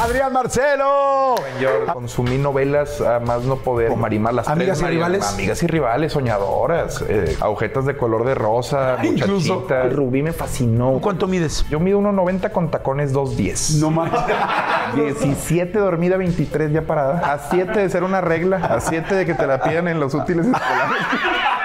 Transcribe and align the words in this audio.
Adrián 0.00 0.32
Marcelo. 0.32 1.34
Yo 1.60 1.86
consumí 1.92 2.38
novelas 2.38 3.00
a 3.00 3.20
más 3.20 3.42
no 3.42 3.56
poder. 3.56 3.94
Marimar, 3.96 4.32
las 4.34 4.48
¿Amigas 4.48 4.78
tres 4.78 4.90
y 4.90 4.94
rivales? 4.94 5.26
Amigas 5.34 5.62
y 5.62 5.66
rivales, 5.66 6.12
soñadoras. 6.12 7.04
eh, 7.08 7.36
agujetas 7.40 7.84
de 7.84 7.96
color 7.96 8.24
de 8.24 8.34
rosa, 8.34 8.94
Ah, 8.98 9.04
incluso. 9.06 9.54
muchachita. 9.60 9.82
Rubí 9.90 10.22
me 10.22 10.32
fascinó. 10.32 10.98
¿Cuánto 11.02 11.26
mides? 11.26 11.66
Yo 11.68 11.80
mido 11.80 11.98
1.90 11.98 12.50
con 12.50 12.70
tacones 12.70 13.12
2.10. 13.12 13.80
No 13.80 13.90
más. 13.90 14.10
17 14.94 15.78
dormida, 15.78 16.16
23 16.16 16.72
ya 16.72 16.82
parada. 16.82 17.32
A 17.32 17.38
7 17.50 17.78
de 17.80 17.90
ser 17.90 18.02
una 18.02 18.20
regla. 18.20 18.56
A 18.56 18.80
7 18.80 19.14
de 19.14 19.26
que 19.26 19.34
te 19.34 19.46
la 19.46 19.60
pidan 19.62 19.86
en 19.88 20.00
los 20.00 20.14
útiles 20.14 20.46
escolares. 20.46 20.96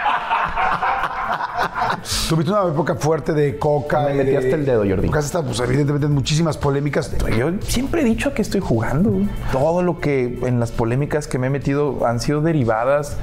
Tuviste 2.27 2.51
una 2.51 2.67
época 2.71 2.95
fuerte 2.95 3.33
de 3.33 3.57
coca. 3.59 4.01
Me 4.07 4.13
metí 4.15 4.31
de- 4.31 4.37
hasta 4.37 4.55
el 4.55 4.65
dedo, 4.65 4.79
Jordi. 4.79 5.05
Porque 5.07 5.19
has 5.19 5.25
estado, 5.25 5.45
pues, 5.45 5.59
evidentemente, 5.59 6.07
en 6.07 6.13
muchísimas 6.13 6.57
polémicas. 6.57 7.11
Yo 7.37 7.51
siempre 7.61 8.01
he 8.01 8.03
dicho 8.03 8.33
que 8.33 8.41
estoy 8.41 8.61
jugando. 8.61 9.11
Todo 9.51 9.83
lo 9.83 9.99
que 9.99 10.39
en 10.43 10.59
las 10.59 10.71
polémicas 10.71 11.27
que 11.27 11.37
me 11.37 11.47
he 11.47 11.49
metido 11.51 12.05
han 12.07 12.19
sido 12.19 12.41
derivadas 12.41 13.17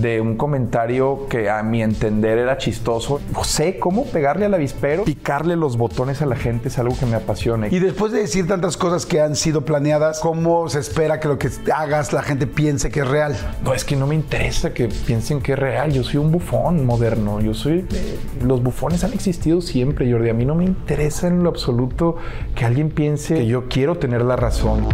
de 0.00 0.20
un 0.20 0.36
comentario 0.36 1.26
que 1.28 1.50
a 1.50 1.62
mi 1.62 1.82
entender 1.82 2.38
era 2.38 2.58
chistoso. 2.58 3.20
Sé 3.42 3.78
cómo 3.78 4.04
pegarle 4.06 4.46
al 4.46 4.54
avispero, 4.54 5.04
picarle 5.04 5.56
los 5.56 5.76
botones 5.76 6.22
a 6.22 6.26
la 6.26 6.36
gente 6.36 6.68
es 6.68 6.78
algo 6.78 6.96
que 6.98 7.06
me 7.06 7.16
apasiona. 7.16 7.68
Y 7.68 7.78
después 7.78 8.12
de 8.12 8.20
decir 8.20 8.46
tantas 8.46 8.76
cosas 8.76 9.06
que 9.06 9.20
han 9.20 9.36
sido 9.36 9.64
planeadas, 9.64 10.20
¿cómo 10.20 10.68
se 10.68 10.80
espera 10.80 11.20
que 11.20 11.28
lo 11.28 11.38
que 11.38 11.50
hagas 11.74 12.12
la 12.12 12.22
gente 12.22 12.46
piense 12.46 12.90
que 12.90 13.00
es 13.00 13.08
real? 13.08 13.36
No, 13.62 13.74
es 13.74 13.84
que 13.84 13.96
no 13.96 14.06
me 14.06 14.14
interesa 14.14 14.72
que 14.72 14.88
piensen 14.88 15.40
que 15.40 15.52
es 15.52 15.58
real. 15.58 15.92
Yo 15.92 16.02
soy 16.02 16.16
un 16.16 16.30
bufón 16.30 16.84
moderno. 16.86 17.40
Yo 17.40 17.54
soy. 17.54 17.86
eh, 17.92 18.18
los 18.42 18.62
bufones 18.62 19.04
han 19.04 19.12
existido 19.12 19.60
siempre, 19.60 20.10
Jordi. 20.10 20.30
A 20.30 20.34
mí 20.34 20.44
no 20.44 20.54
me 20.54 20.64
interesa 20.64 21.26
en 21.28 21.42
lo 21.42 21.48
absoluto 21.50 22.16
que 22.54 22.64
alguien 22.64 22.90
piense 22.90 23.34
que 23.34 23.46
yo 23.46 23.68
quiero 23.68 23.96
tener 23.96 24.22
la 24.22 24.36
razón. 24.36 24.86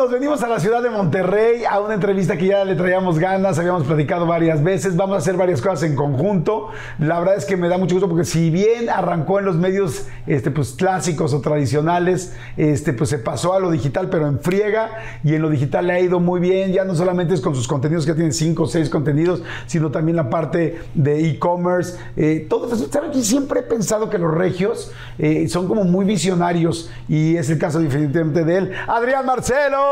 Nos 0.00 0.10
venimos 0.10 0.42
a 0.42 0.48
la 0.48 0.58
ciudad 0.58 0.82
de 0.82 0.88
Monterrey 0.88 1.64
a 1.70 1.78
una 1.78 1.92
entrevista 1.92 2.38
que 2.38 2.46
ya 2.46 2.64
le 2.64 2.74
traíamos 2.74 3.18
ganas, 3.18 3.58
habíamos 3.58 3.84
platicado 3.84 4.24
varias 4.24 4.62
veces, 4.62 4.96
vamos 4.96 5.16
a 5.16 5.18
hacer 5.18 5.36
varias 5.36 5.60
cosas 5.60 5.82
en 5.82 5.94
conjunto. 5.94 6.68
La 6.98 7.18
verdad 7.18 7.36
es 7.36 7.44
que 7.44 7.58
me 7.58 7.68
da 7.68 7.76
mucho 7.76 7.96
gusto 7.96 8.08
porque 8.08 8.24
si 8.24 8.48
bien 8.48 8.88
arrancó 8.88 9.40
en 9.40 9.44
los 9.44 9.56
medios 9.56 10.06
este, 10.26 10.50
pues, 10.50 10.72
clásicos 10.72 11.34
o 11.34 11.42
tradicionales, 11.42 12.34
este, 12.56 12.94
pues 12.94 13.10
se 13.10 13.18
pasó 13.18 13.52
a 13.52 13.60
lo 13.60 13.70
digital, 13.70 14.08
pero 14.08 14.26
en 14.26 14.40
friega 14.40 14.88
y 15.22 15.34
en 15.34 15.42
lo 15.42 15.50
digital 15.50 15.86
le 15.86 15.92
ha 15.92 16.00
ido 16.00 16.18
muy 16.18 16.40
bien, 16.40 16.72
ya 16.72 16.86
no 16.86 16.94
solamente 16.94 17.34
es 17.34 17.42
con 17.42 17.54
sus 17.54 17.68
contenidos 17.68 18.06
que 18.06 18.14
tienen 18.14 18.32
cinco 18.32 18.62
o 18.62 18.68
seis 18.68 18.88
contenidos, 18.88 19.42
sino 19.66 19.90
también 19.90 20.16
la 20.16 20.30
parte 20.30 20.80
de 20.94 21.28
e-commerce. 21.28 21.98
Eh, 22.16 22.46
todo 22.48 22.72
eso, 22.72 22.88
¿saben 22.90 23.10
que 23.10 23.20
siempre 23.20 23.60
he 23.60 23.64
pensado 23.64 24.08
que 24.08 24.16
los 24.16 24.32
regios 24.32 24.92
eh, 25.18 25.46
son 25.46 25.68
como 25.68 25.84
muy 25.84 26.06
visionarios 26.06 26.90
y 27.06 27.36
es 27.36 27.50
el 27.50 27.58
caso 27.58 27.80
definitivamente 27.80 28.44
de 28.44 28.56
él. 28.56 28.72
Adrián 28.88 29.26
Marcelo. 29.26 29.89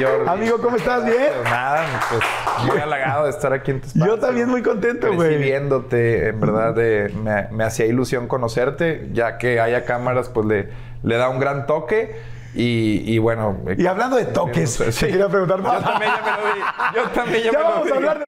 Jordi. 0.00 0.28
Amigo, 0.28 0.58
¿cómo 0.60 0.76
estás? 0.76 1.04
¿Bien? 1.04 1.16
Pues 1.34 1.50
nada, 1.50 1.84
pues 2.10 2.22
muy 2.66 2.78
halagado 2.80 3.24
de 3.24 3.30
estar 3.30 3.52
aquí 3.52 3.70
en 3.72 3.80
tu 3.80 3.86
espacio. 3.88 4.06
Yo 4.14 4.18
también 4.20 4.48
muy 4.48 4.62
contento, 4.62 5.12
güey. 5.12 5.28
Recibiéndote, 5.30 6.28
en 6.28 6.40
verdad, 6.40 6.74
de- 6.74 7.12
me, 7.22 7.48
me 7.50 7.64
hacía 7.64 7.86
ilusión 7.86 8.28
conocerte, 8.28 9.08
ya 9.12 9.38
que 9.38 9.60
haya 9.60 9.84
cámaras, 9.84 10.28
pues 10.28 10.46
le, 10.46 10.68
le 11.02 11.16
da 11.16 11.28
un 11.28 11.38
gran 11.40 11.66
toque. 11.66 12.16
Y, 12.54 13.02
y 13.04 13.18
bueno. 13.18 13.58
Y 13.76 13.86
hablando 13.86 14.16
de 14.16 14.24
toques, 14.26 14.70
Sí. 14.90 15.06
te 15.06 15.12
quería 15.12 15.28
preguntar. 15.28 15.58
Yo 15.62 15.80
también 15.80 16.10
ya 16.12 16.22
me 16.22 16.30
lo 16.30 16.54
di. 16.54 16.60
Yo 16.94 17.02
también 17.10 17.42
ya, 17.44 17.52
Ya 17.52 17.58
me 17.58 17.64
lo 17.78 17.84
di. 17.84 17.90
a 17.90 17.94
hablar 17.96 18.18
de... 18.20 18.24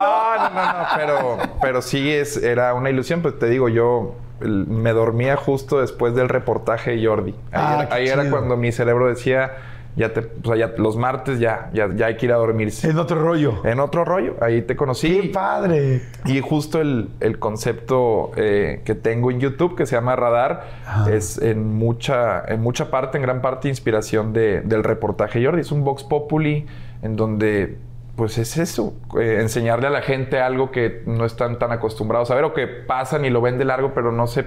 Ah, 0.00 0.50
no, 0.54 0.60
no, 0.62 0.78
no, 0.78 0.86
pero, 0.96 1.58
pero 1.60 1.82
sí 1.82 2.12
es, 2.12 2.36
era 2.36 2.72
una 2.74 2.88
ilusión, 2.88 3.20
pues 3.20 3.36
te 3.38 3.46
digo, 3.48 3.68
yo 3.68 4.14
me 4.40 4.92
dormía 4.92 5.36
justo 5.36 5.80
después 5.80 6.14
del 6.14 6.28
reportaje 6.28 6.92
de 6.96 7.04
Jordi. 7.04 7.32
Ahí, 7.32 7.36
Ah, 7.52 7.82
era, 7.84 7.94
ahí 7.96 8.06
era 8.08 8.30
cuando 8.30 8.56
mi 8.56 8.70
cerebro 8.70 9.08
decía, 9.08 9.50
ya 9.98 10.12
te, 10.14 10.20
o 10.20 10.46
sea, 10.46 10.56
ya 10.56 10.72
los 10.78 10.96
martes 10.96 11.38
ya, 11.40 11.68
ya, 11.74 11.88
ya 11.94 12.06
hay 12.06 12.16
que 12.16 12.26
ir 12.26 12.32
a 12.32 12.36
dormirse. 12.36 12.88
En 12.88 12.98
otro 12.98 13.20
rollo. 13.20 13.60
En 13.64 13.80
otro 13.80 14.04
rollo, 14.04 14.36
ahí 14.40 14.62
te 14.62 14.76
conocí. 14.76 15.20
¡Qué 15.20 15.28
padre! 15.28 16.00
Y 16.24 16.40
justo 16.40 16.80
el, 16.80 17.10
el 17.20 17.38
concepto 17.38 18.30
eh, 18.36 18.80
que 18.84 18.94
tengo 18.94 19.30
en 19.30 19.40
YouTube, 19.40 19.76
que 19.76 19.84
se 19.86 19.96
llama 19.96 20.16
Radar, 20.16 20.64
es 21.10 21.36
en 21.42 21.74
mucha, 21.74 22.44
en 22.46 22.60
mucha 22.62 22.90
parte, 22.90 23.18
en 23.18 23.22
gran 23.22 23.42
parte, 23.42 23.68
inspiración 23.68 24.32
de- 24.32 24.60
del 24.62 24.84
reportaje 24.84 25.44
Jordi. 25.44 25.60
Es 25.60 25.72
un 25.72 25.84
Vox 25.84 26.04
Populi 26.04 26.64
en 27.02 27.16
donde, 27.16 27.76
pues 28.16 28.38
es 28.38 28.56
eso, 28.56 28.94
eh, 29.20 29.38
enseñarle 29.40 29.86
a 29.88 29.90
la 29.90 30.02
gente 30.02 30.40
algo 30.40 30.70
que 30.70 31.02
no 31.06 31.24
están 31.24 31.58
tan 31.58 31.72
acostumbrados 31.72 32.30
a 32.30 32.34
ver 32.34 32.44
o 32.44 32.54
que 32.54 32.66
pasan 32.66 33.24
y 33.24 33.30
lo 33.30 33.40
ven 33.40 33.58
de 33.58 33.64
largo, 33.64 33.92
pero 33.94 34.12
no 34.12 34.26
se, 34.26 34.46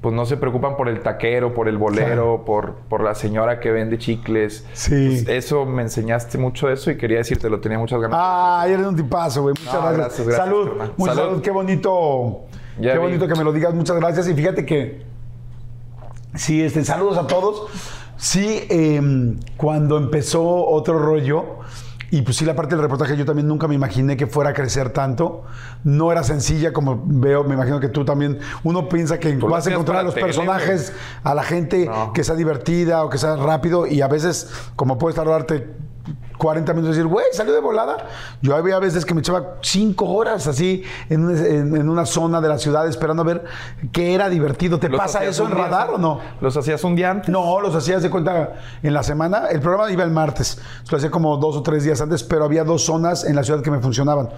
pues 0.00 0.14
no 0.14 0.24
se 0.24 0.36
preocupan 0.38 0.76
por 0.76 0.88
el 0.88 1.00
taquero, 1.00 1.52
por 1.52 1.68
el 1.68 1.76
bolero, 1.76 2.44
por, 2.46 2.76
por 2.88 3.02
la 3.02 3.14
señora 3.14 3.60
que 3.60 3.70
vende 3.70 3.98
chicles. 3.98 4.66
Sí. 4.72 5.22
Pues 5.24 5.28
eso 5.28 5.66
me 5.66 5.82
enseñaste 5.82 6.38
mucho 6.38 6.70
eso 6.70 6.90
y 6.90 6.96
quería 6.96 7.18
decirte, 7.18 7.50
lo 7.50 7.60
tenía 7.60 7.78
muchas 7.78 8.00
ganas. 8.00 8.18
Ah, 8.20 8.64
eres 8.66 8.86
un 8.86 8.96
tipazo, 8.96 9.42
güey. 9.42 9.54
Muchas 9.58 9.74
No, 9.74 9.80
gracias. 9.80 9.98
gracias, 9.98 10.26
gracias, 10.26 10.44
salud. 10.46 10.92
Mucha 10.96 11.14
salud. 11.14 11.28
Salud. 11.28 11.42
Qué 11.42 11.50
bonito. 11.50 12.40
Ya 12.80 12.92
qué 12.92 12.98
vi. 12.98 13.04
bonito 13.04 13.28
que 13.28 13.34
me 13.34 13.44
lo 13.44 13.52
digas. 13.52 13.74
Muchas 13.74 13.96
gracias. 13.96 14.26
Y 14.28 14.34
fíjate 14.34 14.64
que. 14.64 15.02
Sí, 16.34 16.62
este, 16.62 16.82
saludos 16.84 17.18
a 17.18 17.26
todos. 17.26 17.66
Sí, 18.16 18.64
em, 18.68 19.38
cuando 19.56 19.96
empezó 19.98 20.66
otro 20.66 20.98
rollo. 20.98 21.58
Y 22.12 22.22
pues 22.22 22.36
sí, 22.36 22.44
la 22.44 22.56
parte 22.56 22.74
del 22.74 22.82
reportaje 22.82 23.16
yo 23.16 23.24
también 23.24 23.46
nunca 23.46 23.68
me 23.68 23.74
imaginé 23.74 24.16
que 24.16 24.26
fuera 24.26 24.50
a 24.50 24.52
crecer 24.52 24.90
tanto. 24.90 25.44
No 25.84 26.10
era 26.10 26.24
sencilla 26.24 26.72
como 26.72 27.00
veo, 27.06 27.44
me 27.44 27.54
imagino 27.54 27.78
que 27.78 27.88
tú 27.88 28.04
también. 28.04 28.38
Uno 28.64 28.88
piensa 28.88 29.18
que 29.18 29.32
Tú 29.34 29.48
vas 29.48 29.66
a 29.66 29.70
encontrar 29.70 29.98
a 29.98 30.02
los 30.02 30.14
personajes, 30.14 30.92
a 31.22 31.34
la 31.34 31.42
gente 31.44 31.86
No. 31.86 32.12
que 32.12 32.24
sea 32.24 32.34
divertida 32.34 33.04
o 33.04 33.10
que 33.10 33.18
sea 33.18 33.36
rápido. 33.36 33.86
Y 33.86 34.00
a 34.02 34.08
veces, 34.08 34.50
como 34.76 34.98
puedes 34.98 35.14
tardarte 35.14 35.68
40 36.40 36.72
minutos 36.72 36.96
y 36.96 36.98
decir, 36.98 37.06
güey, 37.12 37.26
salió 37.32 37.52
de 37.52 37.60
volada. 37.60 37.98
Yo 38.42 38.56
había 38.56 38.78
veces 38.80 39.04
que 39.04 39.14
me 39.14 39.20
echaba 39.20 39.58
5 39.60 40.04
horas 40.06 40.46
así 40.48 40.82
en, 41.08 41.26
un- 41.26 41.36
en- 41.36 41.76
en 41.76 41.88
una 41.88 42.06
zona 42.06 42.40
de 42.40 42.48
la 42.48 42.58
ciudad 42.58 42.88
esperando 42.88 43.22
a 43.22 43.26
ver 43.26 43.44
qué 43.92 44.14
era 44.14 44.28
divertido. 44.28 44.80
¿Te 44.80 44.88
¿Los 44.88 44.98
pasa 44.98 45.22
eso 45.24 45.44
en 45.44 45.52
radar 45.52 45.82
antes? 45.82 45.94
o 45.96 45.98
no? 45.98 46.20
¿Los 46.40 46.56
hacías 46.56 46.82
un 46.82 46.96
día 46.96 47.10
antes? 47.10 47.28
No, 47.28 47.60
los 47.60 47.74
hacías 47.74 48.02
de 48.02 48.10
cuenta 48.10 48.54
en 48.82 48.94
la 48.94 49.02
semana. 49.02 49.48
El 49.50 49.60
programa 49.60 49.90
iba 49.92 50.02
el 50.02 50.10
martes. 50.10 50.58
Lo 50.90 50.96
hacía 50.96 51.10
como 51.10 51.36
dos 51.36 51.56
o 51.56 51.62
tres 51.62 51.84
días 51.84 52.00
antes, 52.00 52.24
pero 52.24 52.44
había 52.46 52.64
dos 52.64 52.82
zonas 52.84 53.24
en 53.24 53.36
la 53.36 53.44
ciudad 53.44 53.62
que 53.62 53.70
me 53.70 53.78
funcionaban. 53.80 54.30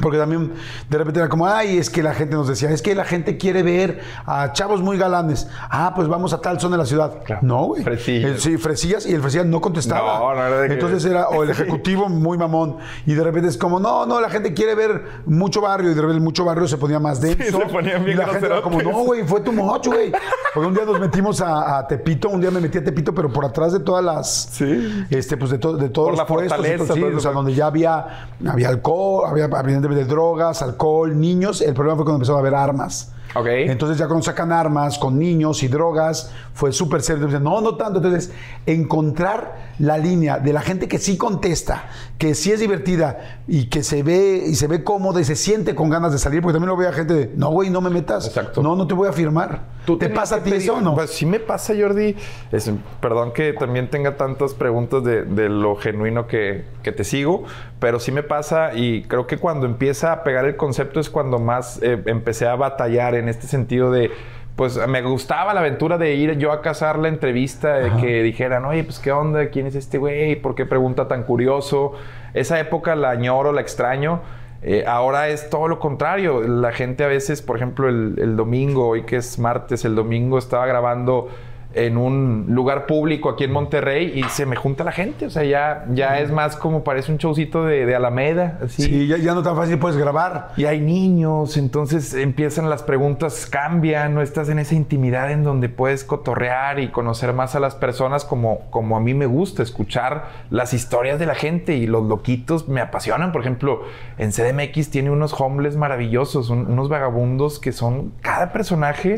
Porque 0.00 0.16
también 0.18 0.52
de 0.88 0.98
repente 0.98 1.20
era 1.20 1.28
como, 1.28 1.46
ay, 1.46 1.76
es 1.76 1.90
que 1.90 2.02
la 2.02 2.14
gente 2.14 2.34
nos 2.34 2.48
decía, 2.48 2.70
es 2.70 2.80
que 2.82 2.94
la 2.94 3.04
gente 3.04 3.36
quiere 3.36 3.62
ver 3.62 4.00
a 4.26 4.52
chavos 4.52 4.80
muy 4.80 4.96
galanes. 4.96 5.46
Ah, 5.70 5.92
pues 5.94 6.08
vamos 6.08 6.32
a 6.32 6.40
tal 6.40 6.58
zona 6.58 6.76
de 6.76 6.82
la 6.82 6.86
ciudad. 6.86 7.22
Claro. 7.24 7.42
No, 7.44 7.64
güey. 7.66 7.82
Fresillas. 7.84 8.40
Sí, 8.40 8.56
fresillas 8.56 9.06
y 9.06 9.12
el 9.14 9.20
fresillas 9.20 9.46
no 9.46 9.60
contestaba. 9.60 10.18
No, 10.18 10.34
no 10.34 10.46
era 10.46 10.60
de 10.62 10.68
que- 10.68 10.74
Entonces 10.74 11.04
era, 11.04 11.28
o 11.28 11.42
el 11.44 11.50
ejecutivo 11.56 12.08
muy 12.08 12.38
mamón. 12.38 12.78
Y 13.06 13.14
de 13.14 13.22
repente 13.22 13.48
es 13.48 13.58
como, 13.58 13.78
no, 13.80 14.06
no, 14.06 14.20
la 14.20 14.30
gente 14.30 14.54
quiere 14.54 14.74
ver 14.74 15.02
mucho 15.26 15.60
barrio. 15.60 15.90
Y 15.90 15.94
de 15.94 16.00
repente 16.00 16.20
mucho 16.20 16.44
barrio 16.44 16.66
se 16.66 16.78
ponía 16.78 16.98
más 16.98 17.20
denso. 17.20 17.58
se 17.60 17.66
ponían 17.66 18.04
bien 18.04 18.16
y 18.16 18.20
la 18.20 18.28
gente 18.28 18.46
era 18.46 18.62
como, 18.62 18.80
no, 18.82 19.04
güey, 19.04 19.24
fue 19.24 19.40
tu 19.42 19.52
mocho, 19.52 19.90
güey. 19.90 20.10
Porque 20.54 20.68
un 20.68 20.74
día 20.74 20.84
nos 20.86 20.98
metimos 20.98 21.40
a, 21.42 21.78
a 21.78 21.86
Tepito, 21.86 22.28
un 22.30 22.40
día 22.40 22.50
me 22.50 22.60
metí 22.60 22.78
a 22.78 22.84
Tepito, 22.84 23.14
pero 23.14 23.30
por 23.32 23.44
atrás 23.44 23.72
de 23.72 23.80
todas 23.80 24.02
las. 24.04 24.30
Sí. 24.52 25.04
Este, 25.10 25.36
pues 25.36 25.50
de, 25.50 25.58
to- 25.58 25.76
de 25.76 25.90
todos 25.90 26.08
Por 26.08 26.12
los 26.12 26.50
la 26.50 26.56
puestos. 26.56 26.86
todo, 26.86 26.94
sí, 26.94 27.00
todo 27.00 27.16
o 27.16 27.20
sea, 27.20 27.30
donde 27.32 27.54
ya 27.54 27.66
había, 27.66 28.28
había 28.46 28.68
alcohol, 28.68 29.24
había, 29.28 29.44
había 29.44 29.81
de 29.88 30.04
drogas, 30.04 30.62
alcohol, 30.62 31.18
niños. 31.18 31.60
El 31.60 31.74
problema 31.74 31.96
fue 31.96 32.04
cuando 32.04 32.16
empezaron 32.16 32.38
a 32.38 32.40
haber 32.40 32.54
armas. 32.54 33.12
Ok. 33.34 33.46
Entonces 33.46 33.98
ya 33.98 34.06
cuando 34.06 34.24
sacan 34.24 34.52
armas 34.52 34.98
con 34.98 35.18
niños 35.18 35.62
y 35.62 35.68
drogas, 35.68 36.30
fue 36.54 36.72
súper 36.72 37.02
serio. 37.02 37.24
Entonces, 37.24 37.40
no, 37.40 37.60
no 37.60 37.76
tanto. 37.76 37.98
Entonces, 37.98 38.32
encontrar 38.66 39.72
la 39.78 39.98
línea 39.98 40.38
de 40.38 40.52
la 40.52 40.60
gente 40.60 40.88
que 40.88 40.98
sí 40.98 41.16
contesta, 41.16 41.84
que 42.18 42.34
sí 42.34 42.52
es 42.52 42.60
divertida 42.60 43.40
y 43.48 43.66
que 43.66 43.82
se 43.82 44.02
ve 44.02 44.44
y 44.46 44.54
se 44.54 44.66
ve 44.66 44.84
cómoda 44.84 45.20
y 45.20 45.24
se 45.24 45.34
siente 45.36 45.74
con 45.74 45.88
ganas 45.90 46.12
de 46.12 46.18
salir, 46.18 46.42
porque 46.42 46.54
también 46.54 46.68
lo 46.70 46.76
veo 46.76 46.88
a 46.88 46.92
gente 46.92 47.14
de, 47.14 47.30
no, 47.36 47.50
güey, 47.50 47.70
no 47.70 47.80
me 47.80 47.90
metas. 47.90 48.26
Exacto. 48.26 48.62
No, 48.62 48.76
no 48.76 48.86
te 48.86 48.94
voy 48.94 49.08
a 49.08 49.12
firmar. 49.12 49.72
¿Te 49.98 50.08
pasa 50.10 50.36
a 50.36 50.42
ti 50.42 50.52
eso 50.52 50.74
o 50.76 50.80
no? 50.80 50.94
Pues 50.94 51.10
sí 51.10 51.26
me 51.26 51.40
pasa, 51.40 51.74
Jordi. 51.78 52.14
Es- 52.52 52.70
perdón 53.00 53.32
que 53.32 53.52
también 53.52 53.90
tenga 53.90 54.16
tantas 54.16 54.54
preguntas 54.54 55.02
de, 55.02 55.24
de 55.24 55.48
lo 55.48 55.74
genuino 55.76 56.26
que, 56.28 56.64
que 56.84 56.92
te 56.92 57.02
sigo, 57.02 57.44
pero 57.80 57.98
sí 57.98 58.12
me 58.12 58.22
pasa 58.22 58.74
y 58.74 59.02
creo 59.04 59.26
que 59.26 59.38
cuando 59.38 59.66
empieza 59.66 60.12
a 60.12 60.22
pegar 60.22 60.44
el 60.44 60.56
concepto 60.56 61.00
es 61.00 61.10
cuando 61.10 61.38
más 61.40 61.80
eh, 61.82 62.00
empecé 62.06 62.46
a 62.46 62.54
batallar 62.54 63.14
en 63.14 63.28
este 63.28 63.46
sentido 63.48 63.90
de... 63.90 64.10
Pues 64.56 64.78
me 64.86 65.00
gustaba 65.02 65.54
la 65.54 65.60
aventura 65.60 65.96
de 65.96 66.14
ir 66.14 66.36
yo 66.36 66.52
a 66.52 66.60
cazar 66.60 66.98
la 66.98 67.08
entrevista, 67.08 67.74
de 67.74 67.90
que 68.00 68.22
dijeran, 68.22 68.64
oye, 68.66 68.84
pues 68.84 68.98
qué 68.98 69.10
onda, 69.10 69.48
quién 69.48 69.66
es 69.66 69.74
este 69.74 69.96
güey, 69.96 70.36
por 70.36 70.54
qué 70.54 70.66
pregunta 70.66 71.08
tan 71.08 71.22
curioso. 71.22 71.92
Esa 72.34 72.60
época 72.60 72.94
la 72.94 73.10
añoro, 73.10 73.52
la 73.52 73.62
extraño. 73.62 74.20
Eh, 74.62 74.84
ahora 74.86 75.28
es 75.28 75.48
todo 75.48 75.68
lo 75.68 75.78
contrario. 75.78 76.42
La 76.42 76.72
gente 76.72 77.02
a 77.02 77.08
veces, 77.08 77.40
por 77.40 77.56
ejemplo, 77.56 77.88
el, 77.88 78.14
el 78.18 78.36
domingo, 78.36 78.88
hoy 78.88 79.04
que 79.04 79.16
es 79.16 79.38
martes, 79.38 79.84
el 79.84 79.94
domingo 79.94 80.38
estaba 80.38 80.66
grabando 80.66 81.30
en 81.74 81.96
un 81.96 82.46
lugar 82.48 82.86
público 82.86 83.28
aquí 83.30 83.44
en 83.44 83.52
Monterrey 83.52 84.12
y 84.14 84.22
se 84.24 84.46
me 84.46 84.56
junta 84.56 84.84
la 84.84 84.92
gente. 84.92 85.26
O 85.26 85.30
sea, 85.30 85.44
ya, 85.44 85.84
ya 85.92 86.20
es 86.20 86.30
más 86.30 86.56
como 86.56 86.84
parece 86.84 87.12
un 87.12 87.18
showcito 87.18 87.64
de, 87.64 87.86
de 87.86 87.94
Alameda. 87.94 88.58
Así. 88.64 88.82
Sí, 88.82 89.06
ya, 89.06 89.16
ya 89.18 89.34
no 89.34 89.42
tan 89.42 89.56
fácil 89.56 89.78
puedes 89.78 89.96
grabar. 89.96 90.52
Y 90.56 90.64
hay 90.64 90.80
niños, 90.80 91.56
entonces 91.56 92.14
empiezan 92.14 92.68
las 92.70 92.82
preguntas, 92.82 93.46
cambian, 93.46 94.14
no 94.14 94.22
estás 94.22 94.48
en 94.48 94.58
esa 94.58 94.74
intimidad 94.74 95.30
en 95.30 95.44
donde 95.44 95.68
puedes 95.68 96.04
cotorrear 96.04 96.78
y 96.80 96.88
conocer 96.88 97.32
más 97.32 97.54
a 97.54 97.60
las 97.60 97.74
personas 97.74 98.24
como, 98.24 98.60
como 98.70 98.96
a 98.96 99.00
mí 99.00 99.14
me 99.14 99.26
gusta, 99.26 99.62
escuchar 99.62 100.28
las 100.50 100.74
historias 100.74 101.18
de 101.18 101.26
la 101.26 101.34
gente 101.34 101.74
y 101.76 101.86
los 101.86 102.04
loquitos 102.04 102.68
me 102.68 102.80
apasionan. 102.80 103.32
Por 103.32 103.40
ejemplo, 103.42 103.82
en 104.18 104.30
CDMX 104.32 104.90
tiene 104.90 105.10
unos 105.10 105.38
homeless 105.38 105.76
maravillosos, 105.76 106.50
un- 106.50 106.66
unos 106.70 106.88
vagabundos 106.88 107.58
que 107.58 107.72
son 107.72 108.12
cada 108.20 108.52
personaje. 108.52 109.16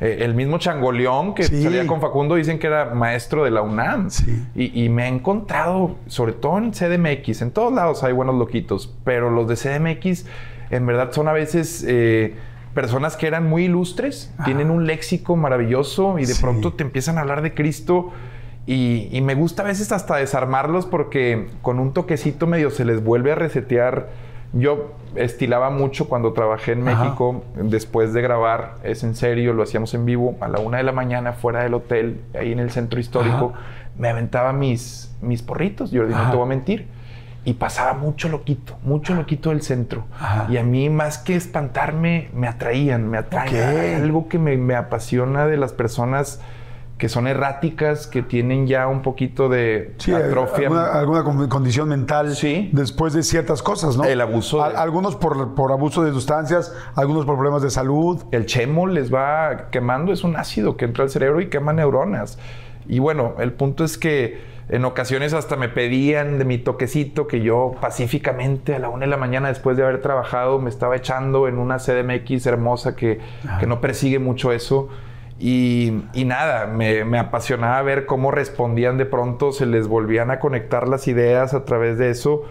Eh, 0.00 0.18
el 0.20 0.34
mismo 0.34 0.58
Changoleón 0.58 1.34
que 1.34 1.44
Sí. 1.44 1.62
salía 1.62 1.86
con 1.92 2.00
Facundo 2.00 2.34
dicen 2.36 2.58
que 2.58 2.66
era 2.66 2.94
maestro 2.94 3.44
de 3.44 3.50
la 3.50 3.62
UNAM. 3.62 4.10
Sí. 4.10 4.44
Y, 4.54 4.84
y 4.84 4.88
me 4.88 5.04
he 5.04 5.08
encontrado, 5.08 5.96
sobre 6.06 6.32
todo 6.32 6.58
en 6.58 6.72
CDMX, 6.72 7.42
en 7.42 7.50
todos 7.50 7.72
lados 7.72 8.02
hay 8.02 8.12
buenos 8.12 8.34
loquitos, 8.36 8.94
pero 9.04 9.30
los 9.30 9.46
de 9.48 9.56
CDMX 9.56 10.26
en 10.70 10.86
verdad 10.86 11.12
son 11.12 11.28
a 11.28 11.32
veces 11.32 11.84
eh, 11.86 12.34
personas 12.74 13.16
que 13.16 13.26
eran 13.26 13.46
muy 13.48 13.64
ilustres, 13.66 14.32
tienen 14.44 14.70
un 14.70 14.86
léxico 14.86 15.36
maravilloso 15.36 16.18
y 16.18 16.22
de 16.24 16.32
Sí. 16.34 16.42
pronto 16.42 16.72
te 16.72 16.82
empiezan 16.82 17.18
a 17.18 17.20
hablar 17.20 17.42
de 17.42 17.52
Cristo. 17.54 18.10
Y, 18.64 19.08
y 19.10 19.20
me 19.22 19.34
gusta 19.34 19.62
a 19.62 19.66
veces 19.66 19.90
hasta 19.92 20.16
desarmarlos 20.16 20.86
porque 20.86 21.48
con 21.62 21.78
un 21.80 21.92
toquecito 21.92 22.46
medio 22.46 22.70
se 22.70 22.84
les 22.84 23.02
vuelve 23.04 23.32
a 23.32 23.34
resetear. 23.34 24.08
Yo 24.52 24.92
estilaba 25.14 25.70
mucho 25.70 26.08
cuando 26.08 26.32
trabajé 26.32 26.72
en 26.72 26.86
Ajá. 26.86 27.04
México, 27.04 27.42
después 27.56 28.12
de 28.12 28.20
grabar, 28.20 28.74
es 28.82 29.02
en 29.02 29.14
serio, 29.14 29.54
lo 29.54 29.62
hacíamos 29.62 29.94
en 29.94 30.04
vivo, 30.04 30.36
a 30.40 30.48
la 30.48 30.60
una 30.60 30.78
de 30.78 30.82
la 30.82 30.92
mañana 30.92 31.32
fuera 31.32 31.62
del 31.62 31.74
hotel, 31.74 32.20
ahí 32.38 32.52
en 32.52 32.58
el 32.58 32.70
centro 32.70 33.00
histórico, 33.00 33.54
me 33.96 34.08
aventaba 34.08 34.52
mis, 34.52 35.14
mis 35.22 35.42
porritos, 35.42 35.90
Jordi, 35.92 36.12
no 36.12 36.30
te 36.30 36.36
voy 36.36 36.46
a 36.46 36.48
mentir. 36.48 36.86
Y 37.44 37.54
pasaba 37.54 37.94
mucho 37.94 38.28
loquito, 38.28 38.78
mucho 38.84 39.14
loquito 39.14 39.50
del 39.50 39.62
centro. 39.62 40.04
Ajá. 40.16 40.46
Y 40.48 40.58
a 40.58 40.62
mí, 40.62 40.88
más 40.90 41.18
que 41.18 41.34
espantarme, 41.34 42.28
me 42.32 42.46
atraían, 42.46 43.10
me 43.10 43.18
atraen. 43.18 43.56
Hay 43.56 43.94
Algo 43.94 44.28
que 44.28 44.38
me, 44.38 44.56
me 44.56 44.76
apasiona 44.76 45.48
de 45.48 45.56
las 45.56 45.72
personas 45.72 46.40
que 47.02 47.08
son 47.08 47.26
erráticas, 47.26 48.06
que 48.06 48.22
tienen 48.22 48.68
ya 48.68 48.86
un 48.86 49.02
poquito 49.02 49.48
de 49.48 49.92
Sí, 49.98 50.12
atrofia. 50.14 50.68
alguna, 50.68 50.84
alguna 50.92 51.24
con- 51.24 51.48
condición 51.48 51.88
mental 51.88 52.36
Sí. 52.36 52.70
después 52.72 53.12
de 53.12 53.24
ciertas 53.24 53.60
cosas, 53.60 53.96
¿no? 53.96 54.04
El 54.04 54.20
abuso 54.20 54.58
de- 54.64 54.76
algunos 54.76 55.16
por, 55.16 55.56
por 55.56 55.72
abuso 55.72 56.04
de 56.04 56.12
sustancias, 56.12 56.72
algunos 56.94 57.26
por 57.26 57.34
problemas 57.34 57.60
de 57.60 57.70
salud. 57.70 58.22
El 58.30 58.46
chemo 58.46 58.86
les 58.86 59.12
va 59.12 59.68
quemando, 59.72 60.12
es 60.12 60.22
un 60.22 60.36
ácido 60.36 60.76
que 60.76 60.84
entra 60.84 61.02
al 61.02 61.10
cerebro 61.10 61.40
y 61.40 61.48
quema 61.48 61.72
neuronas. 61.72 62.38
Y 62.86 63.00
bueno, 63.00 63.34
el 63.40 63.52
punto 63.52 63.82
es 63.82 63.98
que 63.98 64.40
en 64.68 64.84
ocasiones 64.84 65.34
hasta 65.34 65.56
me 65.56 65.68
pedían 65.68 66.38
de 66.38 66.44
mi 66.44 66.58
toquecito 66.58 67.26
que 67.26 67.40
yo 67.40 67.72
pacíficamente 67.80 68.76
a 68.76 68.78
la 68.78 68.90
una 68.90 69.00
de 69.06 69.08
la 69.08 69.16
mañana 69.16 69.48
después 69.48 69.76
de 69.76 69.82
haber 69.82 70.00
trabajado 70.00 70.60
me 70.60 70.70
estaba 70.70 70.94
echando 70.94 71.48
en 71.48 71.58
una 71.58 71.80
CDMX 71.80 72.46
hermosa 72.46 72.94
que, 72.94 73.18
que 73.58 73.66
no 73.66 73.80
persigue 73.80 74.20
mucho 74.20 74.52
eso. 74.52 74.88
Y, 75.44 76.04
y 76.12 76.24
nada, 76.24 76.68
me, 76.68 77.04
me 77.04 77.18
apasionaba 77.18 77.82
ver 77.82 78.06
cómo 78.06 78.30
respondían 78.30 78.96
de 78.96 79.06
pronto, 79.06 79.50
se 79.50 79.66
les 79.66 79.88
volvían 79.88 80.30
a 80.30 80.38
conectar 80.38 80.88
las 80.88 81.08
ideas 81.08 81.52
a 81.52 81.64
través 81.64 81.98
de 81.98 82.10
eso 82.10 82.44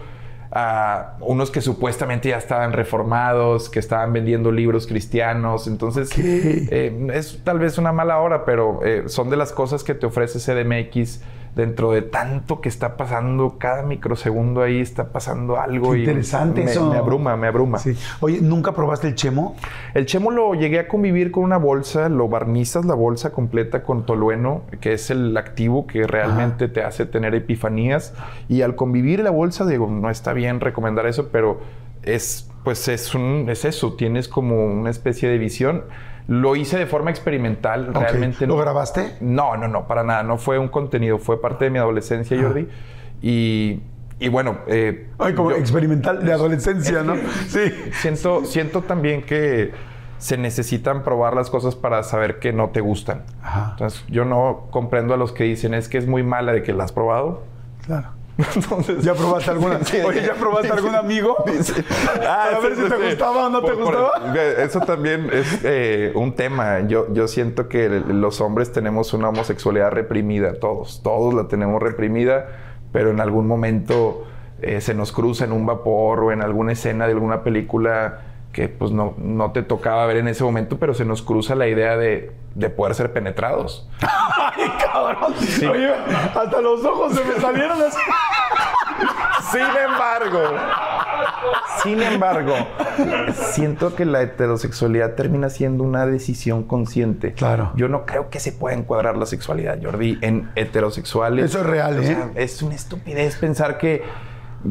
a 0.54 1.16
unos 1.20 1.50
que 1.50 1.62
supuestamente 1.62 2.28
ya 2.28 2.36
estaban 2.36 2.74
reformados, 2.74 3.70
que 3.70 3.78
estaban 3.78 4.12
vendiendo 4.12 4.52
libros 4.52 4.86
cristianos. 4.86 5.66
Entonces, 5.66 6.10
eh, 6.18 7.08
es 7.14 7.40
tal 7.42 7.58
vez 7.58 7.78
una 7.78 7.92
mala 7.92 8.18
hora, 8.18 8.44
pero 8.44 8.80
eh, 8.84 9.04
son 9.06 9.30
de 9.30 9.38
las 9.38 9.52
cosas 9.52 9.82
que 9.82 9.94
te 9.94 10.04
ofrece 10.04 10.38
CDMX 10.38 11.22
dentro 11.54 11.92
de 11.92 12.02
tanto 12.02 12.60
que 12.60 12.68
está 12.68 12.96
pasando, 12.96 13.56
cada 13.58 13.82
microsegundo 13.82 14.62
ahí 14.62 14.80
está 14.80 15.08
pasando 15.08 15.60
algo 15.60 15.92
Qué 15.92 15.98
y 15.98 16.00
interesante 16.00 16.64
me, 16.64 16.70
eso. 16.70 16.90
me 16.90 16.96
abruma, 16.96 17.36
me 17.36 17.46
abruma. 17.46 17.78
Sí. 17.78 17.96
Oye, 18.20 18.40
¿nunca 18.40 18.72
probaste 18.72 19.08
el 19.08 19.14
chemo? 19.14 19.54
El 19.94 20.06
chemo 20.06 20.30
lo 20.30 20.54
llegué 20.54 20.78
a 20.78 20.88
convivir 20.88 21.30
con 21.30 21.44
una 21.44 21.58
bolsa, 21.58 22.08
lo 22.08 22.28
barnizas 22.28 22.84
la 22.86 22.94
bolsa 22.94 23.32
completa 23.32 23.82
con 23.82 24.06
tolueno, 24.06 24.62
que 24.80 24.94
es 24.94 25.10
el 25.10 25.36
activo 25.36 25.86
que 25.86 26.06
realmente 26.06 26.68
te 26.68 26.82
hace 26.82 27.04
tener 27.04 27.34
epifanías. 27.34 28.14
Y 28.48 28.62
al 28.62 28.74
convivir 28.74 29.20
la 29.20 29.30
bolsa, 29.30 29.66
digo, 29.66 29.88
no 29.88 30.08
está 30.08 30.32
bien 30.32 30.60
recomendar 30.60 31.06
eso, 31.06 31.28
pero 31.30 31.60
es, 32.02 32.50
pues 32.64 32.88
es, 32.88 33.14
un, 33.14 33.46
es 33.48 33.64
eso, 33.64 33.94
tienes 33.94 34.28
como 34.28 34.66
una 34.66 34.90
especie 34.90 35.28
de 35.28 35.38
visión. 35.38 35.84
Lo 36.28 36.54
hice 36.56 36.78
de 36.78 36.86
forma 36.86 37.10
experimental, 37.10 37.92
realmente. 37.92 38.46
¿Lo 38.46 38.54
no- 38.56 38.60
grabaste? 38.60 39.16
No, 39.20 39.56
no, 39.56 39.66
no, 39.68 39.86
para 39.86 40.04
nada. 40.04 40.22
No 40.22 40.38
fue 40.38 40.58
un 40.58 40.68
contenido, 40.68 41.18
fue 41.18 41.40
parte 41.40 41.64
de 41.66 41.70
mi 41.70 41.78
adolescencia, 41.78 42.40
Jordi. 42.40 42.68
Y, 43.20 43.80
y 44.20 44.28
bueno, 44.28 44.58
eh, 44.66 45.08
Ay, 45.18 45.34
como 45.34 45.50
yo- 45.50 45.56
experimental 45.56 46.24
de 46.24 46.32
adolescencia, 46.32 47.02
¿no? 47.02 47.16
Sí. 47.48 47.60
Siento, 47.92 48.44
siento 48.44 48.82
también 48.82 49.22
que 49.22 49.72
se 50.18 50.36
necesitan 50.38 51.02
probar 51.02 51.34
las 51.34 51.50
cosas 51.50 51.74
para 51.74 52.02
saber 52.04 52.38
que 52.38 52.52
no 52.52 52.70
te 52.70 52.80
gustan. 52.80 53.22
Ajá. 53.42 53.70
Entonces, 53.72 54.04
yo 54.08 54.24
no 54.24 54.68
comprendo 54.70 55.14
a 55.14 55.16
los 55.16 55.32
que 55.32 55.42
dicen 55.44 55.74
es 55.74 55.88
que 55.88 55.98
es 55.98 56.06
muy 56.06 56.22
mala 56.22 56.52
de 56.52 56.62
que 56.62 56.72
la 56.72 56.84
has 56.84 56.92
probado. 56.92 57.42
Claro. 57.84 58.10
Entonces, 58.56 59.02
¿Ya 59.04 59.14
probaste 59.14 59.50
alguna? 59.50 59.84
Sí. 59.84 59.98
Oye, 60.06 60.22
¿ya 60.22 60.34
probaste 60.34 60.70
algún 60.72 60.94
amigo? 60.94 61.36
Para 62.16 62.58
ver 62.60 62.76
si 62.76 62.82
te 62.88 62.96
gustaba 62.96 63.46
o 63.46 63.50
no 63.50 63.62
te 63.62 63.72
por- 63.72 63.84
gustaba. 63.84 64.34
eso 64.58 64.80
también 64.80 65.28
es 65.32 65.60
eh, 65.64 66.12
un 66.14 66.34
tema. 66.34 66.80
Yo, 66.88 67.12
yo 67.12 67.28
siento 67.28 67.68
que 67.68 67.88
los 67.88 68.40
hombres 68.40 68.72
tenemos 68.72 69.12
una 69.12 69.28
homosexualidad 69.28 69.90
reprimida, 69.90 70.54
todos, 70.58 71.02
todos 71.02 71.34
la 71.34 71.48
tenemos 71.48 71.82
reprimida, 71.82 72.46
pero 72.92 73.10
en 73.10 73.20
algún 73.20 73.46
momento 73.46 74.24
eh, 74.62 74.80
se 74.80 74.94
nos 74.94 75.12
cruza 75.12 75.44
en 75.44 75.52
un 75.52 75.66
vapor 75.66 76.20
o 76.20 76.32
en 76.32 76.40
alguna 76.42 76.72
escena 76.72 77.06
de 77.06 77.12
alguna 77.12 77.42
película 77.42 78.20
que 78.52 78.68
pues 78.68 78.90
no, 78.92 79.14
no 79.16 79.52
te 79.52 79.62
tocaba 79.62 80.04
ver 80.06 80.18
en 80.18 80.28
ese 80.28 80.44
momento, 80.44 80.78
pero 80.78 80.92
se 80.92 81.06
nos 81.06 81.22
cruza 81.22 81.54
la 81.54 81.68
idea 81.68 81.96
de, 81.96 82.32
de 82.54 82.68
poder 82.68 82.94
ser 82.94 83.10
penetrados. 83.12 83.88
Hasta 86.34 86.60
los 86.60 86.84
ojos 86.84 87.14
se 87.14 87.24
me 87.24 87.34
salieron 87.40 87.80
así. 87.82 87.98
Sin 89.50 89.60
embargo, 89.60 90.40
sin 91.82 92.02
embargo, 92.02 92.54
siento 93.52 93.94
que 93.94 94.04
la 94.04 94.22
heterosexualidad 94.22 95.14
termina 95.14 95.50
siendo 95.50 95.82
una 95.84 96.06
decisión 96.06 96.62
consciente. 96.64 97.32
Claro. 97.34 97.72
Yo 97.74 97.88
no 97.88 98.06
creo 98.06 98.30
que 98.30 98.40
se 98.40 98.52
pueda 98.52 98.76
encuadrar 98.76 99.16
la 99.16 99.26
sexualidad, 99.26 99.78
Jordi, 99.82 100.18
en 100.22 100.50
heterosexuales. 100.54 101.46
Eso 101.46 101.60
es 101.60 101.66
real, 101.66 101.98
O 101.98 102.02
¿eh? 102.02 102.06
sea, 102.06 102.30
es 102.36 102.62
una 102.62 102.74
estupidez 102.74 103.36
pensar 103.36 103.78
que. 103.78 104.02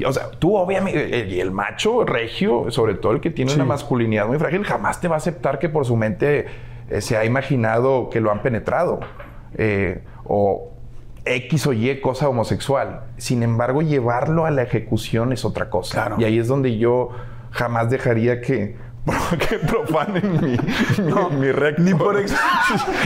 O 0.06 0.14
sea, 0.14 0.32
tú 0.32 0.56
obviamente, 0.56 1.22
el, 1.22 1.34
el 1.42 1.52
macho 1.52 2.06
regio, 2.06 2.72
sobre 2.72 2.94
todo 2.96 3.12
el 3.12 3.20
que 3.20 3.30
tiene 3.30 3.52
Sí. 3.52 3.58
una 3.58 3.66
masculinidad 3.66 4.26
muy 4.26 4.40
frágil, 4.40 4.64
jamás 4.64 5.02
te 5.02 5.10
va 5.10 5.16
a 5.16 5.18
aceptar 5.18 5.60
que 5.60 5.68
por 5.68 5.86
su 5.86 5.98
mente 5.98 6.46
eh, 6.90 7.02
se 7.02 7.18
ha 7.18 7.26
imaginado 7.26 8.10
que 8.10 8.22
lo 8.22 8.32
han 8.32 8.42
penetrado. 8.42 9.02
Eh, 9.56 10.04
o 10.26 10.70
X 11.26 11.68
o 11.68 11.74
Y 11.74 12.00
cosa 12.02 12.28
homosexual. 12.30 13.02
Sin 13.18 13.44
embargo, 13.44 13.82
llevarlo 13.82 14.46
a 14.46 14.52
la 14.52 14.64
ejecución 14.64 15.34
es 15.34 15.46
otra 15.46 15.70
cosa. 15.70 15.94
Claro. 15.94 16.16
Y 16.20 16.24
ahí 16.24 16.40
es 16.40 16.48
donde 16.48 16.78
yo 16.78 17.10
jamás 17.52 17.90
dejaría 17.90 18.42
que, 18.42 18.76
que 19.50 19.58
profanen 19.60 20.32
mi, 20.42 20.58
mi, 21.04 21.38
mi 21.40 21.52
recto. 21.52 21.82
Ni 21.84 21.94
por, 21.94 22.18
ex- 22.20 22.34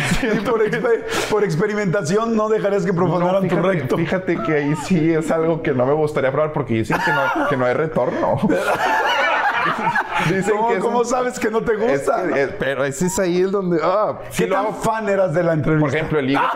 ni 0.33 0.39
por, 0.41 0.61
exper- 0.63 1.03
por 1.29 1.43
experimentación 1.43 2.35
no 2.37 2.47
dejarías 2.47 2.85
que 2.85 2.93
profanaran 2.93 3.43
No, 3.43 3.49
tu 3.49 3.55
recto. 3.61 3.97
fíjate 3.97 4.37
que 4.43 4.53
ahí 4.53 4.75
sí 4.85 5.11
es 5.13 5.29
algo 5.31 5.61
que 5.61 5.73
no 5.73 5.85
me 5.85 5.93
gustaría 5.93 6.31
probar 6.31 6.53
porque 6.53 6.75
dicen 6.75 6.97
que 7.03 7.11
no, 7.11 7.49
que 7.49 7.57
no 7.57 7.65
hay 7.65 7.73
retorno. 7.73 8.37
Dicen 10.29 10.55
¿Cómo, 10.55 10.67
que 10.69 10.75
es 10.75 10.81
cómo 10.81 10.99
un- 10.99 11.05
sabes 11.05 11.39
que 11.39 11.49
no 11.49 11.61
te 11.61 11.73
es 11.73 11.79
gusta? 12.05 12.23
que- 12.27 12.47
pero 12.59 12.83
ese 12.85 13.07
es 13.07 13.19
ahí 13.19 13.41
el 13.41 13.51
donde. 13.51 13.79
Ah, 13.83 14.19
¿Qué 14.35 14.47
tan 14.47 14.65
hago. 14.65 14.73
fan 14.73 15.07
eras 15.09 15.33
de 15.33 15.43
la 15.43 15.53
entrevista? 15.53 15.87
Por 15.87 15.95
ejemplo, 15.95 16.19
el 16.19 16.29
hígado. 16.31 16.49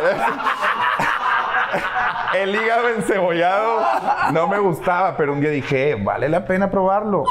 el 2.38 2.56
hígado 2.56 2.90
encebollado 2.90 3.82
no 4.34 4.48
me 4.48 4.60
gustaba, 4.60 5.16
pero 5.18 5.34
un 5.34 5.42
día 5.42 5.50
dije, 5.50 5.92
"Eh, 5.92 5.96
vale 5.96 6.30
la 6.30 6.46
pena 6.46 6.70
probarlo. 6.70 7.24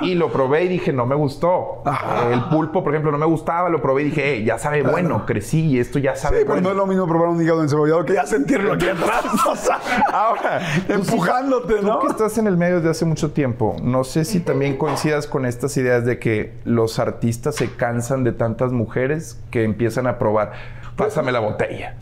Y 0.00 0.16
lo 0.16 0.32
probé 0.32 0.64
y 0.64 0.68
dije, 0.68 0.92
no 0.92 1.06
me 1.06 1.14
gustó. 1.14 1.84
El 2.32 2.42
pulpo, 2.46 2.82
por 2.82 2.92
ejemplo, 2.92 3.12
no 3.12 3.18
me 3.18 3.26
gustaba, 3.26 3.68
lo 3.68 3.80
probé 3.80 4.02
y 4.02 4.04
dije, 4.06 4.34
"Eh, 4.34 4.42
ya 4.44 4.58
sabe 4.58 4.82
bueno, 4.82 5.24
crecí 5.26 5.60
y 5.66 5.78
esto 5.78 6.00
ya 6.00 6.16
sabe 6.16 6.40
Sí, 6.40 6.44
bueno. 6.44 6.60
no 6.62 6.70
es 6.70 6.76
lo 6.76 6.86
mismo 6.88 7.06
probar 7.06 7.28
un 7.28 7.40
hígado 7.40 7.62
encebollado 7.62 8.04
que 8.04 8.14
ya 8.14 8.26
sentirlo 8.26 8.72
aquí 8.72 8.88
atrás. 8.88 9.22
O 9.48 9.54
sea, 9.54 9.78
Ahora, 10.12 10.60
tú 10.88 10.92
empujándote, 10.94 11.74
Tú 11.76 11.86
¿no? 11.86 12.00
que 12.00 12.08
estás 12.08 12.36
en 12.38 12.48
el 12.48 12.56
medio 12.56 12.76
desde 12.76 12.90
hace 12.90 13.04
mucho 13.04 13.30
tiempo, 13.30 13.76
no 13.80 14.02
sé 14.02 14.24
si 14.24 14.40
también 14.40 14.76
coincidas 14.76 15.28
con 15.28 15.46
estas 15.46 15.76
ideas 15.76 16.04
de 16.04 16.18
que 16.18 16.52
los 16.64 16.98
artistas 16.98 17.54
se 17.54 17.70
cansan 17.72 18.24
de 18.24 18.32
tantas 18.32 18.72
mujeres 18.72 19.40
que 19.52 19.62
empiezan 19.62 20.08
a 20.08 20.18
probar. 20.18 20.52
Pásame 20.96 21.32
la 21.32 21.40
botella. 21.40 21.96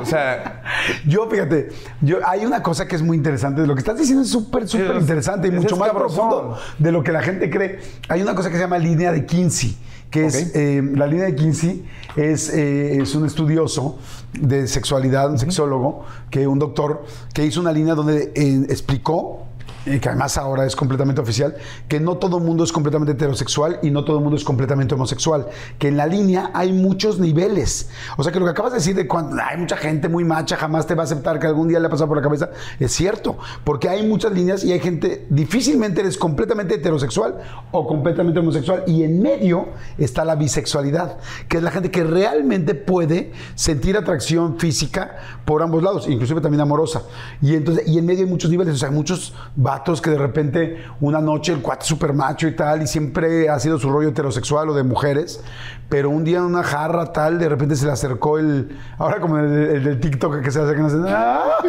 o 0.00 0.04
sea, 0.06 0.62
Yo, 1.06 1.28
fíjate, 1.28 1.68
yo, 2.00 2.18
hay 2.26 2.44
una 2.44 2.62
cosa 2.62 2.86
que 2.88 2.96
es 2.96 3.02
muy 3.02 3.16
interesante. 3.16 3.66
Lo 3.66 3.74
que 3.74 3.80
estás 3.80 3.98
diciendo 3.98 4.22
es 4.22 4.30
súper, 4.30 4.66
súper 4.66 4.96
Es- 4.96 5.02
interesante 5.02 5.48
y 5.48 5.50
es 5.50 5.56
mucho 5.56 5.76
más 5.76 5.90
profundo 5.90 6.56
de 6.78 6.92
lo 6.92 7.02
que 7.02 7.12
la 7.12 7.22
gente 7.22 7.50
cree. 7.50 7.78
Hay 8.08 8.22
una 8.22 8.34
cosa 8.34 8.48
que 8.50 8.56
se 8.56 8.62
llama 8.62 8.78
línea 8.78 9.12
de 9.12 9.26
Kinsey, 9.26 9.76
que 10.10 10.26
es 10.26 10.52
eh, 10.54 10.82
la 10.94 11.06
línea 11.06 11.26
de 11.26 11.34
Kinsey 11.34 11.84
es, 12.16 12.48
eh, 12.50 12.98
es 13.02 13.14
un 13.14 13.26
estudioso 13.26 13.98
de 14.32 14.66
sexualidad, 14.68 15.30
un 15.30 15.38
sexólogo, 15.38 16.04
que 16.30 16.46
un 16.46 16.58
doctor 16.58 17.04
que 17.34 17.44
hizo 17.44 17.60
una 17.60 17.72
línea 17.72 17.94
donde 17.94 18.32
eh, 18.34 18.66
explicó 18.70 19.45
y 19.86 20.00
que 20.00 20.08
además 20.08 20.36
ahora 20.36 20.66
es 20.66 20.74
completamente 20.74 21.20
oficial, 21.20 21.56
que 21.88 22.00
no 22.00 22.16
todo 22.16 22.38
el 22.38 22.44
mundo 22.44 22.64
es 22.64 22.72
completamente 22.72 23.12
heterosexual 23.12 23.78
y 23.82 23.90
no 23.90 24.04
todo 24.04 24.18
el 24.18 24.22
mundo 24.22 24.36
es 24.36 24.44
completamente 24.44 24.94
homosexual, 24.94 25.46
que 25.78 25.88
en 25.88 25.96
la 25.96 26.06
línea 26.06 26.50
hay 26.52 26.72
muchos 26.72 27.18
niveles. 27.20 27.88
O 28.16 28.22
sea 28.22 28.32
que 28.32 28.40
lo 28.40 28.44
que 28.44 28.50
acabas 28.50 28.72
de 28.72 28.78
decir 28.78 28.96
de 28.96 29.06
cuando 29.06 29.36
hay 29.42 29.56
mucha 29.56 29.76
gente 29.76 30.08
muy 30.08 30.24
macha, 30.24 30.56
jamás 30.56 30.86
te 30.86 30.94
va 30.94 31.02
a 31.02 31.04
aceptar 31.04 31.38
que 31.38 31.46
algún 31.46 31.68
día 31.68 31.78
le 31.78 31.86
ha 31.86 31.90
pasado 31.90 32.08
por 32.08 32.16
la 32.16 32.22
cabeza, 32.22 32.50
es 32.80 32.92
cierto, 32.92 33.38
porque 33.64 33.88
hay 33.88 34.06
muchas 34.06 34.32
líneas 34.32 34.64
y 34.64 34.72
hay 34.72 34.80
gente, 34.80 35.26
difícilmente 35.30 36.00
eres 36.00 36.18
completamente 36.18 36.74
heterosexual 36.74 37.36
o 37.70 37.86
completamente 37.86 38.40
homosexual 38.40 38.82
y 38.86 39.04
en 39.04 39.22
medio 39.22 39.68
está 39.98 40.24
la 40.24 40.34
bisexualidad, 40.34 41.18
que 41.48 41.58
es 41.58 41.62
la 41.62 41.70
gente 41.70 41.90
que 41.92 42.02
realmente 42.02 42.74
puede 42.74 43.32
sentir 43.54 43.96
atracción 43.96 44.58
física 44.58 45.16
por 45.44 45.62
ambos 45.62 45.82
lados, 45.82 46.08
inclusive 46.08 46.40
también 46.40 46.60
amorosa. 46.60 47.02
Y 47.40 47.54
entonces 47.54 47.86
y 47.86 47.98
en 47.98 48.06
medio 48.06 48.24
hay 48.24 48.30
muchos 48.30 48.50
niveles, 48.50 48.74
o 48.74 48.78
sea, 48.78 48.90
muchos 48.90 49.34
vatos 49.76 50.00
que 50.00 50.10
de 50.10 50.18
repente 50.18 50.82
una 51.00 51.20
noche 51.20 51.52
el 51.52 51.60
cuate 51.60 51.82
es 51.82 51.88
súper 51.88 52.12
macho 52.14 52.48
y 52.48 52.56
tal 52.56 52.82
y 52.82 52.86
siempre 52.86 53.48
ha 53.50 53.58
sido 53.58 53.78
su 53.78 53.90
rollo 53.90 54.08
heterosexual 54.08 54.70
o 54.70 54.74
de 54.74 54.82
mujeres, 54.82 55.40
pero 55.88 56.08
un 56.08 56.24
día 56.24 56.38
en 56.38 56.44
una 56.44 56.62
jarra 56.62 57.12
tal 57.12 57.38
de 57.38 57.48
repente 57.48 57.76
se 57.76 57.84
le 57.84 57.92
acercó 57.92 58.38
el 58.38 58.74
ahora 58.98 59.20
como 59.20 59.38
el, 59.38 59.52
el 59.52 59.84
del 59.84 60.00
TikTok 60.00 60.40
que 60.42 60.50
se 60.50 60.60
hace 60.62 60.74
que 60.74 60.80
no 60.80 60.88
se 60.88 60.96
¡Ah! 61.08 61.58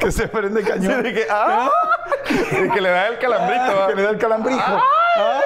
que 0.00 0.10
se 0.10 0.28
prende 0.28 0.62
cañón. 0.62 1.02
de 1.02 1.12
que, 1.12 1.26
ah, 1.30 1.68
de 2.52 2.70
que 2.70 2.80
le 2.80 2.88
da 2.88 3.08
el 3.08 3.18
calambrito. 3.18 3.94
le 3.94 4.02
da 4.02 4.10
el 4.10 4.18
calambrijo. 4.18 4.60
Ah. 5.16 5.40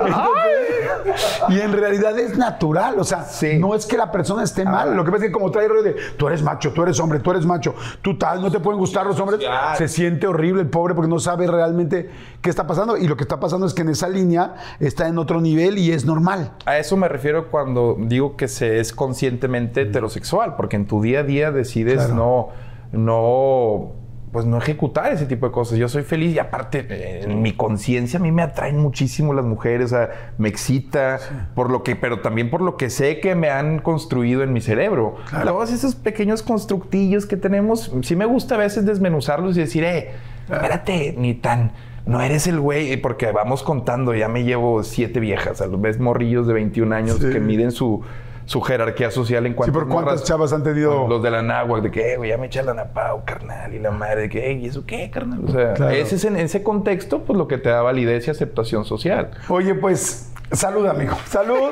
Entonces, 0.06 0.65
y 1.48 1.60
en 1.60 1.72
realidad 1.72 2.18
es 2.18 2.36
natural, 2.36 2.98
o 2.98 3.04
sea, 3.04 3.24
Sí. 3.24 3.58
no 3.58 3.74
es 3.74 3.86
que 3.86 3.96
la 3.96 4.10
persona 4.10 4.42
esté 4.42 4.64
mal, 4.64 4.94
lo 4.96 5.04
que 5.04 5.10
pasa 5.10 5.24
es 5.24 5.28
que 5.30 5.32
como 5.32 5.50
trae 5.50 5.68
rollo 5.68 5.82
de 5.82 5.96
tú 6.16 6.26
eres 6.28 6.42
macho, 6.42 6.72
tú 6.72 6.82
eres 6.82 6.98
hombre, 7.00 7.18
tú 7.20 7.30
eres 7.30 7.44
macho, 7.46 7.74
tú 8.02 8.16
tal, 8.18 8.40
no 8.40 8.50
te 8.50 8.60
pueden 8.60 8.78
gustar 8.78 9.06
los 9.06 9.18
hombres, 9.20 9.40
se 9.76 9.88
siente 9.88 10.26
horrible 10.26 10.62
el 10.62 10.68
pobre 10.68 10.94
porque 10.94 11.08
no 11.10 11.18
sabe 11.18 11.46
realmente 11.46 12.10
qué 12.40 12.50
está 12.50 12.66
pasando 12.66 12.96
y 12.96 13.06
lo 13.08 13.16
que 13.16 13.24
está 13.24 13.40
pasando 13.40 13.66
es 13.66 13.74
que 13.74 13.82
en 13.82 13.88
esa 13.90 14.08
línea 14.08 14.54
está 14.80 15.08
en 15.08 15.18
otro 15.18 15.40
nivel 15.40 15.78
y 15.78 15.92
es 15.92 16.04
normal. 16.04 16.52
A 16.64 16.78
eso 16.78 16.96
me 16.96 17.08
refiero 17.08 17.50
cuando 17.50 17.96
digo 17.98 18.36
que 18.36 18.48
se 18.48 18.80
es 18.80 18.92
conscientemente 18.92 19.82
heterosexual, 19.82 20.56
porque 20.56 20.76
en 20.76 20.86
tu 20.86 21.02
día 21.02 21.20
a 21.20 21.22
día 21.22 21.50
decides 21.50 22.06
Claro. 22.06 22.14
no, 22.14 22.48
no, 22.92 23.92
pues 24.36 24.44
no 24.44 24.58
ejecutar 24.58 25.10
ese 25.14 25.24
tipo 25.24 25.46
de 25.46 25.52
cosas. 25.52 25.78
Yo 25.78 25.88
soy 25.88 26.02
feliz 26.02 26.34
y 26.34 26.38
aparte 26.38 26.86
eh, 26.90 27.22
en 27.24 27.40
mi 27.40 27.54
conciencia 27.54 28.18
a 28.18 28.22
mí 28.22 28.30
me 28.32 28.42
atraen 28.42 28.78
muchísimo 28.78 29.32
las 29.32 29.46
mujeres, 29.46 29.86
o 29.86 29.96
sea, 29.96 30.32
me 30.36 30.50
excita 30.50 31.18
por 31.54 31.70
lo 31.70 31.82
que, 31.82 31.96
pero 31.96 32.20
también 32.20 32.50
por 32.50 32.60
lo 32.60 32.76
que 32.76 32.90
sé 32.90 33.18
que 33.20 33.34
me 33.34 33.48
han 33.48 33.78
construido 33.78 34.42
en 34.42 34.52
mi 34.52 34.60
cerebro. 34.60 35.16
Todos 35.42 35.72
esos 35.72 35.94
pequeños 35.94 36.42
constructillos 36.42 37.24
que 37.24 37.38
tenemos, 37.38 37.90
sí 38.02 38.14
me 38.14 38.26
gusta 38.26 38.56
a 38.56 38.58
veces 38.58 38.84
desmenuzarlos 38.84 39.56
y 39.56 39.60
decir, 39.60 39.84
eh, 39.84 40.10
espérate, 40.50 41.14
ni 41.16 41.32
tan 41.32 41.72
no 42.04 42.20
eres 42.20 42.46
el 42.46 42.60
güey, 42.60 42.94
porque 42.98 43.32
vamos 43.32 43.62
contando, 43.62 44.14
ya 44.14 44.28
me 44.28 44.44
llevo 44.44 44.82
siete 44.82 45.18
viejas, 45.18 45.62
a 45.62 45.66
los 45.66 45.80
ves 45.80 45.98
morrillos 45.98 46.46
de 46.46 46.52
21 46.52 46.94
años 46.94 47.16
Sí. 47.22 47.30
que 47.32 47.40
miden 47.40 47.70
su, 47.72 48.02
su 48.46 48.60
jerarquía 48.62 49.10
social 49.10 49.44
en 49.44 49.52
cuanto 49.54 49.72
¿por 49.72 49.88
cuántas 49.88 50.24
chavas 50.24 50.52
han 50.52 50.62
tenido? 50.62 51.06
Los 51.08 51.22
de 51.22 51.30
la 51.30 51.42
náhuac, 51.42 51.82
de 51.82 51.90
que, 51.90 52.12
eh, 52.12 52.16
güey, 52.16 52.30
ya 52.30 52.38
me 52.38 52.46
eché 52.46 52.62
la 52.62 52.72
napao, 52.74 53.22
carnal, 53.24 53.74
y 53.74 53.78
la 53.78 53.90
madre, 53.90 54.22
de 54.22 54.28
que, 54.30 54.52
¿y 54.52 54.66
eso 54.66 54.84
qué, 54.86 55.10
carnal? 55.10 55.40
O 55.46 55.50
sea, 55.52 55.74
Claro. 55.74 55.92
ese 55.94 56.14
es 56.14 56.24
en 56.24 56.36
ese 56.36 56.62
contexto, 56.62 57.24
pues 57.24 57.36
lo 57.36 57.48
que 57.48 57.58
te 57.58 57.68
da 57.68 57.82
validez 57.82 58.26
y 58.28 58.30
aceptación 58.30 58.84
social. 58.84 59.30
Oye, 59.48 59.74
pues, 59.74 60.32
salud, 60.52 60.86
amigo. 60.86 61.16
Salud. 61.28 61.70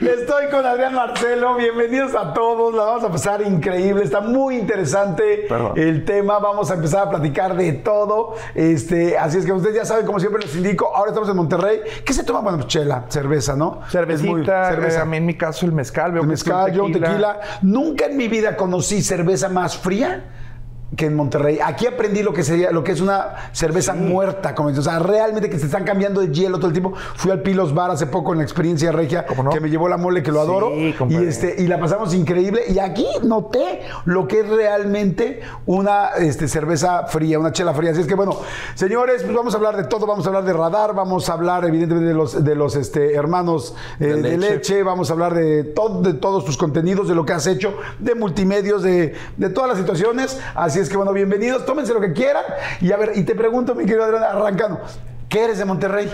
Estoy 0.00 0.48
con 0.50 0.64
Adrián 0.66 0.94
Marcelo. 0.94 1.56
Bienvenidos 1.56 2.14
a 2.14 2.32
todos. 2.32 2.74
La 2.74 2.82
vamos 2.84 3.04
a 3.04 3.08
pasar 3.10 3.42
increíble. 3.42 4.04
Está 4.04 4.20
muy 4.20 4.56
interesante 4.56 5.46
Perdón. 5.48 5.72
el 5.76 6.04
tema. 6.04 6.38
Vamos 6.38 6.70
a 6.70 6.74
empezar 6.74 7.06
a 7.08 7.10
platicar 7.10 7.56
de 7.56 7.72
todo. 7.74 8.34
Este, 8.54 9.18
así 9.18 9.38
es 9.38 9.46
que 9.46 9.52
ustedes 9.52 9.76
ya 9.76 9.84
saben, 9.84 10.06
como 10.06 10.20
siempre 10.20 10.42
les 10.42 10.54
indico, 10.54 10.94
ahora 10.94 11.10
estamos 11.10 11.28
en 11.28 11.36
Monterrey. 11.36 11.80
¿Qué 12.04 12.12
se 12.12 12.24
toma? 12.24 12.40
Bueno, 12.40 12.62
chela, 12.64 13.04
cerveza, 13.08 13.56
¿no? 13.56 13.80
Cervecita, 13.90 14.30
muy- 14.30 14.44
cerveza. 14.46 15.02
a 15.02 15.04
mí 15.04 15.16
en 15.16 15.26
mi 15.26 15.36
caso 15.36 15.66
el 15.66 15.72
mezcal, 15.72 16.12
veo 16.12 16.22
El 16.22 16.28
mezcal, 16.28 16.72
yo 16.72 16.86
tequila. 16.86 17.40
Nunca 17.62 18.06
en 18.06 18.16
mi 18.16 18.28
vida 18.28 18.56
conocí 18.56 19.02
cerveza 19.02 19.48
más 19.48 19.76
fría 19.76 20.24
que 20.96 21.06
en 21.06 21.14
Monterrey. 21.14 21.58
Aquí 21.64 21.86
aprendí 21.86 22.22
lo 22.22 22.32
que 22.32 22.42
sería, 22.42 22.70
lo 22.70 22.84
que 22.84 22.92
es 22.92 23.00
una 23.00 23.50
cerveza 23.52 23.94
muerta, 23.94 24.54
como 24.54 24.68
dices. 24.68 24.86
O 24.86 24.90
sea, 24.90 24.98
realmente 24.98 25.50
que 25.50 25.58
se 25.58 25.66
están 25.66 25.84
cambiando 25.84 26.20
de 26.20 26.28
hielo 26.32 26.58
todo 26.58 26.68
el 26.68 26.72
tiempo. 26.72 26.94
Fui 27.16 27.30
al 27.30 27.42
Pilos 27.42 27.74
Bar 27.74 27.90
hace 27.90 28.06
poco 28.06 28.32
en 28.32 28.38
la 28.38 28.44
experiencia 28.44 28.92
regia, 28.92 29.24
que 29.52 29.60
me 29.60 29.70
llevó 29.70 29.88
la 29.88 29.96
mole, 29.96 30.22
que 30.22 30.30
lo 30.30 30.44
Sí, 30.44 30.50
adoro. 30.50 30.72
Y 31.08 31.16
este, 31.16 31.56
y 31.58 31.66
la 31.66 31.78
pasamos 31.78 32.14
increíble. 32.14 32.62
Y 32.68 32.78
aquí 32.78 33.06
noté 33.22 33.80
lo 34.04 34.26
que 34.28 34.40
es 34.40 34.48
realmente 34.48 35.40
una 35.66 36.08
este, 36.18 36.48
cerveza 36.48 37.06
fría, 37.06 37.38
una 37.38 37.52
chela 37.52 37.74
fría. 37.74 37.90
Así 37.90 38.00
es 38.00 38.06
que 38.06 38.14
bueno, 38.14 38.36
señores, 38.74 39.22
pues 39.22 39.34
vamos 39.34 39.54
a 39.54 39.56
hablar 39.56 39.76
de 39.76 39.84
todo. 39.84 40.06
Vamos 40.06 40.26
a 40.26 40.28
hablar 40.28 40.44
de 40.44 40.52
radar, 40.52 40.94
vamos 40.94 41.28
a 41.28 41.32
hablar 41.32 41.64
evidentemente 41.64 42.08
de 42.08 42.14
los, 42.14 42.44
de 42.44 42.54
los 42.54 42.76
este, 42.76 43.14
hermanos 43.14 43.74
eh, 44.00 44.06
De 44.06 44.36
leche. 44.36 44.82
Vamos 44.82 45.10
a 45.10 45.14
hablar 45.14 45.34
de, 45.34 45.64
todo, 45.64 46.02
de 46.02 46.14
todos 46.14 46.44
tus 46.44 46.56
contenidos, 46.56 47.08
de 47.08 47.14
lo 47.14 47.24
que 47.24 47.32
has 47.32 47.46
hecho, 47.46 47.74
de 47.98 48.14
multimedios, 48.14 48.82
de, 48.82 49.14
de 49.36 49.48
todas 49.50 49.70
las 49.70 49.78
situaciones. 49.78 50.38
Así 50.54 50.80
es 50.80 50.83
que 50.88 50.96
bueno, 50.96 51.12
bienvenidos. 51.12 51.64
Tómense 51.66 51.92
lo 51.94 52.00
que 52.00 52.12
quieran. 52.12 52.44
Y 52.80 52.92
a 52.92 52.96
ver, 52.96 53.12
y 53.14 53.22
te 53.22 53.34
pregunto, 53.34 53.74
mi 53.74 53.84
querido 53.84 54.04
Adrián, 54.04 54.24
arrancando, 54.24 54.80
¿qué 55.28 55.44
eres 55.44 55.58
de 55.58 55.64
Monterrey? 55.64 56.10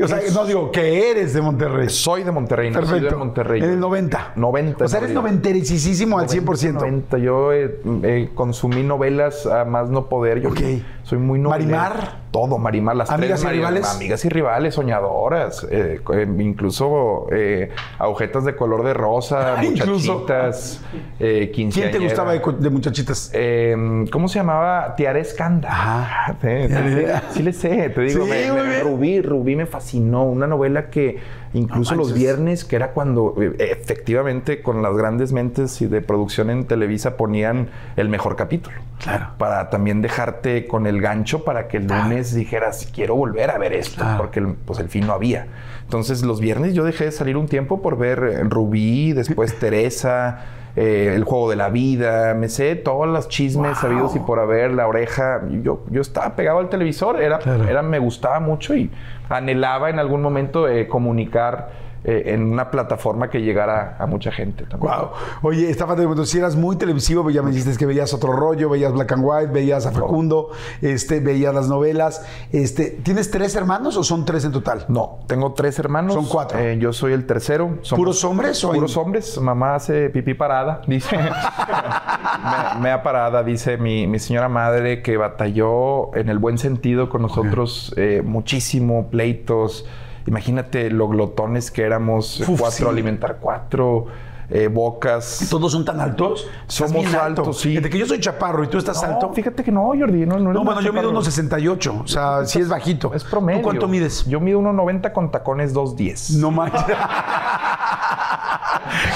O 0.00 0.06
sea, 0.06 0.20
no 0.32 0.46
digo 0.46 0.70
que 0.70 1.10
eres 1.10 1.34
de 1.34 1.42
Monterrey. 1.42 1.88
Soy 1.88 2.22
de 2.22 2.30
Monterrey, 2.30 2.70
nacido 2.70 2.88
Perfecto. 2.88 3.14
en 3.14 3.18
Monterrey. 3.18 3.62
En 3.62 3.70
el 3.70 3.80
90. 3.80 4.32
90. 4.36 4.84
O 4.84 4.88
sea, 4.88 5.00
eres 5.00 5.10
noventericísimo 5.10 6.18
al 6.18 6.28
100%. 6.28 6.72
90. 6.74 7.18
Yo 7.18 7.52
eh, 7.52 7.80
eh, 8.04 8.30
consumí 8.34 8.82
novelas 8.84 9.46
a 9.46 9.64
más 9.64 9.90
no 9.90 10.08
poder. 10.08 10.40
Yo 10.40 10.50
Ok. 10.50 10.60
Soy 11.08 11.18
muy 11.18 11.38
novelero. 11.38 11.70
¿Marimar? 11.78 12.18
Todo, 12.30 12.58
Marimar. 12.58 12.94
Las 12.96 13.10
¿Amigas 13.10 13.40
tres 13.40 13.42
y 13.42 13.46
Marimar- 13.46 13.70
rivales? 13.70 13.94
Amigas 13.94 14.24
y 14.24 14.28
rivales, 14.28 14.74
soñadoras. 14.74 15.66
eh, 15.70 16.00
eh, 16.12 16.28
incluso 16.38 17.26
eh, 17.32 17.70
agujetas 17.98 18.44
de 18.44 18.54
color 18.54 18.84
de 18.84 18.92
rosa, 18.92 19.56
muchachitas, 19.62 20.82
eh, 21.18 21.50
¿Quién 21.54 21.70
te 21.70 21.98
gustaba 21.98 22.32
de, 22.32 22.70
muchachitas? 22.70 23.30
Eh, 23.32 24.04
¿Cómo 24.12 24.28
se 24.28 24.38
llamaba? 24.40 24.94
Tiara 24.96 25.18
Escanda. 25.18 25.68
Ajá. 25.70 26.36
Sí, 26.40 26.48
sí, 26.68 27.06
sí 27.30 27.42
le 27.42 27.52
sé, 27.52 27.88
te 27.90 28.00
digo. 28.02 28.24
Sí, 28.24 28.30
me- 28.30 28.52
me-. 28.62 28.80
Rubí, 28.80 29.22
Rubí 29.22 29.56
me 29.56 29.64
fascinó. 29.66 30.24
Una 30.24 30.46
novela 30.46 30.90
que 30.90 31.18
incluso 31.54 31.92
No 31.94 31.98
los 32.02 32.12
viernes, 32.12 32.64
que 32.64 32.76
era 32.76 32.92
cuando 32.92 33.34
eh, 33.40 33.54
efectivamente 33.58 34.62
con 34.62 34.82
las 34.82 34.94
grandes 34.96 35.32
mentes 35.32 35.80
y 35.82 35.86
de 35.86 36.00
producción 36.02 36.50
en 36.50 36.64
Televisa 36.66 37.16
ponían 37.16 37.68
el 37.96 38.08
mejor 38.08 38.36
capítulo. 38.36 38.76
Claro. 39.02 39.28
Para 39.38 39.70
también 39.70 40.02
dejarte 40.02 40.66
con 40.66 40.86
el 40.86 41.00
gancho 41.00 41.44
para 41.44 41.68
que 41.68 41.76
el 41.78 41.86
lunes 41.86 42.34
dijeras, 42.34 42.88
quiero 42.92 43.14
volver 43.16 43.50
a 43.50 43.58
ver 43.58 43.72
esto, 43.72 44.02
Claro. 44.02 44.18
porque 44.18 44.40
el- 44.40 44.54
pues 44.54 44.78
el 44.80 44.88
fin 44.88 45.06
no 45.06 45.12
había. 45.12 45.46
Entonces 45.84 46.22
los 46.22 46.40
viernes 46.40 46.74
yo 46.74 46.84
dejé 46.84 47.04
de 47.04 47.12
salir 47.12 47.36
un 47.36 47.46
tiempo 47.48 47.80
por 47.80 47.96
ver 47.96 48.18
eh, 48.22 48.44
Rubí, 48.44 49.12
después 49.12 49.54
Teresa, 49.58 50.44
eh, 50.76 51.12
El 51.16 51.24
Juego 51.24 51.48
de 51.50 51.56
la 51.56 51.70
Vida, 51.70 52.34
me 52.34 52.48
sé 52.48 52.76
todos 52.76 53.08
los 53.08 53.28
chismes 53.28 53.72
Wow. 53.72 53.80
sabidos 53.80 54.16
y 54.16 54.18
por 54.20 54.38
haber, 54.38 54.72
La 54.72 54.86
Oreja. 54.86 55.42
Yo, 55.62 55.84
yo 55.90 56.00
estaba 56.02 56.36
pegado 56.36 56.58
al 56.58 56.68
televisor, 56.68 57.20
era, 57.22 57.38
Claro. 57.38 57.66
era, 57.68 57.82
me 57.82 57.98
gustaba 57.98 58.38
mucho 58.38 58.74
y 58.76 58.90
anhelaba 59.28 59.90
en 59.90 59.98
algún 59.98 60.22
momento 60.22 60.68
eh, 60.68 60.86
comunicar 60.88 61.87
eh, 62.10 62.32
en 62.32 62.42
una 62.42 62.70
plataforma 62.70 63.28
que 63.28 63.42
llegara 63.42 63.96
a 63.98 64.06
mucha 64.06 64.32
gente 64.32 64.64
también. 64.64 64.90
Wow. 64.90 65.10
Oye, 65.42 65.68
estaba 65.68 65.94
de 65.94 66.08
si 66.24 66.38
eras 66.38 66.56
muy 66.56 66.76
televisivo, 66.76 67.28
ya 67.28 67.42
me 67.42 67.50
dijiste 67.50 67.76
que 67.76 67.84
veías 67.84 68.14
otro 68.14 68.32
rollo, 68.32 68.70
veías 68.70 68.94
Black 68.94 69.12
and 69.12 69.22
White, 69.22 69.52
veías 69.52 69.84
a 69.84 69.92
Facundo, 69.92 70.48
este, 70.80 71.20
veías 71.20 71.54
las 71.54 71.68
novelas. 71.68 72.24
Este, 72.50 72.98
¿Tienes 73.02 73.30
tres 73.30 73.54
hermanos 73.56 73.98
o 73.98 74.04
son 74.04 74.24
tres 74.24 74.46
en 74.46 74.52
total? 74.52 74.86
No, 74.88 75.18
tengo 75.26 75.52
tres 75.52 75.78
hermanos. 75.78 76.14
Son 76.14 76.24
cuatro. 76.24 76.58
Eh, 76.58 76.78
yo 76.78 76.94
soy 76.94 77.12
el 77.12 77.26
tercero. 77.26 77.76
Somos 77.82 77.98
¿Puros 77.98 78.24
hombres 78.24 78.64
o 78.64 78.68
hay- 78.72 78.76
Puros 78.78 78.96
hombres. 78.96 79.38
Mamá 79.38 79.74
hace 79.74 80.08
pipí 80.08 80.32
parada, 80.32 80.80
dice. 80.86 81.14
me, 81.14 82.80
mea 82.80 83.02
parada, 83.02 83.42
dice 83.42 83.76
mi, 83.76 84.06
mi 84.06 84.18
señora 84.18 84.48
madre 84.48 85.02
que 85.02 85.18
batalló 85.18 86.14
en 86.16 86.30
el 86.30 86.38
buen 86.38 86.56
sentido 86.56 87.10
con 87.10 87.20
nosotros 87.20 87.92
eh, 87.98 88.22
muchísimo, 88.24 89.08
pleitos. 89.10 89.84
Imagínate 90.28 90.90
lo 90.90 91.08
glotones 91.08 91.70
que 91.70 91.82
éramos, 91.82 92.40
Uf, 92.40 92.60
cuatro 92.60 92.86
sí. 92.86 92.92
alimentar 92.92 93.38
cuatro, 93.40 94.06
eh, 94.50 94.68
bocas. 94.68 95.46
¿Todos 95.50 95.70
son 95.72 95.84
tan 95.84 96.00
altos? 96.00 96.46
Somos 96.66 97.06
alto. 97.14 97.42
altos, 97.42 97.60
sí. 97.60 97.74
Desde 97.74 97.90
que 97.90 97.98
yo 97.98 98.06
soy 98.06 98.18
chaparro 98.20 98.64
y 98.64 98.68
tú 98.68 98.78
estás 98.78 99.02
No, 99.02 99.08
alto. 99.10 99.32
fíjate 99.34 99.62
que 99.62 99.70
no, 99.70 99.86
Jordi. 99.88 100.24
No, 100.26 100.38
no, 100.38 100.52
No, 100.52 100.64
bueno, 100.64 100.80
yo 100.80 100.90
mido 100.92 101.02
chaparro. 101.02 101.10
unos 101.10 101.24
68. 101.26 102.00
O 102.04 102.08
sea, 102.08 102.44
sí 102.46 102.58
es 102.60 102.68
bajito. 102.68 103.12
Es 103.14 103.24
promedio. 103.24 103.60
¿Tú 103.60 103.64
cuánto 103.64 103.88
mides? 103.88 104.24
Yo 104.26 104.40
mido 104.40 104.60
1.90 104.60 105.12
con 105.12 105.30
tacones 105.30 105.74
2.10. 105.74 106.38
No 106.38 106.50
manches. 106.50 106.82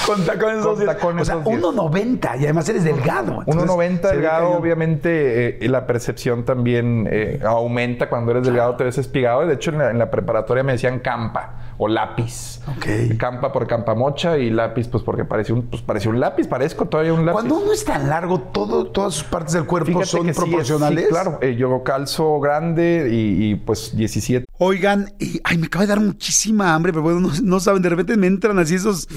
Con 0.07 0.25
tacones 0.27 0.65
Con 0.65 0.77
2.10. 0.77 0.87
tacones 0.87 1.23
O 1.23 1.25
sea, 1.25 1.37
2.10. 1.37 1.61
1.90 1.61 2.41
y 2.41 2.45
además 2.45 2.69
eres 2.69 2.85
delgado. 2.85 3.43
Entonces, 3.47 3.71
1.90 3.71 4.01
se 4.01 4.07
ve 4.09 4.13
delgado, 4.13 4.51
obviamente 4.51 5.65
eh, 5.65 5.69
la 5.69 5.87
percepción 5.87 6.45
también 6.45 7.09
eh, 7.11 7.41
aumenta 7.45 8.09
cuando 8.09 8.33
eres 8.33 8.45
delgado, 8.45 8.77
te 8.77 8.85
ves 8.85 8.99
espigado. 8.99 9.47
De 9.47 9.55
hecho, 9.55 9.71
en 9.71 9.79
la, 9.79 9.91
en 9.91 9.99
la 9.99 10.11
preparatoria 10.11 10.63
me 10.63 10.73
decían 10.73 10.99
campa 10.99 11.55
o 11.85 11.89
lápiz. 11.89 12.61
Ok. 12.77 13.17
Campa 13.19 13.53
por 13.53 13.67
campamocha 13.67 14.39
y 14.39 14.51
lápiz, 14.51 14.87
pues 14.89 15.03
porque 15.03 15.25
parecía 15.25 15.55
un, 15.55 15.63
pues, 15.63 15.83
parecía 15.83 16.11
un 16.11 16.21
lápiz, 16.21 16.47
parezco 16.47 16.87
todavía 16.87 17.13
un 17.13 17.27
lápiz. 17.27 17.35
Cuando 17.35 17.59
uno 17.59 17.73
es 17.73 17.85
tan 17.85 18.09
largo, 18.09 18.41
todo, 18.41 18.87
todas 18.87 19.15
sus 19.15 19.25
partes 19.25 19.55
del 19.55 19.65
cuerpo 19.67 19.87
Fíjate 19.89 20.07
son 20.07 20.27
sí, 20.27 20.33
proporcionales. 20.33 21.05
sí, 21.05 21.11
claro, 21.11 21.39
Eh, 21.43 21.57
yo 21.57 21.83
calzo 21.83 22.39
grande 22.41 23.09
y, 23.11 23.51
y, 23.51 23.55
pues 23.57 23.97
17. 23.97 24.47
Oigan, 24.59 25.13
y, 25.19 25.41
ay, 25.43 25.59
me 25.59 25.67
acaba 25.67 25.85
de 25.85 25.89
dar 25.89 26.01
muchísima 26.01 26.75
hambre, 26.75 26.93
pero 26.93 27.03
bueno, 27.03 27.21
no, 27.21 27.31
no 27.43 27.61
saben, 27.61 27.83
de 27.83 27.89
repente 27.89 28.17
me 28.17 28.29
entran 28.29 28.59
así 28.61 28.77
esos, 28.77 29.09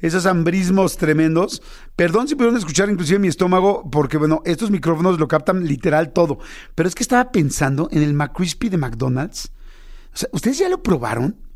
esos 0.00 0.24
hambrismos 0.24 0.96
tremendos. 0.96 1.62
Perdón 1.96 2.28
si 2.28 2.34
pudieron 2.34 2.56
escuchar 2.56 2.88
inclusive 2.88 3.18
mi 3.18 3.28
estómago, 3.28 3.88
porque 3.90 4.16
bueno, 4.16 4.40
estos 4.46 4.70
micrófonos 4.70 5.18
lo 5.20 5.28
captan 5.28 5.66
literal 5.66 6.12
todo. 6.12 6.38
Pero 6.74 6.88
es 6.88 6.94
que 6.94 7.02
estaba 7.02 7.30
pensando 7.30 7.88
en 7.90 8.02
el 8.02 8.14
McCrispy 8.14 8.70
de 8.70 8.78
McDonald's. 8.78 9.50
O 10.14 10.16
sea, 10.18 10.28
¿ustedes 10.32 10.58
ya 10.58 10.68
lo 10.70 10.82
probaron? 10.82 11.36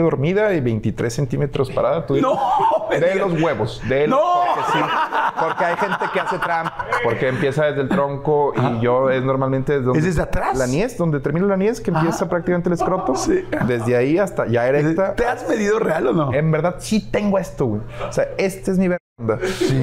Dormida 0.00 0.52
y 0.54 0.60
23 0.60 1.12
centímetros 1.12 1.70
parada. 1.70 2.06
Tú 2.06 2.16
No, 2.16 2.38
de 2.90 3.14
los 3.16 3.40
huevos. 3.42 3.82
De 3.88 4.06
los, 4.06 4.18
No. 4.20 4.24
Porque, 4.54 4.72
sí, 4.72 4.78
porque 5.40 5.64
hay 5.64 5.76
gente 5.76 6.04
que 6.12 6.20
hace 6.20 6.38
tramp. 6.38 6.70
Porque 7.02 7.28
empieza 7.28 7.64
desde 7.66 7.80
el 7.82 7.88
tronco 7.88 8.52
y 8.54 8.80
yo 8.80 9.10
es 9.10 9.22
normalmente 9.24 9.72
desde 9.72 9.84
donde- 9.86 9.98
¿Es 9.98 10.04
desde 10.04 10.22
atrás? 10.22 10.56
La 10.56 10.66
niez, 10.66 10.96
donde 10.96 11.18
termina 11.18 11.46
la 11.46 11.56
niez, 11.56 11.80
que 11.80 11.90
empieza 11.90 12.28
prácticamente 12.28 12.68
el 12.68 12.74
escroto. 12.74 13.14
Desde 13.66 13.96
ahí 13.96 14.18
hasta 14.18 14.46
ya 14.46 14.66
erecta. 14.68 15.14
¿Te 15.16 15.26
has 15.26 15.48
medido 15.48 15.78
real 15.80 16.06
o 16.08 16.12
no? 16.12 16.32
En 16.32 16.50
verdad 16.52 16.76
sí 16.78 17.10
tengo 17.10 17.38
esto, 17.38 17.66
güey. 17.66 17.82
O 18.08 18.12
sea, 18.12 18.28
este 18.38 18.70
es 18.70 18.78
mi 18.78 18.86
verdad. 18.88 19.00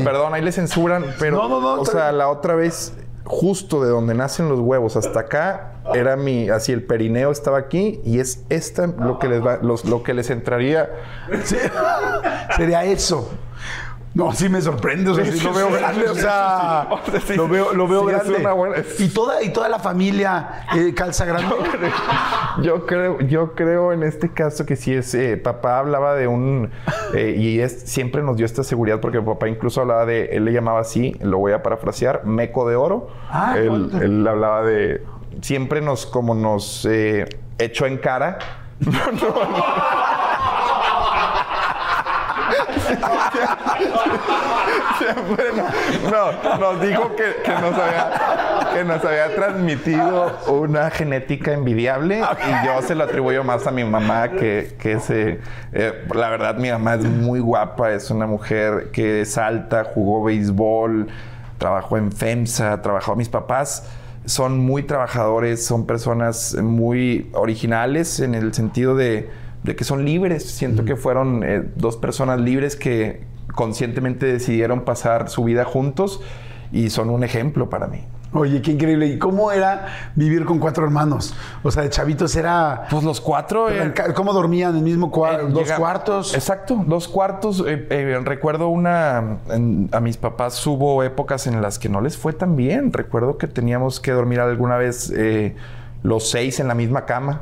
Perdón, 0.04 0.34
ahí 0.34 0.42
le 0.42 0.52
censuran, 0.52 1.06
pero. 1.20 1.38
No, 1.38 1.50
no, 1.50 1.60
no, 1.62 1.82
O 1.82 1.86
sea, 1.86 2.06
bien. 2.06 2.18
la 2.18 2.30
otra 2.30 2.56
vez, 2.56 2.94
justo 3.28 3.84
de 3.84 3.90
donde 3.90 4.14
nacen 4.14 4.50
los 4.50 4.60
huevos 4.60 4.96
hasta 4.96 5.22
acá, 5.22 5.74
era 5.94 6.16
mi. 6.16 6.50
Así 6.50 6.72
el 6.72 6.84
perineo 6.84 7.32
estaba 7.32 7.58
aquí 7.58 8.02
y 8.04 8.20
es 8.20 8.44
esta 8.50 8.88
lo 8.88 9.20
que 9.20 9.28
les 9.28 9.46
va, 9.46 9.60
lo 9.62 10.04
que 10.04 10.14
les 10.14 10.30
entraría. 10.30 10.90
Sería 12.58 12.84
eso. 12.86 13.30
No, 14.18 14.32
sí 14.32 14.50
me 14.50 14.60
sorprende, 14.64 15.12
o 15.12 15.14
sea, 15.14 15.26
sí, 15.26 15.38
Sí, 15.38 15.46
lo 15.46 15.54
veo 15.54 15.72
grande, 15.72 16.10
o 16.10 16.16
sea, 16.16 16.88
sí, 17.24 17.36
lo 17.36 17.48
veo, 17.48 17.72
lo 17.74 17.88
grande. 18.04 18.48
buena- 18.52 18.78
Y 18.98 19.10
toda, 19.10 19.44
y 19.44 19.54
toda 19.54 19.70
la 19.70 19.78
familia 19.78 20.64
eh, 20.76 20.92
calza 20.96 21.24
grande. 21.26 21.54
Yo 22.64 22.88
creo, 22.88 23.20
yo 23.20 23.54
creo 23.54 23.94
en 23.94 24.02
este 24.02 24.34
caso 24.34 24.66
que 24.66 24.76
sí 24.76 24.92
es. 24.96 25.14
eh, 25.14 25.38
papá 25.38 25.78
hablaba 25.78 26.16
de 26.16 26.28
un. 26.28 26.72
eh, 27.14 27.36
y 27.38 27.60
es, 27.60 27.84
siempre 27.84 28.24
nos 28.24 28.38
dio 28.38 28.48
esta 28.48 28.64
seguridad 28.64 29.00
porque 29.00 29.22
papá 29.22 29.50
incluso 29.50 29.82
hablaba 29.82 30.08
de. 30.08 30.36
Él 30.36 30.46
le 30.46 30.52
llamaba 30.52 30.80
así, 30.80 31.16
lo 31.22 31.38
voy 31.38 31.52
a 31.52 31.62
parafrasear, 31.62 32.26
meco 32.26 32.68
de 32.68 32.76
oro. 32.76 33.10
Ah, 33.30 33.54
él, 33.56 33.92
él 34.02 34.28
hablaba 34.28 34.64
de. 34.64 35.04
Siempre 35.42 35.80
nos, 35.82 36.08
como 36.08 36.34
nos 36.34 36.88
eh, 36.90 37.26
echó 37.60 37.86
en 37.86 38.00
cara. 38.00 38.40
Siempre 44.98 45.46
no, 46.10 46.32
no, 46.32 46.58
nos 46.58 46.82
dijo 46.82 47.16
que, 47.16 47.42
que 47.44 47.52
nos 47.52 47.74
había, 47.74 48.70
que 48.74 48.84
nos 48.84 49.06
había 49.06 49.36
transmitido 49.36 50.38
una 50.48 50.90
genética 50.90 51.54
envidiable 51.54 52.20
y 52.20 52.66
yo 52.66 52.82
se 52.82 52.96
lo 52.96 53.04
atribuyo 53.04 53.44
más 53.44 53.68
a 53.68 53.72
mi 53.72 53.84
mamá 53.84 54.30
que, 54.30 54.76
que 54.80 55.00
se, 55.00 55.40
eh, 55.72 56.06
la 56.14 56.30
verdad 56.30 56.58
mi 56.58 56.70
mamá 56.70 56.96
es 56.96 57.06
muy 57.06 57.40
guapa, 57.40 57.92
es 57.92 58.10
una 58.10 58.26
mujer 58.26 58.90
que 58.92 59.22
es 59.22 59.38
alta, 59.38 59.84
jugó 59.84 60.24
béisbol, 60.24 61.08
trabajó 61.58 61.98
en 61.98 62.12
FEMSA, 62.12 62.82
trabajó 62.82 63.16
mis 63.16 63.30
papás. 63.30 63.88
Son 64.26 64.60
muy 64.60 64.84
trabajadores, 64.84 65.66
son 65.66 65.86
personas 65.86 66.56
muy 66.62 67.30
originales 67.34 68.20
en 68.20 68.36
el 68.36 68.54
sentido 68.54 68.96
de, 68.96 69.30
de 69.64 69.76
que 69.76 69.84
son 69.84 70.04
libres. 70.04 70.44
Siento 70.44 70.84
que 70.84 70.96
fueron 70.96 71.44
eh, 71.44 71.64
dos 71.76 71.96
personas 71.96 72.40
libres 72.40 72.76
que 72.76 73.22
conscientemente 73.58 74.26
decidieron 74.28 74.82
pasar 74.86 75.30
su 75.30 75.44
vida 75.44 75.66
juntos 75.66 76.22
y 76.72 76.90
son 76.92 77.10
un 77.10 77.24
ejemplo 77.26 77.70
para 77.70 77.88
mí. 77.88 78.06
Oye, 78.34 78.62
qué 78.62 78.72
increíble. 78.72 79.08
¿Y 79.08 79.18
cómo 79.18 79.52
era 79.54 79.88
vivir 80.16 80.44
con 80.46 80.60
cuatro 80.60 80.84
hermanos? 80.84 81.34
O 81.64 81.72
sea, 81.72 81.84
de 81.84 81.90
chavitos 81.90 82.36
era... 82.36 82.84
Pues 82.92 83.04
los 83.04 83.20
cuatro... 83.22 83.68
Ca- 83.96 84.14
¿Cómo 84.14 84.34
dormían 84.34 84.72
en 84.72 84.78
el 84.78 84.84
mismo 84.84 85.10
cuarto? 85.12 85.48
Eh, 85.48 85.52
¿Dos 85.52 85.72
cuartos? 85.72 86.36
Exacto, 86.36 86.84
dos 86.86 87.08
cuartos. 87.08 87.64
Eh, 87.66 87.88
eh, 87.90 88.20
recuerdo 88.24 88.68
una. 88.68 89.38
en- 89.50 89.90
a 89.94 90.02
mis 90.02 90.18
papás 90.18 90.68
hubo 90.68 91.02
épocas 91.04 91.48
en 91.48 91.62
las 91.62 91.80
que 91.80 91.88
no 91.90 92.02
les 92.02 92.18
fue 92.18 92.34
tan 92.34 92.56
bien. 92.58 92.92
Recuerdo 92.94 93.38
que 93.38 93.48
teníamos 93.48 94.00
que 94.02 94.12
dormir 94.12 94.42
alguna 94.42 94.76
vez 94.78 95.10
eh, 95.16 95.56
los 96.04 96.30
seis 96.30 96.60
en 96.60 96.68
la 96.68 96.76
misma 96.76 97.06
cama. 97.06 97.42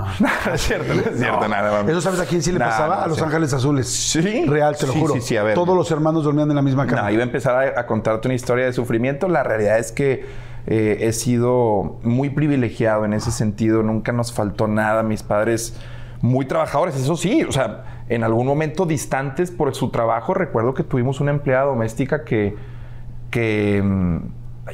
no 0.20 0.54
es 0.54 0.60
cierto, 0.60 0.94
no 0.94 1.00
es 1.00 1.18
cierto, 1.18 1.48
nada. 1.48 1.70
mami. 1.70 1.90
¿Eso 1.90 2.00
sabes 2.00 2.20
a 2.20 2.24
quién 2.26 2.42
sí 2.42 2.52
le 2.52 2.58
Nah, 2.58 2.66
pasaba? 2.66 2.96
no 2.96 3.02
a 3.02 3.06
Los. 3.08 3.22
Ángeles 3.22 3.52
Azules. 3.52 3.88
Sí. 3.88 4.44
Real, 4.46 4.76
te 4.76 4.86
lo 4.86 4.92
Sí, 4.92 5.00
juro. 5.00 5.14
sí, 5.14 5.20
sí, 5.20 5.36
a 5.36 5.42
ver. 5.42 5.54
Todos 5.54 5.76
los 5.76 5.90
hermanos 5.90 6.24
dormían 6.24 6.48
en 6.50 6.56
la 6.56 6.62
misma 6.62 6.86
cama. 6.86 7.02
No, 7.02 7.10
iba 7.10 7.20
a 7.22 7.24
empezar 7.26 7.76
a, 7.76 7.80
a 7.80 7.86
contarte 7.86 8.28
una 8.28 8.34
historia 8.34 8.64
de 8.66 8.72
sufrimiento. 8.72 9.28
La 9.28 9.42
realidad 9.42 9.78
es 9.78 9.92
que 9.92 10.24
eh, 10.66 10.98
he 11.00 11.12
sido 11.12 11.98
muy 12.02 12.30
privilegiado 12.30 13.04
en 13.04 13.12
ese 13.12 13.30
sentido. 13.30 13.82
Nunca 13.82 14.12
nos 14.12 14.32
faltó 14.32 14.68
nada. 14.68 15.02
Mis 15.02 15.22
padres 15.22 15.76
muy 16.20 16.44
trabajadores, 16.46 16.94
eso 16.96 17.16
sí. 17.16 17.42
O 17.44 17.52
sea, 17.52 18.04
en 18.08 18.22
algún 18.24 18.46
momento 18.46 18.86
distantes 18.86 19.50
por 19.50 19.74
su 19.74 19.90
trabajo, 19.90 20.34
recuerdo 20.34 20.74
que 20.74 20.82
tuvimos 20.84 21.20
una 21.20 21.30
empleada 21.32 21.64
doméstica 21.64 22.24
que, 22.24 22.54
que 23.30 23.82
mm, 23.82 24.16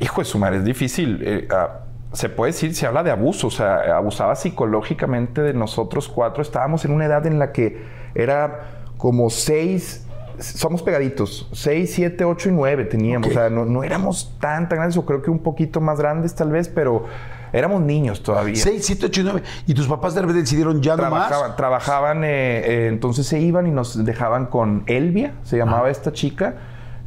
hijo 0.03 0.21
de 0.21 0.25
su 0.27 0.39
madre, 0.39 0.59
es 0.59 0.65
difícil. 0.65 1.21
eh, 1.25 1.49
a- 1.51 1.85
se 2.12 2.29
puede 2.29 2.53
decir, 2.53 2.75
se 2.75 2.87
habla 2.87 3.03
de 3.03 3.11
abuso, 3.11 3.49
o 3.49 3.51
sea, 3.51 3.97
abusaba 3.97 4.35
psicológicamente 4.35 5.42
de 5.42 5.53
nosotros 5.53 6.09
cuatro. 6.09 6.42
Estábamos 6.42 6.85
en 6.85 6.92
una 6.92 7.05
edad 7.05 7.27
en 7.27 7.38
la 7.38 7.53
que 7.53 7.83
era 8.14 8.83
como 8.97 9.31
seis, 9.31 10.07
somos 10.38 10.83
pegaditos, 10.83 11.49
seis, 11.53 11.92
siete, 11.94 12.25
ocho 12.25 12.49
y 12.49 12.53
nueve 12.53 12.85
teníamos. 12.85 13.29
O 13.29 13.33
sea, 13.33 13.51
no, 13.51 13.64
no, 13.64 13.85
éramos 13.85 14.35
tan, 14.40 14.68
tan 14.68 14.79
grandes, 14.79 14.97
o 14.97 15.05
creo 15.05 15.23
que 15.23 15.31
un 15.31 15.40
poquito 15.40 15.81
más 15.81 15.99
grandes 15.99 16.35
tal 16.35 16.51
vez, 16.51 16.68
pero 16.68 17.05
éramos 17.53 17.83
niños 17.83 18.23
todavía. 18.23 18.57
Seis, 18.57 18.87
siete, 18.87 19.07
ocho 19.07 19.21
y 19.21 19.25
nueve. 19.25 19.42
¿Y 19.66 19.75
tus 19.75 19.87
papás 19.87 20.14
de 20.14 20.23
repente 20.23 20.40
decidieron 20.40 20.81
ya 20.81 20.97
no 20.97 21.11
más? 21.11 21.57
Trabajaban, 21.57 22.25
eh, 22.25 22.29
eh, 22.29 22.87
entonces 22.88 23.27
se 23.27 23.38
iban 23.38 23.66
y 23.66 23.71
nos 23.71 24.05
dejaban 24.05 24.47
con 24.47 24.85
Elvia, 24.87 25.35
se 25.42 25.59
llamaba 25.59 25.90
esta 25.90 26.12
chica, 26.12 26.57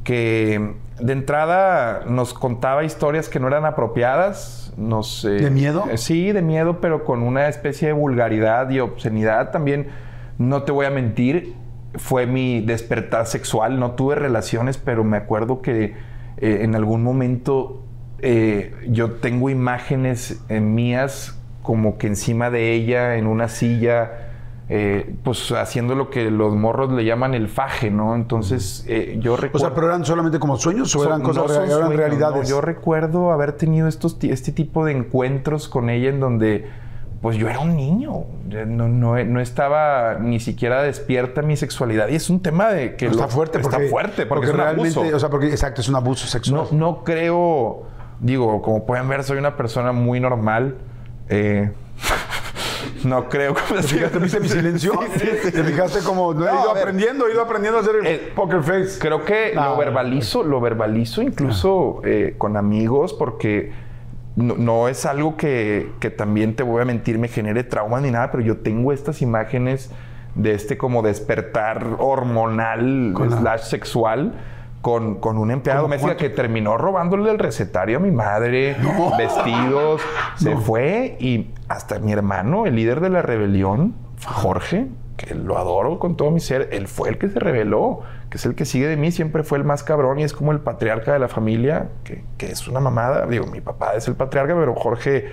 que 0.04 0.76
de 1.02 1.14
entrada 1.14 2.04
nos 2.08 2.34
contaba 2.34 2.84
historias 2.84 3.30
que 3.30 3.40
no 3.40 3.48
eran 3.48 3.66
apropiadas. 3.66 4.74
Nos, 4.78 5.24
¿De 5.24 5.50
miedo? 5.50 5.86
Eh, 5.92 5.98
sí, 5.98 6.32
de 6.32 6.42
miedo, 6.42 6.80
pero 6.80 7.04
con 7.04 7.24
una 7.24 7.48
especie 7.48 7.88
de 7.88 7.94
vulgaridad 7.94 8.70
y 8.70 8.80
obscenidad 8.80 9.52
también. 9.52 9.88
No 10.38 10.64
te 10.64 10.72
voy 10.72 10.86
a 10.86 10.90
mentir, 10.90 11.56
fue 11.96 12.26
mi 12.26 12.62
despertar 12.62 13.28
sexual. 13.28 13.80
No 13.80 13.92
tuve 13.92 14.16
relaciones, 14.16 14.78
pero 14.78 15.04
me 15.04 15.18
acuerdo 15.18 15.62
que 15.62 15.96
eh, 16.38 16.60
en 16.62 16.76
algún 16.76 17.04
momento 17.04 17.84
eh, 18.20 18.74
yo 18.88 19.14
tengo 19.14 19.50
imágenes 19.50 20.44
mías 20.50 21.38
como 21.62 21.98
que 21.98 22.08
encima 22.08 22.50
de 22.50 22.74
ella, 22.74 23.18
en 23.18 23.28
una 23.28 23.48
silla, 23.48 24.31
eh, 24.74 25.16
pues 25.24 25.52
haciendo 25.52 25.96
lo 25.96 26.10
que 26.10 26.32
los 26.32 26.56
morros 26.56 26.94
le 26.94 27.04
llaman 27.04 27.34
el 27.34 27.50
faje, 27.50 27.92
¿no? 27.92 28.16
Entonces 28.16 28.86
eh, 28.88 29.18
yo 29.20 29.36
recuerdo... 29.36 29.66
O 29.66 29.70
sea, 29.70 29.76
pero 29.76 29.88
eran 29.88 30.06
solamente 30.06 30.40
como 30.40 30.56
sueños 30.56 30.96
o 30.96 31.04
eran 31.04 31.20
no 31.22 31.28
cosas 31.28 31.52
eran 31.58 31.70
sueños, 31.70 31.94
realidades. 31.96 32.44
no. 32.50 32.56
Yo 32.56 32.62
recuerdo 32.62 33.32
haber 33.34 33.52
tenido 33.52 33.90
estos, 33.90 34.18
este 34.24 34.54
tipo 34.54 34.86
de 34.86 34.94
encuentros 34.94 35.68
con 35.68 35.90
ella 35.90 36.08
en 36.10 36.22
donde 36.22 36.70
pues 37.22 37.36
yo 37.38 37.50
era 37.50 37.60
un 37.60 37.76
niño, 37.76 38.24
no, 38.66 38.88
no, 38.88 39.24
no 39.24 39.40
estaba 39.42 40.16
ni 40.20 40.40
siquiera 40.40 40.82
despierta 40.82 41.42
mi 41.44 41.56
sexualidad 41.58 42.08
y 42.08 42.16
es 42.16 42.30
un 42.32 42.42
tema 42.42 42.70
de 42.70 42.96
que 42.96 43.06
está 43.08 43.24
lo- 43.24 43.30
fuerte 43.30 43.58
está 43.60 43.72
porque, 43.72 43.88
fuerte 43.90 44.26
porque, 44.26 44.46
es 44.48 44.52
un 44.54 44.58
realmente, 44.58 45.00
abuso. 45.00 45.16
o 45.18 45.20
sea, 45.20 45.30
porque 45.30 45.48
exacto, 45.50 45.82
es 45.82 45.90
un 45.90 45.98
abuso 45.98 46.26
sexual. 46.26 46.68
No, 46.72 46.78
no 46.78 47.04
creo, 47.04 47.84
digo, 48.22 48.62
como 48.64 48.86
pueden 48.88 49.08
ver, 49.08 49.24
soy 49.24 49.38
una 49.38 49.56
persona 49.58 49.92
muy 49.92 50.20
normal. 50.20 50.78
eh, 51.30 51.72
no 53.06 53.28
creo 53.30 53.54
que 53.54 53.62
¿Te 53.76 53.84
fijaste, 53.84 54.40
mi 54.40 54.48
silencio? 54.50 54.94
¿Te 55.52 55.64
fijaste 55.64 56.00
como 56.04 56.34
no 56.34 56.48
he 56.48 56.52
ido 56.52 56.72
aprendiendo, 56.72 57.28
he 57.28 57.32
ido 57.34 57.42
aprendiendo 57.42 57.80
a 57.80 57.82
hacer 57.82 57.96
el 57.98 58.08
Eh, 58.08 58.32
poker 58.36 58.62
face? 58.62 59.00
Creo 59.00 59.24
que 59.26 59.52
No, 59.56 59.70
lo 59.70 59.78
verbalizo, 59.78 60.44
lo 60.44 60.60
verbalizo 60.62 61.22
incluso 61.22 62.02
eh, 62.04 62.36
con 62.38 62.58
amigos 62.58 63.14
porque 63.14 63.72
no, 64.36 64.56
no 64.58 64.88
es 64.88 65.06
algo 65.06 65.36
que, 65.38 65.92
que 66.00 66.10
también 66.10 66.56
te 66.56 66.64
voy 66.64 66.82
a 66.82 66.86
mentir 66.86 67.18
me 67.20 67.28
genere 67.28 67.64
trauma 67.64 68.00
ni 68.02 68.12
nada, 68.12 68.32
pero 68.32 68.44
yo 68.44 68.58
tengo 68.58 68.92
estas 68.94 69.22
imágenes 69.22 69.92
de 70.36 70.54
este 70.54 70.78
como 70.78 71.02
despertar 71.02 71.86
hormonal 72.00 73.12
Con 73.14 73.30
la- 73.30 73.38
slash 73.38 73.62
sexual 73.64 74.34
con, 74.82 75.16
con 75.20 75.38
una 75.38 75.54
empleada 75.54 75.82
¿Cómo 75.82 75.94
doméstica 75.94 76.18
que 76.18 76.30
terminó 76.30 76.76
robándole 76.76 77.30
el 77.30 77.38
recetario 77.38 77.98
a 77.98 78.00
mi 78.00 78.10
madre, 78.10 78.76
vestidos, 79.16 80.02
se 80.38 80.56
fue 80.58 81.18
y 81.20 81.52
hasta 81.72 82.00
mi 82.00 82.12
hermano, 82.12 82.66
el 82.66 82.76
líder 82.76 83.02
de 83.02 83.10
la 83.10 83.22
rebelión, 83.22 83.96
Jorge, 84.26 84.88
que 85.18 85.36
lo 85.36 85.58
adoro 85.58 86.00
con 86.00 86.18
todo 86.18 86.32
mi 86.32 86.40
ser, 86.40 86.70
él 86.72 86.88
fue 86.88 87.10
el 87.10 87.18
que 87.18 87.30
se 87.30 87.40
rebeló, 87.40 88.02
que 88.30 88.38
es 88.38 88.46
el 88.46 88.56
que 88.56 88.66
sigue 88.66 88.88
de 88.88 88.98
mí, 88.98 89.12
siempre 89.12 89.44
fue 89.44 89.58
el 89.58 89.64
más 89.64 89.84
cabrón 89.84 90.20
y 90.20 90.24
es 90.24 90.34
como 90.34 90.52
el 90.52 90.60
patriarca 90.60 91.14
de 91.14 91.20
la 91.20 91.28
familia, 91.28 91.90
que, 92.04 92.24
que 92.38 92.48
es 92.48 92.68
una 92.68 92.80
mamada. 92.80 93.26
Digo, 93.28 93.46
mi 93.48 93.62
papá 93.62 93.94
es 93.96 94.08
el 94.08 94.16
patriarca, 94.16 94.56
pero 94.56 94.74
Jorge 94.76 95.30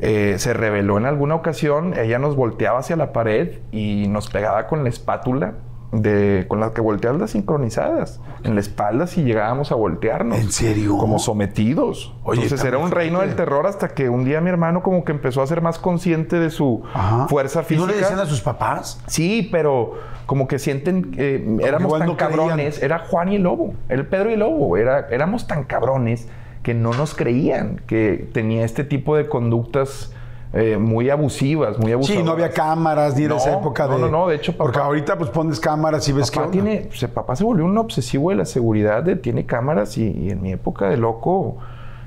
eh, 0.00 0.34
se 0.38 0.52
rebeló 0.52 0.98
en 0.98 1.06
alguna 1.06 1.36
ocasión, 1.36 1.94
ella 1.96 2.18
nos 2.18 2.34
volteaba 2.34 2.80
hacia 2.80 2.96
la 2.96 3.12
pared 3.12 3.58
y 3.70 4.08
nos 4.08 4.28
pegaba 4.28 4.66
con 4.66 4.82
la 4.82 4.88
espátula. 4.88 5.54
De, 5.92 6.46
con 6.48 6.58
la 6.58 6.72
que 6.72 6.80
volteas 6.80 7.14
las 7.16 7.32
sincronizadas 7.32 8.18
en 8.44 8.54
la 8.54 8.62
espalda 8.62 9.06
si 9.06 9.24
llegábamos 9.24 9.72
a 9.72 9.74
voltearnos. 9.74 10.38
¿En 10.38 10.50
serio? 10.50 10.96
Como 10.96 11.18
sometidos. 11.18 12.14
Oye, 12.24 12.42
Entonces 12.44 12.66
era 12.66 12.78
un 12.78 12.90
reino 12.90 13.20
del 13.20 13.36
terror 13.36 13.66
hasta 13.66 13.88
que 13.88 14.08
un 14.08 14.24
día 14.24 14.40
mi 14.40 14.48
hermano 14.48 14.82
como 14.82 15.04
que 15.04 15.12
empezó 15.12 15.42
a 15.42 15.46
ser 15.46 15.60
más 15.60 15.78
consciente 15.78 16.38
de 16.40 16.48
su 16.48 16.82
Ajá. 16.94 17.28
fuerza 17.28 17.60
¿Y 17.60 17.64
física. 17.64 17.86
no 17.86 17.92
le 17.92 17.98
decían 17.98 18.18
a 18.20 18.24
sus 18.24 18.40
papás? 18.40 19.02
Sí, 19.06 19.50
pero 19.52 19.92
como 20.24 20.48
que 20.48 20.58
sienten 20.58 21.12
eh, 21.18 21.58
éramos 21.62 21.98
tan 21.98 22.08
no 22.08 22.16
creían. 22.16 22.30
cabrones. 22.36 22.82
Era 22.82 23.00
Juan 23.00 23.30
y 23.30 23.36
el 23.36 23.42
Lobo, 23.42 23.74
el 23.90 24.06
Pedro 24.06 24.30
y 24.30 24.32
el 24.32 24.40
Lobo. 24.40 24.78
Era, 24.78 25.08
éramos 25.10 25.46
tan 25.46 25.64
cabrones 25.64 26.26
que 26.62 26.72
no 26.72 26.94
nos 26.94 27.14
creían 27.14 27.82
que 27.86 28.30
tenía 28.32 28.64
este 28.64 28.84
tipo 28.84 29.14
de 29.14 29.28
conductas 29.28 30.14
eh, 30.54 30.76
muy 30.78 31.08
abusivas, 31.10 31.78
muy 31.78 31.92
abusivas. 31.92 32.18
Sí, 32.20 32.24
no 32.26 32.32
había 32.32 32.50
cámaras 32.50 33.16
ni 33.16 33.22
en 33.22 33.30
No, 33.30 33.36
esa 33.36 33.54
época 33.58 33.86
no, 33.86 33.94
de. 33.94 34.00
no, 34.02 34.08
no, 34.08 34.28
de 34.28 34.36
hecho, 34.36 34.52
papá- 34.52 34.64
Porque 34.64 34.78
ahorita 34.80 35.16
pues 35.18 35.30
pones 35.30 35.58
cámaras 35.58 36.06
y 36.08 36.12
ves 36.12 36.30
que. 36.30 36.38
Papá, 36.40 36.50
tiene, 36.50 36.88
papá 37.14 37.36
se 37.36 37.44
volvió 37.44 37.64
un 37.64 37.76
obsesivo 37.78 38.30
de 38.30 38.36
la 38.36 38.44
seguridad, 38.44 39.02
de, 39.02 39.16
tiene 39.16 39.46
cámaras 39.46 39.96
y, 39.96 40.10
y 40.10 40.30
en 40.30 40.42
mi 40.42 40.52
época 40.52 40.88
de 40.90 40.96
loco, 40.98 41.56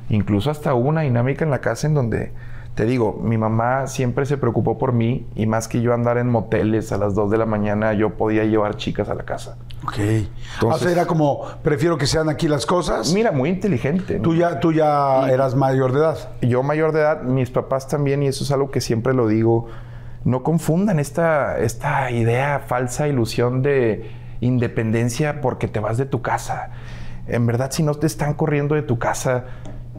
incluso 0.09 0.51
hasta 0.51 0.73
hubo 0.75 0.89
una 0.89 1.01
dinámica 1.01 1.43
en 1.43 1.51
la 1.51 1.59
casa 1.59 1.87
en 1.87 1.95
donde, 1.95 2.31
te 2.75 2.85
digo, 2.85 3.17
mi 3.23 3.37
mamá 3.37 3.87
siempre 3.87 4.25
se 4.25 4.37
preocupó 4.37 4.77
por 4.77 4.91
mí 4.91 5.25
y 5.33 5.47
más 5.47 5.69
que 5.69 5.81
yo 5.81 5.93
andar 5.93 6.17
en 6.17 6.29
moteles 6.29 6.91
a 6.91 6.97
las 6.97 7.15
2 7.15 7.31
de 7.31 7.37
la 7.37 7.45
mañana, 7.45 7.93
yo 7.93 8.15
podía 8.15 8.43
llevar 8.43 8.75
chicas 8.75 9.07
a 9.07 9.15
la 9.15 9.23
casa. 9.23 9.57
Ok. 9.85 9.97
Entonces- 9.97 10.29
o 10.61 10.77
sea, 10.77 10.91
era 10.91 11.05
como, 11.05 11.41
prefiero 11.63 11.97
que 11.97 12.05
sean 12.05 12.27
aquí 12.27 12.49
las 12.49 12.65
cosas. 12.65 13.13
Mira, 13.13 13.31
muy 13.31 13.49
inteligente. 13.49 14.19
Tú 14.19 14.35
ya, 14.35 14.59
tú 14.59 14.73
ya 14.73 15.29
eras 15.29 15.55
mayor 15.55 15.93
de 15.93 15.99
edad. 15.99 16.17
yo 16.41 16.63
mayor 16.63 16.91
de 16.91 16.99
edad, 16.99 17.21
mis 17.21 17.49
papás 17.49 17.87
también, 17.87 18.21
y 18.23 18.27
eso 18.27 18.43
es 18.43 18.51
algo 18.51 18.69
que 18.71 18.81
siempre 18.81 19.13
lo 19.13 19.27
digo, 19.27 19.67
no 20.25 20.43
confundan 20.43 20.99
esta, 20.99 21.57
esta 21.59 22.11
idea, 22.11 22.63
falsa 22.67 23.07
ilusión 23.07 23.61
de 23.61 24.11
independencia 24.41 25.39
porque 25.39 25.67
te 25.67 25.79
vas 25.79 25.97
de 25.97 26.05
tu 26.05 26.21
casa. 26.21 26.71
En 27.27 27.45
verdad, 27.45 27.71
si 27.71 27.83
no 27.83 27.93
te 27.95 28.05
están 28.05 28.33
corriendo 28.33 28.75
de 28.75 28.81
tu 28.81 28.99
casa, 28.99 29.45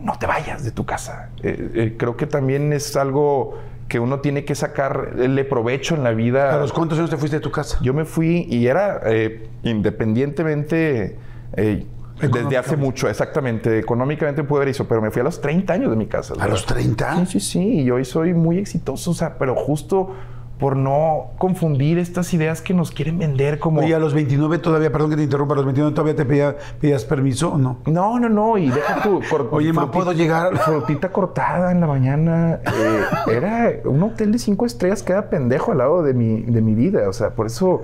no 0.06 0.18
te 0.18 0.26
vayas 0.26 0.64
de 0.64 0.70
tu 0.70 0.86
casa. 0.86 1.30
Eh, 1.42 1.70
eh, 1.74 1.94
creo 1.98 2.16
que 2.16 2.26
también 2.26 2.72
es 2.72 2.96
algo 2.96 3.58
que 3.88 4.00
uno 4.00 4.20
tiene 4.20 4.44
que 4.44 4.54
sacarle 4.54 5.44
provecho 5.44 5.94
en 5.94 6.04
la 6.04 6.12
vida. 6.12 6.54
¿A 6.54 6.58
los 6.58 6.72
cuántos 6.72 6.98
años 6.98 7.10
te 7.10 7.16
fuiste 7.16 7.36
de 7.36 7.42
tu 7.42 7.50
casa? 7.50 7.78
Yo 7.82 7.94
me 7.94 8.04
fui 8.04 8.46
y 8.48 8.66
era 8.66 9.00
eh, 9.04 9.48
independientemente 9.62 11.18
eh, 11.56 11.86
desde 12.20 12.56
hace 12.56 12.76
mucho, 12.76 13.08
exactamente. 13.08 13.78
Económicamente 13.78 14.42
pude 14.42 14.58
haber 14.58 14.68
eso, 14.68 14.88
pero 14.88 15.02
me 15.02 15.10
fui 15.10 15.20
a 15.20 15.24
los 15.24 15.40
30 15.40 15.72
años 15.72 15.90
de 15.90 15.96
mi 15.96 16.06
casa. 16.06 16.34
¿A 16.38 16.48
los 16.48 16.64
30? 16.66 17.26
Sí, 17.26 17.26
sí, 17.26 17.40
sí. 17.40 17.82
Y 17.82 17.90
hoy 17.90 18.04
soy 18.04 18.32
muy 18.32 18.58
exitoso, 18.58 19.10
o 19.10 19.14
sea, 19.14 19.38
pero 19.38 19.54
justo 19.54 20.14
por 20.58 20.74
no 20.76 21.32
confundir 21.36 21.98
estas 21.98 22.32
ideas 22.32 22.62
que 22.62 22.72
nos 22.72 22.90
quieren 22.90 23.18
vender 23.18 23.58
como... 23.58 23.80
Oye, 23.82 23.94
a 23.94 23.98
los 23.98 24.14
29 24.14 24.58
todavía, 24.58 24.90
perdón 24.90 25.10
que 25.10 25.16
te 25.16 25.22
interrumpa, 25.22 25.52
a 25.52 25.56
los 25.56 25.66
29 25.66 25.94
todavía 25.94 26.16
te 26.16 26.24
pedía- 26.24 26.56
pedías 26.80 27.04
permiso 27.04 27.52
o 27.52 27.58
no? 27.58 27.78
No, 27.86 28.18
no, 28.18 28.28
no, 28.30 28.56
y 28.56 28.70
deja 28.70 29.02
tu... 29.02 29.20
cor- 29.30 29.48
Oye, 29.50 29.72
ma, 29.72 29.82
frutita- 29.82 29.92
¿puedo 29.92 30.12
llegar? 30.12 30.56
Frutita 30.58 31.12
cortada 31.12 31.72
en 31.72 31.80
la 31.80 31.86
mañana. 31.86 32.60
eh, 32.74 33.00
era 33.34 33.72
un 33.84 34.02
hotel 34.02 34.32
de 34.32 34.38
cinco 34.38 34.64
estrellas, 34.64 35.02
queda 35.02 35.28
pendejo 35.28 35.72
al 35.72 35.78
lado 35.78 36.02
de 36.02 36.14
mi, 36.14 36.40
de 36.40 36.62
mi 36.62 36.74
vida. 36.74 37.06
O 37.08 37.12
sea, 37.12 37.30
por 37.34 37.46
eso, 37.46 37.82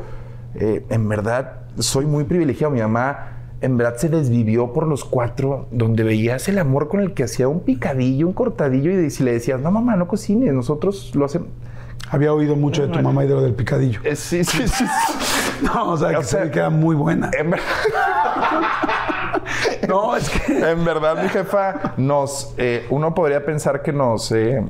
eh, 0.55 0.87
en 0.89 1.09
verdad, 1.11 1.57
soy 1.79 2.07
muy 2.07 2.25
privilegiado. 2.25 2.73
Mi 2.73 2.81
mamá, 2.81 3.33
en 3.61 3.77
verdad, 3.77 3.97
se 3.99 4.09
desvivió 4.09 4.73
por 4.73 4.87
los 4.87 5.05
cuatro, 5.05 5.67
donde 5.73 6.05
veías 6.05 6.49
el 6.49 6.59
amor 6.59 6.89
con 6.89 7.01
el 7.01 7.13
que 7.13 7.25
hacía 7.25 7.49
un 7.49 7.61
picadillo, 7.61 8.27
un 8.27 8.33
cortadillo, 8.33 8.91
y 8.99 9.11
si 9.11 9.23
le 9.25 9.33
decías, 9.35 9.61
no, 9.61 9.71
mamá, 9.71 9.97
no 9.97 10.09
cocines, 10.09 10.55
nosotros 10.55 11.13
lo 11.15 11.27
hacemos. 11.27 11.49
Había 12.11 12.33
oído 12.33 12.57
mucho 12.57 12.87
de 12.87 12.93
tu 12.93 13.01
mamá 13.01 13.25
y 13.25 13.29
de 13.29 13.35
lo 13.35 13.43
del 13.43 13.55
picadillo. 13.55 14.01
Eh, 14.05 14.17
sí, 14.17 14.45
sí, 14.45 14.67
sí. 14.69 14.85
No, 15.62 15.91
o 15.91 15.97
sea, 15.97 16.11
que, 16.11 16.17
O 16.17 16.23
se 16.23 16.29
sea, 16.29 16.41
ve 16.45 16.51
que 16.51 16.59
era 16.59 16.71
muy 16.71 16.97
buena. 16.97 17.31
En 17.38 17.51
verdad. 17.51 17.67
No, 19.88 20.17
es 20.17 20.29
que... 20.31 20.59
En 20.73 20.85
verdad, 20.85 21.23
mi 21.23 21.29
jefa 21.29 21.95
nos. 21.97 22.55
eh, 22.57 22.87
uno 22.91 23.15
podría 23.15 23.45
pensar 23.45 23.83
que 23.83 23.93
nos 23.93 24.31
eh, 24.33 24.65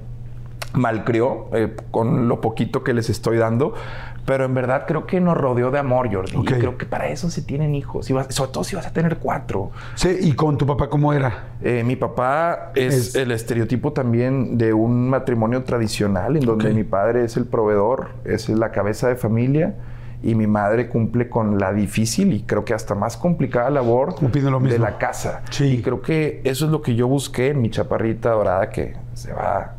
malcrió 0.75 1.49
eh, 1.53 1.77
con 1.90 2.29
lo 2.29 2.40
poquito 2.40 2.83
que 2.83 2.95
les 2.95 3.11
estoy 3.11 3.37
dando, 3.37 3.75
pero 4.24 4.44
en 4.44 4.54
verdad 4.54 4.85
creo 4.87 5.06
que 5.06 5.20
nos 5.20 5.37
rodeó 5.37 5.70
de 5.70 5.78
amor, 5.78 6.12
Jordi. 6.12 6.37
Y 6.38 6.44
creo 6.44 6.76
que 6.78 6.87
para 6.87 7.08
eso 7.08 7.28
se 7.30 7.42
tienen 7.42 7.74
hijos, 7.74 8.11
vas- 8.12 8.28
sobre 8.35 8.52
todo 8.52 8.64
si 8.64 8.76
vas 8.76 8.87
a 8.87 8.92
tener 8.92 9.18
cuatro. 9.18 9.70
Sí, 9.94 10.16
¿y 10.20 10.32
con 10.35 10.56
tu 10.58 10.66
papá 10.66 10.88
cómo 10.88 11.12
era? 11.12 11.54
Eh, 11.62 11.82
mi 11.85 11.96
papá 11.96 12.70
es, 12.74 12.94
Es- 12.94 13.14
el 13.16 13.32
estereotipo 13.32 13.92
también 13.92 14.56
de 14.58 14.72
un 14.72 15.08
matrimonio 15.11 15.64
tradicional, 15.64 16.37
en 16.37 16.44
donde 16.44 16.68
Ok. 16.68 16.74
mi 16.74 16.85
padre 16.85 17.24
es 17.24 17.37
el 17.37 17.46
proveedor, 17.46 18.11
es 18.24 18.48
la 18.48 18.70
cabeza 18.70 19.08
de 19.08 19.16
familia. 19.16 19.74
Y 20.24 20.37
mi 20.37 20.46
madre 20.46 20.88
cumple 20.88 21.28
con 21.28 21.58
la 21.58 21.72
difícil 21.72 22.32
y 22.32 22.42
creo 22.44 22.64
que 22.64 22.74
hasta 22.74 22.94
más 22.94 23.16
complicada 23.16 23.70
labor 23.70 24.14
lo 24.22 24.61
de 24.61 24.78
la 24.78 24.96
casa. 24.96 25.42
Sí. 25.50 25.64
Y 25.64 25.82
creo 25.82 26.00
que 26.00 26.40
eso 26.44 26.66
es 26.66 26.70
lo 26.70 26.80
que 26.80 26.94
yo 26.94 27.08
busqué 27.08 27.48
en 27.48 27.61
mi 27.61 27.70
chaparrita 27.70 28.30
dorada 28.30 28.70
que 28.70 28.94
se 29.14 29.32
va. 29.32 29.74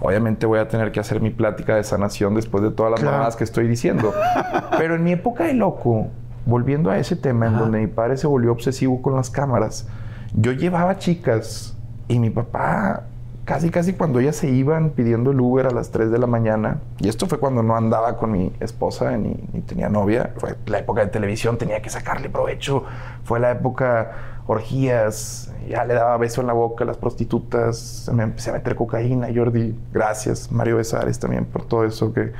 Obviamente 0.00 0.46
voy 0.46 0.58
a 0.58 0.68
tener 0.68 0.92
que 0.92 1.00
hacer 1.00 1.20
mi 1.20 1.30
plática 1.30 1.76
de 1.76 1.84
sanación 1.84 2.34
después 2.34 2.62
de 2.62 2.70
todas 2.70 2.90
las 2.92 3.00
Claro. 3.00 3.16
mamadas 3.16 3.36
que 3.36 3.44
estoy 3.44 3.66
diciendo. 3.66 4.12
Pero 4.78 4.94
en 4.94 5.04
mi 5.04 5.12
época 5.12 5.44
de 5.44 5.54
loco, 5.54 6.08
volviendo 6.44 6.90
a 6.90 6.98
ese 6.98 7.16
tema 7.16 7.46
en 7.46 7.56
donde 7.58 7.78
mi 7.78 7.86
padre 7.86 8.16
se 8.16 8.26
volvió 8.26 8.52
obsesivo 8.52 9.00
con 9.02 9.16
las 9.16 9.30
cámaras, 9.30 9.88
yo 10.34 10.52
llevaba 10.52 10.98
chicas 10.98 11.76
y 12.08 12.18
mi 12.18 12.30
papá 12.30 13.04
casi, 13.46 13.70
casi 13.70 13.92
cuando 13.94 14.18
ellas 14.20 14.36
se 14.36 14.50
iban 14.50 14.90
pidiendo 14.90 15.30
el 15.30 15.40
Uber 15.40 15.66
a 15.66 15.70
las 15.70 15.90
3 15.92 16.10
de 16.10 16.18
la 16.18 16.26
mañana, 16.26 16.78
y 16.98 17.08
esto 17.08 17.26
fue 17.26 17.38
cuando 17.38 17.62
no 17.62 17.76
andaba 17.76 18.16
con 18.16 18.32
mi 18.32 18.52
esposa 18.60 19.16
ni, 19.16 19.36
ni 19.52 19.60
tenía 19.60 19.88
novia, 19.88 20.32
fue 20.36 20.56
la 20.66 20.78
época 20.80 21.00
de 21.02 21.06
televisión, 21.08 21.56
tenía 21.56 21.80
que 21.80 21.88
sacarle 21.88 22.28
provecho, 22.28 22.82
fue 23.24 23.38
la 23.40 23.52
época 23.52 24.10
orgías, 24.46 25.52
ya 25.68 25.84
le 25.84 25.94
daba 25.94 26.16
beso 26.16 26.40
en 26.40 26.46
la 26.46 26.52
boca 26.52 26.84
a 26.84 26.86
las 26.86 26.96
prostitutas, 26.96 28.10
me 28.12 28.22
empecé 28.22 28.50
a 28.50 28.54
meter 28.54 28.76
cocaína, 28.76 29.28
Jordi, 29.34 29.74
gracias, 29.92 30.52
Mario 30.52 30.76
Besares 30.76 31.18
también 31.18 31.44
por 31.44 31.64
todo 31.64 31.84
eso 31.84 32.12
que 32.12 32.32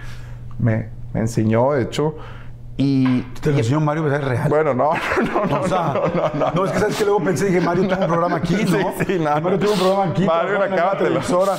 me, 0.59 0.89
me 1.13 1.21
enseñó, 1.21 1.73
de 1.73 1.83
hecho. 1.83 2.15
Y, 2.79 3.23
¿Te 3.41 3.51
lo 3.51 3.59
enseñó 3.59 3.81
Mario 3.81 4.05
Besares 4.05 4.29
real? 4.29 4.49
bueno, 4.49 4.75
no, 4.75 4.91
no, 5.33 5.47
no, 5.47 5.61
o 5.63 5.69
sea, 5.69 5.95
no, 5.95 6.09
no, 6.15 6.31
no, 6.35 6.53
no, 6.53 6.65
es 6.65 6.73
que 6.73 6.79
sabes 6.79 6.97
que 6.97 7.05
luego 7.05 7.21
pensé, 7.21 7.47
dije, 7.47 7.61
Mario 7.61 7.89
tuvo 7.89 8.01
un 8.01 8.07
programa 8.07 8.37
aquí, 8.37 8.55
¿no? 8.71 8.93
Sí, 8.99 9.05
sí, 9.07 9.19
no, 9.19 9.25
Mario 9.25 9.51
no. 9.51 9.59
tuvo 9.59 9.73
un 9.73 9.79
programa 9.79 10.05
aquí. 10.13 10.25
Mario, 10.25 10.63
acábatelo. 10.63 11.09
televisora. 11.09 11.57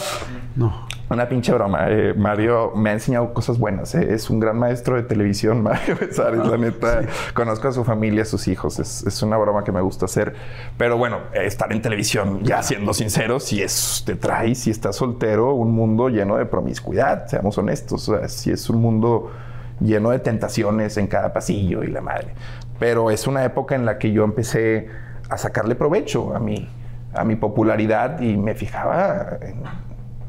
No. 0.56 0.87
Una 1.10 1.30
pinche 1.30 1.54
broma. 1.54 1.90
Eh, 1.90 2.14
Mario 2.18 2.74
me 2.76 2.90
ha 2.90 2.94
enseñado 2.94 3.34
cosas 3.34 3.58
buenas. 3.58 3.96
eh. 3.96 4.14
Es 4.14 4.30
un 4.30 4.42
gran 4.42 4.58
maestro 4.60 4.98
de 4.98 5.04
televisión, 5.04 5.64
Mario 5.64 5.96
Besares. 6.00 6.46
La 6.46 6.58
neta, 6.58 7.02
conozco 7.34 7.70
a 7.70 7.72
su 7.72 7.86
familia, 7.86 8.24
a 8.24 8.26
sus 8.26 8.48
hijos. 8.50 8.78
Es, 8.80 9.06
es 9.08 9.24
una 9.24 9.38
broma 9.38 9.64
que 9.64 9.72
me 9.72 9.80
gusta 9.80 10.04
hacer. 10.06 10.36
Pero 10.78 10.98
bueno, 10.98 11.20
estar 11.34 11.72
en 11.72 11.82
televisión, 11.82 12.44
ya 12.44 12.62
siendo 12.62 12.94
sincero, 12.94 13.40
si 13.40 13.62
es, 13.62 14.04
te 14.06 14.16
trae, 14.16 14.54
si 14.54 14.70
estás 14.70 14.98
soltero, 14.98 15.54
un 15.54 15.72
mundo 15.72 16.10
lleno 16.10 16.36
de 16.36 16.46
promiscuidad, 16.46 17.28
seamos 17.28 17.58
honestos. 17.58 18.10
O 18.10 18.18
sea, 18.18 18.28
si 18.28 18.52
es 18.52 18.70
un 18.70 18.82
mundo 18.82 19.32
lleno 19.80 20.10
de 20.10 20.20
tentaciones 20.20 20.98
en 20.98 21.08
cada 21.08 21.32
pasillo 21.32 21.84
y 21.84 21.88
la 21.88 22.02
madre. 22.02 22.34
Pero 22.80 23.12
es 23.12 23.28
una 23.28 23.46
época 23.46 23.76
en 23.76 23.86
la 23.86 23.98
que 23.98 24.12
yo 24.12 24.26
empecé 24.26 24.90
a 25.30 25.38
sacarle 25.38 25.76
provecho 25.76 26.36
a 26.36 26.40
mi, 26.40 26.70
a 27.14 27.24
mi 27.24 27.38
popularidad 27.38 28.20
y 28.20 28.36
me 28.36 28.56
fijaba 28.56 29.38
en 29.42 29.64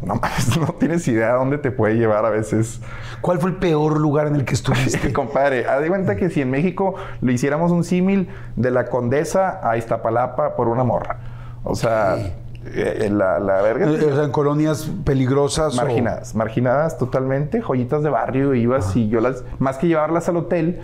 no 0.02 0.20
no 0.60 0.66
tienes 0.78 1.06
idea 1.08 1.28
de 1.28 1.32
dónde 1.34 1.58
te 1.58 1.70
puede 1.70 1.94
llevar 1.94 2.24
a 2.24 2.30
veces. 2.30 2.80
¿Cuál 3.20 3.40
fue 3.40 3.50
el 3.50 3.56
peor 3.56 3.98
lugar 3.98 4.26
en 4.26 4.36
el 4.36 4.44
que 4.44 4.54
estuviste? 4.54 5.12
Compadre, 5.12 5.66
haz 5.66 5.80
de 5.80 5.88
cuenta 5.88 6.16
que 6.16 6.30
si 6.30 6.40
en 6.40 6.50
México 6.50 6.94
le 7.20 7.32
hiciéramos 7.32 7.72
un 7.72 7.84
símil 7.84 8.28
de 8.56 8.70
la 8.70 8.86
Condesa 8.86 9.60
a 9.68 9.76
Iztapalapa 9.76 10.54
por 10.56 10.68
una 10.68 10.84
morra. 10.84 11.18
O 11.64 11.74
sea, 11.74 12.16
eh, 12.64 13.08
la, 13.12 13.38
la 13.40 13.60
verga. 13.62 13.86
Eh, 13.86 14.04
o 14.12 14.14
sea, 14.14 14.24
en 14.24 14.30
colonias 14.30 14.90
peligrosas. 15.04 15.74
o- 15.74 15.82
Marginadas, 15.82 16.34
marginadas 16.34 16.96
totalmente, 16.98 17.60
joyitas 17.60 18.02
de 18.02 18.10
barrio, 18.10 18.54
ibas 18.54 18.94
y 18.96 19.08
yo 19.08 19.20
las, 19.20 19.44
más 19.58 19.78
que 19.78 19.88
llevarlas 19.88 20.28
al 20.28 20.36
hotel 20.36 20.80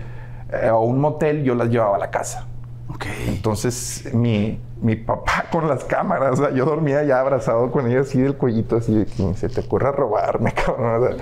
eh, 0.53 0.71
o 0.71 0.81
un 0.81 1.01
motel, 1.01 1.45
yo 1.45 1.55
las 1.55 1.69
llevaba 1.69 1.97
a 1.97 1.99
la 2.01 2.11
casa. 2.11 2.47
Ok. 2.89 3.07
Entonces, 3.29 4.11
mi, 4.13 4.61
mi 4.85 4.97
papá 4.97 5.47
con 5.51 5.67
las 5.67 5.83
cámaras, 5.85 6.33
o 6.33 6.37
sea, 6.45 6.51
yo 6.55 6.65
dormía 6.65 7.03
ya 7.05 7.19
abrazado 7.21 7.71
con 7.73 7.87
ella 7.91 8.01
así 8.03 8.21
del 8.21 8.37
cuellito, 8.37 8.77
así 8.77 8.95
de 8.95 9.07
que 9.07 9.35
se 9.35 9.49
te 9.49 9.61
ocurra 9.61 9.91
robarme, 9.93 10.53
cabrón. 10.67 11.17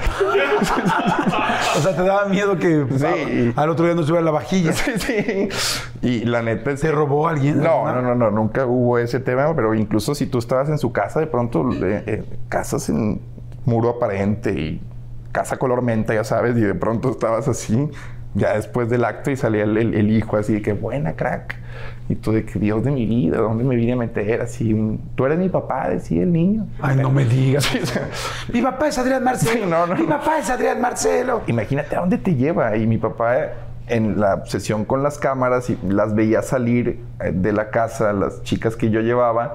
O 0.61 0.65
sea, 0.65 0.85
O 1.77 1.81
sea, 1.81 1.97
te 1.97 2.03
daba 2.03 2.27
miedo 2.27 2.59
que 2.59 2.87
Sí. 2.99 3.53
al 3.57 3.71
otro 3.71 3.85
día 3.87 3.95
no 3.95 4.01
estuviera 4.03 4.25
la 4.25 4.31
vajilla. 4.33 4.73
sí, 4.73 4.93
sí. 4.99 5.49
Y 6.03 6.25
la 6.25 6.43
neta 6.43 6.71
es 6.73 6.81
¿Te 6.81 6.91
robó 6.91 7.29
alguien? 7.29 7.63
No, 7.63 7.87
alguna? 7.87 7.95
no, 7.95 8.03
no, 8.03 8.15
no, 8.15 8.31
nunca 8.31 8.67
hubo 8.67 8.99
ese 8.99 9.21
tema, 9.21 9.55
pero 9.55 9.75
incluso 9.75 10.15
si 10.15 10.27
tú 10.27 10.39
estabas 10.39 10.69
en 10.69 10.79
su 10.79 10.93
casa, 10.93 11.21
de 11.21 11.27
pronto, 11.29 11.71
eh, 11.73 12.03
eh, 12.07 12.25
casas 12.49 12.89
en 12.89 13.21
muro 13.65 13.91
aparente 13.91 14.51
y 14.53 14.83
casa 15.31 15.57
color 15.57 15.83
menta, 15.83 16.13
ya 16.15 16.25
sabes, 16.25 16.57
y 16.57 16.61
de 16.61 16.75
pronto 16.75 17.11
estabas 17.11 17.47
así, 17.49 17.89
ya 18.35 18.55
después 18.55 18.89
del 18.91 19.05
acto 19.05 19.31
y 19.31 19.37
salía 19.37 19.63
el, 19.65 19.77
el- 19.79 19.95
el 19.95 20.11
hijo 20.11 20.37
así 20.37 20.55
de 20.55 20.63
que 20.63 20.73
buena 20.73 21.15
crack. 21.15 21.57
Y 22.09 22.17
tú 22.17 22.33
de 22.33 22.45
que 22.45 22.59
Dios 22.59 22.85
de 22.85 22.91
mi 22.91 23.07
vida, 23.07 23.39
¿dónde 23.39 23.65
me 23.65 23.77
vine 23.77 23.93
a 23.93 23.97
meter? 23.97 24.43
Así, 24.43 24.75
tú 25.15 25.25
eres 25.25 25.39
mi 25.39 25.49
papá, 25.49 25.89
decía 25.89 26.23
el 26.23 26.33
niño. 26.33 26.67
Ay, 26.81 26.97
no 26.97 27.11
me 27.11 27.25
digas. 27.25 27.65
Sí, 27.65 27.79
o 27.83 27.87
sea, 27.87 28.09
Mi 28.53 28.61
papá 28.61 28.89
es 28.89 28.99
Adrián 28.99 29.25
Marcelo. 29.25 29.53
Sí, 29.53 29.61
no, 29.71 29.87
no, 29.87 29.95
Mi 29.95 30.07
papá 30.07 30.39
es 30.39 30.51
Adrián 30.51 30.81
Marcelo. 30.81 31.43
Imagínate 31.47 31.97
a 31.97 32.01
dónde 32.01 32.19
te 32.19 32.35
lleva. 32.35 32.77
Y 32.77 32.87
mi 32.87 32.99
papá, 32.99 33.37
en 33.87 34.21
la 34.21 34.35
obsesión 34.35 34.85
con 34.85 35.03
las 35.03 35.19
cámaras, 35.19 35.71
y 35.71 35.79
las 35.89 36.15
veía 36.15 36.43
salir 36.43 37.01
eh, 37.21 37.33
de 37.33 37.53
la 37.53 37.71
casa, 37.71 38.13
las 38.13 38.43
chicas 38.43 38.77
que 38.77 38.91
yo 38.91 39.01
llevaba, 39.01 39.55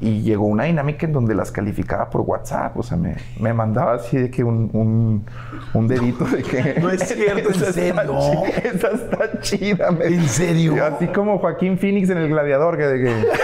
y 0.00 0.22
llegó 0.22 0.46
una 0.46 0.64
dinámica 0.64 1.06
en 1.06 1.12
donde 1.12 1.34
las 1.34 1.50
calificaba 1.50 2.08
por 2.10 2.20
WhatsApp. 2.22 2.76
O 2.76 2.82
sea, 2.82 2.96
me, 2.96 3.16
me 3.40 3.52
mandaba 3.52 3.94
así 3.94 4.16
de 4.16 4.30
que 4.30 4.44
un, 4.44 4.70
un, 4.72 5.24
un 5.74 5.88
dedito 5.88 6.24
de 6.24 6.42
que. 6.42 6.80
No 6.80 6.90
es 6.90 7.00
cierto, 7.02 7.48
¿en 7.50 7.54
"Esa 7.54 7.68
está 7.68 7.72
serio? 7.72 8.44
Esa 8.64 8.88
está 8.92 9.40
chida. 9.40 9.90
me- 9.90 10.04
¿En 10.06 10.28
serio? 10.28 10.84
Así 10.84 11.06
como 11.08 11.38
Joaquín 11.38 11.78
Phoenix 11.78 12.10
en 12.10 12.18
El 12.18 12.28
Gladiador, 12.28 12.76
que 12.76 12.84
de 12.84 13.04
que. 13.04 13.26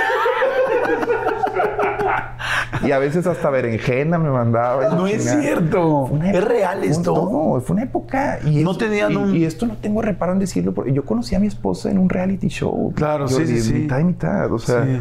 Y 2.82 2.92
a 2.92 2.98
veces 2.98 3.26
hasta 3.26 3.48
berenjena 3.48 4.18
me 4.18 4.28
mandaba. 4.30 4.90
No 4.94 5.06
es 5.06 5.22
Chingada. 5.22 5.40
cierto. 5.40 6.10
Es 6.22 6.44
real 6.44 6.84
esto. 6.84 7.14
todo, 7.14 7.60
fue 7.62 7.74
una 7.74 7.84
época. 7.84 8.38
Y 8.44 8.62
No 8.62 8.72
es- 8.72 8.78
tenían 8.78 9.12
y, 9.12 9.16
un- 9.16 9.36
y 9.36 9.44
esto 9.44 9.66
no 9.66 9.76
tengo 9.78 10.02
reparo 10.02 10.32
en 10.32 10.38
decirlo, 10.40 10.74
porque 10.74 10.92
yo 10.92 11.02
conocí 11.04 11.34
a 11.34 11.40
mi 11.40 11.46
esposa 11.46 11.90
en 11.90 11.98
un 11.98 12.10
reality 12.10 12.48
show. 12.48 12.92
Claro, 12.94 13.26
Yo 13.26 13.36
sí, 13.38 13.46
sí, 13.46 13.60
sí. 13.60 13.72
Mitad 13.74 14.00
y 14.00 14.04
mitad. 14.04 14.52
O 14.52 14.58
sea, 14.58 14.84
Sí. 14.84 15.00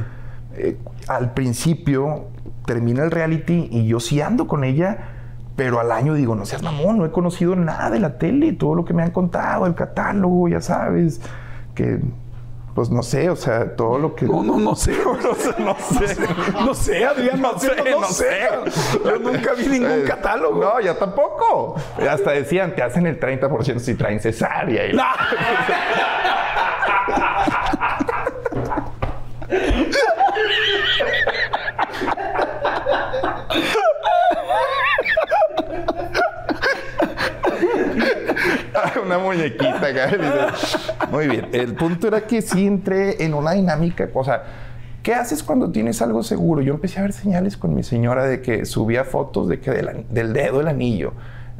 Eh, 0.56 0.78
al 1.08 1.34
principio 1.34 2.26
termina 2.66 3.04
el 3.04 3.12
reality 3.12 3.68
y 3.72 3.88
yo 3.88 4.00
sí 4.00 4.22
ando 4.22 4.48
con 4.48 4.63
ella. 4.63 5.10
Pero 5.56 5.80
al 5.80 5.92
año 5.92 6.16
digo, 6.16 6.34
no 6.34 6.48
seas 6.48 6.63
mamón, 6.63 6.98
no 6.98 7.06
he 7.06 7.12
conocido 7.12 7.56
nada 7.56 7.92
de 7.92 8.00
la 8.00 8.18
tele, 8.18 8.54
todo 8.54 8.74
lo 8.74 8.86
que 8.86 8.94
me 8.96 9.04
han 9.04 9.12
contado, 9.12 9.68
el 9.68 9.76
catálogo, 9.76 10.48
ya 10.48 10.62
sabes, 10.62 11.22
que, 11.76 12.00
pues 12.74 12.89
no 12.89 13.04
sé, 13.04 13.30
o 13.30 13.36
sea, 13.36 13.76
todo 13.76 14.00
lo 14.00 14.16
que... 14.16 14.26
No, 14.26 14.42
no, 14.42 14.58
no 14.58 14.74
sé. 14.74 14.94
no 15.06 15.36
sé, 15.36 15.54
no 15.60 15.76
sé. 15.78 16.18
No 16.54 16.74
sé, 16.76 17.06
Adrián 17.06 17.39
no, 17.39 17.60
sé. 17.60 17.70
Yo 19.06 19.20
nunca 19.20 19.54
vi 19.54 19.68
ningún 19.68 19.92
Eh, 19.92 20.04
catálogo. 20.08 20.60
No, 20.60 20.82
yo 20.82 20.96
tampoco. 20.96 21.76
Hasta 22.10 22.32
decían, 22.32 22.74
te 22.74 22.82
hacen 22.82 23.06
el 23.06 23.20
30% 23.20 23.78
si 23.78 23.94
traen 23.94 24.20
cesárea. 24.20 24.88
Y 24.88 24.98
Una 39.06 39.17
muñequita 39.17 39.88
acá. 39.88 40.54
Muy 41.12 41.28
bien. 41.28 41.50
El 41.52 41.76
punto 41.76 42.08
era 42.08 42.22
que 42.22 42.41
sí 42.41 42.65
entré 42.65 43.24
en 43.24 43.34
una 43.34 43.52
dinámica. 43.52 44.08
O 44.13 44.24
sea, 44.24 44.43
¿qué 45.02 45.13
haces 45.13 45.43
cuando 45.43 45.72
tienes 45.72 46.02
algo 46.02 46.24
seguro? 46.24 46.62
Yo 46.62 46.74
empecé 46.74 47.00
a 47.00 47.04
ver 47.04 47.13
señales 47.13 47.58
con 47.58 47.76
mi 47.76 47.84
señora 47.84 48.26
de 48.26 48.41
que 48.41 48.65
subía 48.65 49.04
fotos 49.04 49.48
de 49.48 49.60
que 49.60 49.72
del, 49.72 50.34
dedo 50.34 50.60
del 50.60 50.67
anillo. 50.67 51.13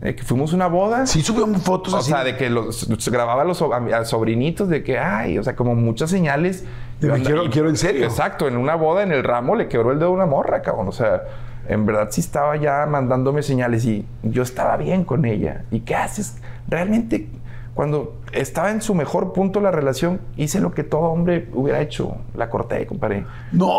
Que 0.04 0.22
fuimos 0.24 0.52
a 0.52 0.56
una 0.58 0.68
boda. 0.68 1.06
Sí 1.08 1.22
subió 1.22 1.48
fotos 1.60 1.94
O 1.94 1.98
así. 1.98 2.12
sea, 2.12 2.26
de 2.26 2.36
que 2.36 2.50
los, 2.50 2.90
grababa 3.10 3.44
a 3.44 3.46
los 3.46 3.58
so- 3.58 3.74
a, 3.74 3.78
a 3.78 4.04
sobrinitos 4.06 4.68
de 4.68 4.84
que, 4.84 5.00
ay, 5.00 5.38
o 5.38 5.44
sea, 5.44 5.56
como 5.56 5.76
muchas 5.76 6.10
señales. 6.10 6.66
De 7.00 7.10
que 7.14 7.22
quiero- 7.24 7.50
quiero 7.50 7.70
en 7.70 7.78
serio. 7.78 8.04
Exacto, 8.06 8.48
en 8.50 8.58
una 8.58 8.76
boda 8.76 9.04
en 9.04 9.12
el 9.14 9.24
ramo 9.24 9.56
le 9.56 9.70
quebró 9.70 9.92
el 9.94 10.00
dedo 10.00 10.10
a 10.10 10.12
una 10.14 10.26
morra, 10.26 10.62
cabrón. 10.62 10.90
O 10.90 10.92
sea, 10.92 11.24
en 11.70 11.86
verdad 11.86 12.10
sí 12.12 12.20
estaba 12.20 12.58
ya 12.58 12.86
mandándome 12.86 13.44
señales 13.44 13.86
y 13.86 14.06
yo 14.24 14.44
estaba 14.44 14.76
bien 14.76 15.06
con 15.06 15.24
ella. 15.24 15.64
¿Y 15.72 15.80
qué 15.82 15.96
haces? 15.96 16.38
Realmente, 16.68 17.30
cuando 17.74 18.20
estaba 18.34 18.72
en 18.72 18.82
su 18.82 18.96
mejor 18.96 19.32
punto 19.32 19.62
la 19.62 19.72
relación, 19.72 20.20
hice 20.36 20.60
lo 20.60 20.74
que 20.74 20.84
todo 20.84 21.04
hombre 21.04 21.48
hubiera 21.54 21.80
hecho. 21.80 22.18
La 22.36 22.50
corté, 22.50 22.86
compadre. 22.86 23.26
¡No! 23.54 23.72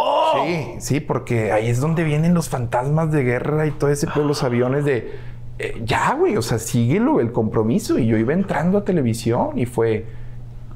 Sí, 0.46 0.68
sí, 0.78 1.00
porque 1.00 1.52
ahí 1.52 1.68
es 1.68 1.80
donde 1.80 2.02
vienen 2.02 2.32
los 2.32 2.48
fantasmas 2.48 3.12
de 3.12 3.22
guerra 3.24 3.66
y 3.66 3.70
todo 3.72 3.90
ese 3.90 4.06
pedo, 4.06 4.24
los 4.24 4.42
aviones 4.42 4.84
de 4.87 5.12
eh, 5.59 5.81
ya, 5.85 6.14
güey, 6.14 6.37
o 6.37 6.43
sea, 6.43 6.59
síguelo, 6.59 7.21
el 7.21 7.33
compromiso. 7.33 7.99
Y 7.99 8.07
yo 8.07 8.17
iba 8.17 8.33
entrando 8.33 8.79
a 8.79 8.85
televisión 8.85 9.59
y 9.59 9.67
fue 9.67 10.07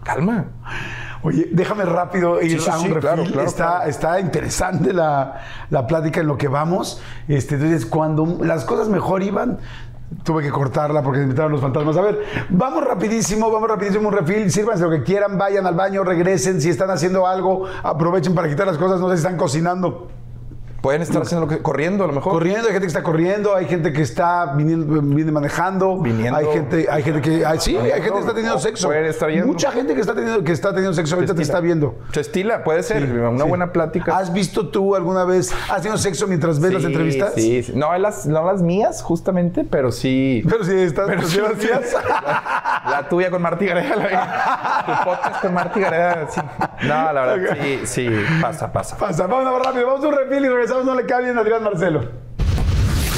calma. 0.04 0.46
Oye, 1.22 1.48
déjame 1.52 1.84
rápido 1.84 2.40
ir 2.40 2.60
Sí, 2.60 2.70
a 2.70 2.74
un 2.76 2.80
sí, 2.82 2.86
refil. 2.88 3.00
claro, 3.00 3.24
claro, 3.24 3.48
está, 3.48 3.64
claro. 3.66 3.90
está 3.90 4.20
interesante 4.20 4.92
la, 4.92 5.40
la 5.68 5.86
plática 5.88 6.20
en 6.20 6.28
lo 6.28 6.38
que 6.38 6.46
vamos. 6.48 7.02
Este, 7.26 7.56
entonces, 7.56 7.86
cuando 7.86 8.38
las 8.44 8.64
cosas 8.64 8.88
mejor 8.88 9.24
iban, 9.24 9.58
tuve 10.22 10.44
que 10.44 10.50
cortarla 10.50 11.02
porque 11.02 11.18
se 11.18 11.24
invitaron 11.24 11.50
los 11.50 11.60
fantasmas. 11.60 11.96
A 11.96 12.02
ver, 12.02 12.20
vamos 12.50 12.84
rapidísimo, 12.84 13.50
vamos 13.50 13.68
rapidísimo 13.68 14.08
un 14.08 14.14
refil. 14.14 14.50
Sírvanse 14.52 14.84
lo 14.84 14.90
que 14.90 15.02
quieran, 15.02 15.36
vayan 15.36 15.66
al 15.66 15.74
baño, 15.74 16.04
regresen. 16.04 16.60
Si 16.60 16.70
están 16.70 16.90
haciendo 16.90 17.26
algo, 17.26 17.64
aprovechen 17.82 18.34
para 18.36 18.48
quitar 18.48 18.68
las 18.68 18.78
cosas. 18.78 19.00
No 19.00 19.08
sé 19.10 19.16
si 19.16 19.22
están 19.24 19.36
cocinando. 19.36 20.08
Pueden 20.88 21.02
estar 21.02 21.20
haciendo 21.20 21.44
lo 21.44 21.52
que 21.54 21.60
corriendo 21.60 22.02
a 22.04 22.06
lo 22.06 22.14
mejor. 22.14 22.32
Corriendo, 22.32 22.62
hay 22.66 22.72
gente 22.72 22.80
que 22.80 22.86
está 22.86 23.02
corriendo, 23.02 23.54
hay 23.54 23.66
gente 23.66 23.92
que 23.92 24.00
está 24.00 24.54
viniendo, 24.56 25.02
viene 25.02 25.30
manejando, 25.30 25.98
Viniendo. 26.00 26.38
hay 26.38 26.46
gente, 26.46 26.86
hay 26.90 27.02
gente 27.02 27.20
que, 27.20 27.44
sí, 27.58 27.76
hay 27.76 27.90
gente 27.92 28.10
que 28.12 28.18
está 28.20 28.32
teniendo 28.32 28.58
sexo. 28.58 28.86
pueden 28.88 29.04
estar 29.04 29.28
yendo. 29.28 29.48
Mucha 29.48 29.70
gente 29.70 29.94
que 29.94 30.00
está 30.00 30.14
teniendo, 30.14 30.42
que 30.42 30.52
está 30.52 30.70
teniendo 30.70 30.94
sexo 30.94 31.16
ahorita 31.16 31.34
te 31.34 31.42
estila. 31.42 31.58
está 31.58 31.60
viendo. 31.60 31.94
Se 32.12 32.20
estila, 32.20 32.64
puede 32.64 32.82
ser. 32.82 33.02
una 33.04 33.44
Sí. 33.44 33.48
buena 33.50 33.70
plática. 33.70 34.16
¿Has 34.16 34.32
visto 34.32 34.68
tú 34.70 34.96
alguna 34.96 35.24
vez, 35.24 35.52
has 35.70 35.82
tenido 35.82 35.98
sexo 35.98 36.26
mientras 36.26 36.58
ves 36.58 36.72
las 36.72 36.82
Sí, 36.82 36.86
entrevistas? 36.88 37.32
Sí, 37.34 37.62
sí. 37.64 37.72
No, 37.74 37.94
las, 37.98 38.24
no 38.24 38.46
las 38.46 38.62
mías, 38.62 39.02
justamente, 39.02 39.64
pero 39.70 39.92
sí. 39.92 40.42
Pero 40.48 40.64
si 40.64 40.72
estás, 40.72 41.06
Pero 41.06 41.22
sí, 41.24 41.38
las 41.38 41.52
sí. 41.58 41.66
mías. 41.66 41.94
La, 42.88 42.90
la 43.02 43.08
tuya 43.10 43.30
con 43.30 43.42
Martí 43.42 43.66
Gareda. 43.66 43.94
la- 43.96 44.84
tu 44.86 45.04
podcast 45.10 45.42
con 45.42 45.52
Martí 45.52 45.80
Gareda. 45.80 46.26
Sí. 46.30 46.40
No, 46.88 47.12
la 47.12 47.26
verdad, 47.26 47.56
sí, 47.60 47.80
sí. 47.84 48.08
Pasa, 48.40 48.72
pasa. 48.72 48.96
Pasa, 48.96 49.26
vámonos 49.26 49.62
rápido, 49.66 49.86
vamos 49.86 50.02
a 50.04 50.08
un 50.08 50.14
refil 50.16 50.44
y 50.44 50.48
regresamos, 50.48 50.77
no 50.84 50.94
le 50.94 51.06
cae 51.06 51.24
bien 51.24 51.38
a 51.38 51.40
Adrián 51.40 51.62
Marcelo. 51.62 52.04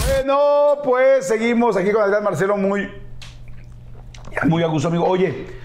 Bueno, 0.06 0.78
pues 0.82 1.26
seguimos 1.26 1.76
aquí 1.76 1.90
con 1.92 2.02
Adrián 2.02 2.24
Marcelo 2.24 2.56
muy, 2.56 2.90
muy 4.46 4.62
a 4.62 4.66
gusto, 4.66 4.88
amigo. 4.88 5.04
Oye, 5.04 5.59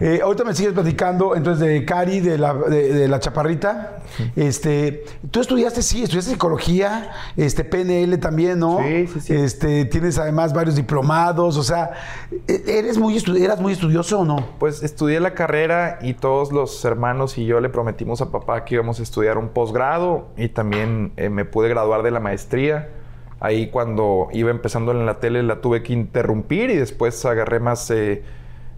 eh, 0.00 0.20
ahorita 0.22 0.44
me 0.44 0.54
sigues 0.54 0.72
platicando 0.72 1.34
entonces 1.34 1.66
de 1.66 1.84
Cari, 1.84 2.20
de 2.20 2.38
la, 2.38 2.54
de, 2.54 3.08
la 3.08 3.18
chaparrita. 3.18 3.98
Este, 4.36 5.04
tú 5.30 5.40
estudiaste, 5.40 5.82
sí, 5.82 6.02
estudiaste 6.02 6.32
psicología, 6.32 7.10
este, 7.36 7.64
PNL 7.64 8.18
también, 8.18 8.58
¿no? 8.58 8.78
Sí, 8.82 9.06
sí, 9.08 9.20
sí. 9.20 9.34
Este, 9.34 9.84
tienes 9.86 10.18
además 10.18 10.52
varios 10.52 10.76
diplomados, 10.76 11.56
o 11.56 11.62
sea, 11.62 11.90
e, 12.46 12.62
¿eres 12.66 12.98
muy 12.98 13.18
¿eras 13.40 13.60
muy 13.60 13.72
estudioso 13.72 14.20
o 14.20 14.24
no? 14.24 14.44
Pues 14.58 14.82
estudié 14.82 15.20
la 15.20 15.34
carrera 15.34 15.98
y 16.00 16.14
todos 16.14 16.52
los 16.52 16.84
hermanos 16.84 17.36
y 17.38 17.46
yo 17.46 17.60
le 17.60 17.68
prometimos 17.68 18.20
a 18.20 18.30
papá 18.30 18.64
que 18.64 18.74
íbamos 18.76 19.00
a 19.00 19.02
estudiar 19.02 19.38
un 19.38 19.48
posgrado 19.48 20.28
y 20.36 20.48
también 20.48 21.12
eh, 21.16 21.28
me 21.28 21.44
pude 21.44 21.68
graduar 21.68 22.02
de 22.02 22.10
la 22.10 22.20
maestría. 22.20 22.90
Ahí 23.40 23.70
cuando 23.70 24.28
iba 24.32 24.50
empezando 24.50 24.92
en 24.92 25.06
la 25.06 25.20
tele 25.20 25.42
la 25.42 25.60
tuve 25.60 25.82
que 25.82 25.92
interrumpir 25.92 26.70
y 26.70 26.76
después 26.76 27.24
agarré 27.24 27.60
más 27.60 27.88
eh, 27.90 28.22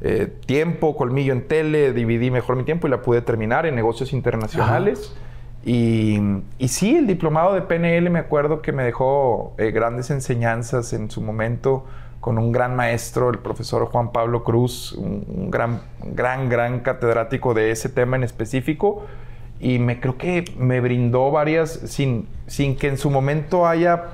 eh, 0.03 0.33
tiempo, 0.47 0.97
colmillo 0.97 1.33
en 1.33 1.47
tele, 1.47 1.93
dividí 1.93 2.31
mejor 2.31 2.57
mi 2.57 2.65
tiempo 2.65 2.87
y 2.87 2.91
la 2.91 3.03
pude 3.03 3.21
terminar 3.21 3.67
en 3.67 3.75
negocios 3.75 4.13
internacionales. 4.13 5.15
Y, 5.63 6.19
y, 6.59 6.69
sí, 6.69 6.97
el 6.97 7.07
diplomado 7.07 7.53
de 7.53 7.61
PNL 7.61 8.09
me 8.09 8.19
acuerdo 8.19 8.63
que 8.63 8.73
me 8.73 8.83
dejó 8.83 9.55
eh, 9.59 9.73
grandes 9.73 10.11
enseñanzas 10.11 10.95
en 10.95 11.11
su 11.11 11.21
momento 11.21 11.85
con 12.21 12.39
un 12.39 12.51
gran 12.51 12.77
maestro, 12.77 13.31
el 13.31 13.39
profesor 13.39 13.87
Juan 13.87 14.13
Pablo 14.13 14.43
Cruz, 14.43 14.93
un, 14.93 15.51
gran, 15.51 15.83
gran, 16.03 16.49
gran 16.49 16.81
catedrático 16.81 17.53
de 17.53 17.71
ese 17.71 17.91
tema 17.91 18.17
en 18.17 18.25
específico. 18.25 19.05
Y 19.59 19.79
me 19.79 20.01
creo 20.01 20.17
que 20.17 20.45
me 20.57 20.81
brindó 20.81 21.31
varias, 21.31 21.71
sin, 21.71 22.27
sin 22.47 22.77
que 22.77 22.89
en 22.89 22.97
su 22.97 23.11
momento 23.11 23.67
haya 23.67 24.05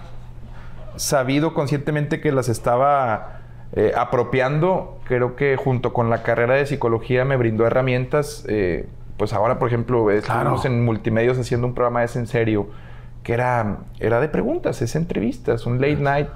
sabido 0.97 1.55
conscientemente 1.55 2.21
que 2.21 2.33
las 2.33 2.49
estaba 2.49 3.36
eh, 3.73 3.93
apropiando, 3.97 5.01
creo 5.05 5.35
que 5.35 5.57
junto 5.57 5.93
con 5.93 6.09
la 6.09 6.23
carrera 6.23 6.55
de 6.55 6.67
psicología 6.67 7.25
me 7.25 7.37
brindó 7.37 7.67
herramientas. 7.67 8.45
Eh, 8.49 8.87
pues 9.17 9.33
ahora, 9.33 9.59
por 9.59 9.69
ejemplo, 9.69 10.11
estamos 10.11 10.65
en 10.65 10.85
multimedios 10.85 11.39
haciendo 11.39 11.67
un 11.67 11.75
programa 11.75 12.01
de 12.01 12.19
en 12.19 12.27
serio, 12.27 12.69
que 13.23 13.33
era, 13.33 13.79
era 13.99 14.21
de 14.21 14.29
preguntas, 14.29 14.83
es 14.83 14.95
entrevistas, 14.95 15.67
un 15.67 15.81
late 15.81 15.97
night 15.97 16.29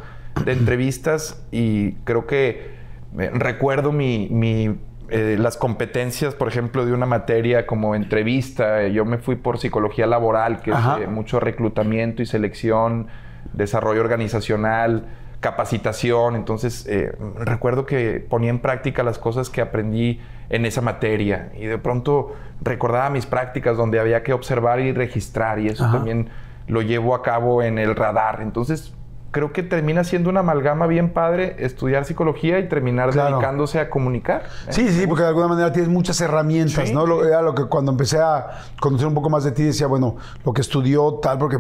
de 0.44 0.52
entrevistas 0.52 1.42
y 1.50 1.92
creo 2.04 2.26
que 2.26 2.70
eh, 3.18 3.30
recuerdo 3.32 3.92
mi, 3.92 4.78
las 5.10 5.56
competencias, 5.56 6.34
por 6.34 6.48
ejemplo, 6.48 6.86
de 6.86 6.92
una 6.92 7.06
materia 7.06 7.66
como 7.66 7.94
entrevista. 7.94 8.86
Yo 8.88 9.04
me 9.04 9.18
fui 9.18 9.36
por 9.36 9.58
psicología 9.58 10.06
laboral, 10.06 10.62
que 10.62 10.70
es 10.70 11.08
mucho 11.08 11.38
reclutamiento 11.38 12.22
y 12.22 12.26
selección, 12.26 13.08
desarrollo 13.52 14.00
organizacional 14.00 15.06
capacitación. 15.40 16.36
Entonces, 16.36 16.86
eh, 16.86 17.16
recuerdo 17.36 17.86
que 17.86 18.24
ponía 18.28 18.50
en 18.50 18.60
práctica 18.60 19.02
las 19.02 19.18
cosas 19.18 19.50
que 19.50 19.60
aprendí 19.60 20.20
en 20.50 20.66
esa 20.66 20.80
materia 20.80 21.50
y 21.56 21.66
de 21.66 21.78
pronto 21.78 22.34
recordaba 22.60 23.08
mis 23.10 23.26
prácticas 23.26 23.76
donde 23.76 24.00
había 24.00 24.22
que 24.22 24.32
observar 24.32 24.80
y 24.80 24.92
registrar 24.92 25.58
y 25.60 25.68
eso 25.68 25.90
también 25.90 26.28
lo 26.66 26.82
llevo 26.82 27.14
a 27.14 27.22
cabo 27.22 27.62
en 27.62 27.78
el 27.78 27.96
radar. 27.96 28.40
Entonces, 28.42 28.94
creo 29.30 29.52
que 29.52 29.62
termina 29.62 30.04
siendo 30.04 30.30
una 30.30 30.40
amalgama 30.40 30.86
bien 30.86 31.12
padre 31.12 31.56
estudiar 31.58 32.04
psicología 32.04 32.58
y 32.58 32.68
terminar 32.68 33.12
dedicándose 33.12 33.78
a 33.78 33.88
comunicar. 33.88 34.44
Sí, 34.70 34.88
sí, 34.90 35.06
porque 35.06 35.22
de 35.22 35.28
alguna 35.28 35.48
manera 35.48 35.72
tienes 35.72 35.90
muchas 35.90 36.20
herramientas, 36.20 36.92
¿no? 36.92 37.06
Lo, 37.06 37.24
era 37.24 37.42
lo 37.42 37.54
que 37.54 37.64
cuando 37.64 37.92
empecé 37.92 38.18
a 38.18 38.48
conocer 38.80 39.06
un 39.06 39.14
poco 39.14 39.30
más 39.30 39.44
de 39.44 39.52
ti 39.52 39.62
decía, 39.62 39.86
bueno, 39.86 40.16
lo 40.44 40.52
que 40.52 40.60
estudió 40.60 41.14
tal, 41.14 41.38
porque 41.38 41.58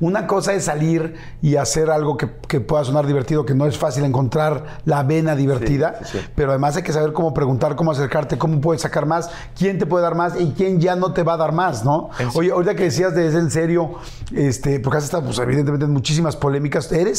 una 0.00 0.26
cosa 0.26 0.54
es 0.54 0.64
salir 0.64 1.14
y 1.42 1.56
hacer 1.56 1.90
algo 1.90 2.16
que, 2.16 2.28
pueda 2.60 2.84
sonar 2.84 3.06
divertido, 3.06 3.44
que 3.44 3.54
no 3.54 3.66
es 3.66 3.78
fácil 3.78 4.04
encontrar 4.04 4.80
la 4.84 5.02
vena 5.02 5.34
divertida, 5.36 6.00
pero 6.34 6.50
además 6.50 6.76
hay 6.76 6.82
que 6.82 6.92
saber 6.92 7.12
cómo 7.12 7.32
preguntar, 7.32 7.76
cómo 7.76 7.90
acercarte, 7.90 8.38
cómo 8.38 8.60
puedes 8.60 8.82
sacar 8.82 9.06
más, 9.06 9.30
quién 9.56 9.78
te 9.78 9.86
puede 9.86 10.02
dar 10.02 10.14
más 10.14 10.38
y 10.40 10.52
quién 10.52 10.80
ya 10.80 10.96
no 10.96 11.12
te 11.12 11.22
va 11.22 11.34
a 11.34 11.36
dar 11.36 11.52
más, 11.52 11.84
¿no? 11.84 12.10
Oye, 12.34 12.50
ahorita 12.50 12.74
que 12.74 12.84
decías 12.84 13.14
de 13.14 13.26
es 13.26 13.34
en 13.34 13.50
serio, 13.50 13.92
este, 14.34 14.80
porque 14.80 14.98
has 14.98 15.04
estado, 15.04 15.24
pues, 15.24 15.38
evidentemente 15.38 15.84
en 15.84 15.92
muchísimas 15.92 16.36
polémicas, 16.36 16.90
eres 16.92 17.09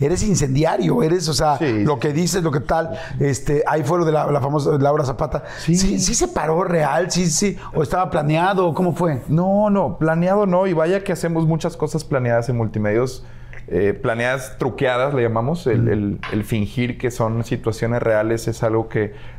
eres, 0.00 0.22
incendiario, 0.22 1.02
eres, 1.02 1.28
o 1.28 1.34
sea, 1.34 1.58
lo 1.60 1.98
que 1.98 2.12
dices, 2.12 2.42
lo 2.42 2.50
que 2.50 2.60
tal. 2.60 2.98
Este, 3.18 3.62
ahí 3.66 3.82
fue 3.82 3.98
lo 3.98 4.04
de 4.04 4.12
la, 4.12 4.40
famosa 4.40 4.78
Laura 4.78 5.04
Zapata. 5.04 5.44
Sí. 5.58 5.76
sí. 5.76 6.14
se 6.14 6.28
paró 6.28 6.64
real, 6.64 7.10
sí, 7.10 7.26
sí. 7.30 7.56
O 7.74 7.82
estaba 7.82 8.10
planeado, 8.10 8.74
¿cómo 8.74 8.94
fue? 8.94 9.22
No, 9.28 9.70
no, 9.70 9.98
planeado 9.98 10.46
no. 10.46 10.66
Y 10.66 10.72
vaya 10.72 11.04
que 11.04 11.12
hacemos 11.12 11.46
muchas 11.46 11.76
cosas 11.76 12.04
planeadas 12.04 12.48
en 12.48 12.56
multimedios. 12.56 13.24
Eh, 13.72 13.94
planeadas 13.94 14.58
truqueadas, 14.58 15.14
le 15.14 15.22
llamamos, 15.22 15.68
el, 15.68 16.18
fingir 16.44 16.98
que 16.98 17.12
son 17.12 17.44
situaciones 17.44 18.02
reales 18.02 18.48
es 18.48 18.64
algo 18.64 18.88
que 18.88 19.14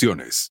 opciones. 0.00 0.50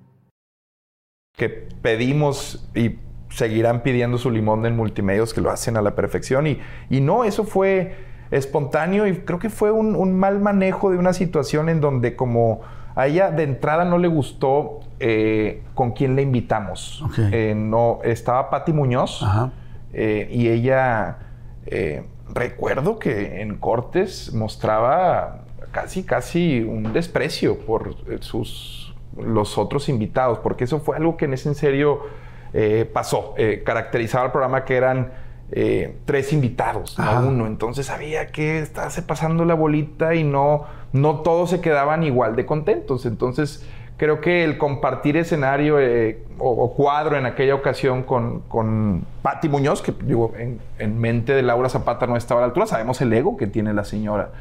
que 1.41 1.49
pedimos 1.49 2.69
y 2.75 2.97
seguirán 3.31 3.81
pidiendo 3.81 4.19
su 4.19 4.29
limón 4.29 4.63
en 4.67 4.75
multimedios 4.75 5.33
que 5.33 5.41
lo 5.41 5.49
hacen 5.49 5.75
a 5.75 5.81
la 5.81 5.95
perfección. 5.95 6.45
Y, 6.45 6.59
y 6.91 7.01
no, 7.01 7.23
eso 7.23 7.45
fue 7.45 7.95
espontáneo 8.29 9.07
y 9.07 9.15
creo 9.17 9.39
que 9.39 9.49
fue 9.49 9.71
un, 9.71 10.19
mal 10.19 10.39
manejo 10.39 10.91
de 10.91 10.99
una 10.99 11.13
situación 11.13 11.67
en 11.67 11.81
donde 11.81 12.15
como 12.15 12.61
a 12.93 13.07
ella 13.07 13.31
de 13.31 13.41
entrada 13.41 13.85
no 13.85 13.97
le 13.97 14.07
gustó 14.07 14.81
eh, 14.99 15.63
con 15.73 15.93
quién 15.93 16.15
le 16.15 16.21
invitamos. 16.21 17.03
Eh, 17.31 17.55
no, 17.57 18.01
estaba 18.03 18.51
Patti 18.51 18.71
Muñoz 18.71 19.25
eh, 19.93 20.29
y 20.31 20.47
ella, 20.47 21.17
recuerdo 22.31 22.99
que 22.99 23.41
en 23.41 23.57
Cortes 23.57 24.31
mostraba 24.31 25.45
casi, 25.71 26.03
casi 26.03 26.61
un 26.61 26.93
desprecio 26.93 27.57
por 27.57 27.95
sus 28.19 28.80
los 29.17 29.57
otros 29.57 29.89
invitados, 29.89 30.39
porque 30.39 30.63
eso 30.63 30.79
fue 30.79 30.97
algo 30.97 31.17
que 31.17 31.25
en 31.25 31.33
ese 31.33 31.49
en 31.49 31.55
serio 31.55 32.01
eh, 32.53 32.89
pasó. 32.91 33.33
Eh, 33.37 33.63
caracterizaba 33.65 34.25
el 34.25 34.31
programa 34.31 34.65
que 34.65 34.75
eran 34.75 35.11
eh, 35.51 35.97
tres 36.05 36.33
invitados, 36.33 36.97
no 36.97 37.27
uno. 37.27 37.47
Entonces 37.47 37.89
había 37.89 38.27
que 38.27 38.59
estarse 38.59 39.01
pasando 39.01 39.45
la 39.45 39.53
bolita 39.53 40.15
y 40.15 40.23
no, 40.23 40.65
no 40.93 41.21
todos 41.21 41.49
se 41.49 41.61
quedaban 41.61 42.03
igual 42.03 42.35
de 42.35 42.45
contentos. 42.45 43.05
Entonces 43.05 43.65
creo 43.97 44.19
que 44.19 44.43
el 44.43 44.57
compartir 44.57 45.15
escenario 45.15 45.77
o, 46.39 46.73
cuadro 46.73 47.17
en 47.17 47.25
aquella 47.25 47.53
ocasión 47.53 48.03
con, 48.03 48.41
con 48.41 49.05
Patti 49.21 49.47
Muñoz, 49.47 49.81
que 49.81 49.93
digo, 50.03 50.33
en, 50.37 50.59
en, 50.79 50.99
mente 50.99 51.33
de 51.33 51.43
Laura 51.43 51.69
Zapata 51.69 52.07
no 52.07 52.17
estaba 52.17 52.39
a 52.39 52.41
la 52.41 52.47
altura, 52.47 52.65
sabemos 52.65 52.99
el 53.01 53.13
ego 53.13 53.37
que 53.37 53.47
tiene 53.47 53.73
la 53.73 53.83
señora. 53.83 54.31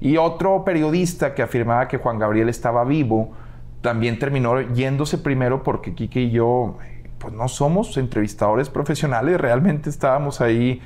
Y 0.00 0.16
otro 0.16 0.64
periodista 0.64 1.34
que 1.34 1.42
afirmaba 1.42 1.86
que 1.86 1.98
Juan 1.98 2.18
Gabriel 2.18 2.48
estaba 2.48 2.84
vivo, 2.84 3.32
también 3.84 4.18
terminó 4.18 4.62
yéndose 4.62 5.18
primero 5.18 5.62
porque 5.62 5.94
Kike 5.94 6.22
y 6.22 6.30
yo 6.30 6.78
pues 7.18 7.34
no 7.34 7.48
somos 7.48 7.98
entrevistadores 7.98 8.70
profesionales, 8.70 9.38
realmente 9.38 9.90
estábamos 9.90 10.40
ahí 10.40 10.80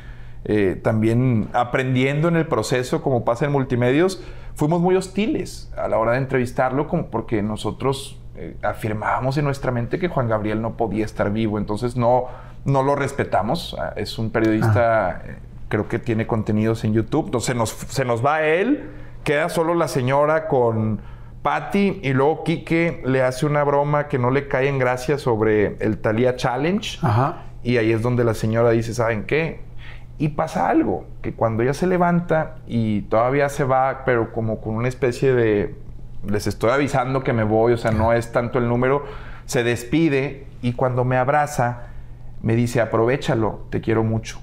eh, 0.44 0.78
también 0.82 1.48
aprendiendo 1.52 2.26
en 2.26 2.34
el 2.34 2.48
proceso, 2.48 3.00
como 3.00 3.24
pasa 3.24 3.44
en 3.44 3.52
multimedios, 3.52 4.20
fuimos 4.56 4.80
muy 4.80 4.96
hostiles 4.96 5.72
a 5.76 5.86
la 5.86 5.98
hora 5.98 6.12
de 6.12 6.18
entrevistarlo, 6.18 6.88
como 6.88 7.06
porque 7.06 7.40
nosotros 7.40 8.20
eh, 8.34 8.56
afirmábamos 8.62 9.38
en 9.38 9.44
nuestra 9.44 9.70
mente 9.70 10.00
que 10.00 10.08
Juan 10.08 10.28
Gabriel 10.28 10.60
no 10.60 10.76
podía 10.76 11.04
estar 11.04 11.32
vivo, 11.32 11.56
entonces 11.56 11.96
no, 11.96 12.24
no 12.64 12.82
lo 12.82 12.96
respetamos, 12.96 13.76
ah, 13.78 13.92
es 13.94 14.18
un 14.18 14.30
periodista... 14.30 15.08
Ah. 15.08 15.22
Eh, 15.24 15.36
creo 15.68 15.86
que 15.86 15.98
tiene 15.98 16.26
contenidos 16.26 16.82
en 16.84 16.94
YouTube. 16.94 17.26
Entonces 17.26 17.54
nos, 17.54 17.68
se 17.68 18.06
nos 18.06 18.24
va 18.24 18.42
él, 18.42 18.88
queda 19.22 19.50
solo 19.50 19.74
la 19.74 19.86
señora 19.86 20.48
con 20.48 21.00
Patty 21.48 22.00
y 22.02 22.12
luego 22.12 22.44
Quique 22.44 23.00
le 23.06 23.22
hace 23.22 23.46
una 23.46 23.64
broma 23.64 24.06
que 24.06 24.18
no 24.18 24.30
le 24.30 24.48
cae 24.48 24.68
en 24.68 24.78
gracia 24.78 25.16
sobre 25.16 25.78
el 25.80 25.96
Thalía 25.96 26.36
Challenge. 26.36 26.98
Ajá. 27.00 27.44
Y 27.62 27.78
ahí 27.78 27.90
es 27.90 28.02
donde 28.02 28.22
la 28.22 28.34
señora 28.34 28.68
dice, 28.72 28.92
¿saben 28.92 29.24
qué? 29.24 29.62
Y 30.18 30.28
pasa 30.28 30.68
algo, 30.68 31.06
que 31.22 31.32
cuando 31.32 31.62
ella 31.62 31.72
se 31.72 31.86
levanta 31.86 32.56
y 32.66 33.00
todavía 33.00 33.48
se 33.48 33.64
va, 33.64 34.02
pero 34.04 34.30
como 34.30 34.60
con 34.60 34.74
una 34.74 34.88
especie 34.88 35.32
de, 35.32 35.74
les 36.26 36.46
estoy 36.46 36.68
avisando 36.68 37.24
que 37.24 37.32
me 37.32 37.44
voy, 37.44 37.72
o 37.72 37.78
sea, 37.78 37.92
no 37.92 38.12
es 38.12 38.30
tanto 38.30 38.58
el 38.58 38.68
número, 38.68 39.06
se 39.46 39.64
despide 39.64 40.44
y 40.60 40.74
cuando 40.74 41.06
me 41.06 41.16
abraza, 41.16 41.84
me 42.42 42.56
dice, 42.56 42.82
aprovechalo, 42.82 43.60
te 43.70 43.80
quiero 43.80 44.04
mucho. 44.04 44.38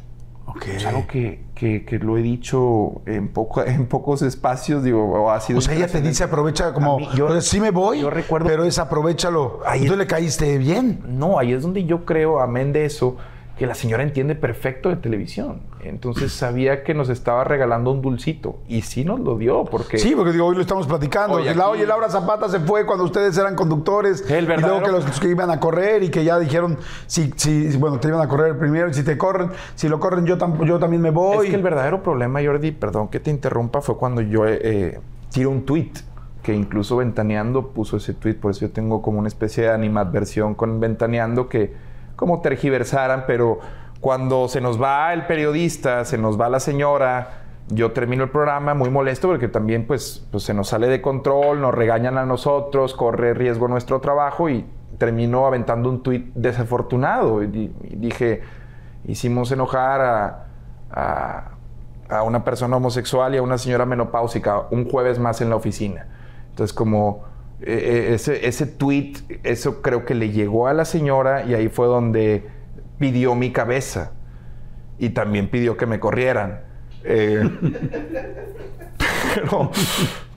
Ok. 0.48 0.68
Es 0.68 0.86
algo 0.86 1.08
que, 1.08 1.44
que- 1.56 1.84
que 1.86 1.98
lo 2.00 2.18
he 2.18 2.22
dicho 2.22 3.02
en, 3.06 3.30
poco, 3.30 3.64
en 3.64 3.88
pocos 3.88 4.22
espacios, 4.22 4.84
digo, 4.84 5.04
o 5.24 5.32
ha 5.32 5.42
sido... 5.42 5.60
O 5.60 5.62
sea, 5.62 5.74
ella 5.74 5.88
te 5.88 6.02
dice 6.02 6.24
aprovecha 6.24 6.72
como, 6.74 7.00
mí, 7.00 7.10
yo- 7.16 7.28
pues, 7.28 7.48
sí 7.48 7.60
me 7.60 7.72
voy, 7.72 8.02
yo 8.02 8.10
recuerdo- 8.10 8.48
pero 8.48 8.64
es 8.64 8.78
aprovechalo. 8.80 9.62
Ahí 9.66 9.86
Tú 9.86 9.94
es- 9.94 9.98
le 10.00 10.08
caíste 10.08 10.58
bien. 10.58 11.02
No, 11.08 11.40
ahí 11.40 11.54
es 11.54 11.64
donde 11.64 11.84
yo 11.86 12.06
creo, 12.06 12.40
amén 12.40 12.74
de 12.74 12.86
eso, 12.86 13.18
que 13.58 13.66
la 13.66 13.74
señora 13.74 14.04
entiende 14.04 14.36
perfecto 14.36 14.90
de 14.90 14.98
televisión. 14.98 15.62
Entonces 15.82 16.34
sabía 16.34 16.84
que 16.84 16.94
nos 16.94 17.08
estaba 17.10 17.44
regalando 17.46 17.92
un 17.92 18.02
dulcito. 18.02 18.58
Y 18.68 18.82
sí 18.82 19.06
nos 19.06 19.20
lo 19.22 19.38
dio, 19.38 19.64
porque... 19.64 19.98
Sí, 19.98 20.14
porque 20.16 20.34
digo, 20.34 20.46
hoy 20.48 20.56
lo 20.56 20.62
estamos 20.62 20.88
platicando. 20.88 21.38
Oye, 21.38 21.56
la, 21.56 21.70
oye, 21.70 21.86
Laura 21.86 22.10
Zapata 22.10 22.50
se 22.50 22.60
fue 22.60 22.86
cuando 22.86 23.06
ustedes 23.06 23.38
eran 23.38 23.56
conductores. 23.56 24.30
El 24.30 24.44
y 24.44 24.58
luego 24.58 24.84
que 24.84 24.92
los 24.92 25.20
que 25.20 25.30
iban 25.30 25.52
a 25.52 25.60
correr 25.60 26.04
y 26.04 26.10
que 26.10 26.26
ya 26.26 26.38
dijeron, 26.38 26.78
si, 27.08 27.32
si, 27.38 27.78
bueno, 27.78 28.00
te 28.00 28.10
iban 28.10 28.20
a 28.22 28.28
correr 28.28 28.58
primero 28.58 28.90
y 28.90 28.94
si 28.94 29.04
te 29.04 29.18
corren, 29.18 29.52
si 29.76 29.88
lo 29.88 30.00
corren 30.00 30.26
yo, 30.26 30.38
tam- 30.38 30.66
yo 30.66 30.78
también 30.80 31.02
me 31.02 31.12
voy. 31.12 31.46
Es 31.46 31.50
que 31.52 31.56
el 31.56 31.64
verdadero 31.64 32.04
problema, 32.04 32.42
Jordi, 32.44 32.72
perdón 32.72 33.08
que 33.08 33.20
te 33.22 33.30
interrumpa, 33.32 33.82
fue 33.82 33.98
cuando 33.98 34.22
yo 34.22 34.46
eh, 34.46 34.60
eh, 34.64 35.00
tiro 35.32 35.50
un 35.50 35.66
tweet, 35.66 35.92
que 36.44 36.54
incluso 36.54 36.98
Ventaneando 36.98 37.70
puso 37.70 37.98
ese 37.98 38.14
tweet, 38.14 38.36
por 38.36 38.52
eso 38.52 38.62
yo 38.62 38.72
tengo 38.72 39.02
como 39.02 39.20
una 39.20 39.28
especie 39.30 39.64
de 39.64 39.70
animadversión 39.70 40.56
con 40.56 40.80
Ventaneando 40.80 41.48
que 41.48 41.74
como 42.16 42.42
tergiversaran, 42.42 43.26
pero 43.28 43.60
cuando 44.02 44.48
se 44.48 44.62
nos 44.62 44.82
va 44.82 45.14
el 45.14 45.26
periodista, 45.26 46.06
se 46.06 46.18
nos 46.18 46.40
va 46.40 46.50
la 46.50 46.60
señora, 46.60 47.46
yo 47.70 47.92
termino 47.92 48.24
el 48.24 48.30
programa 48.30 48.74
muy 48.74 48.90
molesto 48.90 49.28
porque 49.28 49.48
también 49.48 49.88
pues, 49.88 50.26
pues 50.32 50.44
se 50.44 50.54
nos 50.54 50.70
sale 50.70 50.88
de 50.88 51.02
control, 51.02 51.62
nos 51.62 51.74
regañan 51.74 52.18
a 52.18 52.26
nosotros, 52.26 52.94
corre 52.94 53.34
riesgo 53.34 53.68
nuestro 53.68 54.02
trabajo 54.02 54.50
y 54.50 54.66
termino 55.00 55.48
aventando 55.48 55.90
un 55.90 56.04
tweet 56.04 56.32
desafortunado. 56.36 57.42
Y 57.42 57.74
dije, 57.98 58.44
hicimos 59.06 59.52
enojar 59.52 60.02
a, 60.02 60.46
a, 60.92 61.52
a 62.10 62.24
una 62.24 62.44
persona 62.44 62.78
homosexual 62.78 63.34
y 63.34 63.38
a 63.38 63.42
una 63.42 63.58
señora 63.58 63.86
menopáusica 63.86 64.68
un 64.70 64.88
jueves 64.90 65.18
más 65.18 65.42
en 65.42 65.50
la 65.50 65.56
oficina. 65.56 66.08
Entonces, 66.52 66.74
como 66.74 67.24
eh, 67.62 68.10
eh, 68.10 68.14
ese, 68.16 68.48
ese 68.48 68.66
tweet, 68.66 69.14
eso 69.44 69.82
creo 69.82 70.06
que 70.06 70.14
le 70.14 70.32
llegó 70.32 70.68
a 70.68 70.74
la 70.74 70.86
señora 70.86 71.46
y 71.46 71.54
ahí 71.54 71.70
fue 71.70 71.88
donde 71.88 72.48
pidió 73.00 73.36
mi 73.36 73.52
cabeza. 73.52 74.14
Y 74.98 75.10
también 75.10 75.50
pidió 75.50 75.78
que 75.78 75.86
me 75.86 76.00
corrieran. 76.00 76.62
Eh, 77.04 77.44
pero, 79.36 79.72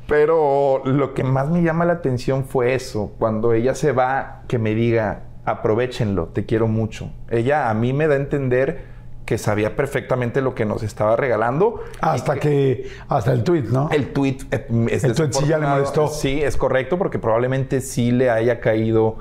pero 0.07 0.83
lo 0.85 1.15
que 1.15 1.25
más 1.25 1.49
me 1.49 1.63
llama 1.63 1.85
la 1.85 1.95
atención 1.95 2.45
fue 2.45 2.75
eso. 2.75 3.13
Cuando 3.19 3.53
ella 3.53 3.75
se 3.75 3.93
va, 3.93 4.43
que 4.49 4.59
me 4.59 4.75
diga, 4.75 5.23
aprovechenlo, 5.45 6.29
te 6.29 6.45
quiero 6.45 6.69
mucho. 6.69 7.11
Ella 7.31 7.71
a 7.71 7.75
mí 7.75 7.93
me 7.93 8.07
da 8.07 8.15
a 8.15 8.19
entender 8.19 8.98
que 9.29 9.37
sabía 9.37 9.77
perfectamente 9.77 10.41
lo 10.41 10.55
que 10.55 10.65
nos 10.65 10.83
estaba 10.83 11.15
regalando. 11.15 11.83
hasta 12.01 12.37
que, 12.37 12.89
hasta 13.09 13.35
el 13.35 13.45
tweet, 13.45 13.65
¿no? 13.65 13.91
el 13.93 14.15
tweet 14.15 14.39
eh, 14.51 14.67
es 14.91 15.05
El 15.05 15.15
tweet 15.15 15.35
sí 15.35 15.47
ya 15.47 15.59
le 15.59 15.67
molestó. 15.67 16.09
Sí, 16.09 16.43
es 16.43 16.57
correcto, 16.57 16.97
porque 16.97 17.19
probablemente 17.19 17.83
sí 17.83 18.11
le 18.11 18.31
haya 18.31 18.59
caído 18.59 19.19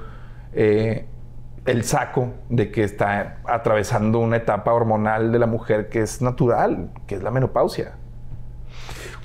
eh, 0.54 1.08
el 1.66 1.84
saco 1.84 2.36
de 2.48 2.72
que 2.72 2.86
está 2.86 3.40
atravesando 3.44 4.20
una 4.20 4.38
etapa 4.38 4.72
hormonal 4.72 5.34
de 5.34 5.40
la 5.40 5.46
mujer 5.46 5.90
que 5.90 6.00
es 6.00 6.22
natural, 6.22 6.90
que 7.06 7.16
es 7.16 7.22
la 7.22 7.30
menopausia. 7.30 7.96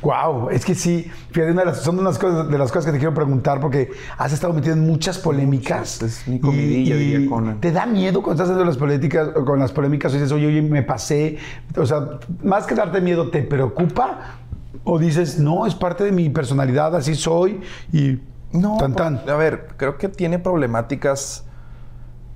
Wow, 0.03 0.51
es 0.51 0.65
que 0.65 0.75
sí, 0.75 1.11
fíjate, 1.31 1.53
una 1.53 1.61
de 1.61 1.67
las- 1.67 1.81
son 1.83 1.99
unas 1.99 2.19
cosas, 2.19 2.49
de 2.51 2.59
las 2.59 2.71
cosas 2.73 2.87
que 2.87 2.93
te 2.93 2.99
quiero 2.99 3.15
preguntar 3.15 3.61
porque 3.61 3.91
has 4.19 4.33
estado 4.33 4.53
metido 4.53 4.75
en 4.75 4.85
muchas 4.85 5.19
polémicas. 5.19 5.99
Muchas, 6.03 6.03
es 6.03 6.29
mi 6.29 6.41
comidilla, 6.41 6.97
diría 6.97 7.29
Conan. 7.29 7.61
¿Te 7.61 7.71
da 7.71 7.87
miedo 7.87 8.21
cuando 8.21 8.43
estás 8.43 8.49
haciendo 8.51 8.65
las 8.65 8.77
políticas, 8.77 9.29
con 9.47 9.61
las 9.61 9.71
polémicas, 9.73 10.13
o 10.13 10.15
dices, 10.17 10.33
oye, 10.33 10.47
oye, 10.49 10.61
me 10.61 10.83
pasé? 10.83 11.39
O 11.77 11.87
sea, 11.87 12.19
más 12.43 12.67
que 12.67 12.75
darte 12.75 13.01
miedo, 13.01 13.31
¿te 13.31 13.43
preocupa? 13.43 14.39
¿O 14.85 14.99
dices, 14.99 15.39
no, 15.39 15.67
es 15.67 15.75
parte 15.77 16.03
de 16.03 16.11
mi 16.11 16.29
personalidad, 16.31 16.97
así 16.97 17.15
soy 17.15 17.61
y 17.93 18.19
No, 18.53 18.77
tan 18.79 19.21
a 19.29 19.37
ver, 19.37 19.69
creo 19.77 19.97
que 19.97 20.09
tiene 20.09 20.39
problemáticas 20.41 21.45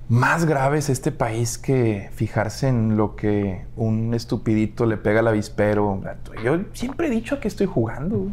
más 0.09 0.45
graves 0.45 0.89
este 0.89 1.11
país 1.11 1.57
que 1.57 2.09
fijarse 2.13 2.69
en 2.69 2.95
lo 2.95 3.15
que 3.15 3.65
un 3.75 4.13
estupidito 4.13 4.85
le 4.85 4.97
pega 4.97 5.19
al 5.19 5.27
avispero. 5.27 6.01
Yo 6.43 6.59
siempre 6.73 7.07
he 7.07 7.09
dicho 7.09 7.39
que 7.39 7.47
estoy 7.47 7.67
jugando. 7.67 8.27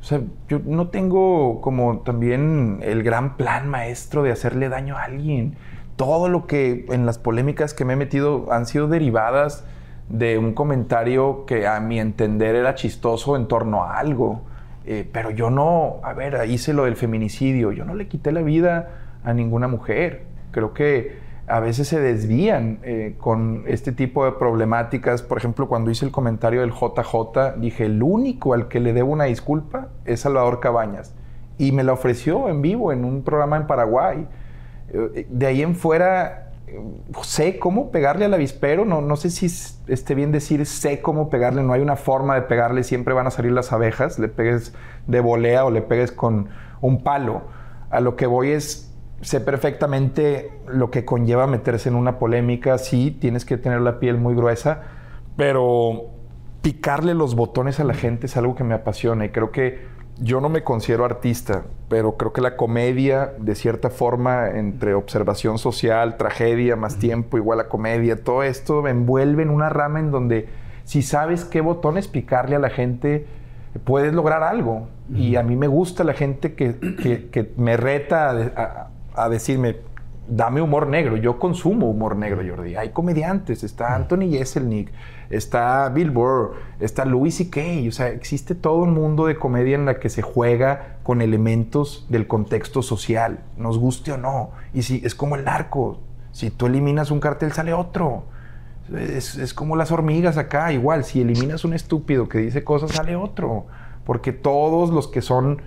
O 0.00 0.04
sea, 0.04 0.20
yo 0.48 0.60
no 0.64 0.88
tengo 0.88 1.60
como 1.60 1.98
también 2.00 2.78
el 2.82 3.02
gran 3.02 3.36
plan 3.36 3.68
maestro 3.68 4.22
de 4.22 4.30
hacerle 4.30 4.68
daño 4.68 4.96
a 4.96 5.04
alguien. 5.04 5.56
Todo 5.96 6.28
lo 6.28 6.46
que 6.46 6.86
en 6.88 7.06
las 7.06 7.18
polémicas 7.18 7.74
que 7.74 7.84
me 7.84 7.94
he 7.94 7.96
metido 7.96 8.52
han 8.52 8.66
sido 8.66 8.88
derivadas 8.88 9.64
de 10.08 10.38
un 10.38 10.54
comentario 10.54 11.44
que 11.44 11.66
a 11.66 11.80
mi 11.80 12.00
entender 12.00 12.54
era 12.54 12.74
chistoso 12.76 13.36
en 13.36 13.48
torno 13.48 13.82
a 13.84 13.98
algo. 13.98 14.42
Eh, 14.86 15.08
pero 15.12 15.30
yo 15.30 15.50
no, 15.50 15.96
a 16.02 16.14
ver, 16.14 16.48
hice 16.48 16.72
lo 16.72 16.84
del 16.84 16.96
feminicidio, 16.96 17.72
yo 17.72 17.84
no 17.84 17.94
le 17.94 18.08
quité 18.08 18.32
la 18.32 18.42
vida 18.42 18.88
a 19.24 19.34
ninguna 19.34 19.68
mujer. 19.68 20.29
Creo 20.50 20.72
que 20.74 21.18
a 21.46 21.58
veces 21.60 21.88
se 21.88 21.98
desvían 22.00 22.78
eh, 22.84 23.16
con 23.18 23.64
este 23.66 23.90
tipo 23.92 24.24
de 24.24 24.32
problemáticas. 24.32 25.22
Por 25.22 25.38
ejemplo, 25.38 25.68
cuando 25.68 25.90
hice 25.90 26.04
el 26.04 26.12
comentario 26.12 26.60
del 26.60 26.70
JJ, 26.70 27.56
dije, 27.58 27.86
el 27.86 28.02
único 28.02 28.54
al 28.54 28.68
que 28.68 28.78
le 28.80 28.92
debo 28.92 29.12
una 29.12 29.24
disculpa 29.24 29.88
es 30.04 30.20
Salvador 30.20 30.60
Cabañas. 30.60 31.14
Y 31.58 31.72
me 31.72 31.82
la 31.82 31.92
ofreció 31.92 32.48
en 32.48 32.62
vivo 32.62 32.92
en 32.92 33.04
un 33.04 33.22
programa 33.22 33.56
en 33.56 33.66
Paraguay. 33.66 34.26
Eh, 34.92 35.26
De 35.28 35.46
ahí 35.46 35.62
en 35.62 35.74
fuera, 35.74 36.52
eh, 36.68 36.80
sé 37.22 37.58
cómo 37.58 37.90
pegarle 37.90 38.24
al 38.26 38.34
avispero. 38.34 38.84
No, 38.84 39.00
no 39.00 39.16
sé 39.16 39.28
si 39.30 39.46
es- 39.46 39.82
esté 39.88 40.14
bien 40.14 40.30
decir 40.32 40.64
sé 40.66 41.00
cómo 41.02 41.30
pegarle. 41.30 41.62
No 41.62 41.72
hay 41.72 41.80
una 41.82 41.96
forma 41.96 42.36
de 42.36 42.42
pegarle. 42.42 42.84
Siempre 42.84 43.12
van 43.12 43.26
a 43.26 43.30
salir 43.30 43.50
las 43.52 43.72
abejas. 43.72 44.18
Le 44.20 44.28
pegues 44.28 44.72
de 45.08 45.20
volea 45.20 45.64
o 45.64 45.70
le 45.70 45.82
pegues 45.82 46.12
con 46.12 46.48
un 46.80 47.02
palo. 47.02 47.42
A 47.90 48.00
lo 48.00 48.14
que 48.16 48.26
voy 48.26 48.50
es, 48.52 48.89
sé 49.20 49.40
perfectamente 49.40 50.50
lo 50.66 50.90
que 50.90 51.04
conlleva 51.04 51.46
meterse 51.46 51.88
en 51.88 51.94
una 51.94 52.18
polémica. 52.18 52.78
Sí, 52.78 53.10
tienes 53.20 53.44
que 53.44 53.56
tener 53.58 53.80
la 53.80 53.98
piel 54.00 54.16
muy 54.18 54.34
gruesa. 54.34 54.82
Pero 55.36 56.10
picarle 56.62 57.14
los 57.14 57.34
botones 57.34 57.80
a 57.80 57.84
la 57.84 57.94
gente 57.94 58.26
es 58.26 58.36
algo 58.36 58.54
que 58.54 58.64
me 58.64 58.74
apasiona. 58.74 59.24
Y 59.24 59.30
creo 59.30 59.50
que 59.50 59.88
yo 60.18 60.40
no 60.42 60.50
me 60.50 60.62
considero 60.62 61.06
artista, 61.06 61.62
pero 61.88 62.18
creo 62.18 62.32
que 62.34 62.42
la 62.42 62.56
comedia, 62.56 63.32
de 63.38 63.54
cierta 63.54 63.88
forma, 63.88 64.50
entre 64.50 64.92
observación 64.92 65.56
social, 65.56 66.18
tragedia, 66.18 66.76
más 66.76 66.98
tiempo, 66.98 67.38
igual 67.38 67.60
a 67.60 67.68
comedia, 67.68 68.22
todo 68.22 68.42
esto 68.42 68.82
me 68.82 68.90
envuelve 68.90 69.42
en 69.42 69.48
una 69.48 69.70
rama 69.70 69.98
en 69.98 70.10
donde 70.10 70.48
si 70.84 71.00
sabes 71.00 71.46
qué 71.46 71.62
botones 71.62 72.06
picarle 72.06 72.56
a 72.56 72.58
la 72.58 72.68
gente, 72.68 73.24
puedes 73.84 74.12
lograr 74.12 74.42
algo. 74.42 74.88
Y 75.14 75.36
a 75.36 75.42
mí 75.42 75.56
me 75.56 75.68
gusta 75.68 76.04
la 76.04 76.12
gente 76.12 76.54
que, 76.54 76.76
que- 77.02 77.30
que 77.30 77.52
me 77.56 77.76
reta 77.78 78.28
a, 78.28 78.34
de- 78.34 78.52
a- 78.54 78.89
a 79.24 79.28
decirme, 79.28 79.76
dame 80.30 80.62
humor 80.62 80.86
negro. 80.86 81.16
Yo 81.16 81.38
consumo 81.38 81.90
humor 81.90 82.16
negro, 82.16 82.42
Jordi. 82.48 82.76
Hay 82.76 82.90
comediantes. 82.90 83.64
Está 83.64 83.94
Anthony 83.94 84.30
Jeselnik, 84.30 84.90
está 85.28 85.88
Bill 85.88 86.10
Burr, 86.10 86.54
está 86.78 87.04
Louis 87.04 87.34
C.K. 87.34 87.88
O 87.88 87.92
sea, 87.92 88.08
existe 88.08 88.54
todo 88.54 88.76
un 88.76 88.94
mundo 88.94 89.26
de 89.26 89.36
comedia 89.36 89.74
en 89.74 89.84
la 89.84 89.98
que 89.98 90.08
se 90.08 90.22
juega 90.22 90.96
con 91.02 91.20
elementos 91.20 92.06
del 92.08 92.26
contexto 92.26 92.82
social, 92.82 93.40
nos 93.56 93.78
guste 93.78 94.12
o 94.12 94.16
no. 94.16 94.50
Y 94.72 94.82
si 94.82 95.02
es 95.04 95.14
como 95.14 95.36
el 95.36 95.44
narco. 95.44 95.98
Si 96.32 96.50
tú 96.50 96.66
eliminas 96.66 97.10
un 97.10 97.18
cartel, 97.18 97.52
sale 97.52 97.74
otro. 97.74 98.22
Es, 98.96 99.36
es 99.36 99.52
como 99.52 99.74
las 99.74 99.90
hormigas 99.90 100.36
acá, 100.36 100.72
igual. 100.72 101.04
Si 101.04 101.20
eliminas 101.20 101.64
un 101.64 101.74
estúpido 101.74 102.28
que 102.28 102.38
dice 102.38 102.62
cosas, 102.62 102.92
sale 102.92 103.16
otro. 103.16 103.66
Porque 104.04 104.32
todos 104.32 104.90
los 104.90 105.08
que 105.08 105.22
son 105.22 105.60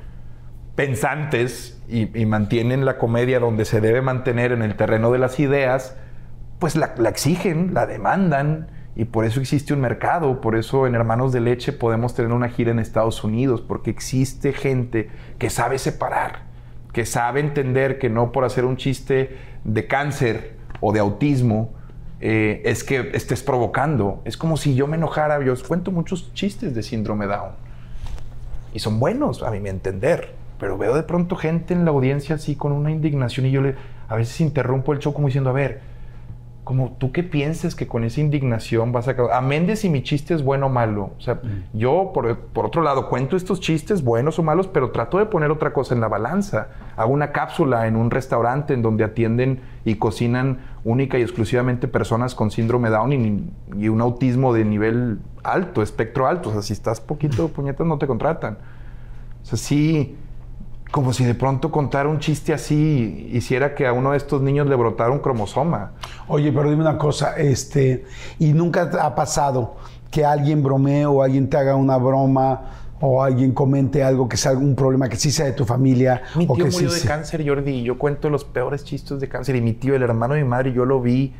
pensantes 0.75 1.72
y, 1.87 2.25
mantienen 2.25 2.85
la 2.85 2.97
comedia 2.97 3.39
donde 3.39 3.65
se 3.65 3.81
debe 3.81 4.01
mantener 4.01 4.51
en 4.51 4.61
el 4.61 4.75
terreno 4.75 5.11
de 5.11 5.19
las 5.19 5.39
ideas, 5.39 5.95
pues 6.59 6.75
la, 6.75 6.93
la 6.97 7.09
exigen, 7.09 7.73
la 7.73 7.85
demandan 7.85 8.67
y 8.95 9.05
por 9.05 9.25
eso 9.25 9.39
existe 9.39 9.73
un 9.73 9.81
mercado, 9.81 10.39
por 10.39 10.55
eso 10.55 10.87
en 10.87 10.95
Hermanos 10.95 11.33
de 11.33 11.41
Leche 11.41 11.73
podemos 11.73 12.15
tener 12.15 12.31
una 12.31 12.49
gira 12.49 12.71
en 12.71 12.79
Estados 12.79 13.23
Unidos, 13.23 13.61
porque 13.61 13.89
existe 13.89 14.53
gente 14.53 15.09
que 15.39 15.49
sabe 15.49 15.79
separar, 15.79 16.43
que 16.93 17.05
sabe 17.05 17.39
entender 17.39 17.99
que 17.99 18.09
no 18.09 18.31
por 18.31 18.43
hacer 18.43 18.65
un 18.65 18.77
chiste 18.77 19.37
de 19.63 19.87
cáncer 19.87 20.55
o 20.79 20.93
de 20.93 20.99
autismo 20.99 21.73
eh, 22.25 22.61
es 22.63 22.85
que 22.85 23.11
estés 23.13 23.43
provocando. 23.43 24.21
Es 24.23 24.37
como 24.37 24.55
si 24.55 24.75
yo 24.75 24.87
me 24.87 24.95
enojara. 24.95 25.43
Yo 25.43 25.51
os 25.51 25.61
cuento 25.61 25.91
muchos 25.91 26.33
chistes 26.33 26.73
de 26.73 26.81
síndrome 26.81 27.25
Down. 27.25 27.51
Y 28.73 28.79
son 28.79 28.97
buenos, 28.97 29.43
a 29.43 29.51
mi 29.51 29.67
entender. 29.69 30.33
Pero 30.63 30.77
veo 30.77 30.95
de 30.95 31.03
pronto 31.03 31.35
gente 31.35 31.73
en 31.73 31.83
la 31.83 31.91
audiencia 31.91 32.35
así 32.35 32.55
con 32.55 32.71
una 32.71 32.89
indignación 32.89 33.45
y 33.47 33.51
yo 33.51 33.61
le, 33.61 33.75
a 34.07 34.15
veces 34.15 34.39
interrumpo 34.39 34.93
el 34.93 34.99
show 34.99 35.13
como 35.13 35.27
diciendo, 35.27 35.49
a 35.49 35.53
ver, 35.53 35.81
como 36.63 36.93
tú 36.97 37.11
qué 37.11 37.21
piensas 37.21 37.75
que 37.75 37.85
con 37.85 38.05
esa 38.05 38.21
indignación 38.21 38.93
vas 38.93 39.09
a... 39.09 39.15
A 39.33 39.41
Méndez 39.41 39.79
si 39.79 39.89
mi 39.89 40.03
chiste 40.03 40.33
es 40.33 40.41
bueno 40.41 40.67
o 40.67 40.69
malo. 40.69 41.11
O 41.17 41.21
sea, 41.21 41.33
mm. 41.33 41.77
yo, 41.77 42.11
por, 42.13 42.37
por, 42.37 42.67
otro 42.67 42.81
lado, 42.81 43.09
cuento 43.09 43.35
estos 43.35 43.59
chistes 43.59 44.05
buenos 44.05 44.39
o 44.39 44.43
malos, 44.43 44.67
pero 44.67 44.91
trato 44.91 45.17
de 45.17 45.25
poner 45.25 45.51
otra 45.51 45.73
cosa 45.73 45.95
en 45.95 45.99
la 45.99 46.07
balanza. 46.07 46.69
Hago 46.95 47.11
una 47.11 47.33
cápsula 47.33 47.85
en 47.85 47.97
un 47.97 48.09
restaurante 48.09 48.73
en 48.73 48.81
donde 48.81 49.03
atienden 49.03 49.59
y 49.83 49.95
cocinan 49.95 50.59
única 50.85 51.19
y 51.19 51.23
exclusivamente 51.23 51.89
personas 51.89 52.35
con 52.35 52.51
síndrome 52.51 52.89
Down 52.89 53.11
y, 53.11 53.83
y 53.83 53.89
un 53.89 53.99
autismo 53.99 54.53
de 54.53 54.63
nivel 54.63 55.19
alto, 55.43 55.81
espectro 55.81 56.25
alto. 56.25 56.51
O 56.51 56.53
sea, 56.53 56.61
si 56.61 56.71
estás 56.71 57.01
poquito 57.01 57.47
puñetas 57.53 57.85
no 57.85 57.97
te 57.97 58.07
contratan. 58.07 58.59
O 59.41 59.45
sea, 59.45 59.57
sí 59.57 60.15
como 60.93 61.11
si 61.11 61.25
de 61.25 61.33
pronto 61.33 61.71
contar 61.71 62.05
un 62.05 62.19
chiste 62.19 62.53
así 62.53 63.27
hiciera 63.33 63.73
que 63.73 63.87
a 63.87 63.93
uno 63.93 64.11
de 64.11 64.17
estos 64.17 64.43
niños 64.43 64.67
le 64.67 64.75
brotara 64.75 65.09
un 65.09 65.17
cromosoma. 65.17 65.93
Oye, 66.27 66.51
pero 66.51 66.69
dime 66.69 66.83
una 66.83 66.99
cosa, 66.99 67.35
este, 67.35 68.05
¿y 68.37 68.53
nunca 68.53 68.91
ha 69.01 69.15
pasado 69.15 69.75
que 70.11 70.23
alguien 70.23 70.61
bromee 70.61 71.07
o 71.07 71.23
alguien 71.23 71.49
te 71.49 71.57
haga 71.57 71.75
una 71.75 71.97
broma 71.97 72.93
o 73.01 73.23
alguien 73.23 73.53
comente 73.53 74.03
algo 74.03 74.29
que 74.29 74.37
sea 74.37 74.51
un 74.51 74.75
problema 74.75 75.09
que 75.09 75.15
sí 75.15 75.31
sea 75.31 75.47
de 75.47 75.53
tu 75.53 75.65
familia? 75.65 76.21
Mi 76.35 76.45
tío 76.45 76.65
que 76.65 76.71
murió 76.71 76.91
de 76.91 77.01
cáncer, 77.01 77.43
Jordi, 77.43 77.71
y 77.71 77.83
yo 77.85 77.97
cuento 77.97 78.29
los 78.29 78.45
peores 78.45 78.83
chistes 78.83 79.19
de 79.19 79.27
cáncer. 79.27 79.55
Y 79.55 79.61
mi 79.61 79.73
tío, 79.73 79.95
el 79.95 80.03
hermano 80.03 80.35
de 80.35 80.43
mi 80.43 80.47
madre, 80.47 80.73
yo 80.73 80.85
lo 80.85 81.01
vi. 81.01 81.33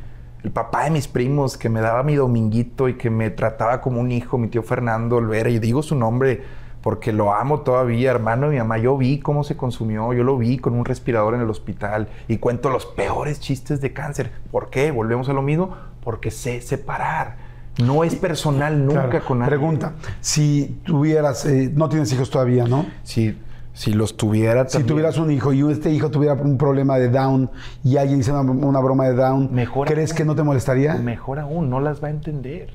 El 0.44 0.50
papá 0.50 0.86
de 0.86 0.90
mis 0.90 1.08
primos, 1.08 1.58
que 1.58 1.70
me 1.70 1.80
daba 1.80 2.02
mi 2.02 2.16
dominguito 2.16 2.90
y 2.90 2.96
que 2.96 3.12
me 3.12 3.30
trataba 3.30 3.82
como 3.82 4.02
un 4.02 4.12
hijo, 4.12 4.40
mi 4.40 4.48
tío 4.48 4.64
Fernando 4.64 5.18
Olvera, 5.18 5.52
y 5.52 5.60
digo 5.60 5.84
su 5.84 5.94
nombre 5.94 6.63
porque 6.84 7.14
lo 7.14 7.34
amo 7.34 7.62
todavía, 7.62 8.12
hermano 8.12 8.50
mi 8.50 8.58
mamá. 8.58 8.78
Yo 8.78 8.98
vi 8.98 9.20
cómo 9.20 9.46
se 9.46 9.56
consumió, 9.56 10.14
yo 10.14 10.24
lo 10.24 10.38
vi 10.38 10.58
con 10.58 10.74
un 10.74 10.84
respirador 10.84 11.34
en 11.34 11.42
el 11.42 11.50
hospital 11.50 12.10
y 12.28 12.38
cuento 12.38 12.70
los 12.70 12.86
peores 12.86 13.40
chistes 13.40 13.80
de 13.80 13.94
cáncer. 13.94 14.32
¿Por 14.52 14.70
qué? 14.70 14.92
Volvemos 14.92 15.30
a 15.30 15.34
lo 15.34 15.42
mismo, 15.42 15.76
porque 16.04 16.30
sé 16.30 16.60
separar. 16.60 17.38
No 17.82 18.04
es 18.04 18.16
personal 18.16 18.86
nunca 18.86 19.22
con 19.22 19.40
nadie. 19.40 19.52
Pregunta, 19.52 19.94
si 20.20 20.82
tuvieras, 20.84 21.46
eh, 21.46 21.72
no 21.74 21.88
tienes 21.88 22.12
hijos 22.12 22.30
todavía, 22.30 22.66
¿no? 22.66 22.86
Si, 23.04 23.40
si 23.72 23.94
los 23.94 24.18
tuviera 24.18 24.68
Si 24.68 24.84
tuvieras 24.84 25.18
un 25.18 25.32
hijo 25.32 25.54
y 25.54 25.62
este 25.72 25.90
hijo 25.90 26.12
tuviera 26.12 26.34
un 26.34 26.58
problema 26.58 26.98
de 26.98 27.08
Down 27.08 27.50
y 27.84 27.96
alguien 27.96 28.20
hizo 28.20 28.40
una, 28.40 28.80
broma 28.82 29.06
de 29.06 29.16
Down, 29.16 29.50
¿crees 29.86 30.14
que 30.14 30.26
no 30.26 30.36
te 30.36 30.44
molestaría? 30.44 30.96
Mejor 30.96 31.40
aún, 31.40 31.70
no 31.70 31.80
las 31.80 32.04
va 32.04 32.10
a 32.10 32.12
entender. 32.12 32.74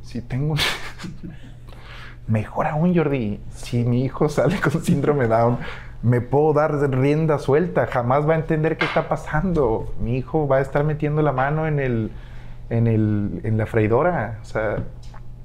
Si 0.00 0.22
tengo... 0.22 0.54
Mejor 2.26 2.66
aún, 2.66 2.94
Jordi, 2.94 3.40
si 3.54 3.84
mi 3.84 4.04
hijo 4.04 4.28
sale 4.30 4.60
con 4.60 4.82
síndrome 4.82 5.28
Down, 5.28 5.58
me 6.02 6.20
puedo 6.20 6.52
dar 6.52 6.72
rienda 6.90 7.38
suelta, 7.38 7.86
jamás 7.86 8.28
va 8.28 8.34
a 8.34 8.36
entender 8.36 8.76
qué 8.76 8.84
está 8.84 9.08
pasando. 9.08 9.92
Mi 10.00 10.16
hijo 10.16 10.46
va 10.46 10.58
a 10.58 10.60
estar 10.60 10.84
metiendo 10.84 11.22
la 11.22 11.32
mano 11.32 11.66
en, 11.66 11.80
el, 11.80 12.10
en, 12.70 12.86
el, 12.86 13.40
en 13.44 13.58
la 13.58 13.66
freidora. 13.66 14.38
O 14.42 14.44
sea, 14.44 14.76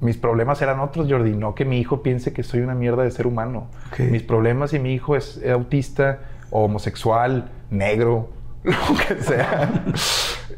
mis 0.00 0.18
problemas 0.18 0.60
eran 0.62 0.80
otros, 0.80 1.06
Jordi, 1.08 1.32
no 1.32 1.54
que 1.54 1.64
mi 1.64 1.78
hijo 1.78 2.02
piense 2.02 2.32
que 2.32 2.42
soy 2.42 2.60
una 2.60 2.74
mierda 2.74 3.04
de 3.04 3.10
ser 3.10 3.26
humano. 3.26 3.68
Mis 3.98 4.22
problemas 4.22 4.70
si 4.70 4.78
mi 4.78 4.92
hijo 4.92 5.16
es 5.16 5.40
autista, 5.48 6.18
homosexual, 6.50 7.50
negro, 7.70 8.28
lo 8.64 8.72
que 9.06 9.22
sea. 9.22 9.70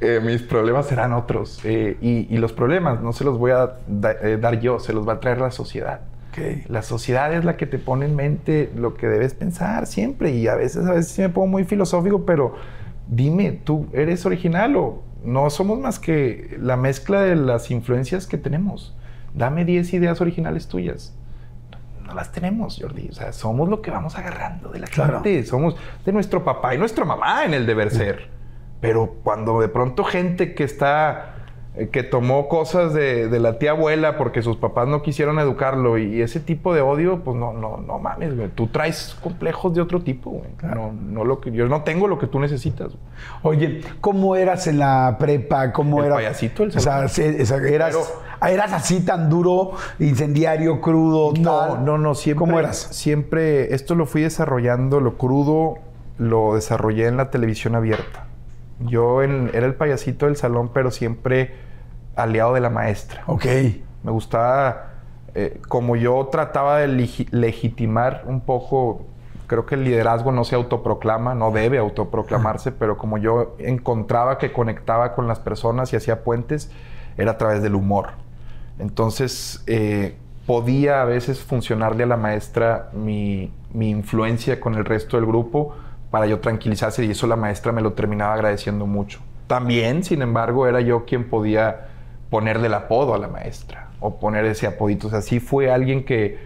Eh, 0.00 0.20
mis 0.20 0.42
problemas 0.42 0.86
serán 0.86 1.12
otros. 1.12 1.60
Eh, 1.64 1.96
y, 2.00 2.36
los 2.36 2.52
problemas 2.52 3.00
no 3.00 3.12
se 3.12 3.24
los 3.24 3.38
voy 3.38 3.52
a 3.52 3.76
eh, 4.22 4.38
dar 4.40 4.60
yo, 4.60 4.78
se 4.78 4.92
los 4.92 5.08
va 5.08 5.14
a 5.14 5.20
traer 5.20 5.38
la 5.38 5.50
sociedad. 5.50 6.00
La 6.68 6.82
sociedad 6.82 7.32
es 7.32 7.44
la 7.44 7.56
que 7.56 7.66
te 7.66 7.78
pone 7.78 8.06
en 8.06 8.16
mente 8.16 8.70
lo 8.76 8.94
que 8.94 9.06
debes 9.06 9.34
pensar 9.34 9.86
siempre. 9.86 10.30
Y 10.30 10.48
a 10.48 10.54
veces, 10.54 10.86
a 10.86 10.92
veces 10.92 11.12
sí 11.12 11.22
me 11.22 11.28
pongo 11.28 11.46
muy 11.46 11.64
filosófico, 11.64 12.24
pero 12.24 12.54
dime, 13.08 13.52
¿tú 13.52 13.86
eres 13.92 14.26
original 14.26 14.76
o 14.76 15.02
no 15.24 15.48
somos 15.50 15.78
más 15.78 15.98
que 15.98 16.56
la 16.60 16.76
mezcla 16.76 17.22
de 17.22 17.36
las 17.36 17.70
influencias 17.70 18.26
que 18.26 18.38
tenemos? 18.38 18.96
Dame 19.34 19.64
10 19.64 19.94
ideas 19.94 20.20
originales 20.20 20.68
tuyas. 20.68 21.14
No 22.04 22.14
las 22.14 22.32
tenemos, 22.32 22.78
Jordi. 22.80 23.08
O 23.08 23.14
sea, 23.14 23.32
somos 23.32 23.68
lo 23.68 23.80
que 23.80 23.90
vamos 23.90 24.16
agarrando 24.16 24.70
de 24.70 24.80
la 24.80 24.86
gente. 24.86 25.44
Somos 25.44 25.76
de 26.04 26.12
nuestro 26.12 26.44
papá 26.44 26.74
y 26.74 26.78
nuestra 26.78 27.04
mamá 27.04 27.44
en 27.44 27.54
el 27.54 27.66
deber 27.66 27.90
ser. 27.90 28.28
Pero 28.80 29.16
cuando 29.24 29.60
de 29.60 29.68
pronto 29.68 30.04
gente 30.04 30.54
que 30.54 30.64
está 30.64 31.33
que 31.90 32.04
tomó 32.04 32.48
cosas 32.48 32.94
de, 32.94 33.28
la 33.40 33.58
tía 33.58 33.72
abuela 33.72 34.16
porque 34.16 34.42
sus 34.42 34.56
papás 34.56 34.86
no 34.86 35.02
quisieron 35.02 35.40
educarlo 35.40 35.98
y, 35.98 36.22
ese 36.22 36.38
tipo 36.38 36.72
de 36.72 36.80
odio, 36.80 37.20
pues 37.24 37.36
no, 37.36 37.52
no, 37.52 37.78
no 37.78 37.98
mames, 37.98 38.36
güey. 38.36 38.48
Tú 38.48 38.68
traes 38.68 39.16
complejos 39.20 39.74
de 39.74 39.80
otro 39.80 40.02
tipo, 40.02 40.30
güey. 40.30 40.50
No, 40.62 40.92
no 40.92 41.24
lo 41.24 41.40
que, 41.40 41.50
yo 41.50 41.66
no 41.66 41.82
tengo 41.82 42.06
lo 42.06 42.18
que 42.18 42.28
tú 42.28 42.38
necesitas. 42.38 42.92
Oye, 43.42 43.80
¿cómo 44.00 44.36
eras 44.36 44.66
en 44.66 44.78
la 44.78 45.16
prepa? 45.18 45.72
¿Cómo 45.72 46.00
el 46.00 46.06
era? 46.06 46.14
payasito, 46.16 46.62
el 46.62 46.76
o 46.76 46.80
sea, 46.80 47.06
eras, 47.68 48.14
eras 48.46 48.72
así 48.72 49.04
tan 49.04 49.28
duro, 49.28 49.72
incendiario, 49.98 50.80
crudo, 50.80 51.32
No, 51.38 51.78
no, 51.78 51.98
no, 51.98 52.14
siempre. 52.14 52.46
¿Cómo 52.46 52.60
eras? 52.60 52.88
Siempre, 52.92 53.74
esto 53.74 53.96
lo 53.96 54.06
fui 54.06 54.22
desarrollando, 54.22 55.00
lo 55.00 55.16
crudo 55.18 55.78
lo 56.18 56.54
desarrollé 56.54 57.06
en 57.06 57.16
la 57.16 57.30
televisión 57.30 57.74
abierta. 57.74 58.26
Yo 58.80 59.22
era 59.22 59.66
el 59.66 59.74
payasito 59.74 60.26
del 60.26 60.36
salón, 60.36 60.70
pero 60.72 60.90
siempre 60.90 61.52
aliado 62.16 62.54
de 62.54 62.60
la 62.60 62.70
maestra. 62.70 63.22
Ok. 63.26 63.46
Me 64.02 64.10
gustaba, 64.10 64.90
eh, 65.34 65.60
como 65.68 65.96
yo 65.96 66.28
trataba 66.30 66.78
de 66.78 66.88
legitimar 67.30 68.24
un 68.26 68.40
poco, 68.40 69.06
creo 69.46 69.66
que 69.66 69.76
el 69.76 69.84
liderazgo 69.84 70.30
no 70.30 70.44
se 70.44 70.54
autoproclama, 70.54 71.34
no 71.34 71.50
debe 71.50 71.78
autoproclamarse, 71.78 72.72
pero 72.72 72.98
como 72.98 73.18
yo 73.18 73.56
encontraba 73.58 74.38
que 74.38 74.52
conectaba 74.52 75.14
con 75.14 75.26
las 75.26 75.38
personas 75.38 75.92
y 75.92 75.96
hacía 75.96 76.22
puentes, 76.22 76.70
era 77.16 77.32
a 77.32 77.38
través 77.38 77.62
del 77.62 77.74
humor. 77.74 78.10
Entonces, 78.78 79.62
eh, 79.66 80.16
podía 80.46 81.00
a 81.00 81.04
veces 81.04 81.42
funcionarle 81.42 82.04
a 82.04 82.06
la 82.06 82.16
maestra 82.16 82.90
mi, 82.92 83.50
mi 83.72 83.90
influencia 83.90 84.60
con 84.60 84.74
el 84.74 84.84
resto 84.84 85.16
del 85.16 85.26
grupo 85.26 85.74
para 86.10 86.26
yo 86.26 86.40
tranquilizarse 86.40 87.04
y 87.04 87.10
eso 87.10 87.26
la 87.26 87.36
maestra 87.36 87.72
me 87.72 87.80
lo 87.80 87.94
terminaba 87.94 88.34
agradeciendo 88.34 88.86
mucho. 88.86 89.20
También, 89.46 90.04
sin 90.04 90.22
embargo, 90.22 90.66
era 90.66 90.80
yo 90.80 91.04
quien 91.04 91.28
podía 91.28 91.88
ponerle 92.34 92.66
el 92.66 92.74
apodo 92.74 93.14
a 93.14 93.18
la 93.18 93.28
maestra 93.28 93.90
o 94.00 94.18
poner 94.18 94.44
ese 94.44 94.66
apodito. 94.66 95.06
O 95.06 95.10
sea, 95.10 95.22
sí 95.22 95.38
fue 95.38 95.70
alguien 95.70 96.04
que, 96.04 96.36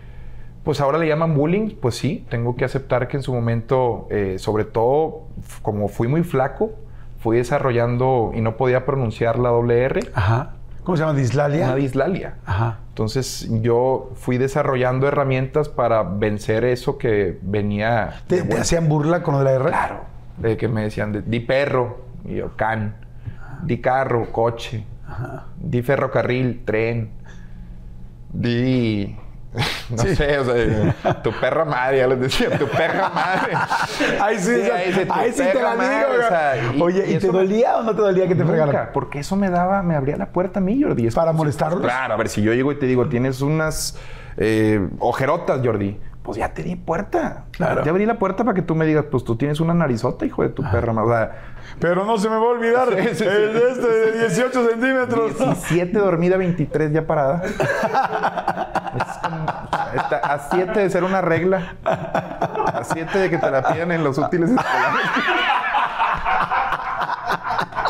pues 0.63 0.83
ahora 0.83 0.99
le 0.99 1.09
llaman 1.09 1.35
bullying, 1.35 1.77
pues 1.81 1.95
sí, 1.95 2.27
tengo 2.29 2.57
que 2.57 2.67
aceptar 2.67 3.09
que 3.09 3.17
en 3.17 3.23
su 3.23 3.33
momento, 3.33 4.07
eh, 4.11 4.35
sobre 4.39 4.67
todo 4.67 5.29
como 5.63 5.89
fui 5.89 6.07
muy 6.07 6.25
flaco, 6.25 6.73
fui 7.21 7.39
desarrollando 7.39 8.33
y 8.35 8.43
no 8.43 8.59
podía 8.59 8.85
pronunciar 8.85 9.39
la 9.39 9.49
doble 9.49 9.83
R. 9.83 10.01
Ajá. 10.13 10.57
¿Cómo 10.85 10.99
se 10.99 11.05
llama? 11.05 11.19
¿Dislalia? 11.19 11.65
Una 11.65 11.77
dislalia. 11.77 12.35
Ajá. 12.45 12.81
Entonces 12.91 13.49
yo 13.63 14.11
fui 14.15 14.37
desarrollando 14.37 15.09
herramientas 15.09 15.71
para 15.71 16.03
vencer 16.03 16.67
eso 16.67 16.99
que 16.99 17.39
venía. 17.41 18.25
¿Te, 18.27 18.41
hacían 18.59 18.91
burla 18.91 19.23
con 19.23 19.37
lo 19.37 19.39
de 19.39 19.45
la 19.47 19.53
R? 19.53 19.65
Claro. 19.71 20.01
De 20.37 20.59
que 20.59 20.69
me 20.69 20.83
decían, 20.83 21.25
di 21.27 21.41
perro, 21.41 22.01
y 22.27 22.35
yo, 22.35 22.55
can. 22.57 22.95
Di 23.63 23.81
carro, 23.81 24.31
coche. 24.31 24.85
Ajá. 25.09 25.47
Di 25.57 25.83
ferrocarril, 25.83 26.65
tren. 26.65 27.11
Di 28.33 29.17
No 29.91 30.03
sé, 30.03 30.39
o 30.39 30.45
sea, 30.45 31.23
tu 31.23 31.33
perra 31.33 31.65
madre, 31.65 31.99
ya 31.99 32.07
les 32.07 32.21
decía, 32.21 32.59
tu 32.59 32.67
perra 32.69 33.09
madre. 33.09 33.53
Ay, 34.21 34.39
sí, 34.39 34.63
sí, 34.63 35.03
sí 35.33 35.43
te 35.53 35.63
la 35.63 35.77
digo. 35.77 36.85
Oye, 36.85 37.13
¿y, 37.13 37.19
te 37.19 37.29
dolía 37.29 37.79
o 37.79 37.83
no 37.83 37.95
te 37.95 38.03
dolía 38.03 38.29
que 38.29 38.35
te 38.35 38.45
fregaran? 38.45 38.91
porque 38.93 39.21
eso 39.21 39.37
me 39.37 39.51
daba, 39.51 39.83
me 39.83 39.95
abría 39.95 40.17
la 40.17 40.27
puerta 40.27 40.61
a 40.61 40.63
mí, 40.63 40.83
Jordi. 40.83 41.11
¿Para 41.11 41.33
molestarlos? 41.33 41.81
Claro, 41.81 42.15
a 42.15 42.17
ver, 42.17 42.29
si 42.29 42.43
yo 42.43 42.53
llego 42.53 42.73
y 42.73 42.79
te 42.79 42.87
digo, 42.87 43.09
tienes 43.09 43.41
unas 43.41 43.99
eh, 44.37 44.89
ojerotas, 44.99 45.61
Jordi 45.65 45.99
pues 46.29 46.37
ya 46.37 46.53
te 46.53 46.63
di 46.63 46.77
puerta. 46.77 47.45
Claro. 47.53 47.83
Te 47.83 47.89
abrí 47.89 48.05
la 48.05 48.19
puerta 48.19 48.45
para 48.45 48.55
que 48.55 48.61
tú 48.61 48.75
me 48.75 48.85
digas, 48.85 49.07
pues 49.11 49.25
tú 49.25 49.37
tienes 49.37 49.61
una 49.61 49.73
narizota, 49.73 50.27
hijo 50.27 50.43
de 50.43 50.51
tu 50.51 50.63
perra. 50.63 50.93
O 50.93 51.09
sea, 51.09 51.33
pero 51.81 52.05
no 52.05 52.19
se 52.19 52.29
me 52.29 52.37
va 52.37 52.43
a 52.43 52.49
olvidar 52.51 52.93
el 52.93 52.99
este 52.99 53.25
de 53.27 54.29
18 54.29 54.69
centímetros. 54.69 55.39
17 55.39 55.99
dormida, 55.99 56.37
23 56.37 56.93
ya 56.93 57.07
parada. 57.07 57.41
a 60.23 60.49
7 60.51 60.79
de 60.79 60.91
ser 60.91 61.03
una 61.03 61.23
regla. 61.23 61.77
A 61.87 62.83
7 62.85 63.19
de 63.21 63.31
que 63.31 63.39
te 63.39 63.51
la 63.51 63.63
piden 63.63 63.91
en 63.93 64.05
los 64.05 64.19
útiles 64.19 64.51
escolares. 64.51 65.11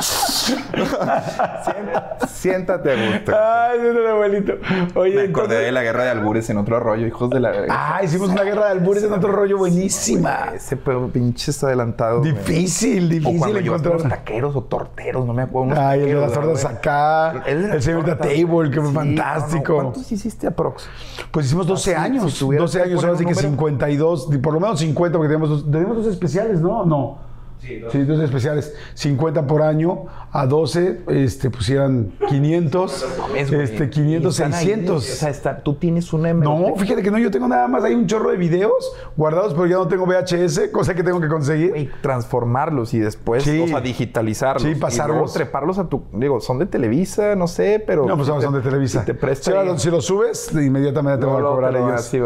Siéntate 2.28 2.90
gusto. 2.94 3.32
Ay, 3.36 3.80
siéntate, 3.80 4.08
abuelito. 4.08 4.52
Oye, 4.94 5.14
Me 5.14 5.22
acordé 5.22 5.24
entonces- 5.24 5.58
de 5.66 5.72
la 5.72 5.82
guerra 5.82 6.04
de 6.04 6.10
albures 6.10 6.50
en 6.50 6.58
otro 6.58 6.80
rollo, 6.80 7.06
hijos 7.06 7.30
de 7.30 7.40
la... 7.40 7.52
Ah, 7.68 8.00
hicimos 8.02 8.30
una 8.30 8.42
guerra 8.42 8.66
de 8.66 8.70
albures 8.72 9.04
en 9.04 9.12
otro 9.12 9.32
rollo 9.32 9.58
buenísima. 9.58 10.52
Ese 10.54 10.76
pinche 10.76 11.50
está 11.50 11.66
adelantado. 11.66 12.20
güey. 12.20 12.32
Difícil, 12.32 13.06
O 13.06 13.08
difícil 13.08 13.38
cuando 13.38 13.60
llevaste 13.60 13.88
unos 13.88 14.00
encontrar. 14.02 14.24
taqueros 14.24 14.56
o 14.56 14.62
torteros, 14.62 15.26
no 15.26 15.32
me 15.32 15.42
acuerdo. 15.42 15.80
Ay, 15.80 16.00
el 16.00 16.06
de 16.08 16.14
las 16.14 16.32
tortas 16.32 16.64
acá, 16.64 17.42
El, 17.46 17.82
señor 17.82 18.04
de. 18.04 18.14
Table, 18.16 18.70
que 18.70 18.80
fue 18.80 18.92
fantástico. 18.92 19.74
¿Cuántos 19.74 20.10
hiciste 20.12 20.46
aprox? 20.46 20.88
Pues 21.30 21.46
hicimos 21.46 21.66
12 21.66 21.96
Ah, 21.96 22.02
años, 22.02 22.32
si 22.32 22.38
tuvieras 22.40 22.72
12 22.72 22.78
que 22.78 22.84
años, 22.90 23.04
ahora 23.04 23.16
sí 23.18 23.24
que 23.24 23.30
número. 23.30 23.48
52, 23.48 24.28
por 24.42 24.54
lo 24.54 24.60
menos 24.60 24.78
50, 24.80 25.18
porque 25.18 25.28
tenemos 25.28 25.48
dos, 25.48 25.70
tenemos 25.70 25.96
dos 25.96 26.06
especiales, 26.06 26.60
¿no? 26.60 26.84
No. 26.84 27.27
Sí, 27.60 28.04
dos. 28.04 28.20
especiales. 28.20 28.74
50 28.94 29.46
por 29.46 29.62
año, 29.62 30.04
a 30.32 30.46
12, 30.46 31.00
este, 31.08 31.50
pusieran 31.50 32.12
500, 32.28 33.06
Mames, 33.18 33.50
güey. 33.50 33.62
este, 33.62 33.90
500, 33.90 34.38
Y 34.38 34.42
están 34.42 34.54
ahí, 34.58 34.66
600. 34.66 34.96
o 34.96 35.00
sea, 35.00 35.30
está- 35.30 35.58
tú 35.62 35.74
tienes 35.74 36.12
una 36.12 36.32
No, 36.32 36.74
fíjate 36.76 37.02
que 37.02 37.10
no, 37.10 37.18
yo 37.18 37.30
tengo 37.30 37.48
nada 37.48 37.66
más, 37.68 37.84
hay 37.84 37.94
un 37.94 38.06
chorro 38.06 38.30
de 38.30 38.36
videos 38.36 38.92
guardados, 39.16 39.54
pero 39.54 39.66
ya 39.66 39.76
no 39.76 39.88
tengo 39.88 40.06
VHS, 40.06 40.70
cosa 40.70 40.94
que 40.94 41.02
tengo 41.02 41.20
que 41.20 41.28
conseguir. 41.28 41.70
Güey, 41.70 41.90
transformarlos 42.00 42.94
y 42.94 42.98
después, 43.00 43.42
Sí. 43.44 43.60
o 43.60 43.68
sea, 43.68 43.80
digitalizarlos. 43.80 44.62
Sí, 44.62 44.68
Y 44.68 44.72
luego 44.72 44.86
pasarlos. 44.86 45.32
treparlos 45.32 45.78
a 45.78 45.88
tu. 45.88 46.02
Digo, 46.12 46.40
son 46.40 46.58
de 46.58 46.66
Televisa, 46.66 47.34
no 47.34 47.46
sé, 47.48 47.82
pero. 47.86 48.06
No, 48.06 48.16
pues 48.16 48.28
te- 48.28 48.40
son 48.42 48.54
de 48.54 48.60
Televisa. 48.60 49.00
Si 49.00 49.06
te 49.06 49.14
presta. 49.14 49.50
Si, 49.50 49.56
ahora- 49.56 49.78
si 49.78 49.90
lo 49.90 50.00
subes, 50.00 50.50
inmediatamente 50.54 51.20
te 51.20 51.26
van 51.26 51.40
a 51.42 51.46
cobrar 51.46 51.76
ellos. 51.76 52.02
sí, 52.04 52.18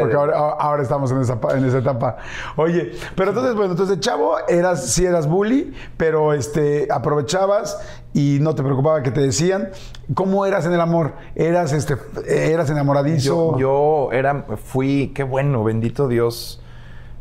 porque 0.00 0.16
ahora, 0.16 0.38
ahora 0.58 0.82
estamos 0.82 1.10
en 1.12 1.20
esa, 1.20 1.38
en 1.56 1.64
esa 1.64 1.78
etapa. 1.78 2.16
Oye, 2.56 2.92
pero 3.14 3.30
entonces, 3.30 3.54
bueno, 3.54 3.72
entonces, 3.72 4.00
chavo, 4.00 4.36
eras, 4.72 4.92
sí 4.92 5.04
eras 5.04 5.28
bully, 5.28 5.72
pero 5.96 6.32
este, 6.32 6.88
aprovechabas 6.90 7.80
y 8.14 8.38
no 8.40 8.54
te 8.54 8.62
preocupaba 8.62 9.02
que 9.02 9.10
te 9.10 9.20
decían. 9.20 9.70
¿Cómo 10.14 10.46
eras 10.46 10.66
en 10.66 10.72
el 10.72 10.80
amor? 10.80 11.14
¿Eras, 11.34 11.72
este, 11.72 11.96
eras 12.26 12.70
enamoradizo? 12.70 13.58
Yo, 13.58 14.10
era, 14.12 14.46
fui, 14.62 15.12
qué 15.14 15.22
bueno, 15.22 15.64
bendito 15.64 16.08
Dios. 16.08 16.62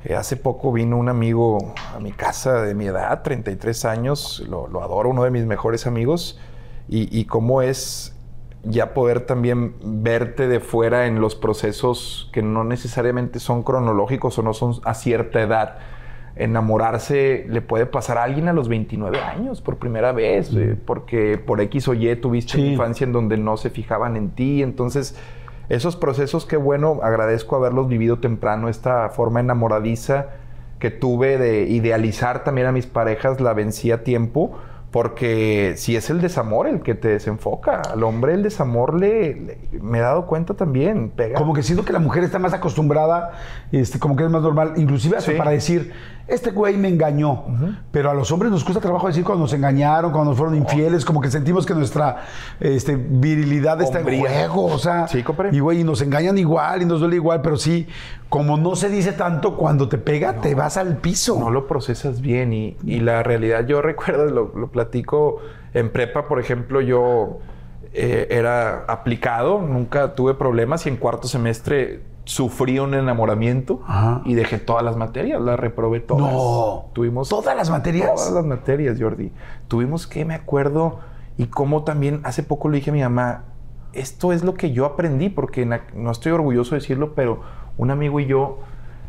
Eh, 0.04 0.16
hace 0.16 0.36
poco 0.36 0.72
vino 0.72 0.98
un 0.98 1.10
amigo 1.10 1.74
a 1.96 2.00
mi 2.00 2.12
casa 2.12 2.62
de 2.64 2.74
mi 2.74 2.88
edad, 2.88 3.22
33 3.22 3.86
años, 3.86 4.44
lo, 4.48 4.68
lo 4.68 4.84
adoro, 4.84 5.10
uno 5.10 5.24
de 5.24 5.30
mis 5.30 5.46
mejores 5.46 5.86
amigos, 5.86 6.40
y, 6.90 7.16
y 7.18 7.26
cómo 7.26 7.62
es 7.62 8.16
ya 8.64 8.94
poder 8.94 9.22
también 9.22 9.76
verte 9.84 10.48
de 10.48 10.60
fuera 10.60 11.08
en 11.08 11.20
los 11.20 11.36
procesos 11.36 12.30
que 12.32 12.42
no 12.42 12.64
necesariamente 12.64 13.40
son 13.40 13.64
cronológicos 13.64 14.38
o 14.38 14.44
no 14.44 14.54
son 14.54 14.76
a 14.84 14.94
cierta 14.94 15.42
edad. 15.42 15.78
Enamorarse 16.36 17.46
le 17.50 17.62
puede 17.62 17.86
pasar 17.86 18.18
a 18.18 18.24
alguien 18.24 18.48
a 18.48 18.54
los 18.54 18.68
29 18.70 19.20
años 19.20 19.62
por 19.62 19.78
primera 19.78 20.12
vez, 20.12 20.54
eh, 20.54 20.78
porque 20.86 21.38
por 21.38 21.62
X 21.62 21.88
o 21.88 21.94
Y 21.94 22.16
tuviste 22.18 22.54
Sí. 22.54 22.62
una 22.62 22.72
infancia 22.72 23.06
en 23.06 23.14
donde 23.14 23.38
no 23.38 23.58
se 23.58 23.70
fijaban 23.70 24.16
en 24.18 24.30
ti, 24.32 24.62
entonces 24.64 25.18
esos 25.70 25.96
procesos, 25.96 26.46
qué 26.46 26.58
bueno, 26.58 27.00
agradezco 27.04 27.56
haberlos 27.56 27.88
vivido 27.88 28.20
temprano, 28.20 28.68
esta 28.70 29.10
forma 29.10 29.40
enamoradiza 29.40 30.28
que 30.80 30.90
tuve 30.92 31.38
de 31.38 31.64
idealizar 31.70 32.44
también 32.44 32.68
a 32.68 32.72
mis 32.72 32.86
parejas, 32.88 33.40
la 33.40 33.54
vencí 33.54 33.92
a 33.92 34.04
tiempo, 34.04 34.52
porque 34.92 35.76
si 35.78 35.96
es 35.96 36.10
el 36.10 36.20
desamor 36.20 36.68
el 36.68 36.82
que 36.82 36.96
te 36.96 37.08
desenfoca, 37.08 37.80
al 37.82 38.04
hombre 38.04 38.34
el 38.34 38.44
desamor 38.44 38.94
le, 39.00 39.36
le- 39.36 39.58
me 39.80 40.00
he 40.00 40.02
dado 40.02 40.26
cuenta 40.26 40.54
también, 40.56 41.12
pega. 41.12 41.38
Como 41.38 41.54
que 41.54 41.64
siento 41.64 41.86
que 41.86 41.94
la 41.94 42.00
mujer 42.00 42.26
está 42.26 42.40
más 42.40 42.54
acostumbrada, 42.54 43.32
este, 43.72 44.00
como 44.00 44.18
que 44.18 44.26
es 44.26 44.30
más 44.30 44.42
normal, 44.42 44.74
inclusive 44.76 45.16
hasta 45.16 45.32
Sí. 45.32 45.38
para 45.38 45.52
decir, 45.52 45.94
este 46.32 46.52
güey 46.52 46.78
me 46.78 46.88
engañó. 46.88 47.44
Pero 47.92 48.10
a 48.10 48.14
los 48.14 48.32
hombres 48.32 48.52
nos 48.52 48.64
cuesta 48.64 48.82
trabajo 48.82 49.08
decir 49.08 49.24
cuando 49.24 49.44
nos 49.44 49.54
engañaron, 49.54 50.12
cuando 50.12 50.32
nos 50.32 50.38
fueron 50.38 50.56
infieles, 50.56 51.06
como 51.06 51.22
que 51.22 51.30
sentimos 51.30 51.66
que 51.66 51.74
nuestra 51.74 52.24
este, 52.60 52.96
virilidad 52.96 53.82
está 53.82 54.00
en 54.00 54.20
juego. 54.20 54.66
O 54.66 54.80
sea, 54.80 55.08
Sí, 55.08 55.24
y 55.52 55.60
güey, 55.60 55.82
y 55.82 55.84
nos 55.84 56.02
engañan 56.02 56.38
igual 56.38 56.82
y 56.82 56.86
nos 56.86 57.00
duele 57.00 57.18
igual, 57.18 57.42
pero 57.42 57.58
sí, 57.58 57.88
como 58.30 58.58
no 58.58 58.76
se 58.76 58.90
dice 58.90 59.12
tanto, 59.12 59.58
cuando 59.58 59.90
te 59.90 59.98
pega, 59.98 60.36
te 60.42 60.56
vas 60.56 60.78
al 60.78 60.98
piso. 60.98 61.38
no 61.40 61.52
lo 61.52 61.68
procesas 61.68 62.22
bien 62.22 62.54
y, 62.54 62.78
y 62.86 63.00
la 63.02 63.24
realidad 63.24 63.66
yo 63.66 63.82
recuerdo, 63.82 64.26
lo, 64.26 64.52
lo 64.56 64.72
platico 64.72 65.40
en 65.74 65.92
prepa, 65.92 66.28
por 66.28 66.40
ejemplo, 66.40 66.82
yo 66.82 67.40
eh, 67.94 68.28
era 68.32 68.86
aplicado, 68.88 69.62
nunca 69.62 70.16
tuve 70.16 70.34
problemas 70.34 70.86
y 70.86 70.90
en 70.90 70.98
cuarto 70.98 71.28
semestre 71.28 72.02
sufrí 72.24 72.80
un 72.80 72.94
enamoramiento 72.94 73.82
Ajá. 73.86 74.22
y 74.26 74.36
dejé 74.36 74.60
todas 74.60 74.84
las 74.84 74.96
materias, 74.96 75.42
las 75.42 75.60
reprobé 75.60 76.00
todas. 76.00 76.32
No. 76.32 76.86
Tuvimos 76.94 77.28
¿Todas 77.30 77.56
las 77.56 77.70
materias? 77.70 78.14
Todas 78.16 78.32
las 78.32 78.46
materias, 78.46 78.98
Jordi. 79.00 79.32
Tuvimos 79.68 80.08
que, 80.08 80.24
me 80.24 80.36
acuerdo, 80.36 81.00
y 81.38 81.48
como 81.48 81.84
también 81.84 82.22
hace 82.24 82.44
poco 82.44 82.70
le 82.70 82.78
dije 82.78 82.92
a 82.92 82.94
mi 82.94 83.02
mamá, 83.02 83.44
esto 83.94 84.32
es 84.32 84.44
lo 84.44 84.54
que 84.54 84.72
yo 84.72 84.86
aprendí, 84.86 85.30
porque 85.30 85.66
no 85.94 86.12
estoy 86.12 86.32
orgulloso 86.32 86.76
de 86.76 86.82
decirlo, 86.82 87.14
pero 87.14 87.42
un 87.78 87.92
amigo 87.92 88.20
y 88.20 88.26
yo 88.26 88.60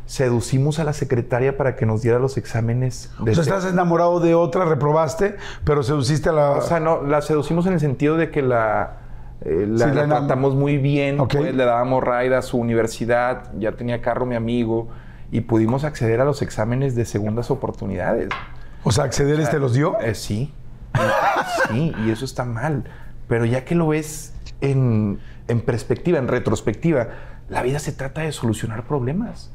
seducimos 0.06 0.78
a 0.78 0.84
la 0.84 0.92
secretaria 0.92 1.56
para 1.56 1.76
que 1.76 1.86
nos 1.86 2.02
diera 2.02 2.18
los 2.18 2.36
exámenes 2.36 3.10
de 3.24 3.30
O 3.30 3.34
sea, 3.34 3.42
estás 3.42 3.64
enamorado 3.66 4.20
de 4.20 4.34
otra, 4.34 4.64
reprobaste, 4.64 5.36
pero 5.64 5.82
seduciste 5.82 6.28
a 6.28 6.32
la... 6.32 6.50
O 6.52 6.60
sea, 6.60 6.80
no, 6.80 7.02
la 7.02 7.22
seducimos 7.22 7.66
en 7.66 7.74
el 7.74 7.80
sentido 7.80 8.16
de 8.16 8.30
que 8.30 8.42
la, 8.42 8.96
eh, 9.42 9.66
la, 9.68 9.86
Sí, 9.88 9.94
la 9.94 10.06
la 10.06 10.06
enam- 10.06 10.18
tratamos 10.18 10.54
muy 10.54 10.76
bien, 10.78 11.18
Ok. 11.20 11.36
pues, 11.38 11.54
le 11.54 11.64
dábamos 11.64 12.02
ride 12.04 12.34
a 12.36 12.42
su 12.42 12.58
universidad, 12.58 13.50
ya 13.58 13.72
tenía 13.72 14.02
carro 14.02 14.26
mi 14.26 14.34
amigo, 14.36 14.88
y 15.30 15.40
pudimos 15.42 15.84
acceder 15.84 16.20
a 16.20 16.24
los 16.26 16.42
exámenes 16.42 16.94
de 16.94 17.04
segundas 17.06 17.50
oportunidades. 17.50 18.28
o 18.84 18.92
sea, 18.92 19.04
acceder 19.04 19.40
este 19.40 19.58
los 19.58 19.72
dio. 19.72 19.98
Eh, 20.00 20.14
sí. 20.14 20.52
Sí, 21.70 21.94
y 22.04 22.10
eso 22.10 22.24
está 22.26 22.44
mal. 22.44 22.84
Pero 23.28 23.46
ya 23.46 23.64
que 23.64 23.74
lo 23.74 23.88
ves 23.88 24.34
en, 24.60 25.20
en 25.48 25.60
perspectiva, 25.62 26.18
en 26.18 26.28
retrospectiva, 26.28 27.08
la 27.48 27.62
vida 27.62 27.78
se 27.78 27.92
trata 27.92 28.20
de 28.22 28.32
solucionar 28.32 28.82
problemas. 28.86 29.50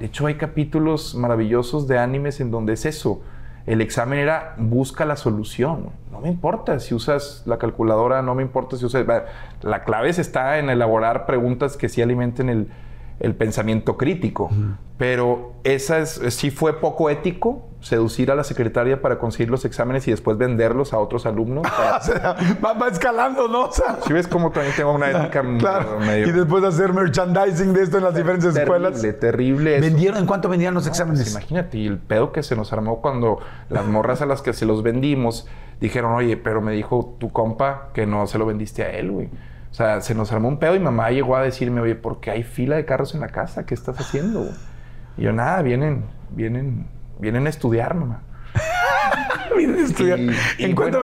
De 0.00 0.06
hecho, 0.06 0.26
hay 0.26 0.34
capítulos 0.34 1.14
maravillosos 1.14 1.86
de 1.86 1.98
animes 1.98 2.40
en 2.40 2.50
donde 2.50 2.72
es 2.72 2.86
eso. 2.86 3.20
El 3.66 3.82
examen 3.82 4.18
era 4.18 4.54
busca 4.58 5.04
la 5.04 5.14
solución. 5.14 5.90
No 6.10 6.20
me 6.20 6.28
importa 6.28 6.80
si 6.80 6.94
usas 6.94 7.42
la 7.46 7.58
calculadora, 7.58 8.22
no 8.22 8.34
me 8.34 8.42
importa 8.42 8.76
si 8.76 8.84
usas... 8.86 9.04
La 9.60 9.84
clave 9.84 10.08
está 10.08 10.58
en 10.58 10.70
elaborar 10.70 11.26
preguntas 11.26 11.76
que 11.76 11.88
sí 11.88 12.00
alimenten 12.00 12.48
el, 12.48 12.68
el 13.20 13.34
pensamiento 13.34 13.96
crítico. 13.98 14.50
Pero 14.96 15.52
esa 15.64 15.98
es, 15.98 16.20
sí 16.30 16.50
fue 16.50 16.80
poco 16.80 17.10
ético 17.10 17.69
seducir 17.80 18.30
a 18.30 18.34
la 18.34 18.44
secretaria 18.44 19.00
para 19.00 19.18
conseguir 19.18 19.50
los 19.50 19.64
exámenes 19.64 20.06
y 20.06 20.10
después 20.10 20.36
venderlos 20.36 20.92
a 20.92 20.98
otros 20.98 21.24
alumnos. 21.26 21.62
para- 21.66 21.96
O 22.00 22.02
sea, 22.02 22.36
va, 22.64 22.74
va 22.74 22.88
escalando, 22.88 23.48
¿no? 23.48 23.64
O 23.66 23.72
sea, 23.72 23.98
Si 24.06 24.12
ves 24.12 24.28
cómo 24.28 24.50
también 24.50 24.74
tengo 24.76 24.92
una 24.92 25.10
ética 25.10 25.42
claro. 25.58 25.98
medio... 26.00 26.28
Y 26.28 26.32
después 26.32 26.62
hacer 26.64 26.92
merchandising 26.92 27.72
de 27.72 27.82
esto 27.82 27.98
en 27.98 28.04
las 28.04 28.14
diferentes 28.14 28.54
escuelas. 28.54 28.92
Terrible, 29.00 29.18
terrible. 29.18 29.76
eso. 29.76 29.84
¿Vendieron? 29.86 30.18
¿En 30.20 30.26
cuánto 30.26 30.48
vendían 30.48 30.74
los 30.74 30.84
Pues 30.86 30.98
exámenes? 31.00 31.30
imagínate, 31.30 31.78
y 31.78 31.86
el 31.86 31.98
pedo 31.98 32.32
que 32.32 32.42
se 32.42 32.54
nos 32.54 32.72
armó 32.72 33.00
cuando 33.00 33.38
las 33.70 33.86
morras 33.86 34.20
a 34.22 34.26
las 34.26 34.42
que 34.42 34.52
se 34.52 34.66
los 34.66 34.82
vendimos 34.82 35.46
dijeron, 35.80 36.12
oye, 36.12 36.36
pero 36.36 36.60
me 36.60 36.72
dijo 36.72 37.16
tu 37.18 37.32
compa 37.32 37.88
que 37.94 38.04
no 38.06 38.26
se 38.26 38.36
lo 38.38 38.44
vendiste 38.44 38.82
a 38.82 38.90
él, 38.90 39.10
güey. 39.10 39.28
O 39.70 39.74
sea, 39.74 40.00
se 40.02 40.14
nos 40.14 40.32
armó 40.32 40.48
un 40.48 40.58
pedo 40.58 40.74
y 40.74 40.80
mamá 40.80 41.10
llegó 41.12 41.36
a 41.36 41.42
decirme, 41.42 41.80
oye, 41.80 41.94
¿por 41.94 42.20
qué 42.20 42.30
hay 42.32 42.42
fila 42.42 42.76
de 42.76 42.84
carros 42.84 43.14
en 43.14 43.20
la 43.20 43.28
casa? 43.28 43.64
¿Qué 43.64 43.72
estás 43.74 43.98
haciendo? 43.98 44.40
güey?" 44.40 44.52
Y 45.16 45.22
yo, 45.22 45.32
nada, 45.32 45.62
vienen, 45.62 46.04
vienen, 46.30 46.86
vienen 47.20 47.46
a 47.46 47.50
estudiar, 47.50 47.94
mamá. 47.94 48.22
Vienen 49.56 49.80
a 49.80 49.84
estudiar. 49.84 50.18
Y- 50.18 50.30
y 50.58 50.64
¿En 50.64 50.74
cuánto- 50.74 51.00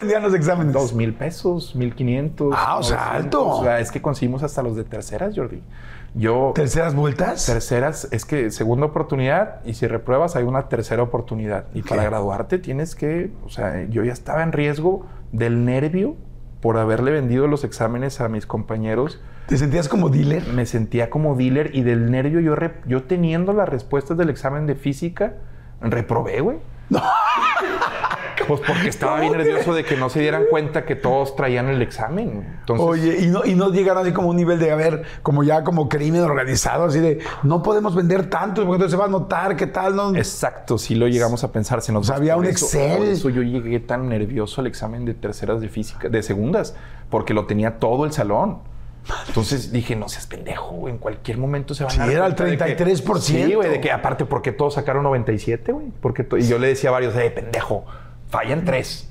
Vendían 0.00 0.22
los 0.22 0.34
exámenes? 0.34 0.72
Dos 0.72 0.92
mil 0.92 1.14
pesos, 1.14 1.74
mil 1.76 1.94
quinientos. 1.94 2.54
Ah, 2.56 2.76
o 2.78 2.82
sea, 2.82 3.12
alto. 3.12 3.46
O 3.46 3.62
sea, 3.62 3.78
es 3.80 3.92
que 3.92 4.02
conseguimos 4.02 4.42
hasta 4.42 4.62
los 4.62 4.76
de 4.76 4.84
terceras, 4.84 5.34
Jordi. 5.36 5.62
Yo, 6.14 6.52
¿Terceras 6.54 6.94
vueltas? 6.94 7.44
terceras, 7.46 8.08
es 8.12 8.24
que 8.24 8.50
segunda 8.52 8.86
oportunidad 8.86 9.64
y 9.64 9.74
si 9.74 9.88
repruebas 9.88 10.36
hay 10.36 10.44
una 10.44 10.68
tercera 10.68 11.02
oportunidad. 11.02 11.66
Y 11.74 11.82
para 11.82 12.04
graduarte 12.04 12.58
tienes 12.58 12.94
que, 12.94 13.32
o 13.44 13.48
sea, 13.48 13.84
yo 13.88 14.04
ya 14.04 14.12
estaba 14.12 14.42
en 14.44 14.52
riesgo 14.52 15.06
del 15.32 15.64
nervio 15.64 16.14
por 16.60 16.78
haberle 16.78 17.10
vendido 17.10 17.48
los 17.48 17.64
exámenes 17.64 18.20
a 18.20 18.28
mis 18.28 18.46
compañeros. 18.46 19.20
¿Te 19.46 19.58
sentías 19.58 19.88
como 19.88 20.08
dealer? 20.08 20.46
Me 20.54 20.66
sentía 20.66 21.10
como 21.10 21.34
dealer 21.34 21.74
y 21.74 21.82
del 21.82 22.10
nervio 22.10 22.40
yo, 22.40 22.54
yo 22.86 23.02
teniendo 23.02 23.52
las 23.52 23.68
respuestas 23.68 24.16
del 24.16 24.30
examen 24.30 24.66
de 24.66 24.76
física, 24.76 25.34
reprobé, 25.80 26.40
güey. 26.40 26.58
Pues 28.46 28.60
porque 28.66 28.88
estaba 28.88 29.20
bien 29.20 29.32
nervioso 29.32 29.74
de 29.74 29.84
que 29.84 29.96
no 29.96 30.08
se 30.10 30.20
dieran 30.20 30.44
cuenta 30.50 30.84
que 30.84 30.96
todos 30.96 31.34
traían 31.36 31.68
el 31.68 31.80
examen. 31.82 32.56
Entonces, 32.60 32.86
Oye, 32.86 33.18
y 33.20 33.26
no, 33.28 33.44
y 33.44 33.54
no 33.54 33.70
llegaron 33.70 34.02
así 34.02 34.12
como 34.12 34.28
un 34.28 34.36
nivel 34.36 34.58
de, 34.58 34.70
a 34.70 34.76
ver, 34.76 35.02
como 35.22 35.42
ya 35.44 35.64
como 35.64 35.88
crimen 35.88 36.22
organizado, 36.22 36.84
así 36.84 37.00
de, 37.00 37.20
no 37.42 37.62
podemos 37.62 37.94
vender 37.94 38.28
tanto, 38.28 38.62
porque 38.62 38.74
entonces 38.76 38.90
se 38.92 38.96
va 38.96 39.04
a 39.06 39.08
notar 39.08 39.56
qué 39.56 39.66
tal, 39.66 39.96
¿no? 39.96 40.14
Exacto, 40.16 40.78
sí 40.78 40.94
lo 40.94 41.08
llegamos 41.08 41.44
a 41.44 41.52
pensar. 41.52 41.80
Se 41.82 41.92
nos 41.92 42.10
había 42.10 42.36
un 42.36 42.44
eso- 42.44 42.66
Excel. 42.66 42.98
Por 42.98 43.06
eso 43.06 43.30
yo 43.30 43.42
llegué 43.42 43.80
tan 43.80 44.08
nervioso 44.08 44.60
al 44.60 44.66
examen 44.66 45.04
de 45.04 45.14
terceras 45.14 45.60
de 45.60 45.68
física, 45.68 46.08
de 46.08 46.22
segundas, 46.22 46.74
porque 47.10 47.34
lo 47.34 47.46
tenía 47.46 47.78
todo 47.78 48.04
el 48.04 48.12
salón. 48.12 48.58
Entonces 49.28 49.70
dije, 49.70 49.96
no 49.96 50.08
seas 50.08 50.26
pendejo, 50.26 50.88
en 50.88 50.96
cualquier 50.96 51.36
momento 51.36 51.74
se 51.74 51.84
van 51.84 51.92
Sí, 51.92 51.98
a 52.00 52.04
dar 52.06 52.10
era 52.10 52.26
el 52.26 52.34
cuenta 52.36 52.64
de 52.64 52.74
que- 52.74 52.84
33%. 52.84 53.20
Sí, 53.20 53.54
güey, 53.54 53.68
de 53.68 53.80
que 53.80 53.92
aparte, 53.92 54.24
porque 54.24 54.50
todos 54.50 54.74
sacaron 54.74 55.02
97, 55.02 55.72
güey? 55.72 55.86
Porque 56.00 56.26
y 56.38 56.46
yo 56.48 56.58
le 56.58 56.68
decía 56.68 56.88
a 56.88 56.92
varios, 56.92 57.14
eh, 57.16 57.30
pendejo, 57.30 57.84
fallan 58.34 58.64
tres. 58.64 59.08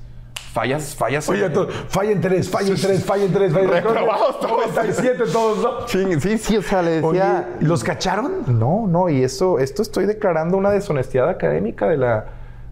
Fallas, 0.52 0.94
fallas. 0.94 1.28
Oye, 1.28 1.50
fallen 1.88 2.20
tres, 2.20 2.48
fallen 2.48 2.76
tres, 2.76 3.02
fallen 3.02 3.32
tres, 3.32 3.52
fallen 3.52 3.70
tres. 3.70 3.82
Reprobados 3.84 4.38
todos. 4.38 4.72
97 4.74 5.24
todos, 5.32 5.58
¿no? 5.58 5.88
Sí, 5.88 6.20
sí, 6.20 6.38
sí, 6.38 6.56
o 6.58 6.62
sea, 6.62 6.82
le 6.82 7.00
decía... 7.00 7.56
¿y 7.60 7.64
¿los 7.64 7.82
cacharon? 7.82 8.44
No, 8.46 8.86
no, 8.86 9.08
y 9.08 9.24
eso, 9.24 9.58
esto 9.58 9.82
estoy 9.82 10.06
declarando 10.06 10.56
una 10.56 10.70
deshonestidad 10.70 11.28
académica 11.28 11.88
de 11.88 11.96
la, 11.96 12.26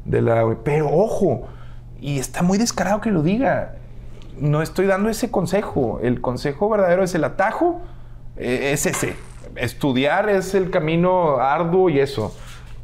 de 0.04 0.22
la, 0.22 0.56
pero 0.62 0.90
ojo, 0.90 1.48
y 2.00 2.18
está 2.18 2.42
muy 2.42 2.58
descarado 2.58 3.00
que 3.00 3.10
lo 3.10 3.22
diga. 3.22 3.76
No 4.38 4.62
estoy 4.62 4.86
dando 4.86 5.08
ese 5.08 5.30
consejo. 5.30 6.00
El 6.02 6.20
consejo 6.20 6.68
verdadero 6.68 7.02
es 7.02 7.14
el 7.14 7.24
atajo, 7.24 7.80
eh, 8.36 8.70
es 8.72 8.86
ese. 8.86 9.16
Estudiar 9.56 10.28
es 10.28 10.54
el 10.54 10.70
camino 10.70 11.38
arduo 11.38 11.90
y 11.90 11.98
eso. 11.98 12.34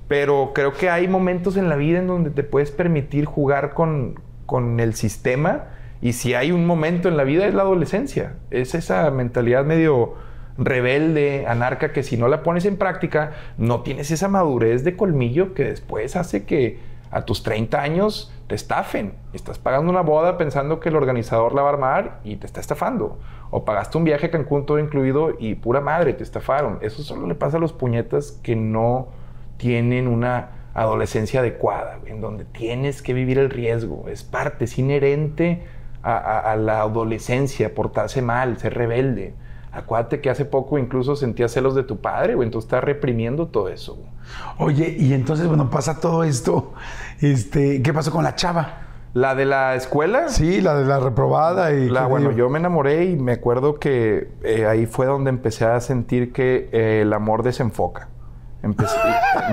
Pero 0.09 0.53
creo 0.55 0.73
que 0.73 0.91
hay 0.91 1.07
momentos 1.07 1.57
en 1.57 1.69
la 1.69 1.77
vida 1.77 1.99
en 1.99 2.07
donde 2.07 2.31
te 2.31 2.43
puedes 2.43 2.71
permitir 2.71 3.27
jugar 3.27 3.75
con, 3.75 4.19
con 4.47 4.81
el 4.81 4.95
sistema. 4.95 5.67
Y 6.01 6.15
si 6.15 6.35
hay 6.35 6.51
un 6.51 6.67
momento 6.67 7.09
en 7.09 7.17
la 7.17 7.25
vida 7.25 7.47
es 7.47 7.55
la 7.55 7.63
adolescencia. 7.63 8.37
Es 8.51 8.75
esa 8.75 9.11
mentalidad 9.11 9.65
medio 9.65 10.15
rebelde, 10.57 11.47
anarca, 11.47 11.93
que 11.93 12.03
si 12.03 12.17
no 12.17 12.29
la 12.29 12.43
pones 12.43 12.65
en 12.65 12.77
práctica, 12.77 13.33
no 13.59 13.83
tienes 13.83 14.11
esa 14.11 14.29
madurez 14.29 14.83
de 14.83 14.97
colmillo 14.97 15.55
que 15.55 15.65
después 15.65 16.17
hace 16.17 16.45
que 16.45 16.81
a 17.11 17.23
tus 17.23 17.43
30 17.43 17.81
años 17.81 18.33
te 18.49 18.55
estafen. 18.55 19.15
Estás 19.33 19.59
pagando 19.59 19.91
una 19.91 20.01
boda 20.03 20.37
pensando 20.37 20.81
que 20.81 20.89
el 20.89 20.97
organizador 20.97 21.55
la 21.55 21.63
va 21.63 21.71
a 21.71 21.73
armar 21.73 22.21
y 22.25 22.37
te 22.37 22.47
está 22.47 22.61
estafando. 22.61 23.19
O 23.51 23.65
pagaste 23.65 23.97
un 23.97 24.05
viaje 24.05 24.27
a 24.27 24.31
Cancún 24.31 24.67
todo 24.67 24.79
incluido 24.79 25.35
y 25.39 25.55
pura 25.55 25.81
madre, 25.81 26.13
te 26.13 26.23
estafaron. 26.23 26.79
Eso 26.83 27.03
solo 27.03 27.27
le 27.27 27.35
pasa 27.35 27.57
a 27.57 27.61
los 27.61 27.73
puñetas 27.73 28.33
que 28.43 28.57
no 28.57 29.09
tienen 29.59 30.09
una 30.09 30.51
adolescencia 30.75 31.41
adecuada, 31.41 31.99
en 32.07 32.21
donde 32.23 32.45
tienes 32.47 33.03
que 33.03 33.13
vivir 33.13 33.39
el 33.39 33.51
riesgo. 33.51 34.07
Es 34.09 34.23
parte, 34.25 34.65
es 34.65 34.79
inherente 34.79 35.65
a, 36.03 36.17
a- 36.17 36.53
a 36.53 36.57
la 36.57 36.81
adolescencia, 36.81 37.75
portarse 37.75 38.23
mal, 38.23 38.59
ser 38.59 38.75
rebelde. 38.75 39.35
Acuérdate 39.71 40.21
que 40.21 40.31
hace 40.31 40.45
poco 40.47 40.79
incluso 40.79 41.15
sentías 41.15 41.53
celos 41.53 41.75
de 41.75 41.83
tu 41.83 41.99
padre, 42.01 42.35
güey, 42.35 42.47
entonces 42.47 42.67
estás 42.69 42.83
reprimiendo 42.83 43.49
todo 43.49 43.69
eso. 43.69 43.97
güey. 43.97 44.09
Oye, 44.59 44.97
y 44.99 45.13
entonces, 45.13 45.47
bueno, 45.47 45.69
pasa 45.71 46.01
todo 46.01 46.25
esto. 46.25 46.73
Este, 47.21 47.83
¿Qué 47.83 47.93
pasó 47.93 48.11
con 48.11 48.25
la 48.25 48.35
chava? 48.35 48.85
La 49.15 49.35
de 49.35 49.47
la 49.47 49.75
escuela, 49.75 50.29
Sí, 50.29 50.61
la 50.61 50.75
de 50.77 50.85
la 50.85 51.01
reprobada 51.01 51.73
y... 51.73 51.89
La, 51.89 52.03
¿qué 52.03 52.07
bueno, 52.09 52.29
digo? 52.29 52.39
yo 52.39 52.49
me 52.51 52.59
enamoré 52.59 53.07
y 53.07 53.17
me 53.17 53.33
acuerdo 53.33 53.79
que 53.79 54.29
eh, 54.45 54.67
ahí 54.67 54.87
fue 54.87 55.07
donde 55.07 55.31
empecé 55.31 55.65
a 55.65 55.81
sentir 55.81 56.33
que 56.33 56.69
eh, 56.73 57.01
el 57.03 57.13
amor 57.13 57.43
desenfoca. 57.43 58.09
Empecé 58.61 58.97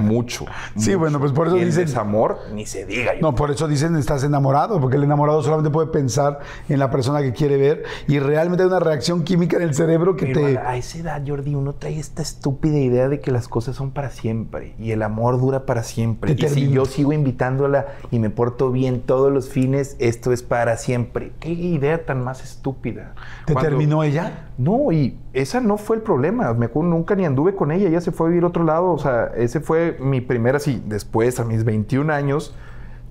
mucho. 0.01 0.45
Sí, 0.75 0.89
mucho. 0.89 0.99
bueno, 0.99 1.19
pues 1.19 1.31
por 1.31 1.47
eso 1.47 1.57
Y 1.57 1.65
dicen- 1.65 1.85
desamor, 1.85 2.39
ni 2.53 2.65
se 2.65 2.85
diga. 2.85 3.13
yo. 3.13 3.21
No, 3.21 3.35
por 3.35 3.51
eso 3.51 3.67
dicen 3.67 3.95
estás 3.97 4.23
enamorado, 4.23 4.81
porque 4.81 4.97
el 4.97 5.03
enamorado 5.03 5.43
solamente 5.43 5.69
puede 5.69 5.87
pensar 5.89 6.39
en 6.69 6.79
la 6.79 6.89
persona 6.89 7.21
que 7.21 7.31
quiere 7.31 7.57
ver 7.57 7.83
y 8.07 8.17
realmente 8.19 8.63
hay 8.63 8.67
una 8.69 8.79
reacción 8.79 9.23
química 9.23 9.57
en 9.57 9.63
el 9.63 9.75
cerebro 9.75 10.15
que 10.15 10.25
Pero 10.27 10.41
te... 10.41 10.57
a, 10.57 10.75
esa 10.75 10.97
edad, 10.97 11.21
Jordi, 11.25 11.53
uno 11.53 11.73
trae 11.73 11.99
esta 11.99 12.23
estúpida 12.23 12.79
idea 12.79 13.07
de 13.07 13.19
que 13.19 13.29
las 13.31 13.47
cosas 13.47 13.75
son 13.75 13.91
para 13.91 14.09
siempre 14.09 14.73
y 14.79 14.91
el 14.91 15.03
amor 15.03 15.39
dura 15.39 15.67
para 15.67 15.83
siempre. 15.83 16.33
Te 16.33 16.45
y 16.47 16.49
si 16.49 16.69
yo 16.71 16.85
sigo 16.85 17.13
invitándola 17.13 17.85
y 18.09 18.17
me 18.17 18.31
porto 18.31 18.71
bien 18.71 19.01
todos 19.01 19.31
los 19.31 19.49
fines, 19.49 19.95
esto 19.99 20.31
es 20.33 20.41
para 20.41 20.77
siempre. 20.77 21.31
¿Qué 21.39 21.49
idea 21.51 22.05
tan 22.05 22.23
más 22.23 22.43
estúpida? 22.43 23.13
¿Te 23.45 23.53
Cuando- 23.53 23.69
terminó 23.69 24.03
ella? 24.03 24.44
No, 24.57 24.91
y 24.91 25.17
esa 25.33 25.59
no 25.59 25.77
fue 25.77 25.97
el 25.97 26.01
problema. 26.01 26.53
Me 26.53 26.67
acuerdo, 26.67 26.89
nunca 26.89 27.15
ni 27.15 27.25
anduve 27.25 27.55
con 27.55 27.71
ella. 27.71 27.89
Ella 27.89 28.01
se 28.01 28.11
fue 28.11 28.27
a 28.27 28.29
vivir 28.29 28.43
a 28.43 28.47
otro 28.47 28.63
lado. 28.63 28.91
O 28.91 28.97
sea, 28.97 29.31
ese 29.35 29.59
fue 29.59 29.97
mi 29.99 30.21
primera, 30.21 30.59
sí. 30.59 30.81
Después, 30.85 31.39
a 31.39 31.45
mis 31.45 31.65
21 31.65 32.09
años, 32.13 32.55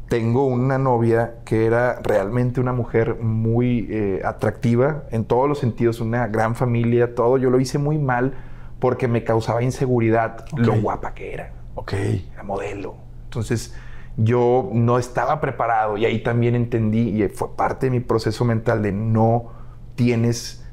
tengo 0.09 0.47
una 0.47 0.79
novia 0.79 1.35
que 1.45 1.67
era 1.67 2.01
realmente 2.03 2.61
una 2.61 2.73
mujer 2.73 3.17
muy 3.21 3.87
eh, 3.91 4.23
atractiva 4.25 5.05
en 5.11 5.25
todos 5.25 5.49
los 5.49 5.59
sentidos, 5.59 6.01
una 6.01 6.27
gran 6.29 6.55
familia, 6.55 7.15
todo. 7.15 7.37
Yo 7.39 7.51
lo 7.51 7.61
hice 7.61 7.79
muy 7.79 7.99
mal 7.99 8.35
porque 8.79 9.09
me 9.09 9.25
causaba 9.25 9.63
inseguridad 9.63 10.45
lo 10.57 10.75
Ok. 10.75 10.81
guapa 10.81 11.15
que 11.15 11.33
era 11.35 11.53
Ok. 11.75 11.93
era 12.33 12.43
modelo. 12.43 12.95
Entonces 13.25 13.75
yo 14.17 14.69
no 14.73 14.99
estaba 14.99 15.41
preparado 15.41 15.97
y 15.97 16.05
ahí 16.05 16.23
también 16.23 16.55
entendí 16.55 17.23
y 17.23 17.29
fue 17.29 17.57
parte 17.57 17.87
de 17.87 17.91
mi 17.91 18.01
proceso 18.01 18.45
mental 18.45 18.83
de 18.83 18.93
no 18.93 19.51
tienes, 19.97 20.64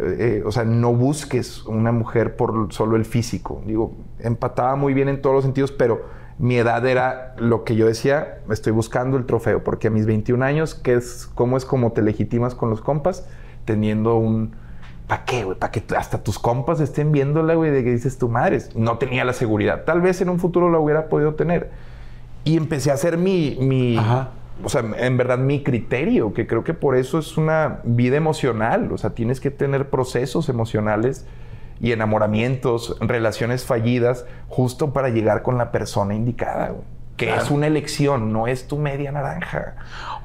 eh, 0.00 0.16
eh, 0.18 0.42
o 0.44 0.52
sea, 0.52 0.64
no 0.64 0.94
busques 0.94 1.64
una 1.66 1.92
mujer 1.92 2.36
por 2.36 2.72
solo 2.72 2.96
el 2.96 3.04
físico. 3.04 3.62
Digo, 3.66 3.92
empataba 4.18 4.76
muy 4.76 4.94
bien 4.94 5.08
en 5.08 5.20
todos 5.20 5.34
los 5.34 5.44
sentidos, 5.44 5.72
pero 5.72 6.02
mi 6.38 6.56
edad 6.56 6.86
era 6.86 7.34
lo 7.38 7.64
que 7.64 7.76
yo 7.76 7.86
decía, 7.86 8.38
estoy 8.50 8.72
buscando 8.72 9.18
el 9.18 9.26
trofeo, 9.26 9.62
porque 9.62 9.88
a 9.88 9.90
mis 9.90 10.06
21 10.06 10.42
años, 10.42 10.74
¿qué 10.74 10.94
es, 10.94 11.30
¿cómo 11.34 11.56
es 11.56 11.66
como 11.66 11.92
te 11.92 12.00
legitimas 12.00 12.54
con 12.54 12.70
los 12.70 12.80
compas? 12.80 13.26
Teniendo 13.66 14.16
un... 14.16 14.54
¿Para 15.06 15.24
qué, 15.24 15.44
güey? 15.44 15.58
¿Para 15.58 15.72
que 15.72 15.82
hasta 15.96 16.22
tus 16.22 16.38
compas 16.38 16.80
estén 16.80 17.12
viéndola, 17.12 17.54
güey? 17.54 17.70
De 17.70 17.84
que 17.84 17.90
dices 17.90 18.16
tu 18.16 18.28
madre. 18.28 18.62
No 18.74 18.96
tenía 18.96 19.24
la 19.24 19.32
seguridad. 19.32 19.84
Tal 19.84 20.00
vez 20.00 20.20
en 20.20 20.28
un 20.28 20.38
futuro 20.38 20.70
la 20.70 20.78
hubiera 20.78 21.08
podido 21.08 21.34
tener. 21.34 21.72
Y 22.44 22.56
empecé 22.56 22.90
a 22.90 22.94
hacer 22.94 23.18
mi, 23.18 23.58
mi. 23.60 23.98
O 24.62 24.68
sea, 24.68 24.82
en 24.98 25.16
verdad 25.16 25.38
mi 25.38 25.62
criterio, 25.62 26.32
que 26.32 26.46
creo 26.46 26.64
que 26.64 26.74
por 26.74 26.96
eso 26.96 27.18
es 27.18 27.36
una 27.36 27.80
vida 27.84 28.16
emocional. 28.16 28.92
O 28.92 28.98
sea, 28.98 29.10
tienes 29.10 29.40
que 29.40 29.50
tener 29.50 29.90
procesos 29.90 30.48
emocionales 30.48 31.26
y 31.80 31.92
enamoramientos, 31.92 32.96
relaciones 33.00 33.64
fallidas, 33.64 34.26
justo 34.48 34.92
para 34.92 35.08
llegar 35.08 35.42
con 35.42 35.58
la 35.58 35.72
persona 35.72 36.14
indicada, 36.14 36.68
güey. 36.70 36.84
Que 37.16 37.34
es 37.34 37.50
una 37.50 37.66
elección, 37.66 38.32
no 38.32 38.46
es 38.46 38.66
tu 38.66 38.78
media 38.78 39.12
naranja. 39.12 39.74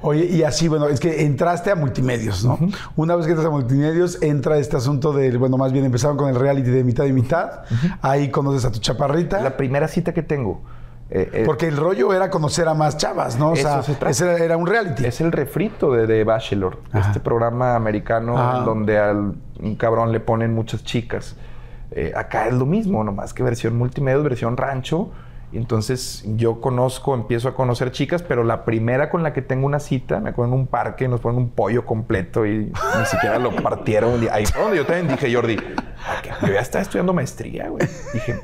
Oye, 0.02 0.28
y 0.28 0.44
así, 0.44 0.70
bueno, 0.70 0.88
es 0.88 1.02
que 1.02 1.24
entraste 1.26 1.70
a 1.70 1.76
multimedios, 1.76 2.46
¿no? 2.46 2.58
Una 2.96 3.18
vez 3.18 3.26
que 3.26 3.34
entras 3.34 3.48
a 3.48 3.52
multimedios, 3.52 4.22
entra 4.22 4.58
este 4.60 4.78
asunto 4.78 5.12
del, 5.12 5.38
bueno, 5.38 5.58
más 5.58 5.74
bien 5.74 5.84
empezaron 5.84 6.16
con 6.16 6.30
el 6.30 6.36
reality 6.40 6.70
de 6.70 6.86
mitad 6.86 7.04
y 7.04 7.12
mitad. 7.12 7.64
Ahí 8.02 8.30
conoces 8.30 8.64
a 8.64 8.72
tu 8.72 8.80
chaparrita. 8.80 9.42
La 9.42 9.58
primera 9.58 9.90
cita 9.90 10.14
que 10.14 10.24
tengo. 10.24 10.62
Eh, 11.10 11.30
eh, 11.34 11.43
porque 11.45 11.68
el 11.68 11.78
rollo 11.78 12.14
era 12.14 12.30
conocer 12.30 12.68
a 12.68 12.74
más 12.74 12.97
chavas, 12.97 13.38
¿no? 13.38 13.51
O 13.51 13.56
sea, 13.56 13.84
se 13.84 13.95
ese 14.10 14.43
era, 14.43 14.58
un 14.58 14.66
reality. 14.68 15.06
Es 15.06 15.22
el 15.22 15.32
refrito 15.32 15.91
de 15.93 16.08
The 16.08 16.24
Bachelor, 16.24 16.80
Ajá. 16.91 17.08
este 17.10 17.20
programa 17.20 17.76
americano 17.76 18.38
Ajá. 18.38 18.58
en 18.60 18.66
donde 18.66 18.97
al 18.99 19.34
un 19.60 19.76
cabrón 19.76 20.12
le 20.12 20.20
ponen 20.20 20.53
muchas 20.53 20.84
chicas. 20.84 21.36
Eh, 21.91 22.12
acá 22.16 22.47
es 22.47 22.53
lo 22.53 22.66
mismo, 22.66 23.03
nomás 23.03 23.34
que 23.34 23.43
versión 23.43 23.78
multimedia, 23.78 24.18
versión 24.18 24.58
rancho. 24.58 25.12
Entonces 25.53 26.26
yo 26.36 26.60
conozco, 26.60 27.14
empiezo 27.16 27.47
a 27.47 27.53
conocer 27.56 27.91
chicas, 27.91 28.22
pero 28.24 28.43
la 28.43 28.66
primera 28.66 29.10
con 29.10 29.24
la 29.24 29.32
que 29.32 29.41
tengo 29.41 29.66
una 29.68 29.80
cita, 29.80 30.20
me 30.20 30.32
acuerdo 30.32 30.53
en 30.53 30.60
un 30.60 30.68
parque, 30.68 31.08
nos 31.08 31.22
ponen 31.22 31.38
un 31.39 31.49
pollo 31.51 31.86
completo 31.86 32.45
y 32.45 32.74
ni 32.99 33.06
siquiera 33.06 33.39
lo 33.39 33.56
partieron. 33.56 34.20
Ahí 34.32 34.45
fue 34.47 34.62
donde 34.62 34.78
yo 34.78 34.86
también 34.86 35.08
dije, 35.08 35.34
Jordi, 35.34 35.56
"Ah, 36.06 36.45
yo 36.45 36.51
ya 36.53 36.60
estaba 36.60 36.82
estudiando 36.82 37.14
maestría, 37.14 37.70
güey. 37.70 37.88
Dije, 38.14 38.34
"Mi 38.34 38.39
ma- 38.39 38.43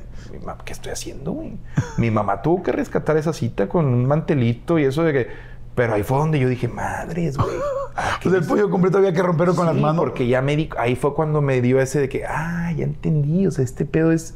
¿qué 0.65 0.73
estoy 0.73 0.91
haciendo, 0.91 1.32
güey? 1.32 1.57
Mi 1.97 2.11
mamá 2.11 2.41
tuvo 2.41 2.63
que 2.63 2.71
rescatar 2.71 3.17
esa 3.17 3.34
cita 3.34 3.67
con 3.67 3.86
un 3.86 4.05
mantelito 4.05 4.79
y 4.79 4.86
eso 4.86 5.03
de 5.03 5.13
que... 5.13 5.27
Pero 5.73 5.93
ahí 5.93 6.03
fue 6.03 6.17
donde 6.17 6.38
yo 6.38 6.49
dije, 6.49 6.67
madres, 6.67 7.38
güey. 7.38 7.55
¿a 7.95 8.19
qué 8.21 8.29
Pues 8.29 8.41
el 8.41 8.47
pollo 8.47 8.69
completo 8.69 8.97
había 8.97 9.13
que 9.13 9.23
romperlo 9.23 9.55
con 9.55 9.65
las 9.65 9.75
Sí, 9.75 9.82
manos. 9.82 9.99
Porque 10.03 10.27
ya 10.27 10.41
me 10.41 10.55
di, 10.55 10.69
ahí 10.77 10.95
fue 10.95 11.13
cuando 11.13 11.41
me 11.41 11.61
dio 11.61 11.79
ese 11.79 12.01
de 12.01 12.09
que, 12.09 12.25
ah, 12.25 12.71
ya 12.75 12.84
entendí, 12.84 13.47
o 13.47 13.51
sea, 13.51 13.63
este 13.63 13.86
pedo 13.86 14.11
es, 14.11 14.36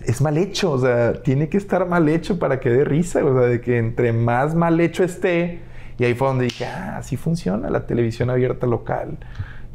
es 0.00 0.22
mal 0.22 0.38
hecho, 0.38 0.72
o 0.72 0.78
sea, 0.78 1.22
tiene 1.22 1.48
que 1.50 1.58
estar 1.58 1.86
mal 1.86 2.08
hecho 2.08 2.38
para 2.38 2.58
que 2.58 2.70
dé 2.70 2.84
risa, 2.84 3.22
o 3.22 3.38
sea, 3.38 3.48
de 3.48 3.60
que 3.60 3.76
entre 3.78 4.14
más 4.14 4.54
mal 4.54 4.80
hecho 4.80 5.04
esté, 5.04 5.60
y 5.98 6.04
ahí 6.04 6.14
fue 6.14 6.28
donde 6.28 6.44
dije, 6.44 6.64
ah, 6.64 6.96
así 6.96 7.16
funciona 7.16 7.68
la 7.68 7.86
televisión 7.86 8.30
abierta 8.30 8.66
local. 8.66 9.18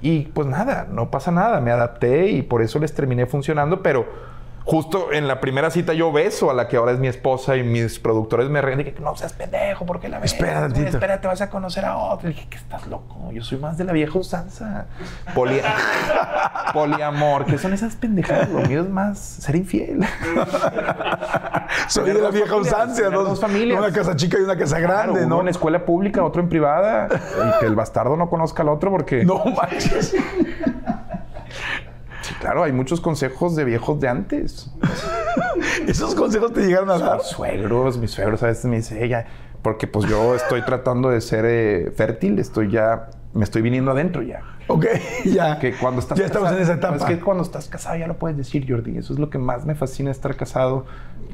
Y 0.02 0.22
pues 0.34 0.48
nada, 0.48 0.88
no 0.92 1.10
pasa 1.10 1.32
nada, 1.32 1.60
me 1.62 1.72
adapté 1.72 2.28
y 2.28 2.42
por 2.42 2.62
eso 2.62 2.80
les 2.80 2.94
terminé 2.94 3.26
funcionando, 3.26 3.82
pero 3.82 4.06
justo 4.68 5.14
en 5.14 5.30
la 5.30 5.40
primera 5.40 5.70
cita 5.72 5.94
yo 5.94 6.12
beso 6.12 6.52
a 6.52 6.54
la 6.54 6.68
que 6.68 6.76
ahora 6.76 6.92
es 6.92 7.00
mi 7.00 7.08
esposa 7.08 7.56
y 7.56 7.64
mis 7.64 8.00
productores 8.00 8.50
me 8.50 8.62
reían 8.62 8.84
que 8.84 8.94
no 9.00 9.16
seas 9.16 9.32
pendejo, 9.32 9.86
¿por 9.86 10.02
qué 10.02 10.10
la 10.10 10.20
ves? 10.20 10.34
Espera. 10.34 10.68
Espérate, 10.68 11.26
vas 11.26 11.40
a 11.40 11.50
conocer 11.50 11.86
a 11.86 11.96
otro. 11.96 12.30
Y 12.30 12.34
dije, 12.34 12.48
que 12.50 12.58
estás 12.58 12.86
loco, 12.88 13.32
yo 13.32 13.42
soy 13.44 13.60
más 13.60 13.78
de 13.78 13.86
la 13.86 13.94
vieja 13.94 14.20
usanza. 14.20 14.88
Poli- 15.34 15.62
Poliamor, 16.74 17.46
que 17.46 17.58
son 17.58 17.74
esas 17.74 17.96
pendejadas, 17.96 18.50
lo 18.50 18.60
mío 18.60 18.82
es 18.82 18.90
más 18.90 19.18
ser 19.18 19.56
infiel. 19.56 20.02
Soy 21.88 22.12
de 22.12 22.22
la 22.22 22.30
vieja 22.30 22.48
familias, 22.56 22.96
tener 22.96 23.12
dos, 23.14 23.40
familias. 23.40 23.80
Una 23.80 23.92
casa 23.92 24.16
chica 24.16 24.38
y 24.38 24.42
una 24.44 24.58
casa 24.58 24.78
Claro, 24.78 25.14
grande, 25.14 25.26
uno 25.26 25.36
¿no? 25.38 25.42
en 25.44 25.48
escuela 25.50 25.86
pública, 25.86 26.24
otro 26.24 26.42
en 26.42 26.50
privada, 26.50 27.08
y 27.12 27.60
que 27.60 27.66
el 27.66 27.76
bastardo 27.76 28.18
no 28.18 28.30
conozca 28.30 28.64
al 28.64 28.70
otro 28.70 28.92
porque... 28.92 29.24
No 29.24 29.44
manches. 29.46 30.14
Claro, 32.40 32.64
hay 32.64 32.72
muchos 32.72 33.02
consejos 33.02 33.56
de 33.56 33.66
viejos 33.66 34.00
de 34.00 34.08
antes. 34.08 34.72
Esos 35.88 36.16
consejos 36.16 36.54
te 36.54 36.62
llegaron 36.62 36.90
a 36.90 36.98
dar. 36.98 37.18
Mis 37.18 37.28
suegros, 37.28 37.98
mis 37.98 38.12
suegros 38.12 38.44
a 38.44 38.48
veces 38.48 38.66
me 38.66 38.78
dicen, 38.78 39.02
ella, 39.02 39.26
porque 39.62 39.88
pues 39.88 40.10
yo 40.10 40.36
estoy 40.36 40.62
tratando 40.62 41.10
de 41.10 41.22
ser 41.22 41.46
eh, 41.46 41.92
fértil, 41.96 42.40
estoy 42.40 42.72
ya, 42.72 43.10
me 43.34 43.44
estoy 43.44 43.62
viniendo 43.62 43.92
adentro 43.92 44.22
ya. 44.22 44.42
Ok, 44.68 44.86
ya. 45.26 45.60
Que 45.60 45.74
cuando 45.74 46.00
estás 46.00 46.18
Ya 46.18 46.26
estamos 46.26 46.52
en 46.52 46.60
esa 46.60 46.74
etapa. 46.74 46.98
Es 46.98 47.04
que 47.04 47.20
cuando 47.20 47.44
estás 47.44 47.68
casado 47.68 47.98
ya 47.98 48.08
lo 48.08 48.18
puedes 48.18 48.38
decir, 48.38 48.66
Jordi. 48.68 48.98
Eso 48.98 49.14
es 49.14 49.20
lo 49.20 49.30
que 49.30 49.38
más 49.38 49.66
me 49.66 49.76
fascina 49.76 50.12
estar 50.12 50.36
casado. 50.36 50.86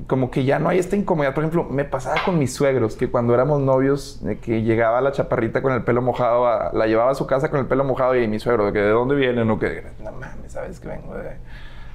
Como 0.07 0.31
que 0.31 0.43
ya 0.43 0.59
no 0.59 0.69
hay 0.69 0.79
esta 0.79 0.95
incomodidad. 0.95 1.33
Por 1.33 1.43
ejemplo, 1.43 1.63
me 1.65 1.85
pasaba 1.85 2.17
con 2.25 2.37
mis 2.39 2.53
suegros 2.53 2.95
que 2.95 3.09
cuando 3.09 3.33
éramos 3.33 3.61
novios, 3.61 4.23
de 4.23 4.37
que 4.39 4.61
llegaba 4.63 4.99
la 5.01 5.11
chaparrita 5.11 5.61
con 5.61 5.71
el 5.73 5.83
pelo 5.83 6.01
mojado, 6.01 6.47
a- 6.47 6.71
la 6.73 6.87
llevaba 6.87 7.11
a 7.11 7.15
su 7.15 7.25
casa 7.27 7.49
con 7.49 7.59
el 7.59 7.65
pelo 7.67 7.83
mojado 7.83 8.15
y 8.15 8.27
mi 8.27 8.39
suegro, 8.39 8.65
de 8.65 8.73
que 8.73 8.79
de 8.79 8.89
dónde 8.89 9.15
vienen 9.15 9.49
o 9.49 9.59
que 9.59 9.83
no 10.03 10.11
mames, 10.11 10.51
sabes 10.51 10.79
que 10.79 10.87
vengo 10.89 11.13
de. 11.15 11.37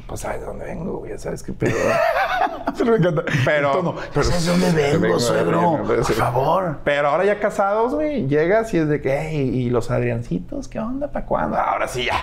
Pues 0.07 0.21
sabes 0.23 0.41
de 0.41 0.47
dónde 0.47 0.65
vengo, 0.65 1.07
ya 1.07 1.19
sabes 1.19 1.43
qué 1.43 1.53
pedo. 1.53 1.75
Pero 2.79 2.93
me 2.93 2.97
encanta. 2.97 3.25
Pero- 3.45 3.69
El 3.69 3.77
tono. 3.77 3.95
pero- 4.15 4.25
¿Sabes 4.25 4.47
de 4.47 4.53
dónde 4.53 4.73
vengo, 4.83 5.01
Vengo, 5.03 5.21
suegro? 5.21 5.61
vengo, 5.73 5.85
Por 5.87 6.05
favor. 6.05 6.79
Pero 6.85 7.09
ahora 7.09 7.25
ya 7.27 7.39
casados, 7.41 7.95
güey, 7.95 8.27
llegas 8.27 8.73
y 8.73 8.79
es 8.79 8.89
de 8.89 9.03
que, 9.03 9.19
"Hey, 9.19 9.51
¿y 9.53 9.69
los 9.71 9.91
Adriancitos 9.91 10.67
qué 10.69 10.79
onda? 10.81 11.09
¿Para 11.13 11.27
cuándo? 11.27 11.59
Ahora 11.59 11.89
sí 11.89 12.07
ya. 12.07 12.15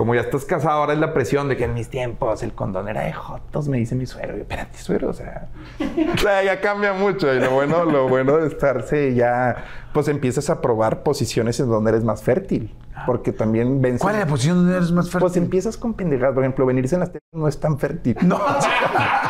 Como 0.00 0.14
ya 0.14 0.22
estás 0.22 0.46
casado, 0.46 0.78
ahora 0.80 0.94
es 0.94 0.98
la 0.98 1.12
presión 1.12 1.50
de 1.50 1.58
que 1.58 1.64
en 1.64 1.74
mis 1.74 1.90
tiempos 1.90 2.42
el 2.42 2.54
condón 2.54 2.88
era 2.88 3.02
de 3.02 3.12
jotos, 3.12 3.68
me 3.68 3.76
dice 3.76 3.94
mi 3.94 4.06
suegro. 4.06 4.38
Y, 4.38 4.40
Espérate, 4.40 4.78
suegro, 4.78 5.10
o 5.10 5.12
sea... 5.12 5.48
o 6.14 6.16
sea, 6.16 6.42
ya 6.42 6.58
cambia 6.62 6.94
mucho. 6.94 7.30
Y 7.34 7.38
lo 7.38 7.50
bueno, 7.50 7.84
lo 7.84 8.08
bueno 8.08 8.38
de 8.38 8.46
estarse 8.46 9.14
ya... 9.14 9.62
Pues 9.92 10.08
empiezas 10.08 10.48
a 10.48 10.62
probar 10.62 11.02
posiciones 11.02 11.60
en 11.60 11.68
donde 11.68 11.90
eres 11.90 12.02
más 12.02 12.22
fértil. 12.22 12.74
Porque 13.04 13.32
también 13.32 13.82
vences... 13.82 14.00
¿Cuál 14.00 14.14
es 14.14 14.20
la 14.22 14.26
posición 14.26 14.56
donde 14.56 14.76
eres 14.78 14.90
más 14.90 15.10
Pues 15.10 15.22
fértil? 15.22 15.42
empiezas 15.42 15.76
con 15.76 15.92
pendejadas. 15.92 16.32
Por 16.32 16.44
ejemplo, 16.44 16.64
venirse 16.64 16.94
en 16.94 17.00
las 17.00 17.10
telas 17.10 17.28
no 17.32 17.46
es 17.46 17.60
tan 17.60 17.78
fértil. 17.78 18.16
No. 18.22 18.40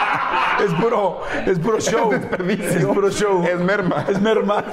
es 0.65 0.73
puro, 0.81 1.21
es 1.47 1.59
puro 1.59 1.79
show. 1.81 2.11
Es 2.13 2.85
puro 2.87 3.11
show. 3.11 3.43
Es 3.45 3.61
merma. 3.61 4.05
Es 4.09 4.21
merma. 4.21 4.65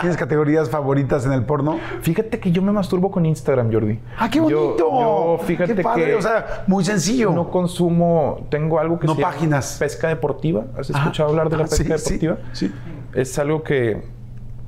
¿Tienes 0.00 0.16
categorías 0.16 0.68
favoritas 0.70 1.26
en 1.26 1.32
el 1.32 1.44
porno? 1.44 1.78
Fíjate 2.02 2.38
que 2.40 2.50
yo 2.50 2.62
me 2.62 2.72
masturbo 2.72 3.10
con 3.10 3.26
Instagram, 3.26 3.72
Jordi. 3.72 3.98
¡Ah, 4.18 4.28
qué 4.30 4.40
bonito! 4.40 4.76
Yo, 4.78 5.38
fíjate 5.44 5.74
¡Qué 5.74 5.82
padre! 5.82 6.04
que 6.06 6.14
O 6.14 6.22
sea, 6.22 6.64
muy 6.66 6.84
sencillo. 6.84 7.30
no 7.30 7.50
consumo, 7.50 8.46
tengo 8.50 8.78
algo 8.78 8.98
que 8.98 9.06
No 9.06 9.14
se 9.14 9.20
llama 9.20 9.32
páginas. 9.32 9.76
pesca 9.78 10.08
deportiva. 10.08 10.64
¿Has 10.78 10.90
Ah, 10.94 10.98
escuchado 10.98 11.30
hablar 11.30 11.50
de 11.50 11.56
la 11.58 11.64
ah, 11.64 11.66
pesca 11.68 11.98
sí, 11.98 12.04
sí, 12.04 12.18
deportiva? 12.26 12.36
sí. 12.52 12.72
Es 13.14 13.38
algo 13.38 13.62
que, 13.62 14.02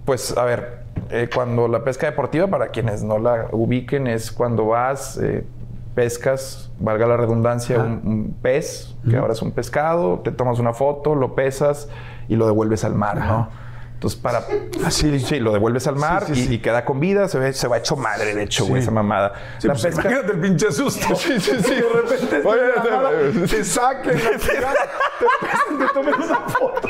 pues, 0.05 0.37
a 0.37 0.45
ver, 0.45 0.81
eh, 1.11 1.29
cuando 1.35 1.69
la 1.69 1.83
pesca 1.83 2.07
deportiva, 2.07 2.47
para 2.47 2.69
quienes 2.69 3.03
no 3.03 3.19
la 3.19 3.49
ubiquen, 3.53 4.07
es 4.07 4.31
cuando 4.31 4.67
vas, 4.67 5.19
eh, 5.19 5.45
pescas, 5.97 6.71
valga 6.79 7.07
la 7.09 7.17
redundancia, 7.17 7.79
un, 7.79 8.01
un 8.05 8.37
pez, 8.41 8.95
que 9.09 9.17
ahora 9.17 9.33
es 9.33 9.43
un 9.43 9.51
pescado, 9.51 10.21
te 10.21 10.31
tomas 10.31 10.61
una 10.61 10.73
foto, 10.75 11.17
lo 11.17 11.35
pesas 11.35 11.89
y 12.29 12.37
lo 12.37 12.47
devuelves 12.47 12.85
al 12.85 12.95
mar, 12.95 13.17
¿no? 13.17 13.49
Entonces, 13.95 14.21
para... 14.21 14.43
Así. 14.85 15.19
Sí, 15.21 15.41
lo 15.41 15.55
devuelves 15.55 15.87
al 15.87 15.97
mar 15.97 16.25
Sí, 16.27 16.35
sí, 16.35 16.41
y, 16.43 16.47
sí. 16.49 16.55
y 16.57 16.59
queda 16.59 16.85
con 16.85 17.01
vida, 17.01 17.29
se, 17.29 17.39
ve, 17.39 17.55
se 17.55 17.67
va 17.67 17.79
hecho 17.79 17.97
madre, 17.97 18.35
de 18.35 18.43
hecho, 18.43 18.67
güey, 18.67 18.83
esa 18.83 18.91
mamada. 18.91 19.33
Sí, 19.57 19.67
la 19.69 19.73
pues, 19.73 19.85
pesca... 19.87 20.03
Imagínate 20.03 20.33
el 20.35 20.41
pinche 20.41 20.71
susto. 20.71 21.15
Sí, 21.17 21.41
sí, 21.41 21.53
sí. 21.63 21.75
De 21.77 21.83
repente 22.03 22.43
Oye, 22.47 22.61
te- 23.49 23.57
te 23.57 23.65
saquen 23.65 24.23
la 24.23 24.39
fregada, 24.39 24.75
te 25.41 25.66
te 25.79 25.87
tomen 25.95 26.15
una 26.15 26.41
foto. 26.41 26.89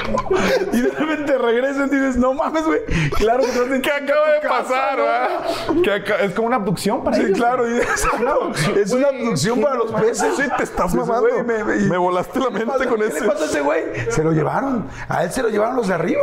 Y 0.73 0.81
de 0.81 0.91
repente 0.91 1.39
regresan 1.39 1.89
y 1.93 1.97
dices, 1.97 2.17
no 2.17 2.35
mames, 2.35 2.65
güey. 2.65 2.81
Claro 3.17 3.43
que 3.45 3.51
te 3.51 3.81
¿Qué 3.83 3.91
acaba 3.91 4.29
de 4.33 4.49
pasar, 4.49 4.99
va? 5.01 5.83
Que 5.83 5.93
aca- 5.93 6.17
Es 6.23 6.33
como 6.35 6.47
una 6.49 6.57
abducción 6.57 7.03
para 7.05 7.17
Sí, 7.17 7.23
ellos. 7.25 7.39
claro. 7.39 7.69
y- 7.71 7.77
exacto. 7.79 8.51
Es 8.77 8.93
una 8.93 9.09
abducción 9.09 9.61
para 9.61 9.75
los 9.77 9.93
peces. 9.93 10.35
Sí, 10.37 10.43
te 10.57 10.63
estás 10.65 10.95
Pues, 10.95 11.07
mamando. 11.07 11.29
güey, 11.31 11.43
me, 11.45 11.65
me- 11.65 11.77
Me 11.89 11.99
volaste 11.99 12.39
la 12.39 12.47
¿qué 12.47 12.65
mente 12.65 12.87
con 12.87 13.01
¿Qué 13.01 13.07
ese. 13.07 13.21
le 13.21 13.27
pasa 13.29 13.45
a 13.45 13.47
ese 13.47 13.61
güey? 13.61 13.83
Se 14.11 14.23
lo 14.23 14.33
llevaron. 14.33 14.87
A 15.09 15.25
él 15.25 15.31
se 15.33 15.43
lo 15.43 15.49
llevaron 15.49 15.77
los 15.77 15.89
de 15.89 15.95
arriba. 15.95 16.23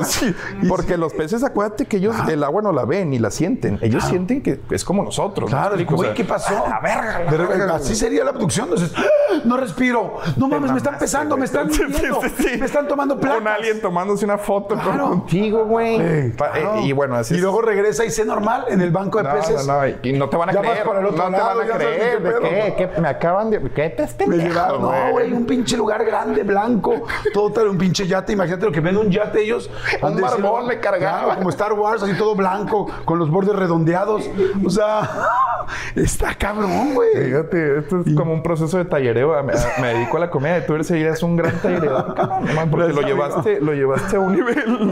Y- 0.61 0.67
Porque 0.67 0.97
los 0.97 1.13
peces, 1.13 1.43
acuérdate 1.43 1.85
que 1.85 1.97
ellos 1.97 2.15
el 2.27 2.43
agua 2.43 2.61
no 2.61 2.71
la 2.71 2.85
ven 2.85 3.09
ni 3.09 3.19
la 3.19 3.31
sienten. 3.31 3.79
Ellos 3.81 4.03
sienten 4.03 4.41
que 4.41 4.59
es 4.71 4.83
como 4.85 5.03
nosotros. 5.03 5.49
¿no? 5.51 5.57
Claro, 5.57 5.75
güey, 5.85 6.07
sea, 6.07 6.13
¿qué 6.13 6.23
pasó? 6.23 6.65
a 6.65 6.69
la 6.69 6.79
verga, 6.79 7.19
la 7.25 7.31
verga, 7.47 7.75
así 7.75 7.85
güey. 7.87 7.95
sería 7.95 8.23
la 8.23 8.31
abducción. 8.31 8.65
Entonces, 8.69 8.91
¡ah! 8.97 9.03
no 9.45 9.57
respiro. 9.57 10.17
No 10.37 10.47
mames, 10.47 10.71
me 10.71 10.77
están 10.77 10.97
pesando, 10.97 11.37
me 11.37 11.45
están 11.45 11.71
Sí, 11.71 11.81
sí, 11.89 12.29
sí. 12.37 12.52
Me 12.59 12.65
están 12.65 12.87
tomando 12.87 13.19
placas. 13.19 13.39
Con 13.39 13.47
alguien 13.47 13.81
tomándose 13.81 14.25
una 14.25 14.37
foto 14.37 14.75
Claro. 14.75 15.09
contigo, 15.09 15.65
güey. 15.65 15.95
Eh, 15.99 16.35
eh, 16.55 16.81
y 16.83 16.91
bueno, 16.93 17.15
así 17.15 17.33
Y 17.33 17.37
es. 17.37 17.43
luego 17.43 17.61
regresa 17.61 18.05
y 18.05 18.09
sé 18.11 18.25
normal 18.25 18.65
en 18.69 18.81
el 18.81 18.91
banco 18.91 19.17
de 19.19 19.23
No, 19.25 19.31
peces. 19.35 19.65
no, 19.67 19.73
no, 19.81 19.87
y- 19.87 19.97
y 20.03 20.13
no 20.13 20.29
te 20.29 20.37
van 20.37 20.49
a 20.49 20.53
Ya 20.53 20.61
vas 20.61 20.69
creer. 20.71 20.85
para 20.87 20.99
el 20.99 21.05
otro 21.05 21.17
no 21.17 21.25
te 21.25 21.31
lado, 21.43 21.59
van 21.59 21.71
a 21.71 21.75
creer. 21.75 21.99
qué 21.99 22.09
¿De 22.23 22.31
pedo. 22.31 22.41
qué? 22.41 22.73
¿Qué? 22.77 23.01
Me 23.01 23.07
acaban 23.07 23.49
de. 23.49 23.59
¿Qué 23.71 23.89
te 23.89 24.03
estén 24.03 24.29
Me 24.29 24.37
llevaron, 24.37 24.81
no, 24.81 25.11
güey, 25.11 25.31
un 25.33 25.45
pinche 25.45 25.75
lugar 25.77 26.03
grande, 26.05 26.43
blanco, 26.43 27.05
todo 27.33 27.51
tal, 27.51 27.67
un 27.69 27.77
pinche 27.77 28.05
yate. 28.07 28.33
Imagínate 28.33 28.65
lo 28.65 28.71
que 28.71 28.79
ven 28.79 28.97
un 28.97 29.09
yate 29.09 29.41
ellos. 29.41 29.69
Un 30.01 30.19
lo- 30.19 30.63
me 30.63 30.79
cargaba. 30.79 31.23
Claro, 31.23 31.37
como 31.39 31.49
Star 31.49 31.73
Wars, 31.73 32.03
así 32.03 32.13
todo 32.17 32.35
blanco, 32.35 32.87
con 33.05 33.19
los 33.19 33.29
bordes 33.29 33.55
redondeados. 33.55 34.29
O 34.65 34.69
sea, 34.69 35.09
está 35.95 36.35
cabrón, 36.35 36.93
güey. 36.93 37.09
Fíjate, 37.25 37.79
esto 37.79 38.01
es 38.05 38.15
como 38.15 38.33
un 38.33 38.43
proceso 38.43 38.77
de 38.77 38.85
tallereo. 38.85 39.41
Me, 39.43 39.53
me 39.81 39.93
dedico 39.93 40.17
a 40.17 40.19
la 40.21 40.29
comedia. 40.29 40.65
Tú 40.65 40.75
eres, 40.75 40.89
eres 40.91 41.23
un 41.23 41.35
gran 41.35 41.53
tallereador, 41.61 42.15
porque 42.69 42.87
lo 42.93 43.01
Gracias, 43.01 43.05
llevaste, 43.05 43.61
lo 43.61 43.73
llevaste 43.73 44.15
a 44.15 44.19
un 44.19 44.33
nivel. 44.35 44.55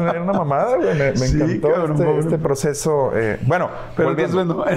Era 0.00 0.22
una 0.22 0.32
mamada, 0.32 0.76
güey. 0.76 0.94
Me, 0.96 1.10
me 1.10 1.16
Sí, 1.16 1.36
encantó 1.40 1.72
cabrón, 1.72 1.92
este, 1.92 2.18
este 2.18 2.38
proceso. 2.38 3.10
eh, 3.14 3.38
bueno, 3.46 3.68
Pero 3.96 4.08
volviendo. 4.10 4.64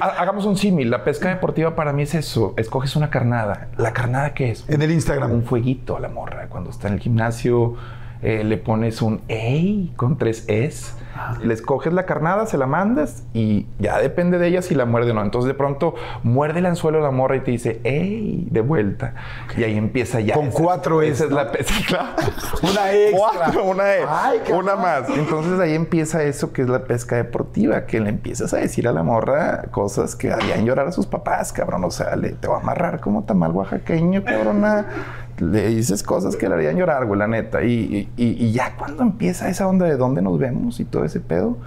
Hagamos 0.00 0.44
un 0.44 0.56
símil. 0.56 0.90
La 0.90 1.04
pesca 1.04 1.28
deportiva 1.28 1.74
para 1.74 1.92
mí 1.92 2.02
es 2.02 2.14
eso. 2.14 2.52
Escoges 2.56 2.96
una 2.96 3.10
carnada. 3.10 3.68
¿La 3.78 3.92
carnada 3.92 4.34
qué 4.34 4.50
es? 4.50 4.68
en 4.68 4.82
el 4.82 4.90
Instagram. 4.90 5.30
un 5.32 5.44
fueguito 5.44 5.96
a 5.96 6.00
la 6.00 6.08
morra. 6.08 6.48
Cuando 6.48 6.70
está 6.70 6.88
en 6.88 6.94
el 6.94 7.00
gimnasio, 7.00 7.76
eh, 8.22 8.44
le 8.44 8.56
pones 8.58 9.00
un 9.02 9.22
ey 9.28 9.92
con 9.96 10.18
tres 10.18 10.44
es. 10.48 10.96
Le 11.42 11.54
escoges 11.54 11.92
la 11.92 12.06
carnada, 12.06 12.46
se 12.46 12.58
la 12.58 12.66
mandas 12.66 13.24
y 13.34 13.66
ya 13.78 13.98
depende 13.98 14.38
de 14.38 14.48
ella 14.48 14.62
si 14.62 14.74
la 14.74 14.84
muerde 14.84 15.12
o 15.12 15.14
no. 15.14 15.22
Entonces 15.22 15.46
de 15.48 15.54
pronto 15.54 15.94
muerde 16.22 16.58
el 16.58 16.66
anzuelo 16.66 17.00
la 17.00 17.10
morra 17.10 17.36
y 17.36 17.40
te 17.40 17.50
dice 17.50 17.80
ey 17.84 18.48
de 18.50 18.60
vuelta. 18.60 19.14
Y 19.56 19.64
ahí 19.64 19.76
empieza 19.76 20.20
ya. 20.20 20.34
Con 20.34 20.46
Esa- 20.48 20.62
cuatro 20.62 21.02
es, 21.02 21.12
Esa 21.12 21.24
es 21.24 21.30
¿no? 21.30 21.36
la 21.36 21.52
pesca. 21.52 22.16
Una 22.62 22.92
extra. 22.92 23.18
Cuatro, 23.18 23.64
una 23.64 23.94
E, 23.94 24.04
Ay, 24.08 24.38
cabrón. 24.40 24.64
una 24.64 24.76
más. 24.76 25.08
Entonces 25.10 25.58
ahí 25.60 25.74
empieza 25.74 26.22
eso 26.22 26.52
que 26.52 26.62
es 26.62 26.68
la 26.68 26.84
pesca 26.84 27.16
deportiva, 27.16 27.86
que 27.86 28.00
le 28.00 28.08
empiezas 28.10 28.52
a 28.54 28.58
decir 28.58 28.88
a 28.88 28.92
la 28.92 29.02
morra 29.02 29.64
cosas 29.70 30.16
que 30.16 30.32
harían 30.32 30.64
llorar 30.64 30.86
a 30.88 30.92
sus 30.92 31.06
papás, 31.06 31.52
cabrón. 31.52 31.84
O 31.84 31.90
sea, 31.90 32.16
le, 32.16 32.30
te 32.32 32.48
va 32.48 32.56
a 32.56 32.60
amarrar 32.60 33.00
como 33.00 33.24
tamal 33.24 33.52
oaxaqueño, 33.52 34.24
cabrona. 34.24 34.86
Le 35.38 35.68
dices 35.68 36.02
cosas 36.02 36.36
que 36.36 36.48
le 36.48 36.54
harían 36.54 36.76
llorar, 36.76 37.06
güey, 37.06 37.18
la 37.18 37.26
neta. 37.26 37.62
Y, 37.64 38.08
y- 38.16 38.52
ya 38.52 38.76
cuando 38.76 39.02
empieza 39.02 39.48
esa 39.48 39.66
onda 39.66 39.86
de 39.86 39.96
dónde 39.96 40.22
nos 40.22 40.38
vemos 40.38 40.78
y 40.80 40.84
todo 40.84 41.04
ese 41.04 41.20
pedo, 41.20 41.58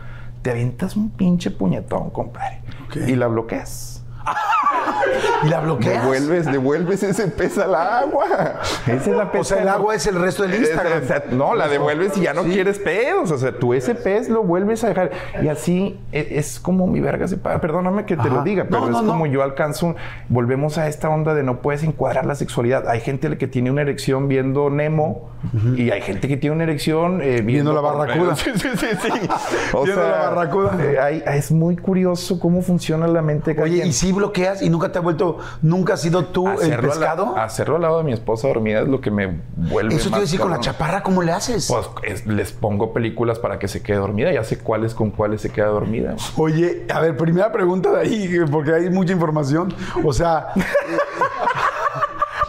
te 0.41 0.51
avientas 0.51 0.95
un 0.95 1.09
pinche 1.09 1.51
puñetón, 1.51 2.09
compadre. 2.11 2.61
Y 3.07 3.15
la 3.15 3.27
bloqueas. 3.27 3.96
¿Y 5.43 5.49
la 5.49 5.59
bloqueas? 5.61 6.01
Devuelves, 6.03 6.45
devuelves 6.51 7.03
ese 7.03 7.27
pez 7.27 7.57
al 7.57 7.75
agua. 7.75 8.25
Esa 8.87 8.93
es 8.95 9.07
la 9.07 9.23
O 9.25 9.31
pesca. 9.31 9.43
sea, 9.55 9.61
el 9.61 9.67
agua 9.69 9.95
es 9.95 10.07
el 10.07 10.19
resto 10.19 10.43
del 10.43 10.55
Instagram. 10.55 11.03
O 11.03 11.05
sea, 11.07 11.23
no, 11.31 11.55
la 11.55 11.67
devuelves 11.67 12.17
y 12.17 12.21
ya 12.21 12.33
no 12.33 12.43
quieres 12.43 12.79
pedos. 12.79 13.31
O 13.31 13.37
sea, 13.37 13.51
tú 13.53 13.73
ese 13.73 13.95
pez 13.95 14.29
lo 14.29 14.43
vuelves 14.43 14.83
a 14.83 14.89
dejar. 14.89 15.11
Y 15.41 15.47
así 15.47 15.99
e- 16.11 16.27
es, 16.31 16.59
como 16.59 16.87
mi 16.87 16.99
verga 16.99 17.27
se 17.27 17.37
para. 17.37 17.61
Perdóname 17.61 18.05
que 18.05 18.15
te 18.15 18.21
Ajá. 18.21 18.29
lo 18.29 18.43
diga, 18.43 18.65
pero 18.65 18.81
No, 18.81 18.89
no, 18.89 18.97
es 18.99 19.03
no. 19.03 19.11
como 19.11 19.25
yo 19.27 19.43
alcanzo. 19.43 19.87
un- 19.87 19.95
Volvemos 20.29 20.77
a 20.77 20.87
esta 20.87 21.09
onda 21.09 21.33
de 21.33 21.43
no 21.43 21.61
puedes 21.61 21.83
encuadrar 21.83 22.25
la 22.25 22.35
sexualidad. 22.35 22.87
Hay 22.89 22.99
gente 23.01 23.37
que 23.37 23.47
tiene 23.47 23.71
una 23.71 23.81
erección 23.81 24.27
viendo 24.27 24.69
Nemo 24.69 25.29
y 25.75 25.91
hay 25.91 26.01
gente 26.01 26.27
que 26.27 26.37
tiene 26.37 26.55
una 26.55 26.63
erección 26.63 27.21
eh, 27.21 27.41
viendo, 27.41 27.73
la 27.73 27.81
barracuda. 27.81 28.35
Sí, 28.35 28.51
sí, 28.55 28.69
sí. 28.75 28.87
sí. 29.01 29.09
O 29.73 29.83
Viendo 29.83 30.01
sea, 30.01 30.11
la 30.11 30.29
barracuda. 30.29 30.77
eh, 30.81 30.99
hay- 30.99 31.23
es 31.37 31.51
muy 31.51 31.75
curioso 31.77 32.39
cómo 32.39 32.61
funciona 32.61 33.07
la 33.07 33.21
mente. 33.21 33.55
Oye, 33.61 33.75
quien. 33.75 33.87
¿y 33.87 33.93
si 33.93 34.11
bloqueas 34.17 34.61
y 34.61 34.69
nunca 34.69 34.91
te 34.91 34.97
ha 34.99 35.01
vuelto, 35.01 35.37
nunca 35.61 35.93
has 35.93 36.01
sido 36.01 36.25
tú 36.25 36.47
el 36.61 36.69
la- 36.71 36.77
pescado? 36.77 37.37
hacerlo 37.37 37.77
al 37.77 37.81
lado 37.83 37.97
de 37.99 38.03
mi 38.03 38.13
esposa 38.13 38.47
dormida 38.47 38.81
es 38.81 38.87
lo 38.87 38.99
que 39.01 39.09
me 39.11 39.39
vuelve. 39.55 39.95
Eso 39.95 40.05
te 40.05 40.09
iba 40.09 40.17
a 40.17 40.21
decir 40.21 40.39
con 40.39 40.51
la 40.51 40.59
chaparra, 40.59 41.01
¿cómo 41.03 41.21
le 41.23 41.31
haces? 41.31 41.67
Pues 41.67 41.87
es- 42.03 42.25
les 42.27 42.51
pongo 42.51 42.93
películas 42.93 43.39
para 43.39 43.57
que 43.59 43.67
se 43.67 43.81
quede 43.81 43.97
dormida. 43.97 44.31
Ya 44.31 44.43
sé 44.43 44.57
cuáles 44.59 44.93
con 44.93 45.11
cuáles 45.11 45.41
se 45.41 45.49
queda 45.49 45.67
dormida. 45.67 46.15
Oye, 46.35 46.85
a 46.93 46.99
ver, 46.99 47.15
primera 47.17 47.51
pregunta 47.51 47.91
de 47.91 48.01
ahí, 48.01 48.39
porque 48.51 48.73
hay 48.73 48.89
mucha 48.89 49.13
información. 49.13 49.73
O 50.03 50.11
sea, 50.13 50.47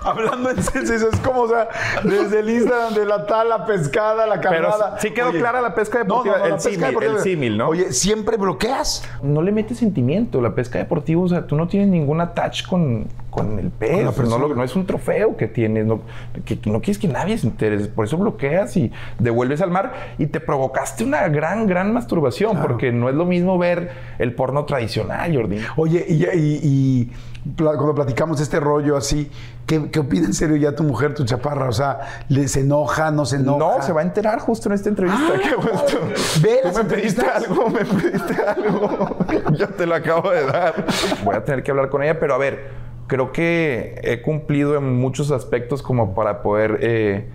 hablando 0.08 0.50
en 0.50 0.62
serio, 0.62 0.94
es 0.94 1.20
como, 1.20 1.42
o 1.42 1.48
sea, 1.48 1.68
desde 2.04 2.40
el 2.40 2.50
Instagram 2.50 2.94
de 2.94 3.04
la 3.06 3.26
tala, 3.26 3.66
pescada, 3.66 4.26
la 4.26 4.40
Pero 4.40 4.68
carnada. 4.70 4.98
sí 5.00 5.10
quedó 5.10 5.28
Oye, 5.28 5.38
clara 5.38 5.60
la 5.60 5.74
pesca 5.74 5.98
deportiva, 5.98 6.36
el 6.44 6.50
la 6.52 6.58
símil, 6.58 6.80
deportiva. 6.80 7.12
el 7.14 7.18
símil, 7.20 7.58
¿no? 7.58 7.68
Oye, 7.68 7.92
¿siempre 7.92 8.36
bloqueas? 8.36 9.04
No 9.22 9.42
le 9.42 9.52
metes 9.52 9.78
sentimiento. 9.78 10.40
La 10.40 10.54
pesca 10.54 10.78
deportiva, 10.78 11.22
o 11.22 11.28
sea, 11.28 11.46
tú 11.46 11.56
no 11.56 11.68
tienes 11.68 11.88
ningún 11.88 12.20
attach 12.20 12.66
con, 12.66 13.06
con 13.30 13.58
el 13.58 13.70
pez. 13.70 14.06
Con 14.14 14.28
la 14.30 14.38
no, 14.38 14.48
no 14.54 14.64
es 14.64 14.74
un 14.76 14.86
trofeo 14.86 15.36
que 15.36 15.46
tienes. 15.48 15.86
No, 15.86 16.00
que, 16.44 16.58
no 16.66 16.80
quieres 16.80 16.98
que 16.98 17.08
nadie 17.08 17.38
se 17.38 17.46
interese. 17.46 17.88
Por 17.88 18.04
eso 18.06 18.16
bloqueas 18.16 18.76
y 18.76 18.90
devuelves 19.18 19.60
al 19.60 19.70
mar 19.70 19.92
y 20.18 20.26
te 20.26 20.40
provocaste 20.40 21.04
una 21.04 21.28
gran, 21.28 21.66
gran 21.66 21.92
masturbación. 21.92 22.58
Porque 22.60 22.92
no 22.92 23.08
es 23.08 23.14
lo 23.14 23.24
mismo 23.26 23.58
ver 23.58 23.90
el 24.18 24.34
porno 24.34 24.64
tradicional, 24.64 25.34
Jordi. 25.34 25.60
Oye, 25.76 26.04
y, 26.08 26.24
y- 26.24 26.60
y 26.62 27.04
pla- 27.04 27.12
cuando 27.56 27.94
platicamos 27.94 28.40
este 28.40 28.60
rollo 28.60 28.96
así, 28.96 29.30
¿qué, 29.66 29.90
qué 29.90 30.00
opina 30.00 30.26
en 30.26 30.34
serio 30.34 30.56
ya 30.56 30.74
tu 30.74 30.82
mujer, 30.82 31.14
tu 31.14 31.24
chaparra? 31.24 31.68
O 31.68 31.72
sea, 31.72 32.24
¿les 32.28 32.56
enoja, 32.56 33.10
no 33.10 33.24
se 33.24 33.36
enoja? 33.36 33.58
No, 33.58 33.82
se 33.82 33.92
va 33.92 34.00
a 34.00 34.04
enterar 34.04 34.40
justo 34.40 34.68
en 34.68 34.74
esta 34.74 34.88
entrevista. 34.88 35.32
Qué 35.42 35.54
gusto. 35.54 35.98
Ve 36.42 36.60
Tú 36.62 36.78
me 36.78 36.84
pediste 36.84 37.26
algo, 37.26 37.68
me 37.70 37.84
pediste 37.84 38.42
algo. 38.42 39.16
Yo 39.56 39.68
te 39.68 39.86
lo 39.86 39.94
acabo 39.94 40.30
de 40.30 40.44
dar. 40.44 40.86
Voy 41.24 41.34
a 41.34 41.44
tener 41.44 41.62
que 41.62 41.70
hablar 41.70 41.88
con 41.88 42.02
ella, 42.02 42.18
pero 42.18 42.34
a 42.34 42.38
ver, 42.38 42.68
creo 43.06 43.32
que 43.32 44.00
he 44.02 44.22
cumplido 44.22 44.76
en 44.76 44.96
muchos 44.96 45.30
aspectos 45.30 45.82
como 45.82 46.14
para 46.14 46.42
poder 46.42 46.78
eh, 46.82 47.28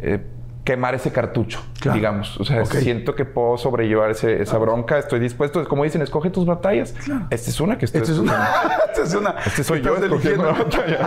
eh, 0.00 0.20
quemar 0.64 0.94
ese 0.94 1.10
cartucho, 1.10 1.60
Claro. 1.80 1.96
digamos. 1.96 2.38
O 2.40 2.44
sea, 2.44 2.64
siento 2.64 3.14
que 3.16 3.24
puedo 3.24 3.58
sobrellevar 3.58 4.10
ese- 4.12 4.40
esa 4.42 4.58
bronca. 4.58 4.98
Estoy 4.98 5.18
dispuesto. 5.18 5.64
Como 5.68 5.82
dicen, 5.84 6.02
escoge 6.02 6.30
tus 6.30 6.46
batallas. 6.46 6.94
Esta 7.30 7.50
es 7.50 7.60
una 7.60 7.78
que 7.78 7.86
estoy 7.86 8.02
Esta 8.02 8.12
es 8.12 8.18
una. 8.18 8.48
esta 8.88 9.02
es 9.02 9.14
una. 9.14 9.34
Este 9.44 9.64
soy 9.64 9.82
yo 9.82 9.96
escogiendo 9.96 10.42
una 10.50 10.52
batalla. 10.62 10.98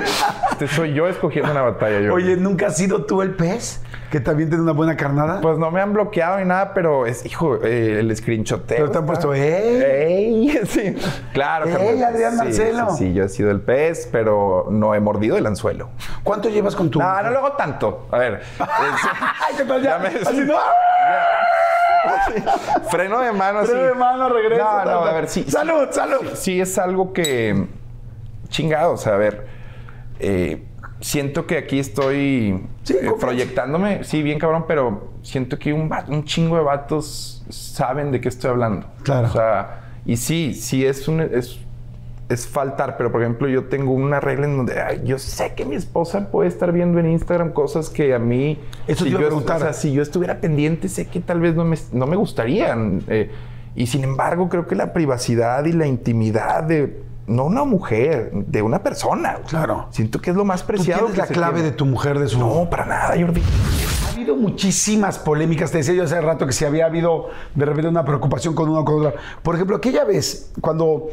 Este 0.51 0.67
soy 0.67 0.93
yo 0.93 1.07
escogiendo 1.07 1.51
una 1.51 1.61
batalla. 1.61 2.11
Oye, 2.13 2.35
¿nunca 2.35 2.67
has 2.67 2.75
sido 2.77 3.05
tú 3.05 3.21
el 3.21 3.31
pez 3.35 3.81
que 4.15 4.21
también 4.21 4.47
tiene 4.47 4.63
una 4.63 4.71
buena 4.71 4.95
carnada? 4.95 5.41
Pues 5.41 5.57
no 5.57 5.71
me 5.71 5.81
han 5.81 5.91
bloqueado 5.91 6.37
ni 6.37 6.45
nada, 6.45 6.73
pero 6.73 7.05
es, 7.05 7.25
hijo, 7.25 7.59
eh, 7.65 7.99
el 7.99 8.15
screenshoteo. 8.15 8.77
Pero 8.77 8.89
te 8.89 8.97
han 8.97 9.05
puesto, 9.05 9.33
¡ey! 9.33 9.43
¡Ey! 9.83 10.59
Sí. 10.65 10.95
Claro, 11.33 11.65
¡Ey. 11.65 12.01
Adrián 12.01 12.31
Sí, 12.31 12.37
Marcelo! 12.37 12.89
Sí, 12.91 12.97
sí, 13.09 13.13
yo 13.13 13.25
he 13.25 13.27
sido 13.29 13.51
el 13.51 13.59
pez, 13.59 14.07
pero 14.09 14.67
no 14.71 14.95
he 14.95 15.01
mordido 15.01 15.35
el 15.35 15.45
anzuelo. 15.45 15.89
¿Cuánto 16.23 16.47
llevas 16.47 16.77
con 16.77 16.89
tu 16.89 16.99
No, 16.99 17.23
no 17.23 17.29
lo 17.29 17.39
hago 17.39 17.51
tanto. 17.57 18.07
A 18.09 18.17
ver. 18.17 18.41
Ay, 18.59 19.53
¿qué 19.57 19.65
tal 19.65 19.81
ya? 19.83 19.97
Ya 19.97 20.09
me- 20.09 20.19
Así, 20.21 20.39
no. 20.47 20.55
freno 22.89 23.19
de 23.19 23.31
mano. 23.33 23.65
Freno 23.65 23.83
de 23.83 23.93
mano, 23.95 24.29
regresa, 24.29 24.63
No, 24.63 24.85
no, 24.85 25.03
a 25.05 25.13
ver, 25.13 25.27
sí. 25.27 25.43
Salud, 25.43 25.87
salud. 25.91 26.21
Sí, 26.35 26.61
es 26.61 26.77
algo 26.77 27.11
que. 27.11 27.67
Chingado, 28.47 28.93
o 28.93 28.97
sea, 28.97 29.15
a 29.15 29.17
ver. 29.17 29.45
eh, 30.19 30.63
siento 31.05 31.45
que 31.45 31.59
aquí 31.59 31.77
estoy 31.77 32.63
Sí, 32.81 32.95
eh, 32.99 33.11
proyectándome, 33.19 34.03
sí, 34.03 34.23
bien 34.23 34.39
cabrón, 34.39 34.65
pero 34.67 35.09
siento 35.21 35.59
que 35.59 35.71
un, 35.71 36.23
chingo 36.23 36.57
de 36.57 36.63
vatos 36.63 37.45
saben 37.49 38.11
de 38.11 38.19
qué 38.19 38.29
estoy 38.29 38.49
hablando. 38.49 38.87
Claro. 39.03 39.27
O 39.27 39.31
sea, 39.31 39.81
y 40.03 40.17
sí, 40.17 40.55
sí 40.55 40.83
es 40.83 41.07
un. 41.07 41.21
Es, 41.21 41.59
es 42.27 42.47
faltar, 42.47 42.97
pero 42.97 43.11
por 43.11 43.21
ejemplo, 43.21 43.47
yo 43.47 43.65
tengo 43.65 43.93
una 43.93 44.19
regla 44.19 44.47
en 44.47 44.57
donde 44.57 44.81
ay, 44.81 45.01
yo 45.05 45.19
sé 45.19 45.53
que 45.55 45.63
mi 45.63 45.75
esposa 45.75 46.31
puede 46.31 46.49
estar 46.49 46.71
viendo 46.71 46.97
en 46.97 47.11
Instagram 47.11 47.51
cosas 47.51 47.89
que 47.89 48.15
a 48.15 48.19
mí. 48.19 48.57
Eso 48.87 49.03
si 49.03 49.11
a 49.11 49.13
yo, 49.13 49.17
preguntar. 49.19 49.57
o 49.57 49.59
sea, 49.59 49.73
si 49.73 49.93
yo 49.93 50.01
estuviera 50.01 50.41
pendiente, 50.41 50.89
sé 50.89 51.05
que 51.05 51.19
tal 51.19 51.39
vez 51.39 51.53
no 51.53 51.65
me, 51.65 51.77
no 51.91 52.07
me 52.07 52.15
gustarían. 52.15 53.03
eh, 53.07 53.29
y 53.75 53.87
sin 53.87 54.03
embargo, 54.03 54.49
creo 54.49 54.65
que 54.65 54.73
la 54.73 54.91
privacidad 54.93 55.65
y 55.65 55.73
la 55.73 55.85
intimidad 55.85 56.63
de 56.63 57.03
no 57.27 57.45
una 57.45 57.63
mujer, 57.63 58.31
de 58.33 58.61
una 58.61 58.83
persona. 58.83 59.39
Claro. 59.47 59.87
Siento 59.91 60.21
que 60.21 60.29
es 60.31 60.35
lo 60.35 60.45
más 60.45 60.61
¿Tú 60.61 60.67
preciado. 60.67 61.05
tienes 61.05 61.15
que 61.15 61.21
la 61.21 61.27
se 61.27 61.33
clave 61.33 61.53
tiene. 61.55 61.71
de 61.71 61.75
tu 61.75 61.85
mujer, 61.85 62.19
de 62.19 62.27
su... 62.27 62.39
No, 62.39 62.69
para 62.69 62.85
nada, 62.85 63.15
Jordi. 63.19 63.41
Ha 64.07 64.11
habido 64.13 64.35
muchísimas 64.35 65.17
polémicas. 65.19 65.71
Te 65.71 65.79
decía 65.79 65.93
yo 65.95 66.03
hace 66.03 66.19
rato 66.21 66.45
que 66.45 66.53
si 66.53 66.65
había 66.65 66.85
habido 66.85 67.29
de 67.55 67.65
repente 67.65 67.87
una 67.89 68.05
preocupación 68.05 68.53
con 68.53 68.69
una 68.69 68.81
o 68.81 68.85
con 68.85 69.05
otra. 69.05 69.19
Por 69.41 69.55
ejemplo, 69.55 69.75
aquella 69.77 70.03
vez, 70.03 70.51
cuando 70.61 71.07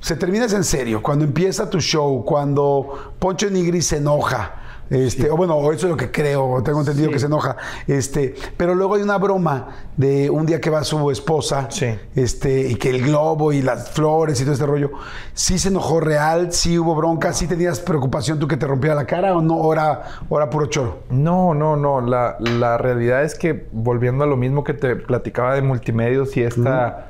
se 0.00 0.16
termina 0.16 0.44
es 0.46 0.52
en 0.52 0.64
serio, 0.64 1.02
cuando 1.02 1.24
empieza 1.24 1.68
tu 1.68 1.80
show, 1.80 2.24
cuando 2.24 3.12
Poncho 3.18 3.50
Nigri 3.50 3.82
se 3.82 3.98
enoja. 3.98 4.54
Este, 4.90 5.30
o 5.30 5.36
bueno, 5.36 5.60
eso 5.72 5.86
es 5.86 5.90
lo 5.90 5.96
que 5.96 6.10
creo, 6.10 6.62
tengo 6.62 6.80
entendido 6.80 7.10
que 7.10 7.18
se 7.18 7.26
enoja. 7.26 7.56
Este, 7.86 8.34
pero 8.56 8.74
luego 8.74 8.94
hay 8.94 9.02
una 9.02 9.18
broma 9.18 9.68
de 9.96 10.30
un 10.30 10.46
día 10.46 10.60
que 10.60 10.70
va 10.70 10.82
su 10.84 11.10
esposa, 11.10 11.66
Sí. 11.70 11.94
este, 12.14 12.68
y 12.68 12.76
que 12.76 12.90
el 12.90 13.02
globo 13.02 13.52
y 13.52 13.62
las 13.62 13.90
flores 13.90 14.40
y 14.40 14.44
todo 14.44 14.54
este 14.54 14.66
rollo. 14.66 14.90
¿Sí 15.34 15.58
se 15.58 15.68
enojó 15.68 16.00
real? 16.00 16.52
¿Sí 16.52 16.78
hubo 16.78 16.94
bronca? 16.94 17.32
¿Sí 17.32 17.46
tenías 17.46 17.80
preocupación 17.80 18.38
tú 18.38 18.48
que 18.48 18.56
te 18.56 18.66
rompiera 18.66 18.94
la 18.94 19.06
cara 19.06 19.36
o 19.36 19.42
no? 19.42 19.54
¿O 19.56 19.72
era, 19.72 20.02
o 20.28 20.36
era 20.38 20.48
puro 20.50 20.66
choro? 20.66 21.00
No, 21.10 21.54
no, 21.54 21.76
no. 21.76 22.00
La, 22.00 22.36
la 22.40 22.78
realidad 22.78 23.24
es 23.24 23.34
que 23.34 23.66
volviendo 23.72 24.24
a 24.24 24.26
lo 24.26 24.36
mismo 24.36 24.64
que 24.64 24.74
te 24.74 24.96
platicaba 24.96 25.54
de 25.54 25.62
multimedios 25.62 26.36
y 26.36 26.42
esta 26.42 27.07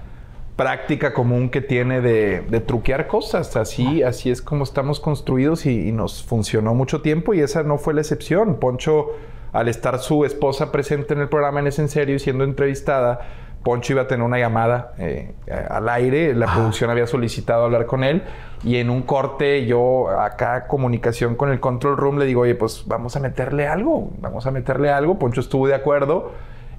práctica 0.59 1.15
común 1.15 1.51
que 1.51 1.61
tiene 1.61 2.01
de, 2.01 2.41
de 2.41 2.59
truquear 2.59 3.07
cosas. 3.07 3.55
Así, 3.57 4.03
así 4.03 4.29
es 4.29 4.43
como 4.43 4.65
estamos 4.65 4.99
construidos 4.99 5.67
y, 5.67 5.89
y 5.89 5.93
nos 5.93 6.25
funcionó 6.25 6.75
mucho 6.75 7.01
tiempo 7.01 7.33
y 7.33 7.41
esa 7.41 7.63
no 7.63 7.79
fue 7.79 7.95
la 7.95 8.01
excepción. 8.01 8.57
Poncho, 8.57 9.13
al 9.53 9.69
estar 9.69 10.01
su 10.01 10.25
esposa 10.25 10.73
presente 10.73 11.15
en 11.15 11.21
el 11.21 11.29
programa 11.29 11.61
en 11.61 11.69
ese 11.69 11.83
en 11.83 11.89
serio 11.89 12.17
y 12.17 12.19
siendo 12.19 12.43
entrevistada, 12.43 13.21
Poncho 13.63 13.93
iba 13.93 14.03
a 14.03 14.09
tener 14.09 14.27
una 14.27 14.41
llamada 14.41 14.95
eh, 14.99 15.33
al 15.71 15.89
aire, 15.89 16.35
la 16.35 16.53
producción 16.53 16.91
había 16.91 17.07
solicitado 17.07 17.65
hablar 17.65 17.87
con 17.87 18.03
él 18.03 18.25
y 18.65 18.77
en 18.77 18.91
un 18.91 19.03
corte 19.03 19.65
yo 19.65 20.09
acá 20.11 20.67
comunicación 20.67 21.37
con 21.37 21.51
el 21.51 21.61
control 21.61 21.97
room 21.97 22.19
le 22.19 22.25
digo, 22.25 22.41
oye, 22.41 22.57
pues 22.57 22.83
vamos 22.87 23.15
a 23.15 23.21
meterle 23.21 23.69
algo, 23.69 24.11
vamos 24.19 24.45
a 24.47 24.51
meterle 24.51 24.91
algo. 24.91 25.21
Poncho 25.21 25.41
estuvo 25.41 25.69
de 25.69 25.75
acuerdo 25.75 26.33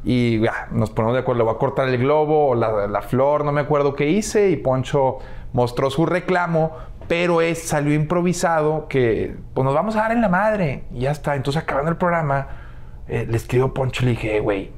y 0.04 0.40
ya, 0.40 0.68
nos 0.72 0.90
ponemos 0.92 1.14
de 1.16 1.22
acuerdo, 1.22 1.40
le 1.40 1.44
voy 1.46 1.56
a 1.56 1.58
cortar 1.58 1.90
el 1.90 1.98
globo 1.98 2.50
o 2.50 2.56
la, 2.56 2.88
la 2.88 3.02
flor, 3.02 3.44
no 3.44 3.52
me 3.52 3.62
acuerdo 3.62 3.96
qué 3.96 4.10
hice 4.10 4.50
y 4.50 4.56
Poncho 4.56 5.18
mostró 5.54 5.90
su 5.90 6.06
reclamo, 6.06 6.72
pero 7.08 7.42
es, 7.42 7.62
salió 7.62 7.94
improvisado 7.94 8.88
que 8.88 9.36
pues 9.54 9.66
nos 9.66 9.74
vamos 9.74 9.96
a 9.96 10.02
dar 10.02 10.12
en 10.12 10.22
la 10.22 10.30
madre 10.30 10.84
y 10.94 11.02
ya 11.02 11.12
está. 11.12 11.36
Entonces 11.36 11.64
acabando 11.64 11.92
el 11.92 11.98
programa, 11.98 12.48
eh, 13.08 13.26
le 13.28 13.36
escribo 13.36 13.68
a 13.68 13.74
Poncho 13.74 14.04
y 14.04 14.06
le 14.06 14.12
dije, 14.12 14.38
"Eh, 14.38 14.40
güey, 14.40 14.72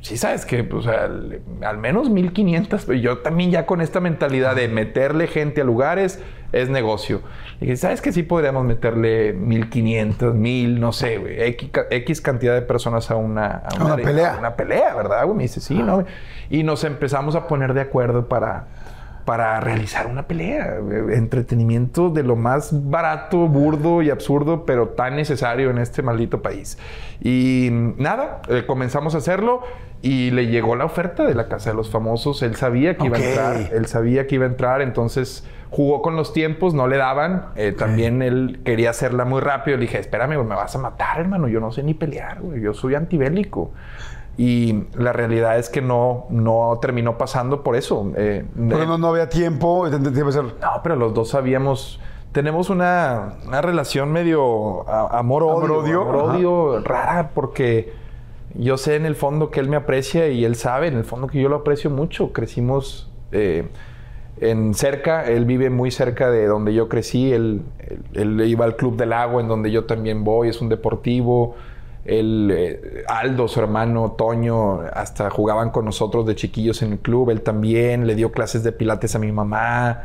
sí 0.00 0.16
sabes 0.16 0.46
que 0.46 0.64
pues, 0.64 0.86
al, 0.86 1.42
al 1.62 1.78
menos 1.78 2.08
1500, 2.10 2.84
pero 2.86 2.98
yo 2.98 3.18
también 3.18 3.50
ya 3.50 3.66
con 3.66 3.80
esta 3.80 4.00
mentalidad 4.00 4.56
de 4.56 4.68
meterle 4.68 5.26
gente 5.26 5.60
a 5.60 5.64
lugares 5.64 6.22
es 6.52 6.68
negocio. 6.70 7.20
Y 7.60 7.64
dije, 7.64 7.76
¿sabes 7.76 8.00
que 8.02 8.12
sí 8.12 8.22
podríamos 8.22 8.64
meterle 8.64 9.32
1500, 9.32 10.34
1000, 10.34 10.78
no 10.80 10.92
sé, 10.92 11.18
güey, 11.18 11.40
X, 11.42 11.70
X 11.90 12.20
cantidad 12.20 12.54
de 12.54 12.62
personas 12.62 13.10
a 13.10 13.16
una, 13.16 13.62
A 13.64 13.82
una 13.84 13.96
pelea. 13.96 14.34
a 14.34 14.38
una 14.38 14.56
pelea, 14.56 14.94
¿verdad? 14.94 15.24
güey? 15.24 15.36
Me 15.36 15.42
dice, 15.44 15.60
sí, 15.60 15.74
¿no? 15.74 16.04
Y 16.50 16.62
nos 16.64 16.84
empezamos 16.84 17.34
a 17.34 17.48
poner 17.48 17.72
de 17.72 17.80
acuerdo 17.80 18.28
para, 18.28 18.66
para 19.24 19.58
realizar 19.60 20.06
una 20.06 20.26
pelea. 20.28 20.76
güey. 20.80 21.14
Entretenimiento 21.16 22.10
de 22.10 22.22
lo 22.24 22.36
más 22.36 22.70
barato, 22.90 23.48
burdo 23.48 24.02
y 24.02 24.10
absurdo, 24.10 24.66
pero 24.66 24.88
tan 24.90 25.16
necesario 25.16 25.70
en 25.70 25.78
este 25.78 26.02
maldito 26.02 26.42
país. 26.42 26.78
Y 27.22 27.68
nada, 27.96 28.42
eh, 28.48 28.64
comenzamos 28.66 29.14
a 29.14 29.18
hacerlo 29.18 29.62
y 30.02 30.30
le 30.30 30.48
llegó 30.48 30.76
la 30.76 30.84
oferta 30.84 31.24
de 31.24 31.34
la 31.34 31.48
Casa 31.48 31.70
de 31.70 31.76
los 31.76 31.90
Famosos. 31.90 32.42
Él 32.42 32.54
sabía 32.56 32.96
que 32.98 33.06
iba 33.06 33.16
Ok. 33.16 33.24
a 33.24 33.28
entrar, 33.28 33.56
él 33.72 33.86
sabía 33.86 34.26
que 34.26 34.34
iba 34.34 34.44
a 34.44 34.48
entrar, 34.48 34.82
entonces 34.82 35.44
jugó 35.70 36.02
con 36.02 36.16
los 36.16 36.32
tiempos, 36.32 36.74
no 36.74 36.86
le 36.86 36.96
daban. 36.96 37.46
Eh, 37.56 37.72
También 37.72 38.22
él 38.22 38.60
quería 38.64 38.90
hacerla 38.90 39.24
muy 39.24 39.40
rápido. 39.40 39.76
Le 39.76 39.82
dije, 39.82 39.98
espérame, 39.98 40.36
güey, 40.36 40.46
me 40.46 40.54
vas 40.54 40.74
a 40.74 40.78
matar, 40.78 41.20
hermano. 41.20 41.48
Yo 41.48 41.60
no 41.60 41.72
sé 41.72 41.82
ni 41.82 41.94
pelear, 41.94 42.40
güey. 42.40 42.60
Yo 42.60 42.74
soy 42.74 42.94
antibélico. 42.94 43.72
Y 44.38 44.84
la 44.94 45.12
realidad 45.12 45.58
es 45.58 45.70
que 45.70 45.80
no, 45.80 46.26
no 46.28 46.78
terminó 46.80 47.16
pasando 47.16 47.62
por 47.62 47.74
eso. 47.74 48.12
Eh, 48.16 48.44
Porque 48.54 48.84
eh, 48.84 48.86
no, 48.86 48.98
no 48.98 49.08
había 49.08 49.28
tiempo, 49.30 49.88
no, 49.88 50.82
pero 50.82 50.96
los 50.96 51.14
dos 51.14 51.30
sabíamos, 51.30 52.00
tenemos 52.32 52.68
una, 52.68 53.36
una 53.46 53.62
relación 53.62 54.12
medio. 54.12 54.86
Amor-odio, 54.90 56.02
Amor-odio 56.02 56.80
rara 56.80 57.30
porque 57.34 57.94
yo 58.54 58.76
sé 58.76 58.96
en 58.96 59.06
el 59.06 59.16
fondo 59.16 59.50
que 59.50 59.60
él 59.60 59.70
me 59.70 59.76
aprecia 59.76 60.28
y 60.28 60.44
él 60.44 60.54
sabe 60.54 60.88
en 60.88 60.96
el 60.98 61.04
fondo 61.04 61.28
que 61.28 61.40
yo 61.40 61.48
lo 61.48 61.56
aprecio 61.56 61.88
mucho. 61.88 62.32
Crecimos 62.34 63.10
eh, 63.32 63.68
en 64.40 64.74
cerca, 64.74 65.24
él 65.24 65.44
vive 65.46 65.70
muy 65.70 65.90
cerca 65.90 66.30
de 66.30 66.46
donde 66.46 66.74
yo 66.74 66.88
crecí, 66.88 67.32
él, 67.32 67.62
él- 68.12 68.40
él 68.40 68.48
iba 68.48 68.64
al 68.64 68.76
Club 68.76 68.96
del 68.96 69.12
Agua 69.12 69.40
en 69.40 69.48
donde 69.48 69.70
yo 69.70 69.84
también 69.84 70.24
voy, 70.24 70.48
es 70.48 70.60
un 70.60 70.68
deportivo. 70.68 71.54
Él, 72.04 72.52
eh, 72.54 73.02
Aldo, 73.08 73.48
su 73.48 73.58
hermano 73.60 74.12
Toño, 74.16 74.80
hasta 74.92 75.28
jugaban 75.30 75.70
con 75.70 75.84
nosotros 75.84 76.24
de 76.26 76.34
chiquillos 76.36 76.82
en 76.82 76.92
el 76.92 76.98
club. 76.98 77.30
Él 77.30 77.40
también 77.42 78.06
le 78.06 78.14
dio 78.14 78.30
clases 78.30 78.62
de 78.62 78.70
pilates 78.72 79.14
a 79.16 79.18
mi 79.18 79.32
mamá. 79.32 80.04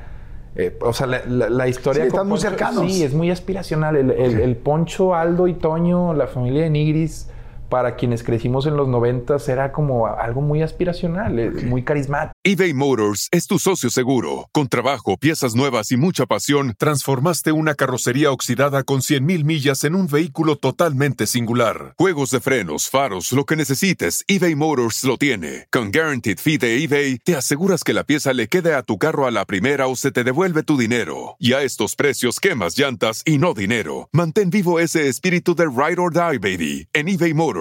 Eh, 0.56 0.78
o 0.82 0.94
sea, 0.94 1.06
la, 1.08 1.22
la- 1.28 1.50
la 1.50 1.68
historia. 1.68 2.02
Sí, 2.04 2.08
están 2.08 2.28
muy 2.28 2.38
Poncho- 2.40 2.50
cercanos. 2.50 2.92
Sí, 2.92 3.04
es 3.04 3.14
muy 3.14 3.30
aspiracional. 3.30 3.96
El, 3.98 4.12
el- 4.12 4.40
el 4.40 4.56
Poncho, 4.56 5.14
Aldo 5.14 5.48
y 5.48 5.54
Toño, 5.54 6.14
la 6.14 6.26
familia 6.28 6.64
de 6.64 6.70
Nigris, 6.72 7.30
para 7.72 7.96
quienes 7.96 8.22
crecimos 8.22 8.68
en 8.68 8.76
los 8.76 8.90
noventas, 8.90 9.48
era 9.48 9.72
como 9.72 10.06
algo 10.06 10.42
muy 10.42 10.62
aspiracional, 10.62 11.40
eh, 11.40 11.50
muy 11.64 11.84
carismático. 11.84 12.36
eBay 12.44 12.74
Motors 12.74 13.30
es 13.32 13.48
tu 13.48 13.60
socio 13.60 13.90
seguro. 13.90 14.50
Con 14.52 14.68
trabajo, 14.68 15.16
piezas 15.16 15.56
nuevas 15.56 15.90
y 15.94 15.98
mucha 15.98 16.26
pasión, 16.26 16.76
transformaste 16.78 17.54
una 17.54 17.74
carrocería 17.74 18.30
oxidada 18.32 18.84
con 18.84 19.00
100.000 19.00 19.46
millas 19.46 19.86
en 19.86 19.96
un 19.96 20.08
vehículo 20.08 20.58
totalmente 20.58 21.28
singular. 21.28 21.96
Juegos 21.98 22.32
de 22.32 22.42
frenos, 22.42 22.90
faros, 22.90 23.32
lo 23.32 23.46
que 23.46 23.56
necesites, 23.56 24.26
eBay 24.28 24.56
Motors 24.56 25.06
lo 25.06 25.16
tiene. 25.16 25.68
Con 25.72 25.94
Guaranteed 25.94 26.40
Fee 26.40 26.58
de 26.58 26.84
eBay, 26.84 27.20
te 27.20 27.38
aseguras 27.38 27.86
que 27.86 27.94
la 27.94 28.04
pieza 28.04 28.34
le 28.34 28.50
quede 28.50 28.76
a 28.76 28.84
tu 28.84 28.98
carro 28.98 29.28
a 29.28 29.32
la 29.32 29.46
primera 29.46 29.88
o 29.88 29.96
se 29.96 30.12
te 30.12 30.26
devuelve 30.26 30.64
tu 30.64 30.78
dinero. 30.78 31.38
Y 31.40 31.54
a 31.54 31.62
estos 31.62 31.96
precios, 31.96 32.42
quemas 32.42 32.78
llantas 32.78 33.22
y 33.24 33.38
no 33.38 33.54
dinero. 33.54 34.10
Mantén 34.12 34.50
vivo 34.50 34.82
ese 34.82 35.08
espíritu 35.08 35.56
de 35.56 35.68
Ride 35.68 36.02
or 36.02 36.12
Die, 36.12 36.38
baby, 36.38 36.90
en 36.92 37.08
eBay 37.08 37.34
Motors. 37.34 37.61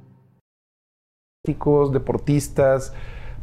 Deportistas. 1.43 2.93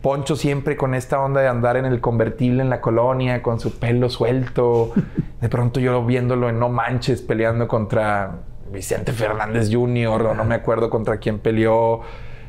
Poncho 0.03 0.36
siempre 0.36 0.76
con 0.76 0.94
esta 0.94 1.20
onda 1.20 1.40
de 1.40 1.49
andar 1.49 1.76
en 1.76 1.84
el 1.84 2.01
convertible 2.01 2.62
en 2.62 2.70
la 2.70 2.80
colonia, 2.80 3.42
con 3.42 3.59
su 3.59 3.76
pelo 3.76 4.09
suelto. 4.09 4.92
De 5.40 5.49
pronto 5.49 5.80
yo 5.80 6.05
viéndolo 6.05 6.49
en 6.49 6.61
No 6.61 6.68
Manches 6.68 7.22
peleando 7.22 7.66
contra 7.66 8.36
Vicente 8.72 9.12
Fernández 9.12 9.68
Jr. 9.72 10.26
o 10.26 10.34
no 10.34 10.44
me 10.44 10.55
acuerdo 10.55 10.90
contra 10.90 11.16
quién 11.16 11.40
peleó. 11.40 12.03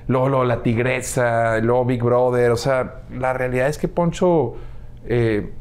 Luego 0.05 0.43
la 0.43 0.61
Tigresa, 0.61 1.57
luego 1.57 1.85
Big 1.85 2.03
Brother. 2.03 2.51
O 2.51 2.57
sea, 2.57 3.01
la 3.11 3.33
realidad 3.33 3.69
es 3.69 3.79
que 3.79 3.87
Poncho 3.87 4.53
eh, 5.07 5.51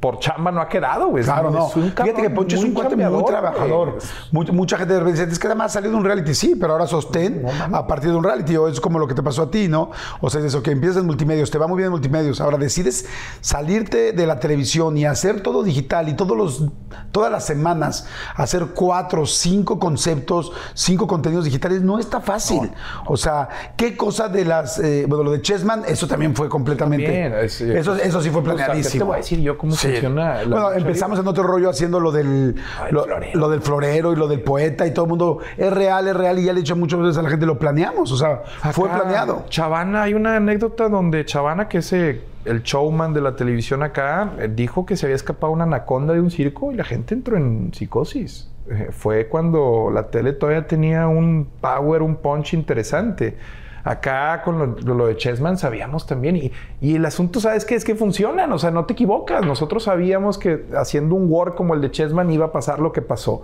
por 0.00 0.18
chamba 0.18 0.50
no 0.50 0.60
ha 0.60 0.68
quedado, 0.68 1.08
güey. 1.08 1.24
Claro, 1.24 1.50
no. 1.50 1.66
Un 1.66 1.92
Fíjate 1.92 2.22
que 2.22 2.30
Poncho 2.30 2.56
es 2.56 2.64
un 2.64 2.72
cuate 2.72 2.96
muy 2.96 3.24
trabajador. 3.24 3.98
Mucha, 4.32 4.52
mucha 4.52 4.78
gente 4.78 5.02
dice, 5.04 5.24
es 5.24 5.38
que 5.38 5.46
además 5.46 5.72
salió 5.72 5.90
de 5.90 5.96
un 5.96 6.04
reality, 6.04 6.34
sí, 6.34 6.56
pero 6.58 6.72
ahora 6.72 6.86
sostén 6.86 7.44
a 7.72 7.86
partir 7.86 8.10
de 8.10 8.16
un 8.16 8.24
reality. 8.24 8.56
O 8.56 8.68
es 8.68 8.80
como 8.80 8.98
lo 8.98 9.06
que 9.06 9.14
te 9.14 9.22
pasó 9.22 9.42
a 9.42 9.50
ti, 9.50 9.68
¿no? 9.68 9.90
O 10.20 10.30
sea, 10.30 10.40
es 10.40 10.46
eso, 10.46 10.62
que 10.62 10.70
empiezas 10.70 10.98
en 10.98 11.06
multimedios, 11.06 11.50
te 11.50 11.58
va 11.58 11.66
muy 11.66 11.76
bien 11.76 11.86
en 11.86 11.92
multimedios. 11.92 12.40
Ahora 12.40 12.58
decides 12.58 13.06
salirte 13.40 14.12
de 14.12 14.26
la 14.26 14.38
televisión 14.38 14.96
y 14.96 15.04
hacer 15.04 15.42
todo 15.42 15.62
digital 15.62 16.08
y 16.08 16.14
todos 16.14 16.36
los, 16.36 16.64
todas 17.12 17.30
las 17.30 17.44
semanas 17.44 18.06
hacer 18.36 18.68
cuatro, 18.74 19.26
cinco 19.26 19.78
conceptos, 19.78 20.52
cinco 20.74 21.06
contenidos 21.06 21.44
digitales, 21.44 21.82
no 21.82 21.98
está 21.98 22.20
fácil. 22.20 22.70
O 23.06 23.16
sea, 23.16 23.48
¿qué 23.76 23.96
cosa 23.96 24.28
de 24.28 24.44
las, 24.44 24.78
eh, 24.78 25.04
bueno, 25.08 25.24
lo 25.24 25.32
de 25.32 25.42
Chessman, 25.42 25.82
eso 25.86 26.06
también 26.06 26.34
fue 26.34 26.48
completamente... 26.48 27.06
También, 27.06 27.34
es, 27.34 27.60
eh, 27.60 27.78
eso, 27.78 27.94
eso 27.96 28.20
sí 28.20 28.30
fue 28.30 28.42
o 28.42 28.44
sea, 28.44 28.52
¿qué 28.52 28.56
planeadísimo. 28.56 28.98
te 28.98 29.04
voy 29.04 29.14
a 29.14 29.16
decir 29.18 29.40
yo 29.40 29.57
cómo 29.58 29.72
Sí. 29.72 29.88
funciona 29.88 30.42
la 30.44 30.48
Bueno, 30.48 30.72
empezamos 30.72 31.18
en 31.18 31.28
otro 31.28 31.42
rollo 31.42 31.68
haciendo 31.68 32.00
lo 32.00 32.10
del, 32.10 32.54
el 32.88 32.94
lo, 32.94 33.04
florero. 33.04 33.38
lo 33.38 33.48
del 33.50 33.60
florero 33.60 34.12
y 34.12 34.16
lo 34.16 34.26
del 34.28 34.40
poeta 34.40 34.86
y 34.86 34.94
todo 34.94 35.04
el 35.04 35.08
mundo 35.10 35.38
es 35.58 35.70
real, 35.70 36.08
es 36.08 36.16
real 36.16 36.38
y 36.38 36.44
ya 36.44 36.52
le 36.54 36.60
he 36.60 36.62
dicho 36.62 36.76
muchas 36.76 37.00
veces 37.00 37.18
a 37.18 37.22
la 37.22 37.28
gente, 37.28 37.44
lo 37.44 37.58
planeamos, 37.58 38.10
o 38.12 38.16
sea, 38.16 38.42
fue 38.72 38.88
Acá, 38.88 39.00
planeado. 39.02 39.44
Chavana, 39.50 40.02
hay 40.04 40.14
una 40.14 40.36
anécdota 40.36 40.88
donde 40.88 41.24
Chavana, 41.26 41.68
que 41.68 41.78
es 41.78 41.92
eh, 41.92 42.22
el 42.46 42.62
showman 42.62 43.12
de 43.12 43.20
la 43.20 43.36
televisión 43.36 43.82
acá, 43.82 44.32
eh, 44.38 44.48
dijo 44.54 44.86
que 44.86 44.96
se 44.96 45.04
había 45.06 45.16
escapado 45.16 45.52
una 45.52 45.64
anaconda 45.64 46.14
de 46.14 46.20
un 46.20 46.30
circo 46.30 46.72
y 46.72 46.76
la 46.76 46.84
gente 46.84 47.14
entró 47.14 47.36
en 47.36 47.72
psicosis. 47.74 48.50
Eh, 48.70 48.88
fue 48.90 49.28
cuando 49.28 49.90
la 49.92 50.08
tele 50.10 50.32
todavía 50.34 50.66
tenía 50.66 51.08
un 51.08 51.48
power, 51.60 52.02
un 52.02 52.16
punch 52.16 52.52
interesante. 52.54 53.36
Acá 53.84 54.42
con 54.44 54.58
lo, 54.58 54.94
lo 54.94 55.06
de 55.06 55.16
Chessman 55.16 55.56
sabíamos 55.58 56.06
también. 56.06 56.36
Y, 56.36 56.52
y 56.80 56.96
el 56.96 57.04
asunto, 57.04 57.40
¿sabes 57.40 57.64
qué? 57.64 57.74
Es 57.74 57.84
que 57.84 57.94
funcionan. 57.94 58.52
O 58.52 58.58
sea, 58.58 58.70
no 58.70 58.84
te 58.84 58.92
equivocas. 58.92 59.44
Nosotros 59.44 59.84
sabíamos 59.84 60.38
que 60.38 60.66
haciendo 60.76 61.14
un 61.14 61.30
work 61.30 61.54
como 61.54 61.74
el 61.74 61.80
de 61.80 61.90
Chessman 61.90 62.30
iba 62.30 62.46
a 62.46 62.52
pasar 62.52 62.80
lo 62.80 62.92
que 62.92 63.02
pasó. 63.02 63.42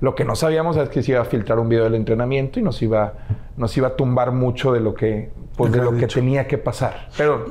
Lo 0.00 0.14
que 0.14 0.24
no 0.24 0.36
sabíamos 0.36 0.76
es 0.76 0.90
que 0.90 1.02
se 1.02 1.12
iba 1.12 1.22
a 1.22 1.24
filtrar 1.24 1.58
un 1.58 1.68
video 1.68 1.84
del 1.84 1.94
entrenamiento 1.94 2.60
y 2.60 2.62
nos 2.62 2.82
iba, 2.82 3.14
nos 3.56 3.74
iba 3.76 3.88
a 3.88 3.96
tumbar 3.96 4.30
mucho 4.32 4.72
de 4.72 4.80
lo 4.80 4.94
que, 4.94 5.30
pues, 5.56 5.72
de 5.72 5.78
lo 5.78 5.96
que 5.96 6.06
tenía 6.06 6.46
que 6.46 6.58
pasar. 6.58 7.08
Pero 7.16 7.46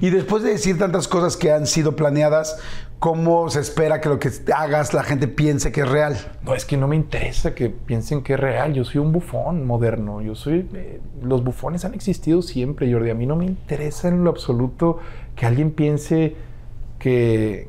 Y 0.00 0.10
después 0.10 0.42
de 0.42 0.50
decir 0.50 0.78
tantas 0.78 1.08
cosas 1.08 1.36
que 1.36 1.52
han 1.52 1.66
sido 1.66 1.96
planeadas, 1.96 2.58
¿cómo 3.04 3.50
se 3.50 3.60
espera 3.60 4.00
que 4.00 4.08
lo 4.08 4.18
que 4.18 4.30
hagas 4.56 4.94
la 4.94 5.02
gente 5.02 5.28
piense 5.28 5.70
que 5.70 5.82
es 5.82 5.88
real? 5.90 6.16
no 6.42 6.54
es 6.54 6.64
que 6.64 6.78
no 6.78 6.88
me 6.88 6.96
interesa 6.96 7.54
que 7.54 7.68
piensen 7.68 8.22
que 8.22 8.32
es 8.32 8.40
real. 8.40 8.72
Yo 8.72 8.82
soy 8.82 9.02
un 9.02 9.12
bufón 9.12 9.66
moderno. 9.66 10.22
Yo 10.22 10.34
soy. 10.34 10.66
eh, 10.72 11.02
los 11.22 11.44
bufones 11.44 11.84
han 11.84 11.92
existido 11.92 12.40
siempre, 12.40 12.90
Jordi. 12.90 13.10
A 13.10 13.14
mí 13.14 13.26
no 13.26 13.36
me 13.36 13.44
interesa 13.44 14.08
en 14.08 14.24
lo 14.24 14.30
absoluto 14.30 15.00
que 15.36 15.44
alguien 15.44 15.72
piense 15.72 16.34
que, 16.98 17.68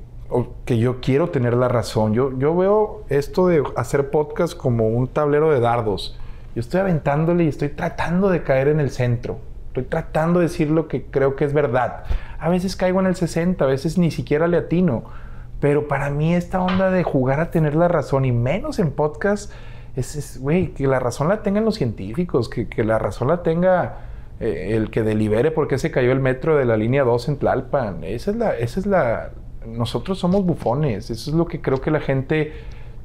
que 0.64 0.78
yo 0.78 1.02
quiero 1.02 1.30
tener 1.32 1.54
la 1.56 1.68
razón. 1.68 2.14
Yo, 2.14 2.32
yo 2.40 2.56
veo 2.56 3.04
esto 3.10 3.48
de 3.48 3.62
hacer 3.76 4.12
podcast 4.12 4.56
como 4.56 4.88
un 4.88 5.10
tablero 5.10 5.52
de 5.52 5.60
dardos. 5.60 6.18
Yo 6.56 6.62
estoy 6.62 6.80
aventándole 6.80 7.44
y 7.44 7.50
estoy 7.50 7.68
tratando 7.68 8.30
de 8.30 8.42
caer 8.42 8.70
en 8.70 8.80
el 8.80 8.90
centro. 8.90 9.40
Estoy 9.68 9.84
tratando 9.84 10.40
de 10.40 10.46
decir 10.46 10.70
lo 10.70 10.88
que 10.88 11.04
creo 11.08 11.36
que 11.36 11.44
es 11.44 11.52
verdad. 11.52 12.06
A 12.40 12.48
veces 12.48 12.78
caigo 12.78 13.02
en 13.02 13.08
el 13.08 13.18
60, 13.18 13.66
a 13.66 13.68
veces 13.68 13.98
ni 13.98 14.12
siquiera 14.12 14.48
le 14.48 14.56
atino. 14.56 15.24
Pero 15.66 15.88
para 15.88 16.11
mí 16.11 16.36
esta 16.36 16.61
onda 16.61 16.91
de 16.91 17.01
jugar 17.01 17.39
a 17.39 17.49
tener 17.49 17.74
la 17.74 17.88
razón 17.88 18.24
y 18.24 18.32
menos 18.32 18.78
en 18.78 18.91
podcast 18.91 19.51
es, 19.95 20.38
güey, 20.39 20.76
que 20.76 20.86
la 20.86 20.99
razón 20.99 21.28
la 21.28 21.41
tengan 21.41 21.66
los 21.66 21.74
científicos, 21.74 22.49
que, 22.49 22.68
que 22.68 22.84
la 22.84 22.99
razón 22.99 23.30
la 23.30 23.41
tenga 23.41 23.97
eh, 24.39 24.76
el 24.76 24.91
que 24.91 25.01
delibere 25.01 25.49
por 25.49 25.68
qué 25.68 25.80
se 25.80 25.89
cayó 25.89 26.11
el 26.11 26.20
metro 26.20 26.55
de 26.55 26.66
la 26.66 26.78
línea 26.78 27.03
2 27.03 27.30
en 27.30 27.38
Tlalpan. 27.38 28.03
Esa 28.03 28.30
es 28.30 28.38
la, 28.38 28.55
esa 28.55 28.80
es 28.80 28.86
la, 28.86 29.32
nosotros 29.66 30.20
somos 30.20 30.45
bufones, 30.45 31.09
eso 31.09 31.32
es 31.32 31.36
lo 31.36 31.47
que 31.47 31.61
creo 31.61 31.82
que 31.82 31.89
la 31.89 31.99
gente 31.99 32.53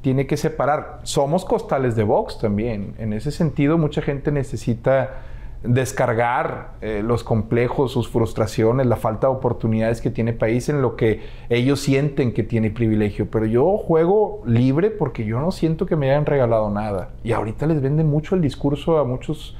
tiene 0.01 0.27
que 0.27 0.37
separar. 0.37 0.99
Somos 1.01 1.45
costales 1.45 1.95
de 1.95 2.03
box 2.03 2.37
también. 2.37 2.93
En 2.99 3.13
ese 3.13 3.31
sentido, 3.31 3.79
mucha 3.79 4.03
gente 4.03 4.31
necesita 4.31 5.23
descargar 5.63 6.71
eh, 6.81 7.03
los 7.03 7.23
complejos, 7.23 7.91
sus 7.91 8.09
frustraciones, 8.09 8.87
la 8.87 8.95
falta 8.95 9.27
de 9.27 9.33
oportunidades 9.33 10.01
que 10.01 10.09
tiene 10.09 10.33
país 10.33 10.69
en 10.69 10.81
lo 10.81 10.95
que 10.95 11.21
ellos 11.49 11.79
sienten 11.79 12.33
que 12.33 12.43
tiene 12.43 12.71
privilegio. 12.71 13.29
Pero 13.29 13.45
yo 13.45 13.77
juego 13.77 14.41
libre 14.45 14.89
porque 14.89 15.23
yo 15.23 15.39
no 15.39 15.51
siento 15.51 15.85
que 15.85 15.95
me 15.95 16.09
hayan 16.09 16.25
regalado 16.25 16.69
nada. 16.71 17.09
Y 17.23 17.31
ahorita 17.31 17.67
les 17.67 17.81
venden 17.81 18.09
mucho 18.09 18.35
el 18.35 18.41
discurso 18.41 18.97
a 18.97 19.03
muchos 19.03 19.55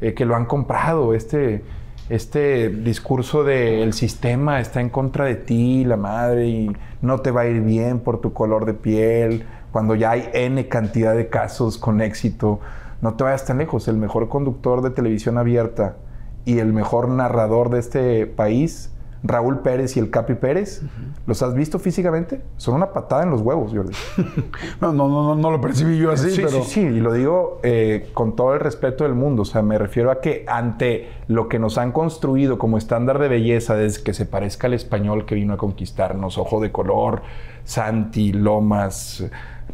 eh, 0.00 0.12
que 0.12 0.26
lo 0.26 0.36
han 0.36 0.44
comprado. 0.44 1.14
Este, 1.14 1.62
este 2.10 2.68
discurso 2.68 3.42
de 3.42 3.82
el 3.82 3.94
sistema 3.94 4.60
está 4.60 4.82
en 4.82 4.90
contra 4.90 5.24
de 5.24 5.36
ti, 5.36 5.84
la 5.84 5.96
madre, 5.96 6.46
y 6.46 6.76
no 7.00 7.20
te 7.20 7.30
va 7.30 7.42
a 7.42 7.46
ir 7.46 7.62
bien 7.62 8.00
por 8.00 8.20
tu 8.20 8.34
color 8.34 8.66
de 8.66 8.74
piel, 8.74 9.46
cuando 9.72 9.94
ya 9.94 10.10
hay 10.10 10.28
N 10.34 10.68
cantidad 10.68 11.14
de 11.14 11.28
casos 11.28 11.78
con 11.78 12.02
éxito. 12.02 12.60
No 13.00 13.14
te 13.14 13.24
vayas 13.24 13.44
tan 13.44 13.58
lejos. 13.58 13.88
El 13.88 13.96
mejor 13.96 14.28
conductor 14.28 14.82
de 14.82 14.90
televisión 14.90 15.38
abierta 15.38 15.96
y 16.44 16.58
el 16.58 16.72
mejor 16.72 17.08
narrador 17.08 17.70
de 17.70 17.78
este 17.78 18.26
país 18.26 18.92
Raúl 19.22 19.60
Pérez 19.60 19.96
y 19.96 20.00
el 20.00 20.10
Capi 20.10 20.34
Pérez. 20.34 20.82
¿Los 21.26 21.42
has 21.42 21.54
visto 21.54 21.78
físicamente? 21.78 22.40
Son 22.56 22.74
una 22.74 22.92
patada 22.92 23.24
en 23.24 23.30
los 23.30 23.40
huevos, 23.40 23.72
Jordi. 23.74 23.94
No, 24.80 24.92
no, 24.92 25.08
no, 25.08 25.22
no, 25.22 25.34
no 25.34 25.50
lo 25.50 25.60
percibí 25.60 25.98
yo 25.98 26.12
así, 26.12 26.30
sí, 26.30 26.36
pero... 26.36 26.62
sí, 26.62 26.70
sí, 26.70 26.80
y 26.80 27.00
lo 27.00 27.12
digo 27.12 27.60
eh, 27.62 28.10
con 28.14 28.36
todo 28.36 28.54
el 28.54 28.60
respeto 28.60 29.04
del 29.04 29.14
mundo. 29.14 29.42
O 29.42 29.44
sea, 29.44 29.62
me 29.62 29.76
refiero 29.78 30.10
a 30.10 30.20
que 30.20 30.44
ante 30.46 31.08
lo 31.26 31.48
que 31.48 31.58
nos 31.58 31.78
han 31.78 31.92
construido 31.92 32.58
como 32.58 32.78
estándar 32.78 33.18
de 33.18 33.28
belleza, 33.28 33.74
desde 33.74 34.02
que 34.02 34.14
se 34.14 34.26
parezca 34.26 34.66
al 34.68 34.74
español 34.74 35.26
que 35.26 35.34
vino 35.34 35.54
a 35.54 35.56
conquistarnos, 35.56 36.38
ojo 36.38 36.60
de 36.60 36.70
color, 36.70 37.22
Santi, 37.64 38.32
Lomas, 38.32 39.24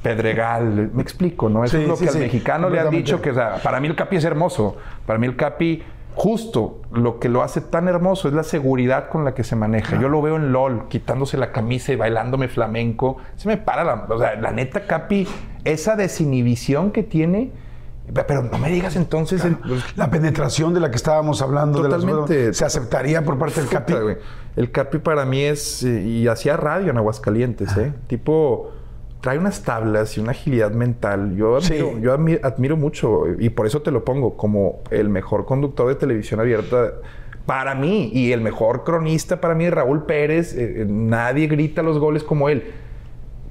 Pedregal, 0.02 0.90
me 0.92 1.02
explico, 1.02 1.48
¿no? 1.48 1.64
Eso 1.64 1.76
Sí, 1.76 1.82
es 1.84 1.88
lo 1.88 1.96
sí, 1.96 2.04
que 2.04 2.10
al 2.10 2.18
mexicano 2.18 2.68
le 2.68 2.80
han 2.80 2.90
dicho 2.90 3.22
que, 3.22 3.30
o 3.30 3.34
sea, 3.34 3.56
para 3.62 3.80
mí 3.80 3.88
el 3.88 3.94
Capi 3.94 4.16
es 4.16 4.24
hermoso. 4.24 4.76
Para 5.06 5.18
mí 5.18 5.26
el 5.26 5.36
Capi, 5.36 5.82
justo 6.14 6.80
lo 6.92 7.18
que 7.18 7.28
lo 7.28 7.42
hace 7.42 7.60
tan 7.60 7.88
hermoso 7.88 8.28
es 8.28 8.34
la 8.34 8.42
seguridad 8.44 9.08
con 9.08 9.24
la 9.24 9.34
que 9.34 9.44
se 9.44 9.56
maneja. 9.56 10.00
Yo 10.00 10.08
lo 10.08 10.22
veo 10.22 10.36
en 10.36 10.52
LOL, 10.52 10.88
quitándose 10.88 11.36
la 11.36 11.52
camisa 11.52 11.92
y 11.92 11.96
bailándome 11.96 12.48
flamenco. 12.48 13.16
Se 13.36 13.48
me 13.48 13.56
para 13.56 13.84
la... 13.84 14.06
O 14.08 14.18
sea, 14.18 14.34
la 14.36 14.52
neta, 14.52 14.86
Capi, 14.86 15.26
esa 15.64 15.96
desinhibición 15.96 16.90
que 16.92 17.02
tiene... 17.02 17.50
Pero 18.26 18.42
no 18.42 18.58
me 18.58 18.70
digas 18.70 18.96
entonces... 18.96 19.44
el- 19.44 19.56
La 19.96 20.10
penetración 20.10 20.74
de 20.74 20.80
la 20.80 20.90
que 20.90 20.96
estábamos 20.96 21.40
hablando 21.42 21.82
de 21.82 21.88
las- 21.88 22.00
Totalmente. 22.02 22.52
se 22.54 22.64
aceptaría 22.64 23.22
por 23.24 23.38
parte 23.38 23.60
del 23.60 23.68
Capi. 23.70 23.94
El 24.56 24.70
Capi 24.70 24.98
para 24.98 25.24
mí 25.24 25.40
es... 25.42 25.82
y 25.82 26.28
hacía 26.28 26.56
radio 26.56 26.90
en 26.90 26.98
Aguascalientes, 26.98 27.76
¿eh? 27.76 27.92
Tipo... 28.06 28.70
Trae 29.24 29.38
unas 29.38 29.62
tablas 29.62 30.18
y 30.18 30.20
una 30.20 30.32
agilidad 30.32 30.72
mental. 30.72 31.34
Yo 31.34 31.56
admiro, 31.56 31.92
Sí. 31.94 32.00
yo 32.02 32.14
admi- 32.14 32.38
admiro 32.42 32.76
mucho 32.76 33.22
y 33.38 33.48
por 33.48 33.66
eso 33.66 33.80
te 33.80 33.90
lo 33.90 34.04
pongo 34.04 34.36
como 34.36 34.80
el 34.90 35.08
mejor 35.08 35.46
conductor 35.46 35.88
de 35.88 35.94
televisión 35.94 36.40
abierta 36.40 36.92
para 37.46 37.74
mí 37.74 38.10
y 38.12 38.32
el 38.32 38.42
mejor 38.42 38.84
cronista 38.84 39.40
para 39.40 39.54
mí 39.54 39.70
Raúl 39.70 40.04
Pérez. 40.04 40.54
Eh, 40.54 40.82
eh, 40.82 40.86
nadie 40.86 41.46
grita 41.46 41.82
los 41.82 41.98
goles 41.98 42.22
como 42.22 42.50
él. 42.50 42.64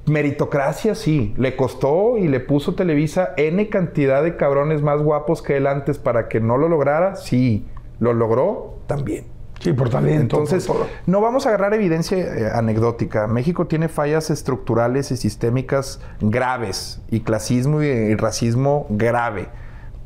Meritocracia, 0.06 0.94
sí. 0.94 1.34
Le 1.38 1.56
costó 1.56 2.18
y 2.18 2.28
le 2.28 2.38
puso 2.38 2.76
Televisa 2.76 3.30
N 3.36 3.68
cantidad 3.68 4.22
de 4.22 4.36
cabrones 4.36 4.80
más 4.80 5.02
guapos 5.02 5.42
que 5.42 5.56
él 5.56 5.66
antes 5.66 5.98
para 5.98 6.28
que 6.28 6.38
no 6.38 6.56
lo 6.56 6.68
lograra. 6.68 7.16
Sí. 7.16 7.66
Lo 7.98 8.12
logró 8.12 8.76
también. 8.86 9.24
Sí, 9.64 9.72
por 9.72 9.88
talento. 9.88 10.20
Entonces, 10.20 10.66
por 10.66 10.86
no 11.06 11.22
vamos 11.22 11.46
a 11.46 11.48
agarrar 11.48 11.72
evidencia 11.72 12.18
eh, 12.18 12.50
anecdótica. 12.52 13.26
México 13.26 13.66
tiene 13.66 13.88
fallas 13.88 14.28
estructurales 14.28 15.10
y 15.10 15.16
sistémicas 15.16 16.00
graves 16.20 17.00
y 17.10 17.20
clasismo 17.20 17.82
y, 17.82 17.86
y 17.86 18.14
racismo 18.14 18.86
grave. 18.90 19.48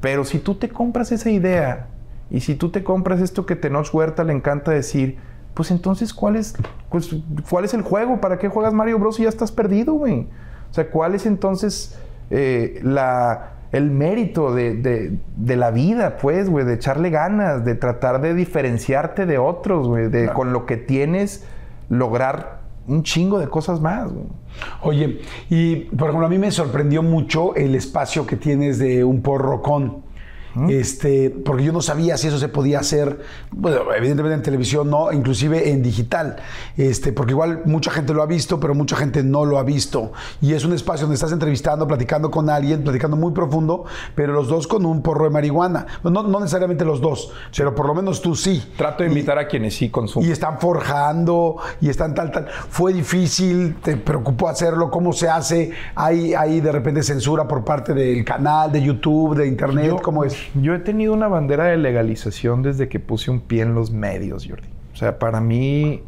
Pero 0.00 0.24
si 0.24 0.38
tú 0.38 0.54
te 0.54 0.68
compras 0.68 1.10
esa 1.10 1.30
idea 1.30 1.88
y 2.30 2.40
si 2.40 2.54
tú 2.54 2.70
te 2.70 2.84
compras 2.84 3.20
esto 3.20 3.46
que 3.46 3.56
Tenoch 3.56 3.92
Huerta 3.92 4.22
le 4.22 4.32
encanta 4.32 4.70
decir, 4.70 5.18
pues 5.54 5.72
entonces, 5.72 6.14
¿cuál 6.14 6.36
es, 6.36 6.54
pues, 6.88 7.16
¿cuál 7.50 7.64
es 7.64 7.74
el 7.74 7.82
juego? 7.82 8.20
¿Para 8.20 8.38
qué 8.38 8.48
juegas 8.48 8.72
Mario 8.72 9.00
Bros 9.00 9.18
y 9.18 9.24
ya 9.24 9.28
estás 9.28 9.50
perdido, 9.50 9.94
güey? 9.94 10.28
O 10.70 10.74
sea, 10.74 10.88
¿cuál 10.88 11.16
es 11.16 11.26
entonces 11.26 11.98
eh, 12.30 12.78
la, 12.84 13.54
el 13.72 13.90
mérito 13.90 14.54
de, 14.54 14.74
de- 14.74 15.12
de 15.36 15.56
la 15.56 15.70
vida, 15.70 16.16
pues, 16.16 16.48
güey? 16.48 16.64
De 16.64 16.74
echarle 16.74 17.10
ganas, 17.10 17.64
de 17.64 17.74
tratar 17.74 18.20
de 18.20 18.34
diferenciarte 18.34 19.26
de 19.26 19.38
otros, 19.38 19.88
güey. 19.88 20.08
De 20.08 20.28
con 20.32 20.52
lo 20.52 20.64
que 20.66 20.76
tienes 20.76 21.44
lograr 21.88 22.58
un 22.86 23.02
chingo 23.02 23.38
de 23.38 23.48
cosas 23.48 23.80
más, 23.80 24.10
güey. 24.12 24.26
Oye, 24.82 25.20
y 25.50 25.76
por 25.96 26.08
ejemplo, 26.08 26.26
a 26.26 26.30
mí 26.30 26.38
me 26.38 26.50
sorprendió 26.50 27.02
mucho 27.02 27.54
el 27.54 27.74
espacio 27.74 28.26
que 28.26 28.36
tienes 28.36 28.78
de 28.78 29.04
un 29.04 29.20
porro 29.22 29.60
Este, 30.68 31.30
porque 31.30 31.62
yo 31.64 31.72
no 31.72 31.80
sabía 31.82 32.16
si 32.16 32.26
eso 32.28 32.38
se 32.38 32.48
podía 32.48 32.80
hacer, 32.80 33.20
bueno, 33.52 33.80
evidentemente 33.96 34.34
en 34.34 34.42
televisión 34.42 34.90
no, 34.90 35.12
inclusive 35.12 35.70
en 35.70 35.82
digital, 35.82 36.36
este, 36.76 37.12
porque 37.12 37.32
igual 37.32 37.62
mucha 37.64 37.90
gente 37.90 38.12
lo 38.12 38.22
ha 38.22 38.26
visto, 38.26 38.58
pero 38.58 38.74
mucha 38.74 38.96
gente 38.96 39.22
no 39.22 39.44
lo 39.44 39.58
ha 39.58 39.62
visto. 39.62 40.12
Y 40.40 40.54
es 40.54 40.64
un 40.64 40.72
espacio 40.72 41.02
donde 41.06 41.14
estás 41.14 41.32
entrevistando, 41.32 41.86
platicando 41.86 42.30
con 42.30 42.50
alguien, 42.50 42.82
platicando 42.82 43.16
muy 43.16 43.32
profundo, 43.32 43.84
pero 44.14 44.32
los 44.32 44.48
dos 44.48 44.66
con 44.66 44.84
un 44.84 45.02
porro 45.02 45.24
de 45.24 45.30
marihuana. 45.30 45.86
No, 46.02 46.10
no 46.10 46.40
necesariamente 46.40 46.84
los 46.84 47.00
dos, 47.00 47.30
pero 47.56 47.74
por 47.74 47.86
lo 47.86 47.94
menos 47.94 48.20
tú 48.20 48.34
sí. 48.34 48.62
Trato 48.76 49.02
de 49.04 49.10
Y- 49.10 49.12
invitar 49.12 49.38
a 49.38 49.46
quienes 49.46 49.76
sí 49.76 49.90
consumen. 49.90 50.28
y 50.28 50.32
están 50.32 50.58
forjando 50.58 51.56
y 51.80 51.88
están 51.88 52.14
tal, 52.14 52.30
tal. 52.32 52.46
Fue 52.70 52.92
difícil, 52.92 53.76
te 53.82 53.96
preocupó 53.96 54.48
hacerlo, 54.48 54.90
cómo 54.90 55.12
se 55.12 55.28
hace. 55.28 55.70
Hay, 55.94 56.34
hay 56.34 56.60
de 56.60 56.72
repente 56.72 57.02
censura 57.02 57.46
por 57.46 57.64
parte 57.64 57.94
del 57.94 58.24
canal, 58.24 58.72
de 58.72 58.82
YouTube, 58.82 59.36
de 59.36 59.46
Internet, 59.46 59.86
Yo- 59.86 59.96
¿cómo 60.02 60.24
es? 60.24 60.36
Yo 60.54 60.74
he 60.74 60.78
tenido 60.78 61.12
una 61.12 61.28
bandera 61.28 61.64
de 61.64 61.76
legalización 61.76 62.62
desde 62.62 62.88
que 62.88 63.00
puse 63.00 63.30
un 63.30 63.40
pie 63.40 63.62
en 63.62 63.74
los 63.74 63.90
medios, 63.90 64.46
Jordi. 64.48 64.68
O 64.92 64.96
sea, 64.96 65.18
para 65.18 65.40
mí, 65.40 66.02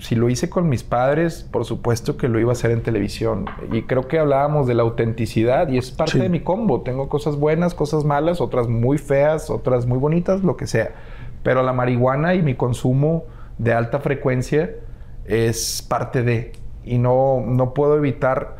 si 0.00 0.14
lo 0.14 0.28
hice 0.28 0.50
con 0.50 0.68
mis 0.68 0.82
padres, 0.84 1.48
por 1.50 1.64
supuesto 1.64 2.16
que 2.16 2.28
lo 2.28 2.38
iba 2.38 2.50
a 2.50 2.52
hacer 2.52 2.70
en 2.70 2.82
televisión. 2.82 3.46
Y 3.72 3.82
creo 3.82 4.06
que 4.06 4.18
hablábamos 4.18 4.66
de 4.66 4.74
la 4.74 4.82
autenticidad 4.82 5.68
y 5.68 5.78
es 5.78 5.90
parte 5.90 6.12
Sí. 6.12 6.18
de 6.18 6.28
mi 6.28 6.40
combo. 6.40 6.82
Tengo 6.82 7.08
cosas 7.08 7.36
buenas, 7.36 7.74
cosas 7.74 8.04
malas, 8.04 8.40
otras 8.40 8.68
muy 8.68 8.98
feas, 8.98 9.50
otras 9.50 9.86
muy 9.86 9.98
bonitas, 9.98 10.42
lo 10.42 10.56
que 10.56 10.66
sea. 10.66 10.90
Pero 11.42 11.62
la 11.62 11.72
marihuana 11.72 12.34
y 12.34 12.42
mi 12.42 12.54
consumo 12.54 13.24
de 13.56 13.72
alta 13.72 14.00
frecuencia 14.00 14.70
es 15.24 15.82
parte 15.88 16.22
de. 16.22 16.52
Y 16.84 16.98
no, 16.98 17.42
no 17.46 17.74
puedo 17.74 17.96
evitar 17.96 18.56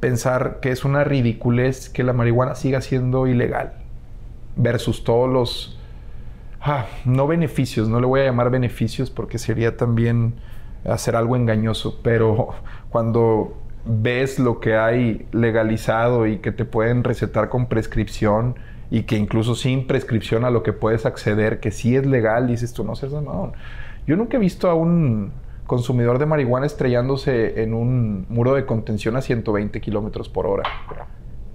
pensar 0.00 0.60
que 0.60 0.70
es 0.70 0.84
una 0.84 1.04
ridiculez 1.04 1.90
que 1.90 2.02
la 2.02 2.12
marihuana 2.14 2.54
siga 2.54 2.80
siendo 2.80 3.26
ilegal 3.26 3.74
versus 4.60 5.04
todos 5.04 5.30
los 5.30 5.78
ah, 6.60 6.86
no 7.04 7.26
beneficios, 7.26 7.88
no 7.88 8.00
le 8.00 8.06
voy 8.06 8.20
a 8.20 8.24
llamar 8.24 8.50
beneficios 8.50 9.10
porque 9.10 9.38
sería 9.38 9.76
también 9.76 10.34
hacer 10.84 11.16
algo 11.16 11.36
engañoso, 11.36 12.00
pero 12.02 12.50
cuando 12.90 13.56
ves 13.84 14.38
lo 14.38 14.60
que 14.60 14.76
hay 14.76 15.26
legalizado 15.32 16.26
y 16.26 16.38
que 16.38 16.52
te 16.52 16.64
pueden 16.64 17.04
recetar 17.04 17.48
con 17.48 17.66
prescripción 17.66 18.56
y 18.90 19.04
que 19.04 19.16
incluso 19.16 19.54
sin 19.54 19.86
prescripción 19.86 20.44
a 20.44 20.50
lo 20.50 20.62
que 20.62 20.72
puedes 20.72 21.06
acceder, 21.06 21.60
que 21.60 21.70
sí 21.70 21.96
es 21.96 22.06
legal, 22.06 22.46
dices 22.46 22.72
tú, 22.72 22.84
no 22.84 22.96
seas 22.96 23.12
mamón. 23.12 23.52
Yo 24.06 24.16
nunca 24.16 24.36
he 24.36 24.40
visto 24.40 24.68
a 24.68 24.74
un 24.74 25.32
consumidor 25.66 26.18
de 26.18 26.26
marihuana 26.26 26.66
estrellándose 26.66 27.62
en 27.62 27.74
un 27.74 28.26
muro 28.28 28.54
de 28.54 28.66
contención 28.66 29.16
a 29.16 29.22
120 29.22 29.80
kilómetros 29.80 30.28
por 30.28 30.46
hora. 30.46 30.64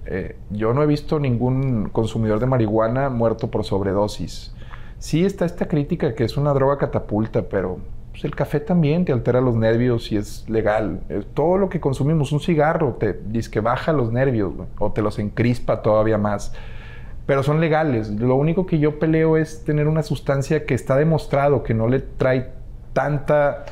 Eh, 0.06 0.36
yo 0.50 0.72
no 0.72 0.82
he 0.82 0.86
visto 0.86 1.18
ningún 1.18 1.88
consumidor 1.90 2.38
de 2.40 2.46
marihuana 2.46 3.10
muerto 3.10 3.50
por 3.50 3.64
sobredosis. 3.64 4.54
Sí 4.98 5.24
está 5.24 5.44
esta 5.44 5.68
crítica 5.68 6.14
que 6.14 6.24
es 6.24 6.36
una 6.36 6.52
droga 6.54 6.78
catapulta, 6.78 7.42
pero 7.42 7.78
pues, 8.12 8.24
el 8.24 8.34
café 8.34 8.60
también 8.60 9.04
te 9.04 9.12
altera 9.12 9.40
los 9.40 9.56
nervios 9.56 10.10
y 10.10 10.16
es 10.16 10.48
legal. 10.48 11.00
Eh, 11.08 11.22
todo 11.34 11.58
lo 11.58 11.68
que 11.68 11.80
consumimos, 11.80 12.32
un 12.32 12.40
cigarro, 12.40 12.94
te 12.94 13.12
dice 13.12 13.50
que 13.50 13.60
baja 13.60 13.92
los 13.92 14.10
nervios 14.10 14.54
o 14.78 14.92
te 14.92 15.02
los 15.02 15.18
encrispa 15.18 15.82
todavía 15.82 16.16
más. 16.16 16.54
Pero 17.26 17.42
son 17.42 17.60
legales. 17.60 18.08
Lo 18.08 18.36
único 18.36 18.64
que 18.64 18.78
yo 18.78 18.98
peleo 18.98 19.36
es 19.36 19.64
tener 19.64 19.86
una 19.88 20.02
sustancia 20.02 20.64
que 20.64 20.74
está 20.74 20.96
demostrado 20.96 21.62
que 21.62 21.74
no 21.74 21.88
le 21.88 21.98
trae 21.98 22.52
tanta 22.92 23.66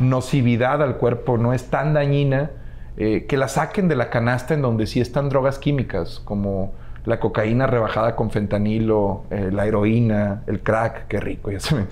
nocividad 0.00 0.82
al 0.82 0.96
cuerpo, 0.96 1.36
no 1.36 1.52
es 1.52 1.68
tan 1.68 1.92
dañina, 1.92 2.50
eh, 2.96 3.26
que 3.26 3.36
la 3.36 3.48
saquen 3.48 3.88
de 3.88 3.96
la 3.96 4.10
canasta 4.10 4.54
en 4.54 4.62
donde 4.62 4.86
sí 4.86 5.00
están 5.00 5.28
drogas 5.28 5.58
químicas, 5.58 6.20
como 6.24 6.72
la 7.04 7.18
cocaína 7.18 7.66
rebajada 7.66 8.14
con 8.14 8.30
fentanilo, 8.30 9.24
eh, 9.30 9.50
la 9.52 9.66
heroína, 9.66 10.42
el 10.46 10.60
crack, 10.60 11.08
qué 11.08 11.18
rico, 11.18 11.50
ya 11.50 11.58
se 11.58 11.74
me... 11.74 11.82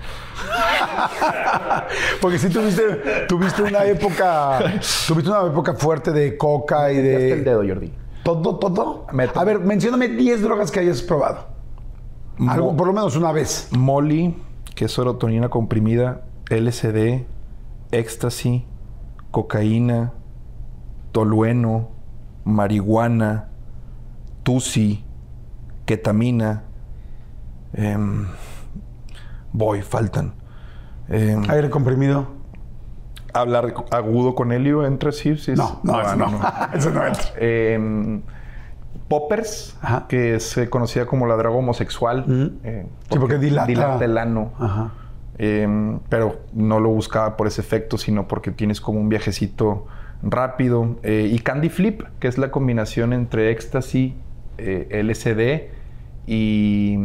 Porque 2.21 2.37
sí 2.37 2.49
tuviste, 2.49 3.25
tuviste 3.27 3.63
una 3.63 3.83
época, 3.83 4.59
tuviste 5.07 5.29
una 5.29 5.47
época 5.47 5.73
fuerte 5.73 6.11
de 6.11 6.37
coca 6.37 6.91
y 6.91 6.97
está 6.97 7.11
el 7.11 7.43
de... 7.43 7.51
dedo, 7.51 7.63
Jordi. 7.67 7.91
¿Todo, 8.23 8.57
todo? 8.57 9.07
A 9.35 9.43
ver, 9.43 9.59
mencióname 9.59 10.07
10 10.07 10.43
drogas 10.43 10.71
que 10.71 10.79
hayas 10.79 11.01
probado. 11.01 11.47
Algo, 12.47 12.75
por 12.75 12.87
lo 12.87 12.93
menos 12.93 13.15
una 13.15 13.31
vez. 13.31 13.67
Molly, 13.71 14.35
que 14.75 14.85
es 14.85 14.91
serotonina 14.91 15.49
comprimida, 15.49 16.21
LSD, 16.49 17.25
éxtasis, 17.91 18.63
cocaína, 19.31 20.13
tolueno, 21.11 21.89
marihuana, 22.45 23.49
tusi, 24.43 25.03
ketamina. 25.85 26.63
em, 27.73 28.25
voy, 29.53 29.81
faltan. 29.81 30.33
Em, 31.09 31.43
Aire 31.49 31.69
comprimido. 31.69 32.27
hablar 33.33 33.73
agudo 33.91 34.35
con 34.35 34.51
helio 34.51 34.85
entra 34.85 35.11
sí, 35.11 35.37
sí. 35.37 35.53
No, 35.55 35.79
no, 35.83 36.01
eso 36.01 36.15
no. 36.17 36.27
Eso 36.73 36.91
no 36.91 37.05
entra. 37.05 37.23
Em, 37.37 38.21
Poppers, 39.07 39.77
Ajá. 39.81 40.05
que 40.07 40.35
es 40.35 40.57
eh, 40.57 40.69
conocida 40.69 41.05
como 41.05 41.27
la 41.27 41.35
droga 41.35 41.57
homosexual. 41.57 42.25
Eh, 42.63 42.85
Sí, 43.09 43.19
porque 43.19 43.37
dilata. 43.37 44.03
el 44.03 44.17
ano. 44.17 44.51
Ajá. 44.59 44.91
Pero 46.09 46.41
no 46.53 46.79
lo 46.79 46.89
buscaba 46.89 47.35
por 47.35 47.47
ese 47.47 47.61
efecto, 47.61 47.97
sino 47.97 48.27
porque 48.27 48.51
tienes 48.51 48.79
como 48.79 48.99
un 48.99 49.09
viajecito 49.09 49.87
rápido. 50.23 50.97
Eh, 51.03 51.29
y 51.31 51.39
Candy 51.39 51.69
Flip, 51.69 52.03
que 52.19 52.27
es 52.27 52.37
la 52.37 52.51
combinación 52.51 53.13
entre 53.13 53.51
éxtasis, 53.51 54.13
eh, 54.57 55.03
LSD 55.03 55.71
y, 56.27 56.97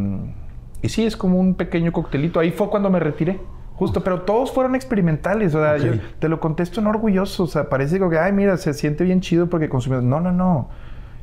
y 0.82 0.88
sí, 0.88 1.04
es 1.04 1.16
como 1.16 1.38
un 1.38 1.54
pequeño 1.54 1.92
coctelito. 1.92 2.40
Ahí 2.40 2.50
fue 2.50 2.68
cuando 2.68 2.90
me 2.90 3.00
retiré. 3.00 3.40
Justo, 3.74 4.02
pero 4.02 4.22
todos 4.22 4.52
fueron 4.52 4.74
experimentales. 4.74 5.54
O 5.54 5.60
sea, 5.60 5.76
yo 5.76 5.92
te 6.18 6.28
lo 6.28 6.40
contesto 6.40 6.80
en 6.80 6.86
orgulloso. 6.86 7.44
O 7.44 7.46
sea, 7.46 7.68
parece 7.68 7.98
que, 7.98 8.18
ay, 8.18 8.32
mira, 8.32 8.56
se 8.56 8.72
siente 8.72 9.04
bien 9.04 9.20
chido 9.20 9.48
porque 9.48 9.68
consumimos. 9.68 10.04
No, 10.04 10.20
no, 10.20 10.32
no. 10.32 10.68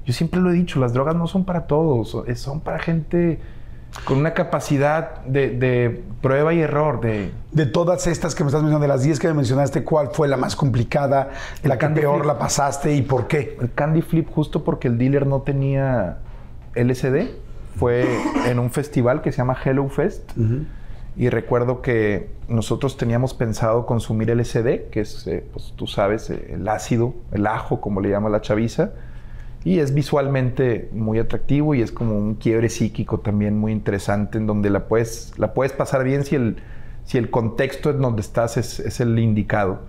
Yo 0.06 0.14
siempre 0.14 0.40
lo 0.40 0.52
he 0.52 0.54
dicho, 0.54 0.80
las 0.80 0.94
drogas 0.94 1.16
no 1.16 1.28
son 1.28 1.46
para 1.46 1.66
todos. 1.66 2.18
Son 2.36 2.60
para 2.60 2.78
gente 2.80 3.40
con 4.06 4.18
una 4.18 4.34
capacidad 4.34 5.22
de, 5.26 6.04
prueba 6.22 6.54
y 6.54 6.60
error. 6.60 7.02
De... 7.02 7.32
de 7.52 7.66
todas 7.66 8.08
estas 8.08 8.36
que 8.36 8.44
me 8.44 8.50
estás 8.50 8.62
mencionando, 8.62 8.84
de 8.84 8.94
las 8.94 9.04
10 9.04 9.20
que 9.20 9.28
me 9.28 9.36
mencionaste, 9.36 9.84
¿cuál 9.84 10.10
fue 10.12 10.28
la 10.28 10.38
más 10.38 10.56
complicada, 10.56 11.32
la 11.64 11.78
que 11.78 11.88
peor 11.90 12.26
la 12.26 12.38
pasaste 12.38 12.94
y 12.94 13.02
por 13.02 13.28
qué? 13.28 13.58
El 13.62 13.74
Candy 13.74 14.02
Flip, 14.02 14.30
justo 14.30 14.64
porque 14.64 14.88
el 14.88 14.98
dealer 14.98 15.28
no 15.28 15.42
tenía 15.42 16.18
LSD. 16.76 17.30
Fue 17.78 18.06
en 18.46 18.60
un 18.60 18.70
festival 18.70 19.22
que 19.22 19.32
se 19.32 19.40
llama 19.40 19.58
Hello 19.64 19.88
Fest. 19.90 20.32
Y 21.16 21.30
recuerdo 21.30 21.82
que 21.82 22.32
nosotros 22.48 22.98
teníamos 22.98 23.36
pensado 23.36 23.86
consumir 23.86 24.36
LSD, 24.36 24.90
que 24.90 25.02
es, 25.02 25.28
eh, 25.28 25.46
pues 25.54 25.74
tú 25.76 25.86
sabes, 25.86 26.32
eh, 26.32 26.54
el 26.54 26.68
ácido, 26.68 27.14
el 27.32 27.46
ajo, 27.46 27.82
como 27.82 28.02
le 28.02 28.10
llama 28.10 28.30
la 28.30 28.42
chaviza 28.42 28.94
y 29.66 29.80
es 29.80 29.94
visualmente 29.94 30.90
muy 30.92 31.20
atractivo 31.20 31.74
y 31.74 31.82
es 31.82 31.92
como 31.92 32.18
un 32.18 32.36
quiebre 32.36 32.70
psíquico 32.70 33.20
también 33.20 33.58
muy 33.58 33.72
interesante 33.72 34.38
en 34.38 34.46
donde 34.46 34.70
la 34.70 34.88
puedes, 34.88 35.34
la 35.38 35.54
puedes 35.54 35.72
pasar 35.72 36.04
bien 36.04 36.26
si 36.26 36.36
el, 36.36 36.58
si 37.06 37.18
el 37.18 37.30
contexto 37.30 37.90
en 37.90 38.02
donde 38.02 38.22
estás 38.22 38.58
es, 38.58 39.00
el 39.00 39.18
indicado. 39.20 39.82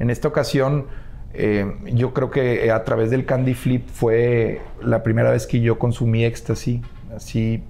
En 0.00 0.10
esta 0.10 0.26
ocasión, 0.26 0.86
eh, 1.32 1.76
yo 1.92 2.12
creo 2.12 2.30
que 2.30 2.70
a 2.72 2.82
través 2.84 3.10
del 3.10 3.24
Candy 3.24 3.54
Flip 3.54 3.86
fue 3.88 4.60
la 4.82 5.02
primera 5.02 5.30
vez 5.30 5.46
que 5.46 5.60
yo 5.60 5.78
consumí 5.78 6.24
éxtasis. 6.24 6.80
Así 7.14 7.62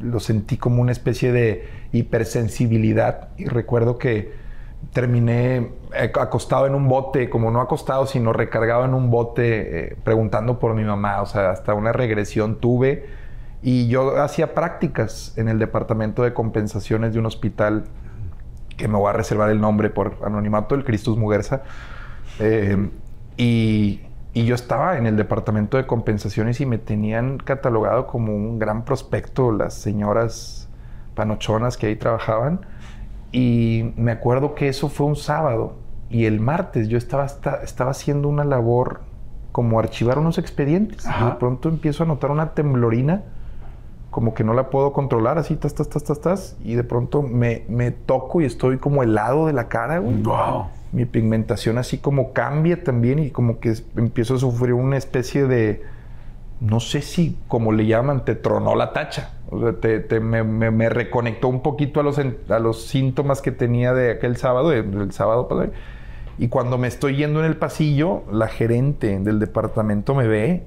lo 0.00 0.18
sentí 0.18 0.56
como 0.56 0.82
una 0.82 0.92
especie 0.92 1.30
de 1.30 1.68
hipersensibilidad. 1.92 3.28
Y 3.36 3.46
recuerdo 3.46 3.98
que 3.98 4.32
terminé 4.92 5.72
eh, 5.94 6.12
acostado 6.20 6.66
en 6.66 6.74
un 6.74 6.88
bote, 6.88 7.30
como 7.30 7.50
no 7.50 7.60
acostado, 7.60 8.06
sino 8.06 8.32
recargado 8.32 8.84
en 8.84 8.94
un 8.94 9.10
bote, 9.10 9.92
eh, 9.92 9.96
preguntando 10.04 10.58
por 10.58 10.74
mi 10.74 10.84
mamá. 10.84 11.22
O 11.22 11.26
sea, 11.26 11.50
hasta 11.50 11.74
una 11.74 11.92
regresión 11.92 12.60
tuve. 12.60 13.06
Y 13.62 13.88
yo 13.88 14.20
hacía 14.20 14.54
prácticas 14.54 15.32
en 15.38 15.48
el 15.48 15.58
departamento 15.58 16.22
de 16.22 16.34
compensaciones 16.34 17.14
de 17.14 17.18
un 17.18 17.26
hospital 17.26 17.84
que 18.76 18.88
me 18.88 18.98
voy 18.98 19.08
a 19.08 19.12
reservar 19.12 19.50
el 19.50 19.60
nombre 19.60 19.88
por 19.88 20.18
anonimato, 20.24 20.74
el 20.74 20.84
Cristus 20.84 21.16
Muguerza. 21.16 21.62
Eh, 22.40 22.90
y, 23.36 24.00
y, 24.32 24.44
yo 24.44 24.54
estaba 24.54 24.98
en 24.98 25.06
el 25.06 25.16
departamento 25.16 25.76
de 25.76 25.86
compensaciones 25.86 26.60
y 26.60 26.66
me 26.66 26.78
tenían 26.78 27.38
catalogado 27.38 28.06
como 28.06 28.34
un 28.34 28.58
gran 28.58 28.84
prospecto 28.84 29.52
las 29.52 29.74
señoras 29.74 30.68
panochonas 31.14 31.76
que 31.76 31.86
ahí 31.86 31.96
trabajaban. 31.96 32.66
Y 33.34 33.92
me 33.96 34.12
acuerdo 34.12 34.54
que 34.54 34.68
eso 34.68 34.88
fue 34.88 35.06
un 35.06 35.16
sábado 35.16 35.74
y 36.08 36.26
el 36.26 36.38
martes 36.38 36.86
yo 36.88 36.96
estaba, 36.96 37.26
estaba 37.26 37.90
haciendo 37.90 38.28
una 38.28 38.44
labor 38.44 39.00
como 39.50 39.80
archivar 39.80 40.20
unos 40.20 40.38
expedientes. 40.38 41.04
Y 41.04 41.24
de 41.24 41.32
pronto 41.32 41.68
empiezo 41.68 42.04
a 42.04 42.06
notar 42.06 42.30
una 42.30 42.54
temblorina, 42.54 43.24
como 44.12 44.34
que 44.34 44.44
no 44.44 44.54
la 44.54 44.70
puedo 44.70 44.92
controlar, 44.92 45.36
así, 45.38 45.56
tas, 45.56 45.74
tas, 45.74 45.88
tas, 45.88 46.04
tas, 46.04 46.20
tas. 46.20 46.56
Y 46.62 46.76
de 46.76 46.84
pronto 46.84 47.22
me, 47.22 47.64
me 47.68 47.90
toco 47.90 48.40
y 48.40 48.44
estoy 48.44 48.78
como 48.78 49.02
helado 49.02 49.48
de 49.48 49.52
la 49.52 49.66
cara, 49.66 49.98
güey. 49.98 50.22
Wow. 50.22 50.66
Mi 50.92 51.04
pigmentación 51.04 51.76
así 51.76 51.98
como 51.98 52.32
cambia 52.32 52.84
también 52.84 53.18
y 53.18 53.30
como 53.30 53.58
que 53.58 53.74
empiezo 53.96 54.36
a 54.36 54.38
sufrir 54.38 54.74
una 54.74 54.96
especie 54.96 55.48
de, 55.48 55.82
no 56.60 56.78
sé 56.78 57.02
si, 57.02 57.36
como 57.48 57.72
le 57.72 57.86
llaman, 57.86 58.24
te 58.24 58.36
tronó 58.36 58.76
la 58.76 58.92
tacha. 58.92 59.30
O 59.54 59.60
sea, 59.60 59.80
te, 59.80 60.20
me, 60.20 60.88
reconectó 60.88 61.48
un 61.48 61.62
poquito 61.62 62.00
a 62.00 62.02
los, 62.02 62.18
a 62.18 62.58
los 62.58 62.86
síntomas 62.86 63.40
que 63.40 63.52
tenía 63.52 63.94
de 63.94 64.10
aquel 64.10 64.36
sábado, 64.36 64.70
del 64.70 65.12
sábado 65.12 65.48
pasado. 65.48 65.72
Y 66.38 66.48
cuando 66.48 66.78
me 66.78 66.88
estoy 66.88 67.16
yendo 67.16 67.40
en 67.40 67.46
el 67.46 67.56
pasillo, 67.56 68.24
la 68.32 68.48
gerente 68.48 69.18
del 69.20 69.38
departamento 69.38 70.14
me 70.14 70.26
ve 70.26 70.64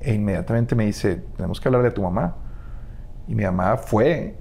e 0.00 0.14
inmediatamente 0.14 0.74
me 0.74 0.84
dice, 0.84 1.22
tenemos 1.36 1.60
que 1.60 1.68
hablar 1.68 1.82
de 1.82 1.90
tu 1.90 2.02
mamá. 2.02 2.36
Y 3.26 3.34
mi 3.34 3.44
mamá 3.44 3.78
fue, 3.78 4.36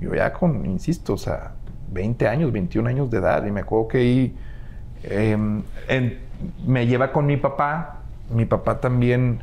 yo 0.00 0.14
ya 0.14 0.32
con, 0.32 0.64
insisto, 0.66 1.12
o 1.12 1.18
sea, 1.18 1.54
20 1.92 2.26
años, 2.26 2.50
21 2.50 2.88
años 2.88 3.10
de 3.10 3.18
edad. 3.18 3.44
Y 3.44 3.52
me 3.52 3.60
acuerdo 3.60 3.88
que 3.88 3.98
ahí 3.98 4.36
em, 5.04 5.62
me 6.66 6.86
lleva 6.86 7.12
con 7.12 7.26
mi 7.26 7.36
papá. 7.36 8.00
Mi 8.30 8.46
papá 8.46 8.80
también 8.80 9.40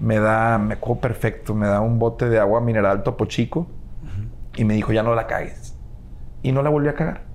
me 0.00 0.18
da, 0.18 0.58
me 0.58 0.74
acuerdo 0.74 1.00
perfecto, 1.00 1.54
me 1.54 1.66
da 1.66 1.80
un 1.80 1.98
bote 1.98 2.28
de 2.28 2.38
agua 2.38 2.60
mineral 2.60 3.02
Topo 3.02 3.26
Chico 3.26 3.66
y 4.56 4.64
me 4.64 4.74
dijo, 4.74 4.92
ya 4.92 5.02
no 5.02 5.14
la 5.14 5.26
cagues. 5.26 5.76
Y 6.42 6.52
no 6.52 6.62
la 6.62 6.70
volví 6.70 6.88
a 6.88 6.94
cagar. 6.94 7.30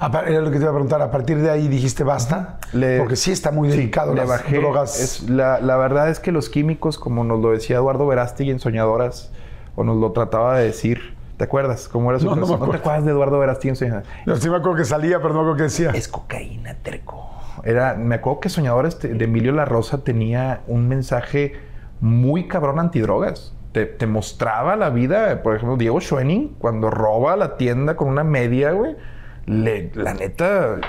Era 0.00 0.40
lo 0.40 0.50
que 0.50 0.56
te 0.56 0.62
iba 0.62 0.70
a 0.70 0.72
preguntar. 0.72 1.00
A 1.02 1.10
partir 1.10 1.40
de 1.40 1.50
ahí 1.50 1.68
dijiste 1.68 2.02
basta. 2.04 2.58
porque 2.98 3.16
sí 3.16 3.30
está 3.30 3.52
muy 3.52 3.68
delicado 3.68 4.14
las 4.14 4.28
bajé. 4.28 4.56
drogas. 4.56 5.22
la, 5.28 5.60
la, 5.60 5.76
verdad 5.76 6.08
es 6.08 6.18
que 6.18 6.32
los 6.32 6.48
químicos, 6.48 6.98
como 6.98 7.22
nos 7.22 7.40
lo 7.40 7.52
decía 7.52 7.76
Eduardo 7.76 8.06
Verástegui 8.06 8.50
en 8.50 8.58
Soñadoras, 8.58 9.32
o 9.76 9.84
nos 9.84 9.96
lo 9.96 10.12
trataba 10.12 10.58
de 10.58 10.64
decir. 10.64 11.16
¿Te 11.36 11.44
acuerdas? 11.44 11.88
¿Cómo 11.88 12.10
era 12.10 12.18
su 12.18 12.26
no, 12.26 12.34
no, 12.34 12.46
¿No 12.46 12.68
te 12.70 12.78
acuerdas 12.78 13.04
de 13.04 13.12
Eduardo 13.12 13.38
Verástegui 13.38 13.68
en 13.68 13.76
Soñadoras? 13.76 14.08
Yo 14.26 14.36
sí 14.36 14.50
me 14.50 14.56
acuerdo 14.56 14.78
que 14.78 14.84
salía, 14.84 15.18
pero 15.18 15.28
no 15.28 15.34
me 15.34 15.40
acuerdo 15.42 15.56
que 15.56 15.62
decía. 15.64 15.90
Es 15.90 16.08
cocaína, 16.08 16.74
terco. 16.82 17.37
Era, 17.68 17.96
me 17.96 18.14
acuerdo 18.14 18.40
que 18.40 18.48
Soñadores 18.48 18.98
de 18.98 19.22
Emilio 19.22 19.52
La 19.52 19.66
Rosa 19.66 20.02
tenía 20.02 20.62
un 20.68 20.88
mensaje 20.88 21.52
muy 22.00 22.48
cabrón 22.48 22.80
antidrogas. 22.80 23.54
Te, 23.72 23.84
te 23.84 24.06
mostraba 24.06 24.74
la 24.74 24.88
vida, 24.88 25.42
por 25.42 25.54
ejemplo, 25.54 25.76
Diego 25.76 26.00
Schoening, 26.00 26.54
cuando 26.58 26.90
roba 26.90 27.36
la 27.36 27.58
tienda 27.58 27.94
con 27.94 28.08
una 28.08 28.24
media, 28.24 28.70
güey, 28.72 28.96
la 29.44 30.14
neta 30.14 30.80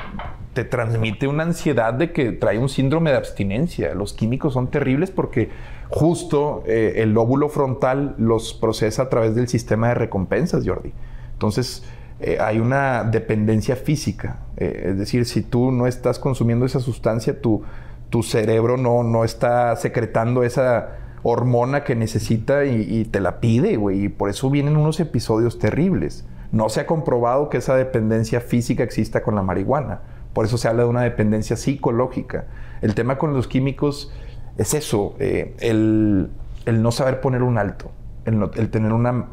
te 0.53 0.63
transmite 0.63 1.27
una 1.27 1.43
ansiedad 1.43 1.93
de 1.93 2.13
que 2.13 2.31
trae 2.31 2.57
un 2.57 2.69
síndrome 2.69 3.11
de 3.11 3.17
abstinencia. 3.17 3.93
Los 3.93 4.13
químicos 4.13 4.53
son 4.53 4.71
terribles 4.71 5.11
porque 5.11 5.49
justo 5.89 6.63
eh, 6.65 6.93
el 6.97 7.11
lóbulo 7.11 7.49
frontal 7.49 8.15
los 8.17 8.53
procesa 8.53 9.03
a 9.03 9.09
través 9.09 9.35
del 9.35 9.49
sistema 9.49 9.89
de 9.89 9.95
recompensas, 9.95 10.65
Jordi. 10.65 10.93
Entonces, 11.33 11.83
eh, 12.21 12.37
hay 12.39 12.59
una 12.59 13.03
dependencia 13.03 13.75
física. 13.75 14.39
Eh, 14.57 14.87
es 14.89 14.97
decir, 14.97 15.25
si 15.25 15.41
tú 15.41 15.71
no 15.71 15.87
estás 15.87 16.19
consumiendo 16.19 16.65
esa 16.65 16.79
sustancia, 16.79 17.39
tu, 17.39 17.63
tu 18.09 18.23
cerebro 18.23 18.77
no, 18.77 19.03
no 19.03 19.23
está 19.23 19.75
secretando 19.77 20.43
esa 20.43 20.97
hormona 21.23 21.83
que 21.83 21.95
necesita 21.95 22.65
y, 22.65 23.05
te 23.05 23.19
la 23.19 23.39
pide, 23.39 23.77
güey. 23.77 24.05
Y 24.05 24.09
por 24.09 24.29
eso 24.29 24.49
vienen 24.49 24.77
unos 24.77 24.99
episodios 24.99 25.59
terribles. 25.59 26.25
No 26.51 26.69
se 26.69 26.81
ha 26.81 26.87
comprobado 26.87 27.49
que 27.49 27.57
esa 27.57 27.75
dependencia 27.75 28.41
física 28.41 28.83
exista 28.83 29.21
con 29.21 29.35
la 29.35 29.43
marihuana. 29.43 30.01
Por 30.33 30.45
eso 30.45 30.57
se 30.57 30.67
habla 30.67 30.83
de 30.83 30.89
una 30.89 31.01
dependencia 31.01 31.55
psicológica. 31.55 32.47
El 32.81 32.95
tema 32.95 33.17
con 33.17 33.33
los 33.33 33.47
químicos 33.47 34.11
es 34.57 34.73
eso, 34.73 35.15
eh, 35.19 35.55
el, 35.59 36.29
no 36.65 36.91
saber 36.91 37.21
poner 37.21 37.43
un 37.43 37.57
alto, 37.57 37.91
el 38.25 38.69
tener 38.69 38.93
una 38.93 39.27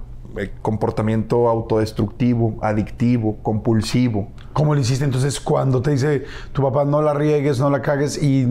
comportamiento 0.62 1.48
autodestructivo, 1.48 2.56
adictivo, 2.62 3.38
compulsivo. 3.42 4.28
¿Cómo 4.52 4.74
lo 4.74 4.80
hiciste 4.80 5.04
entonces 5.04 5.40
cuando 5.40 5.82
te 5.82 5.92
dice 5.92 6.24
tu 6.52 6.62
papá 6.62 6.84
no 6.84 7.02
la 7.02 7.14
riegues, 7.14 7.58
no 7.60 7.70
la 7.70 7.82
cagues 7.82 8.22
y... 8.22 8.44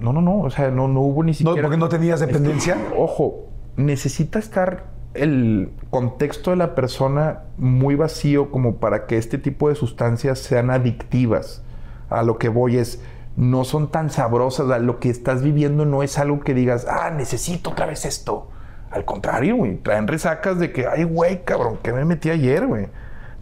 No, 0.00 0.12
no, 0.12 0.20
no, 0.20 0.40
o 0.40 0.50
sea, 0.50 0.70
no, 0.70 0.88
no 0.88 1.00
hubo 1.00 1.22
ni 1.22 1.34
siquiera... 1.34 1.56
¿No, 1.56 1.62
¿Porque 1.62 1.76
no 1.76 1.88
tenías 1.88 2.20
dependencia? 2.20 2.76
ojo, 2.96 3.46
necesita 3.76 4.38
estar 4.38 4.86
el 5.14 5.72
contexto 5.90 6.50
de 6.50 6.56
la 6.56 6.74
persona 6.74 7.44
muy 7.56 7.94
vacío 7.94 8.50
como 8.50 8.76
para 8.76 9.06
que 9.06 9.16
este 9.16 9.38
tipo 9.38 9.68
de 9.68 9.74
sustancias 9.74 10.38
sean 10.38 10.70
adictivas. 10.70 11.62
A 12.10 12.22
lo 12.22 12.38
que 12.38 12.48
voy 12.48 12.78
es, 12.78 13.02
no 13.36 13.64
son 13.64 13.90
tan 13.90 14.10
sabrosas, 14.10 14.66
lo 14.82 14.98
que 14.98 15.10
estás 15.10 15.42
viviendo 15.42 15.84
no 15.84 16.02
es 16.02 16.18
algo 16.18 16.40
que 16.40 16.54
digas, 16.54 16.86
ah, 16.88 17.10
necesito 17.10 17.70
otra 17.70 17.86
vez 17.86 18.04
esto 18.04 18.48
al 18.90 19.04
contrario, 19.04 19.56
güey. 19.56 19.76
Traen 19.76 20.06
resacas 20.06 20.58
de 20.58 20.72
que, 20.72 20.86
ay, 20.86 21.04
güey, 21.04 21.44
cabrón, 21.44 21.78
¿qué 21.82 21.92
me 21.92 22.04
metí 22.04 22.30
ayer, 22.30 22.66
güey? 22.66 22.86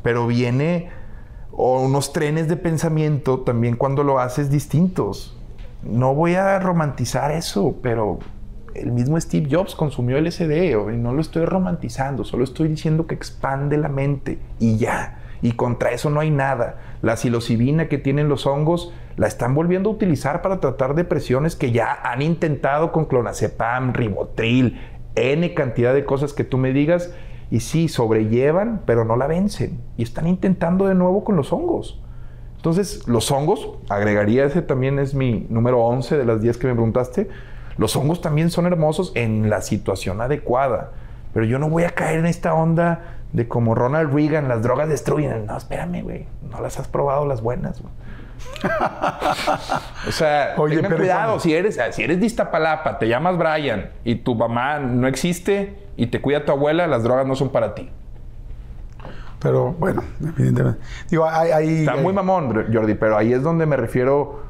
Pero 0.03 0.27
viene 0.27 0.91
o 1.53 1.81
unos 1.81 2.13
trenes 2.13 2.49
de 2.49 2.57
pensamiento 2.57 3.41
también 3.41 3.77
cuando 3.77 4.03
lo 4.03 4.21
haces 4.21 4.51
distintos. 4.51 5.39
No 5.83 6.15
voy 6.15 6.35
a 6.35 6.59
romantizar 6.59 7.31
eso, 7.31 7.77
pero 7.83 8.19
el 8.75 8.93
mismo 8.93 9.19
Steve 9.21 9.49
Jobs 9.51 9.75
consumió 9.75 10.21
LSD 10.21 10.71
y 10.93 10.97
no 10.97 11.15
lo 11.15 11.21
estoy 11.21 11.45
romantizando, 11.47 12.25
solo 12.25 12.45
estoy 12.45 12.69
diciendo 12.69 13.07
que 13.07 13.15
expande 13.15 13.79
la 13.79 13.89
mente 13.89 14.39
y 14.59 14.77
ya. 14.77 15.23
Y 15.43 15.53
contra 15.53 15.91
eso 15.91 16.11
no 16.11 16.21
hay 16.21 16.31
nada. 16.31 16.79
La 17.03 17.17
psilocibina 17.17 17.89
que 17.89 17.99
tienen 17.99 18.29
los 18.29 18.47
hongos 18.47 18.93
la 19.17 19.27
están 19.27 19.55
volviendo 19.55 19.91
a 19.91 19.93
utilizar 19.93 20.43
para 20.43 20.61
tratar 20.61 20.95
depresiones 20.95 21.57
que 21.57 21.73
ya 21.73 21.99
han 22.03 22.21
intentado 22.23 22.91
con 22.93 23.05
clonazepam, 23.05 23.93
ribotril, 23.93 24.79
N 25.17 25.55
cantidad 25.55 25.93
de 25.93 26.05
cosas 26.05 26.33
que 26.33 26.45
tú 26.45 26.59
me 26.59 26.73
digas 26.73 27.13
y 27.51 27.61
sí, 27.61 27.89
sobrellevan, 27.89 28.83
pero 28.87 29.05
no 29.05 29.17
la 29.17 29.27
vencen. 29.27 29.81
Y 29.97 30.03
están 30.03 30.27
intentando 30.27 30.87
de 30.87 30.95
nuevo 30.95 31.25
con 31.25 31.37
los 31.37 31.53
hongos. 31.53 32.01
Entonces, 32.57 33.07
los 33.07 33.31
hongos, 33.31 33.71
agregaría 33.89 34.45
ese 34.45 34.63
también 34.63 34.99
es 34.99 35.15
mi 35.15 35.47
número 35.51 35.85
11 35.85 36.17
de 36.17 36.25
las 36.25 36.41
10 36.43 36.59
que 36.59 36.67
me 36.67 36.73
preguntaste, 36.73 37.29
los 37.77 37.95
hongos 37.95 38.21
también 38.21 38.51
son 38.51 38.67
hermosos 38.67 39.13
en 39.15 39.51
la 39.51 39.61
situación 39.61 40.21
adecuada. 40.21 40.93
Pero 41.33 41.47
yo 41.47 41.59
no 41.59 41.69
voy 41.69 41.85
a 41.85 41.91
caer 41.91 42.19
en 42.19 42.27
esta 42.27 42.55
onda 42.55 43.19
de 43.33 43.47
como 43.47 43.75
Ronald 43.75 44.13
Reagan, 44.13 44.49
las 44.49 44.63
drogas 44.63 44.89
destruyen. 44.89 45.47
No, 45.47 45.57
espérame, 45.57 46.03
güey. 46.03 46.27
No 46.51 46.61
las 46.61 46.79
has 46.79 46.89
probado 46.89 47.27
las 47.27 47.43
buenas, 47.43 47.83
güey. 47.83 47.93
O 50.09 50.13
sea, 50.13 50.55
Oye, 50.59 50.77
tengan 50.77 50.97
cuidado. 50.97 51.41
Si 51.41 51.55
eres, 51.55 51.79
si 51.91 52.03
eres 52.03 52.21
de 52.21 52.27
Iztapalapa, 52.27 52.99
te 52.99 53.09
llamas 53.09 53.37
Brian 53.39 53.91
y 54.05 54.17
tu 54.17 54.35
mamá 54.35 54.79
no 54.79 55.07
existe 55.07 55.77
y 55.97 56.07
te 56.09 56.21
cuida 56.21 56.45
tu 56.45 56.53
abuela, 56.53 56.87
las 56.87 57.03
drogas 57.03 57.27
no 57.27 57.35
son 57.37 57.51
para 57.51 57.75
ti. 57.75 57.91
Pero 59.41 59.73
bueno, 59.73 60.03
evidentemente. 60.23 60.81
Digo, 61.11 61.29
hay- 61.29 61.81
Está 61.81 61.97
muy 61.97 62.13
mamón, 62.13 62.67
Jordi, 62.73 62.95
pero 62.95 63.17
ahí 63.17 63.33
es 63.33 63.43
donde 63.43 63.67
me 63.67 63.77
refiero. 63.77 64.45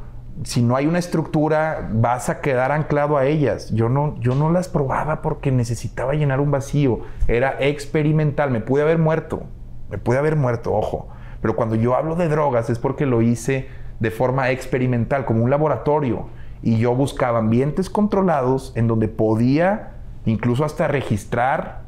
Si 0.45 0.63
no 0.63 0.77
hay 0.77 0.87
una 0.87 0.99
estructura, 0.99 1.89
vas 1.93 2.29
a 2.29 2.41
quedar 2.43 2.71
anclado 2.71 3.17
a 3.17 3.25
ellas. 3.25 3.71
Yo 3.73 3.89
no, 3.89 4.17
yo 4.21 4.35
no 4.35 4.51
las 4.53 4.69
probaba 4.69 5.23
porque 5.23 5.51
necesitaba 5.51 6.13
llenar 6.13 6.41
un 6.41 6.51
vacío. 6.51 7.01
Era 7.27 7.57
experimental. 7.59 8.51
Me 8.51 8.61
pude 8.61 8.83
haber 8.83 8.99
muerto. 8.99 9.45
Me 9.89 9.97
pude 9.97 10.19
haber 10.19 10.37
muerto, 10.37 10.75
ojo. 10.75 11.09
Pero 11.47 11.55
cuando 11.55 11.77
yo 11.77 11.95
hablo 11.95 12.17
de 12.17 12.27
drogas 12.29 12.71
es 12.71 12.81
porque 12.81 13.07
lo 13.07 13.23
hice 13.23 13.69
de 14.01 14.11
forma 14.11 14.51
experimental, 14.51 15.25
como 15.25 15.45
un 15.45 15.49
laboratorio. 15.51 16.27
Y 16.61 16.79
yo 16.79 16.93
buscaba 16.97 17.39
ambientes 17.39 17.89
controlados 17.89 18.73
en 18.75 18.89
donde 18.89 19.07
podía 19.07 19.93
incluso 20.25 20.65
hasta 20.65 20.89
registrar 20.89 21.83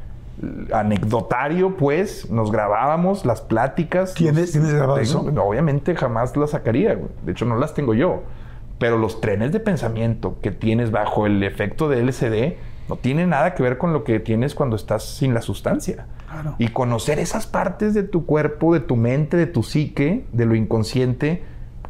anecdotario, 0.73 1.77
pues, 1.77 2.31
nos 2.31 2.53
grabábamos 2.53 3.27
las 3.27 3.41
pláticas. 3.41 4.15
¿Tienes- 4.15 4.53
tienes 4.53 4.73
grabado 4.73 4.99
eso? 4.99 5.27
Obviamente 5.45 5.97
jamás 5.97 6.37
las 6.37 6.51
sacaría, 6.51 6.95
güey. 6.95 7.11
De 7.25 7.33
hecho, 7.33 7.45
no 7.45 7.57
las 7.57 7.75
tengo 7.75 7.95
yo. 7.95 8.23
Pero 8.79 8.97
los 8.97 9.21
trenes 9.21 9.51
de 9.51 9.59
pensamiento 9.59 10.37
que 10.41 10.53
tienes 10.53 10.93
bajo 10.93 11.27
el 11.27 11.43
efecto 11.43 11.89
de 11.89 11.99
LSD 12.01 12.59
no 12.89 12.95
tiene 12.95 13.27
nada 13.27 13.57
que 13.57 13.65
ver 13.65 13.77
con 13.77 13.93
lo 13.93 14.05
que 14.05 14.21
tienes 14.21 14.55
cuando 14.55 14.77
estás 14.77 15.03
sin 15.05 15.35
la 15.35 15.43
sustancia. 15.43 16.07
Y 16.59 16.69
conocer 16.69 17.19
esas 17.19 17.47
partes 17.47 17.95
de 17.95 18.03
tu 18.03 18.27
cuerpo, 18.27 18.75
de 18.75 18.81
tu 18.81 18.97
mente, 18.97 19.37
de 19.37 19.47
tu 19.47 19.63
psique, 19.63 20.27
de 20.33 20.47
lo 20.47 20.55
inconsciente, 20.55 21.43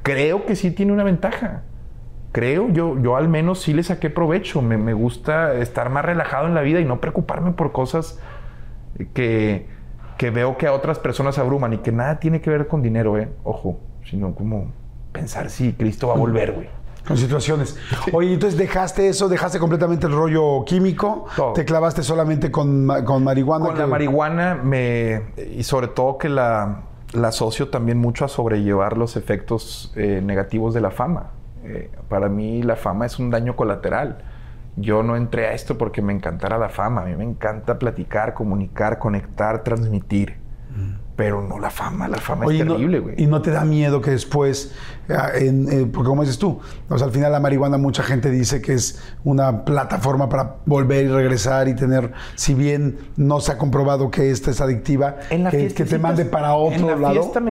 creo 0.02 0.46
que 0.46 0.56
sí 0.56 0.70
tiene 0.70 0.92
una 0.92 1.04
ventaja. 1.04 1.62
Creo, 2.32 2.68
yo, 2.68 3.00
yo 3.00 3.16
al 3.16 3.28
menos 3.28 3.60
sí 3.62 3.72
le 3.72 3.82
saqué 3.82 4.10
provecho. 4.10 4.62
Me, 4.62 4.76
me 4.76 4.92
gusta 4.92 5.54
estar 5.54 5.90
más 5.90 6.04
relajado 6.04 6.46
en 6.46 6.54
la 6.54 6.62
vida 6.62 6.80
y 6.80 6.84
no 6.84 7.00
preocuparme 7.00 7.52
por 7.52 7.72
cosas 7.72 8.20
que, 9.14 9.66
que 10.16 10.30
veo 10.30 10.56
que 10.56 10.66
a 10.66 10.72
otras 10.72 10.98
personas 10.98 11.38
abruman 11.38 11.72
y 11.72 11.78
que 11.78 11.92
nada 11.92 12.20
tiene 12.20 12.40
que 12.40 12.50
ver 12.50 12.66
con 12.66 12.82
dinero, 12.82 13.18
¿eh? 13.18 13.28
Ojo, 13.44 13.80
sino 14.04 14.34
como 14.34 14.72
pensar 15.12 15.50
si 15.50 15.72
Cristo 15.72 16.08
va 16.08 16.14
a 16.14 16.16
volver, 16.18 16.52
güey. 16.52 16.68
Con 17.08 17.16
situaciones. 17.16 17.76
Oye, 18.12 18.34
entonces 18.34 18.58
dejaste 18.58 19.08
eso, 19.08 19.28
dejaste 19.28 19.58
completamente 19.58 20.06
el 20.06 20.12
rollo 20.12 20.64
químico, 20.66 21.24
Todo. 21.34 21.54
te 21.54 21.64
clavaste 21.64 22.02
solamente 22.02 22.50
con, 22.50 22.86
con 23.04 23.24
marihuana. 23.24 23.64
Con 23.64 23.78
la 23.78 23.86
marihuana 23.86 24.54
me... 24.54 25.22
Y 25.56 25.62
sobre 25.62 25.88
todo 25.88 26.18
que 26.18 26.28
la, 26.28 26.82
la 27.12 27.28
asocio 27.28 27.68
también 27.68 27.98
mucho 27.98 28.24
a 28.24 28.28
sobrellevar 28.28 28.96
los 28.96 29.16
efectos 29.16 29.92
eh, 29.96 30.20
negativos 30.22 30.74
de 30.74 30.80
la 30.82 30.90
fama. 30.90 31.30
Eh, 31.64 31.90
para 32.08 32.28
mí 32.28 32.62
la 32.62 32.76
fama 32.76 33.06
es 33.06 33.18
un 33.18 33.30
daño 33.30 33.56
colateral. 33.56 34.18
Yo 34.76 35.02
no 35.02 35.16
entré 35.16 35.46
a 35.46 35.52
esto 35.52 35.76
porque 35.76 36.02
me 36.02 36.12
encantara 36.12 36.56
la 36.58 36.68
fama. 36.68 37.02
A 37.02 37.04
mí 37.06 37.16
me 37.16 37.24
encanta 37.24 37.78
platicar, 37.78 38.34
comunicar, 38.34 38.98
conectar, 38.98 39.64
transmitir. 39.64 40.37
Pero 41.18 41.42
no 41.42 41.58
la 41.58 41.68
fama. 41.68 42.06
La 42.06 42.18
fama 42.18 42.46
Oye, 42.46 42.60
es 42.60 42.64
no- 42.64 42.74
terrible, 42.74 43.00
güey. 43.00 43.14
y 43.18 43.26
no 43.26 43.42
te 43.42 43.50
da 43.50 43.64
miedo 43.64 44.00
que 44.00 44.12
después, 44.12 44.72
ah, 45.10 45.30
en- 45.34 45.66
eh, 45.68 45.84
porque 45.92 46.06
como 46.08 46.22
dices 46.22 46.38
tú, 46.38 46.60
o 46.88 46.96
sea, 46.96 47.08
al 47.08 47.12
final 47.12 47.32
la 47.32 47.40
marihuana 47.40 47.76
mucha 47.76 48.04
gente 48.04 48.30
dice 48.30 48.62
que 48.62 48.74
es 48.74 49.02
una 49.24 49.64
plataforma 49.64 50.28
para 50.28 50.58
volver 50.64 51.06
y 51.06 51.08
regresar 51.08 51.66
y 51.66 51.74
tener, 51.74 52.12
si 52.36 52.54
bien 52.54 52.98
no 53.16 53.40
se 53.40 53.50
ha 53.50 53.58
comprobado 53.58 54.12
que 54.12 54.30
esta 54.30 54.52
es 54.52 54.60
adictiva, 54.60 55.16
En 55.30 55.42
la 55.42 55.50
que, 55.50 55.66
que 55.74 55.84
te 55.84 55.98
mande 55.98 56.24
para 56.24 56.50
en 56.50 56.84
otro 56.84 56.90
la 56.96 57.12
lado. 57.12 57.32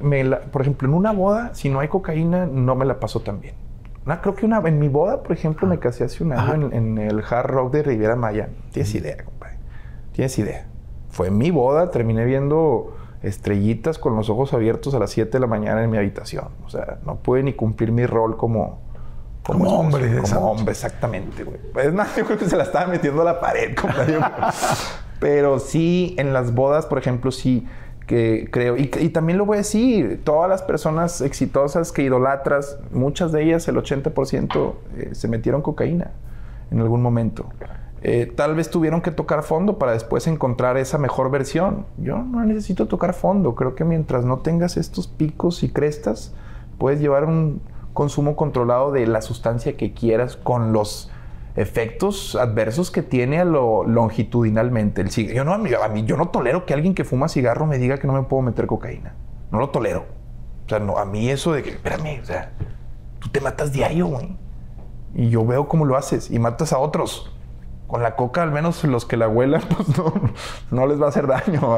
Me 0.00 0.24
la- 0.24 0.40
por 0.40 0.62
ejemplo, 0.62 0.88
en 0.88 0.94
una 0.94 1.12
boda, 1.12 1.54
si 1.54 1.70
no 1.70 1.80
hay 1.80 1.88
cocaína, 1.88 2.46
no 2.46 2.74
me 2.74 2.84
la 2.84 3.00
paso 3.00 3.20
tan 3.20 3.40
bien. 3.40 3.54
Una- 4.04 4.20
creo 4.20 4.34
que 4.34 4.44
una, 4.46 4.58
en 4.58 4.78
mi 4.78 4.88
boda, 4.88 5.22
por 5.22 5.32
ejemplo, 5.32 5.66
me 5.66 5.78
casé 5.78 6.04
hace 6.04 6.22
un 6.22 6.32
año 6.32 6.66
en, 6.66 6.72
en 6.72 6.98
el 6.98 7.22
Hard 7.28 7.46
Rock 7.46 7.72
de 7.72 7.82
Riviera 7.82 8.16
Maya. 8.16 8.48
Tienes 8.72 8.94
idea, 8.94 9.16
compadre. 9.24 9.56
Tienes 10.12 10.38
idea. 10.38 10.66
Fue 11.08 11.30
mi 11.30 11.50
boda, 11.50 11.90
terminé 11.90 12.24
viendo 12.24 12.96
estrellitas 13.22 13.98
con 13.98 14.16
los 14.16 14.30
ojos 14.30 14.52
abiertos 14.54 14.94
a 14.94 14.98
las 14.98 15.10
7 15.10 15.30
de 15.32 15.40
la 15.40 15.46
mañana 15.46 15.82
en 15.82 15.90
mi 15.90 15.98
habitación. 15.98 16.48
O 16.64 16.70
sea, 16.70 16.98
no 17.04 17.16
pude 17.16 17.42
ni 17.42 17.52
cumplir 17.54 17.92
mi 17.92 18.06
rol 18.06 18.36
como... 18.36 18.78
Como 19.42 19.64
esposo, 19.64 19.80
hombre 19.80 20.06
esa 20.06 20.34
Como 20.36 20.48
noche. 20.48 20.58
hombre, 20.60 20.72
exactamente, 20.72 21.44
güey. 21.44 21.58
Pues 21.72 21.92
nada, 21.94 22.10
yo 22.16 22.24
creo 22.26 22.38
que 22.38 22.44
se 22.48 22.56
la 22.56 22.64
estaba 22.64 22.86
metiendo 22.86 23.22
a 23.22 23.24
la 23.24 23.40
pared, 23.40 23.74
compadre. 23.74 24.18
Pero 25.20 25.58
sí, 25.58 26.14
en 26.18 26.32
las 26.32 26.54
bodas, 26.54 26.86
por 26.86 26.98
ejemplo, 26.98 27.30
sí 27.30 27.66
que 28.10 28.48
creo, 28.50 28.76
y, 28.76 28.90
y 28.98 29.10
también 29.10 29.38
lo 29.38 29.46
voy 29.46 29.54
a 29.54 29.58
decir, 29.58 30.22
todas 30.24 30.50
las 30.50 30.64
personas 30.64 31.20
exitosas 31.20 31.92
que 31.92 32.02
idolatras, 32.02 32.80
muchas 32.90 33.30
de 33.30 33.44
ellas, 33.44 33.68
el 33.68 33.76
80%, 33.76 34.74
eh, 34.96 35.10
se 35.12 35.28
metieron 35.28 35.62
cocaína 35.62 36.10
en 36.72 36.80
algún 36.80 37.02
momento. 37.02 37.46
Eh, 38.02 38.32
tal 38.34 38.56
vez 38.56 38.68
tuvieron 38.68 39.00
que 39.00 39.12
tocar 39.12 39.44
fondo 39.44 39.78
para 39.78 39.92
después 39.92 40.26
encontrar 40.26 40.76
esa 40.76 40.98
mejor 40.98 41.30
versión. 41.30 41.86
Yo 41.98 42.18
no 42.18 42.44
necesito 42.44 42.88
tocar 42.88 43.14
fondo. 43.14 43.54
Creo 43.54 43.76
que 43.76 43.84
mientras 43.84 44.24
no 44.24 44.40
tengas 44.40 44.76
estos 44.76 45.06
picos 45.06 45.62
y 45.62 45.68
crestas, 45.68 46.34
puedes 46.78 46.98
llevar 46.98 47.26
un 47.26 47.62
consumo 47.92 48.34
controlado 48.34 48.90
de 48.90 49.06
la 49.06 49.22
sustancia 49.22 49.76
que 49.76 49.94
quieras 49.94 50.36
con 50.36 50.72
los 50.72 51.09
efectos 51.60 52.34
adversos 52.36 52.90
que 52.90 53.02
tiene 53.02 53.40
a 53.40 53.44
lo 53.44 53.84
longitudinalmente. 53.84 55.00
El 55.00 55.08
cig- 55.10 55.32
yo, 55.32 55.44
no, 55.44 55.52
a 55.54 55.58
mí, 55.58 55.70
a 55.72 55.88
mí- 55.88 56.04
yo 56.04 56.16
no 56.16 56.28
tolero 56.28 56.66
que 56.66 56.74
alguien 56.74 56.94
que 56.94 57.04
fuma 57.04 57.28
cigarro 57.28 57.66
me 57.66 57.78
diga 57.78 57.98
que 57.98 58.06
no 58.06 58.12
me 58.12 58.22
puedo 58.22 58.42
meter 58.42 58.66
cocaína. 58.66 59.14
No 59.50 59.58
lo 59.58 59.70
tolero. 59.70 60.04
O 60.66 60.68
sea, 60.68 60.78
no, 60.78 60.98
a 60.98 61.04
mí 61.04 61.28
eso 61.30 61.52
de 61.52 61.62
que, 61.62 61.70
espérame, 61.70 62.20
o 62.22 62.24
sea, 62.24 62.52
tú 63.18 63.28
te 63.28 63.40
matas 63.40 63.72
diario, 63.72 64.06
güey. 64.06 64.36
Y 65.14 65.28
yo 65.30 65.44
veo 65.44 65.66
cómo 65.68 65.84
lo 65.84 65.96
haces 65.96 66.30
y 66.30 66.38
matas 66.38 66.72
a 66.72 66.78
otros. 66.78 67.34
Con 67.88 68.04
la 68.04 68.14
coca, 68.14 68.44
al 68.44 68.52
menos 68.52 68.84
los 68.84 69.04
que 69.04 69.16
la 69.16 69.26
huelan, 69.28 69.62
pues 69.76 69.98
no, 69.98 70.12
no 70.70 70.86
les 70.86 71.00
va 71.00 71.06
a 71.06 71.08
hacer 71.08 71.26
daño. 71.26 71.76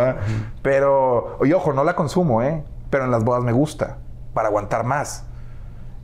Pero, 0.63 1.39
y 1.45 1.53
ojo, 1.53 1.73
no 1.73 1.85
la 1.85 1.97
consumo, 1.97 2.43
¿eh? 2.43 2.63
Pero 2.91 3.05
en 3.07 3.11
las 3.11 3.25
bodas 3.25 3.43
me 3.43 3.53
gusta, 3.53 3.99
para 4.35 4.49
aguantar 4.49 4.85
más. 4.85 5.27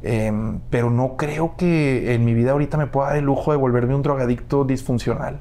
Em, 0.02 0.60
pero 0.70 0.90
no 0.90 1.16
creo 1.16 1.56
que 1.56 2.14
en 2.14 2.24
mi 2.24 2.34
vida 2.34 2.52
ahorita 2.52 2.76
me 2.76 2.86
pueda 2.86 3.08
dar 3.08 3.16
el 3.16 3.24
lujo 3.24 3.50
de 3.50 3.56
volverme 3.56 3.94
un 3.94 4.02
drogadicto 4.02 4.64
disfuncional. 4.64 5.38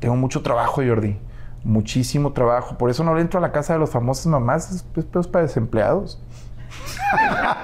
Tengo 0.00 0.16
mucho 0.16 0.42
trabajo, 0.42 0.82
Jordi. 0.86 1.18
Muchísimo 1.64 2.32
trabajo. 2.32 2.76
Por 2.78 2.90
eso 2.90 3.04
no 3.04 3.14
le 3.14 3.20
entro 3.20 3.38
a 3.38 3.42
la 3.42 3.52
casa 3.52 3.72
de 3.72 3.78
los 3.78 3.90
famosos 3.90 4.26
mamás. 4.26 4.70
Es, 4.70 4.84
es- 4.96 5.06
es 5.16 5.26
para 5.28 5.44
desempleados. 5.46 6.20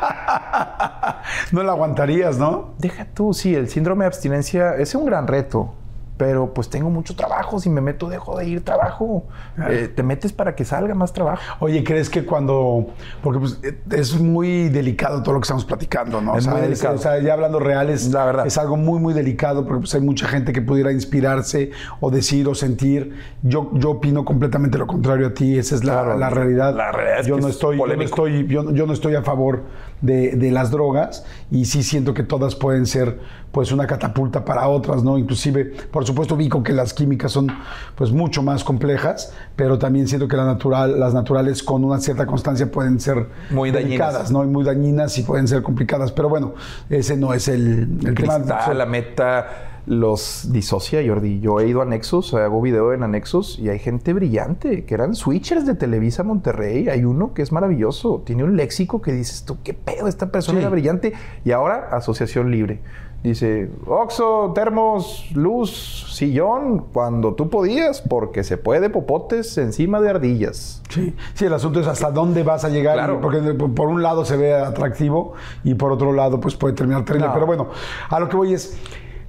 No 1.53 1.63
la 1.63 1.73
aguantarías, 1.73 2.39
¿no? 2.39 2.71
Deja 2.79 3.05
tú, 3.07 3.35
sí, 3.35 3.55
el 3.55 3.69
síndrome 3.69 4.05
de 4.05 4.09
abstinencia 4.09 4.75
es 4.77 4.95
un 4.95 5.05
gran 5.07 5.27
reto, 5.27 5.75
pero 6.23 6.55
pues 6.55 6.71
tengo 6.71 6.89
mucho 6.89 7.17
trabajo. 7.17 7.59
Si 7.59 7.69
me 7.69 7.81
meto, 7.81 8.09
dejo 8.09 8.39
de 8.39 8.47
ir 8.47 8.65
trabajo. 8.65 9.25
Eh, 9.69 9.91
te 9.93 10.05
metes 10.05 10.33
para 10.33 10.55
que 10.55 10.65
salga 10.65 10.95
más 10.95 11.13
trabajo. 11.13 11.43
Oye, 11.59 11.83
¿crees 11.83 12.09
que 12.09 12.25
cuando.? 12.25 12.87
Porque 13.25 13.41
pues, 13.41 13.61
es 13.91 14.21
muy 14.21 14.69
delicado 14.69 15.21
todo 15.25 15.35
lo 15.35 15.41
que 15.41 15.47
estamos 15.47 15.65
platicando, 15.65 16.21
¿no? 16.21 16.37
Es 16.37 16.43
o 16.43 16.43
sea, 16.43 16.53
muy 16.53 16.61
delicado. 16.61 16.95
o 16.95 16.99
sea, 16.99 17.19
ya 17.19 17.33
hablando 17.33 17.59
real, 17.59 17.91
es, 17.91 18.13
La 18.13 18.25
verdad. 18.25 18.47
es 18.47 18.57
algo 18.57 18.77
muy, 18.77 19.01
muy 19.01 19.15
delicado 19.15 19.65
porque 19.67 19.81
pues, 19.81 19.95
hay 19.97 20.01
mucha 20.01 20.29
gente 20.29 20.53
que 20.53 20.63
pudiera 20.63 20.93
inspirarse 20.93 21.73
o 21.99 22.13
decir 22.13 22.47
o 22.47 22.55
sentir. 22.55 23.17
Yo, 23.43 23.73
yo 23.73 23.91
opino 23.91 24.25
completamente 24.25 24.79
lo 24.79 24.87
contrario 24.87 25.27
a 25.27 25.35
ti. 25.35 25.59
Esa 25.59 25.75
es 25.75 25.83
la, 25.83 25.95
Claro, 25.95 26.19
la 26.19 26.31
realidad. 26.31 26.73
la 26.77 26.93
realidad 26.93 27.19
es 27.19 27.27
yo, 27.27 27.35
que 27.35 27.41
no 27.41 27.49
es 27.49 27.55
estoy, 27.55 27.79
yo, 27.79 27.97
no 27.97 28.03
estoy, 28.05 28.47
yo, 28.47 28.71
yo 28.71 28.87
no 28.87 28.93
estoy 28.93 29.17
a 29.17 29.23
favor 29.23 29.65
de, 30.03 30.37
de 30.37 30.53
las 30.53 30.71
drogas 30.71 31.25
y 31.51 31.65
sí 31.65 31.83
siento 31.83 32.15
que 32.15 32.23
todas 32.23 32.55
pueden 32.55 32.87
ser 32.87 33.19
pues 33.53 33.71
una 33.71 33.87
catapulta 33.87 34.45
para 34.45 34.69
otras, 34.69 35.05
¿no? 35.05 35.19
Inclusive, 35.19 35.65
por 35.91 36.05
supuesto, 36.07 36.12
ubico 36.13 36.63
que 36.63 36.73
las 36.73 36.95
químicas 36.95 37.33
son 37.33 37.49
pues 37.95 38.13
mucho 38.13 38.43
más 38.43 38.65
complejas, 38.65 39.33
pero 39.57 39.79
también 39.79 40.09
siento 40.09 40.29
que 40.29 40.37
la 40.37 40.45
natural, 40.45 40.99
las 40.99 41.15
naturales 41.15 41.63
con 41.63 41.85
una 41.85 41.99
cierta 42.01 42.27
constancia 42.27 42.71
pueden 42.71 43.01
ser 43.01 43.27
Muy 43.51 43.71
dañinas. 43.71 44.31
¿no? 44.31 44.45
Y 44.45 44.47
muy 44.47 44.65
dañinas 44.65 45.17
y 45.19 45.23
pueden 45.23 45.49
ser 45.49 45.63
complicadas. 45.63 46.13
Pero 46.13 46.29
bueno, 46.29 46.55
ese 46.91 47.17
no 47.17 47.35
es 47.35 47.49
el, 47.49 47.99
el 48.05 48.15
tema. 48.15 48.39
La 48.75 48.87
meta 48.87 49.69
los 49.87 50.49
disocia, 50.53 51.01
Jordi. 51.05 51.41
Yo 51.41 51.59
he 51.59 51.67
ido 51.67 51.83
a 51.83 51.85
Nexus, 51.85 52.35
hago 52.35 52.61
video 52.63 52.93
en 52.93 53.11
Nexus 53.11 53.59
y 53.59 53.69
hay 53.69 53.79
gente 53.79 54.13
brillante, 54.13 54.85
que 54.85 54.95
eran 54.95 55.15
switchers 55.15 55.67
de 55.67 55.75
Televisa 55.75 56.23
Monterrey. 56.23 56.89
Hay 56.89 57.05
uno 57.05 57.35
que 57.35 57.43
es 57.43 57.51
maravilloso, 57.51 58.23
tiene 58.25 58.45
un 58.45 58.57
léxico 58.57 59.03
que 59.03 59.13
dices 59.13 59.45
tú, 59.45 59.59
qué 59.65 59.75
pedo, 59.75 60.07
esta 60.07 60.31
persona 60.31 60.59
Sí. 60.59 60.63
era 60.63 60.71
brillante. 60.71 61.13
Y 61.45 61.51
ahora, 61.51 61.89
Asociación 61.93 62.51
Libre. 62.51 62.81
Dice, 63.23 63.71
Oxo, 63.87 64.51
termos, 64.53 65.31
luz, 65.33 66.07
sillón, 66.11 66.87
cuando 66.93 67.35
tú 67.35 67.49
podías, 67.51 68.01
porque 68.01 68.43
se 68.43 68.57
puede 68.57 68.91
popotes 68.91 69.57
encima 69.59 70.01
de 70.01 70.11
ardillas. 70.11 70.83
Sí, 70.89 71.15
sí, 71.35 71.45
el 71.45 71.53
asunto 71.55 71.79
es 71.79 71.87
hasta 71.87 72.11
dónde 72.11 72.43
vas 72.43 72.65
a 72.65 72.69
llegar, 72.69 72.95
Claro. 72.97 73.21
porque 73.21 73.39
por 73.55 73.87
un 73.87 74.03
lado 74.03 74.25
se 74.25 74.37
ve 74.37 74.53
atractivo 74.55 75.35
y 75.63 75.75
por 75.75 75.93
otro 75.93 76.13
lado 76.13 76.41
pues 76.41 76.57
puede 76.57 76.75
terminar 76.75 77.05
terrible. 77.05 77.29
No. 77.29 77.35
Pero 77.35 77.47
bueno, 77.47 77.69
a 78.11 78.19
lo 78.19 78.29
que 78.29 78.37
voy 78.37 78.55
es, 78.55 78.77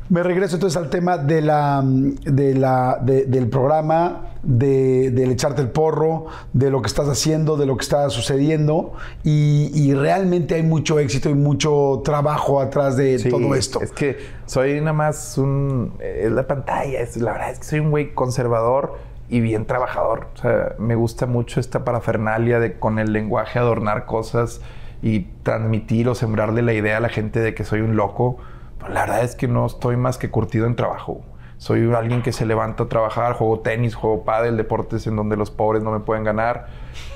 me 0.10 0.22
regreso 0.24 0.56
entonces 0.56 0.78
al 0.78 0.90
tema 0.90 1.18
de 1.18 1.42
la, 1.42 1.82
de 1.84 2.54
la, 2.56 3.00
de- 3.02 3.26
del 3.26 3.48
programa, 3.50 4.28
de, 4.44 5.10
del 5.12 5.32
echarte 5.32 5.62
el 5.62 5.70
porro, 5.70 6.26
de 6.52 6.70
lo 6.70 6.82
que 6.82 6.88
estás 6.88 7.08
haciendo, 7.08 7.56
de 7.56 7.66
lo 7.66 7.78
que 7.78 7.84
está 7.84 8.10
sucediendo 8.10 8.94
y, 9.24 9.72
y 9.74 9.94
realmente 9.94 10.56
hay 10.56 10.64
mucho 10.64 11.00
éxito 11.00 11.30
y 11.30 11.34
mucho 11.34 12.02
trabajo 12.04 12.60
atrás 12.60 12.98
de 12.98 13.20
Sí, 13.20 13.30
todo 13.30 13.56
esto. 13.56 13.82
Es 13.82 13.92
que 13.92 14.18
soy 14.46 14.80
nada 14.82 14.94
más 14.94 15.38
un. 15.38 15.94
Es 16.00 16.32
la 16.32 16.46
pantalla. 16.46 17.00
Es, 17.00 17.16
la 17.18 17.32
verdad 17.32 17.52
es 17.52 17.60
que 17.60 17.66
soy 17.66 17.80
un 17.80 17.90
güey 17.92 18.14
conservador 18.14 18.98
y 19.30 19.40
bien 19.40 19.66
trabajador. 19.66 20.28
O 20.36 20.38
sea, 20.38 20.76
me 20.78 20.96
gusta 20.96 21.26
mucho 21.26 21.60
esta 21.62 21.86
parafernalia 21.86 22.60
de 22.60 22.74
con 22.78 23.00
el 23.00 23.14
lenguaje 23.14 23.58
adornar 23.58 24.06
cosas 24.06 24.60
y 25.02 25.22
transmitir 25.44 26.08
o 26.10 26.16
sembrarle 26.16 26.62
la 26.62 26.74
idea 26.74 26.98
a 26.98 27.00
la 27.00 27.10
gente 27.10 27.40
de 27.40 27.56
que 27.56 27.64
soy 27.64 27.80
un 27.80 27.96
loco. 27.96 28.38
La 28.90 29.02
verdad 29.02 29.24
es 29.24 29.36
que 29.36 29.48
no 29.48 29.66
estoy 29.66 29.98
más 29.98 30.18
que 30.18 30.30
curtido 30.30 30.66
en 30.66 30.76
trabajo. 30.76 31.22
Soy 31.58 31.94
alguien 31.94 32.22
que 32.22 32.34
se 32.34 32.46
levanta 32.46 32.84
a 32.84 32.88
trabajar, 32.88 33.34
juego 33.34 33.60
tenis, 33.60 33.96
juego 33.96 34.24
pádel, 34.24 34.58
deportes 34.58 35.08
en 35.08 35.16
donde 35.16 35.38
los 35.38 35.50
pobres 35.50 35.82
no 35.84 35.92
me 35.92 36.00
pueden 36.00 36.24
ganar. 36.24 36.68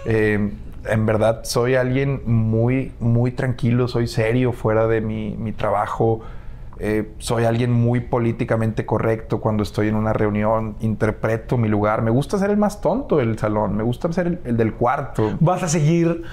Eh, 0.06 0.52
en 0.86 1.06
verdad 1.06 1.42
soy 1.44 1.76
alguien 1.76 2.22
muy, 2.26 2.94
muy 3.00 3.32
tranquilo, 3.32 3.88
soy 3.88 4.08
serio 4.08 4.54
fuera 4.54 4.88
de 4.88 5.02
mi, 5.02 5.36
mi 5.36 5.52
trabajo. 5.52 6.22
Eh, 6.80 7.12
soy 7.18 7.46
alguien 7.46 7.72
muy 7.72 8.00
políticamente 8.02 8.86
correcto 8.86 9.42
cuando 9.42 9.64
estoy 9.64 9.88
en 9.88 9.96
una 9.96 10.14
reunión, 10.14 10.76
interpreto 10.80 11.58
mi 11.58 11.68
lugar. 11.68 12.02
Me 12.02 12.12
gusta 12.12 12.38
ser 12.38 12.50
el 12.50 12.58
más 12.58 12.82
tonto 12.82 13.18
del 13.18 13.38
salón, 13.38 13.76
me 13.76 13.84
gusta 13.84 14.12
ser 14.12 14.28
el, 14.28 14.40
el 14.46 14.58
del 14.58 14.74
cuarto. 14.74 15.38
¿Vas 15.40 15.64
a 15.64 15.68
seguir, 15.68 16.24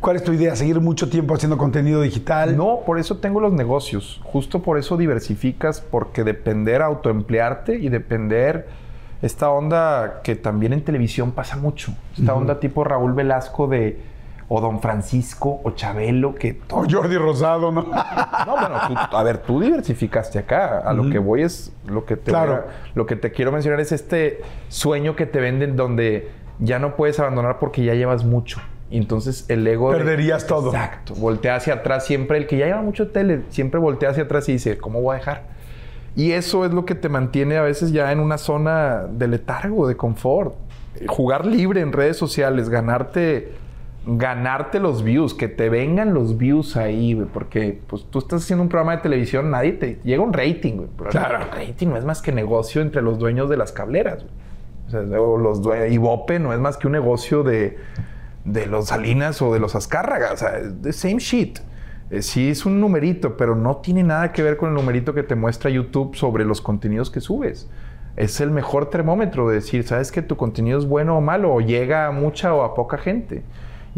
cuál 0.00 0.16
es 0.16 0.24
tu 0.24 0.32
idea? 0.32 0.54
¿Seguir 0.56 0.80
mucho 0.80 1.08
tiempo 1.08 1.34
haciendo 1.34 1.58
contenido 1.58 2.02
digital? 2.02 2.56
No, 2.56 2.80
por 2.84 2.98
eso 2.98 3.18
tengo 3.18 3.40
los 3.40 3.52
negocios. 3.52 4.20
Justo 4.24 4.62
por 4.62 4.78
eso 4.78 4.96
diversificas, 4.96 5.80
porque 5.80 6.24
depender, 6.24 6.82
autoemplearte 6.82 7.78
y 7.78 7.88
depender 7.88 8.68
esta 9.22 9.50
onda 9.50 10.20
que 10.22 10.36
también 10.36 10.72
en 10.72 10.84
televisión 10.84 11.32
pasa 11.32 11.56
mucho. 11.56 11.92
Esta 12.16 12.34
onda 12.34 12.60
tipo 12.60 12.84
Raúl 12.84 13.14
Velasco 13.14 13.66
de 13.66 13.98
o 14.50 14.60
Don 14.62 14.80
Francisco 14.80 15.60
o 15.62 15.72
Chabelo 15.72 16.34
que 16.34 16.60
O 16.70 16.84
Jordi 16.88 17.16
Rosado, 17.18 17.70
¿no? 17.70 17.82
No, 18.46 18.52
bueno, 18.52 18.76
tú- 19.10 19.16
a 19.16 19.22
ver, 19.22 19.38
tú 19.38 19.60
diversificaste 19.60 20.38
acá. 20.38 20.78
A 20.78 20.92
lo 20.94 21.10
que 21.10 21.18
voy 21.18 21.42
es 21.42 21.72
lo 21.86 22.04
que 22.06 22.16
te 22.16 22.30
Claro. 22.30 22.54
a- 22.54 22.64
lo 22.94 23.04
que 23.06 23.16
te 23.16 23.30
quiero 23.30 23.52
mencionar 23.52 23.80
es 23.80 23.92
este 23.92 24.40
sueño 24.68 25.16
que 25.16 25.26
te 25.26 25.40
venden 25.40 25.76
donde 25.76 26.30
ya 26.60 26.78
no 26.78 26.96
puedes 26.96 27.20
abandonar 27.20 27.58
porque 27.58 27.84
ya 27.84 27.94
llevas 27.94 28.24
mucho. 28.24 28.58
Y 28.90 28.96
entonces 28.96 29.44
el 29.48 29.66
ego 29.66 29.92
de- 29.92 29.98
Perderías 29.98 30.46
todo. 30.46 30.68
Exacto. 30.70 31.14
Voltea 31.16 31.56
hacia 31.56 31.74
atrás 31.74 32.06
siempre 32.06 32.38
el 32.38 32.46
que 32.46 32.56
ya 32.56 32.66
lleva 32.66 32.80
mucho 32.80 33.08
tele, 33.08 33.42
siempre 33.50 33.78
voltea 33.78 34.10
hacia 34.10 34.22
atrás 34.22 34.48
y 34.48 34.52
dice, 34.52 34.78
"¿Cómo 34.78 35.02
voy 35.02 35.16
a 35.16 35.18
dejar?" 35.18 35.42
Y 36.16 36.32
eso 36.32 36.64
es 36.64 36.72
lo 36.72 36.86
que 36.86 36.94
te 36.94 37.10
mantiene 37.10 37.58
a 37.58 37.62
veces 37.62 37.92
ya 37.92 38.10
en 38.12 38.18
una 38.20 38.38
zona 38.38 39.04
de 39.10 39.28
letargo, 39.28 39.86
de 39.86 39.96
confort. 39.96 40.54
Jugar 41.06 41.44
libre 41.44 41.82
en 41.82 41.92
redes 41.92 42.16
sociales, 42.16 42.70
ganarte 42.70 43.52
ganarte 44.16 44.80
los 44.80 45.02
views, 45.02 45.34
que 45.34 45.48
te 45.48 45.68
vengan 45.68 46.14
los 46.14 46.38
views 46.38 46.76
ahí, 46.76 47.12
güey, 47.12 47.26
porque 47.26 47.78
pues 47.86 48.06
tú 48.10 48.18
estás 48.20 48.42
haciendo 48.42 48.62
un 48.62 48.68
programa 48.70 48.96
de 48.96 49.02
televisión, 49.02 49.50
nadie 49.50 49.72
te 49.72 49.98
llega 50.02 50.22
un 50.22 50.32
rating, 50.32 50.76
güey, 50.76 50.88
pero 50.96 51.10
Claro. 51.10 51.38
el 51.42 51.50
rating 51.68 51.88
no 51.88 51.96
es 51.98 52.04
más 52.06 52.22
que 52.22 52.32
negocio 52.32 52.80
entre 52.80 53.02
los 53.02 53.18
dueños 53.18 53.50
de 53.50 53.56
las 53.58 53.70
cableras, 53.72 54.22
güey. 54.24 54.34
O 54.86 54.90
sea, 54.90 55.20
o 55.20 55.36
los 55.36 55.60
due- 55.62 55.90
Ibope 55.92 56.38
no 56.38 56.54
es 56.54 56.58
más 56.58 56.78
que 56.78 56.86
un 56.86 56.94
negocio 56.94 57.42
de, 57.42 57.76
de 58.46 58.66
los 58.66 58.86
Salinas 58.86 59.42
o 59.42 59.52
de 59.52 59.60
los 59.60 59.74
Azcárraga, 59.74 60.30
o 60.32 60.36
sea, 60.38 60.56
es 60.58 60.80
the 60.80 60.92
same 60.94 61.18
shit. 61.18 61.58
Eh, 62.10 62.22
sí 62.22 62.48
es 62.48 62.64
un 62.64 62.80
numerito, 62.80 63.36
pero 63.36 63.54
no 63.54 63.76
tiene 63.76 64.02
nada 64.02 64.32
que 64.32 64.42
ver 64.42 64.56
con 64.56 64.70
el 64.70 64.74
numerito 64.74 65.12
que 65.12 65.22
te 65.22 65.34
muestra 65.34 65.68
YouTube 65.68 66.16
sobre 66.16 66.46
los 66.46 66.62
contenidos 66.62 67.10
que 67.10 67.20
subes. 67.20 67.68
Es 68.16 68.40
el 68.40 68.50
mejor 68.50 68.88
termómetro 68.88 69.46
de 69.50 69.56
decir, 69.56 69.84
¿sabes 69.86 70.10
que 70.10 70.22
tu 70.22 70.36
contenido 70.38 70.78
es 70.78 70.86
bueno 70.86 71.18
o 71.18 71.20
malo? 71.20 71.52
O 71.52 71.60
llega 71.60 72.06
a 72.06 72.10
mucha 72.10 72.54
o 72.54 72.62
a 72.62 72.74
poca 72.74 72.96
gente. 72.96 73.42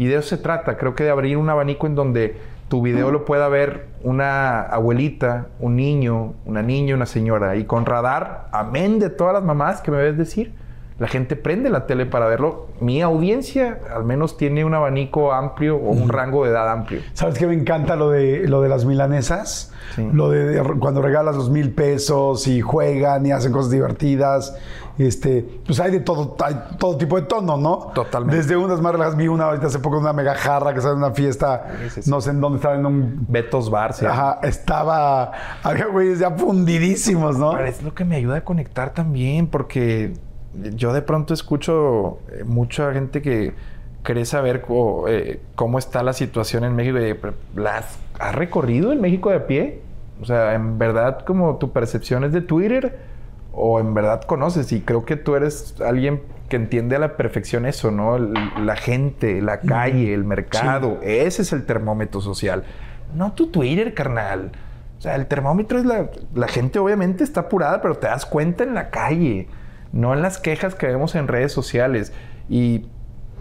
Y 0.01 0.07
de 0.07 0.15
eso 0.15 0.29
se 0.29 0.37
trata. 0.39 0.77
Creo 0.77 0.95
que 0.95 1.03
de 1.03 1.11
abrir 1.11 1.37
un 1.37 1.47
abanico 1.47 1.85
en 1.85 1.93
donde 1.93 2.35
tu 2.69 2.81
video 2.81 3.11
lo 3.11 3.23
pueda 3.23 3.47
ver 3.49 3.85
una 4.01 4.61
abuelita, 4.63 5.49
un 5.59 5.75
niño, 5.75 6.33
una 6.43 6.63
niña, 6.63 6.95
una 6.95 7.05
señora. 7.05 7.55
Y 7.55 7.65
con 7.65 7.85
radar, 7.85 8.47
amén 8.51 8.97
de 8.97 9.11
todas 9.11 9.31
las 9.31 9.43
mamás 9.43 9.79
que 9.81 9.91
me 9.91 9.97
ves 9.97 10.17
decir, 10.17 10.53
la 11.01 11.07
gente 11.07 11.35
prende 11.35 11.71
la 11.71 11.87
tele 11.87 12.05
para 12.05 12.27
verlo. 12.27 12.67
Mi 12.79 13.01
audiencia 13.01 13.79
al 13.91 14.03
menos 14.03 14.37
tiene 14.37 14.63
un 14.63 14.75
abanico 14.75 15.33
amplio 15.33 15.75
o 15.77 15.89
un 15.89 16.09
rango 16.09 16.45
de 16.45 16.51
edad 16.51 16.71
amplio. 16.71 17.01
¿Sabes 17.13 17.39
qué 17.39 17.47
me 17.47 17.55
encanta 17.55 17.95
lo 17.95 18.11
de, 18.11 18.47
lo 18.47 18.61
de 18.61 18.69
las 18.69 18.85
milanesas? 18.85 19.73
Sí. 19.95 20.07
Lo 20.13 20.29
de, 20.29 20.45
de 20.45 20.63
cuando 20.79 21.01
regalas 21.01 21.35
los 21.35 21.49
mil 21.49 21.71
pesos 21.73 22.47
y 22.47 22.61
juegan 22.61 23.25
y 23.25 23.31
hacen 23.31 23.51
cosas 23.51 23.71
divertidas. 23.71 24.55
Este, 24.99 25.43
pues 25.65 25.79
hay 25.79 25.89
de 25.89 26.01
todo, 26.01 26.35
hay 26.45 26.55
todo 26.77 26.95
tipo 26.97 27.15
de 27.15 27.23
tono, 27.23 27.57
¿no? 27.57 27.91
Totalmente. 27.95 28.37
Desde 28.37 28.55
unas 28.55 28.79
más 28.79 28.91
relajadas, 28.91 29.17
vi 29.17 29.27
una 29.27 29.45
ahorita 29.45 29.67
hace 29.67 29.79
poco 29.79 29.97
una 29.97 30.13
mega 30.13 30.35
jarra 30.35 30.71
que 30.73 30.77
estaba 30.77 30.93
en 30.93 31.03
una 31.03 31.15
fiesta, 31.15 31.65
Sí, 31.81 31.89
sí, 31.89 32.01
sí. 32.03 32.09
no 32.11 32.21
sé 32.21 32.29
en 32.29 32.41
dónde 32.41 32.57
estaba 32.57 32.75
en 32.75 32.85
un. 32.85 33.25
Betos 33.27 33.71
Bar, 33.71 33.95
llama. 33.95 34.13
Ajá, 34.13 34.39
estaba. 34.43 35.31
Había 35.63 35.87
güeyes 35.87 36.19
ya 36.19 36.29
fundidísimos, 36.29 37.39
¿no? 37.39 37.53
Pero 37.53 37.65
es 37.65 37.81
lo 37.81 37.95
que 37.95 38.05
me 38.05 38.17
ayuda 38.17 38.35
a 38.37 38.43
conectar 38.43 38.93
también, 38.93 39.47
porque 39.47 40.13
yo 40.53 40.93
de 40.93 41.01
pronto 41.01 41.33
escucho 41.33 42.19
eh, 42.31 42.43
mucha 42.43 42.93
gente 42.93 43.21
que 43.21 43.53
cree 44.03 44.25
saber 44.25 44.65
eh, 45.07 45.39
cómo 45.55 45.79
está 45.79 46.03
la 46.03 46.13
situación 46.13 46.63
en 46.63 46.75
México. 46.75 46.97
¿Las 47.55 47.99
has 48.19 48.35
recorrido 48.35 48.91
en 48.91 49.01
México 49.01 49.29
de 49.29 49.35
a 49.35 49.47
pie? 49.47 49.81
O 50.21 50.25
sea, 50.25 50.53
en 50.53 50.77
verdad, 50.77 51.21
como 51.25 51.57
tu 51.57 51.71
percepción 51.71 52.23
es 52.23 52.31
de 52.31 52.41
Twitter 52.41 52.99
o 53.53 53.79
en 53.79 53.93
verdad 53.93 54.21
conoces. 54.23 54.71
Y 54.71 54.81
creo 54.81 55.05
que 55.05 55.15
tú 55.15 55.35
eres 55.35 55.75
alguien 55.81 56.21
que 56.49 56.57
entiende 56.57 56.95
a 56.95 56.99
la 56.99 57.15
perfección 57.15 57.65
eso, 57.65 57.91
¿no? 57.91 58.17
La 58.17 58.75
gente, 58.75 59.41
la 59.41 59.61
calle, 59.61 60.13
el 60.13 60.25
mercado. 60.25 60.99
Ese 61.01 61.43
es 61.43 61.53
el 61.53 61.65
termómetro 61.65 62.21
social. 62.21 62.63
No 63.15 63.33
tu 63.33 63.47
Twitter, 63.47 63.93
carnal. 63.93 64.51
O 64.97 65.01
sea, 65.01 65.15
el 65.15 65.25
termómetro 65.27 65.79
es 65.79 65.85
la... 65.85 66.09
La 66.35 66.47
gente 66.47 66.77
obviamente 66.77 67.23
está 67.23 67.41
apurada, 67.41 67.81
pero 67.81 67.95
te 67.95 68.07
das 68.07 68.25
cuenta 68.25 68.63
en 68.63 68.75
la 68.75 68.89
calle, 68.89 69.47
no 69.93 70.13
en 70.13 70.21
las 70.21 70.37
quejas 70.37 70.75
que 70.75 70.87
vemos 70.87 71.15
en 71.15 71.27
redes 71.27 71.51
sociales. 71.51 72.13
Y 72.49 72.85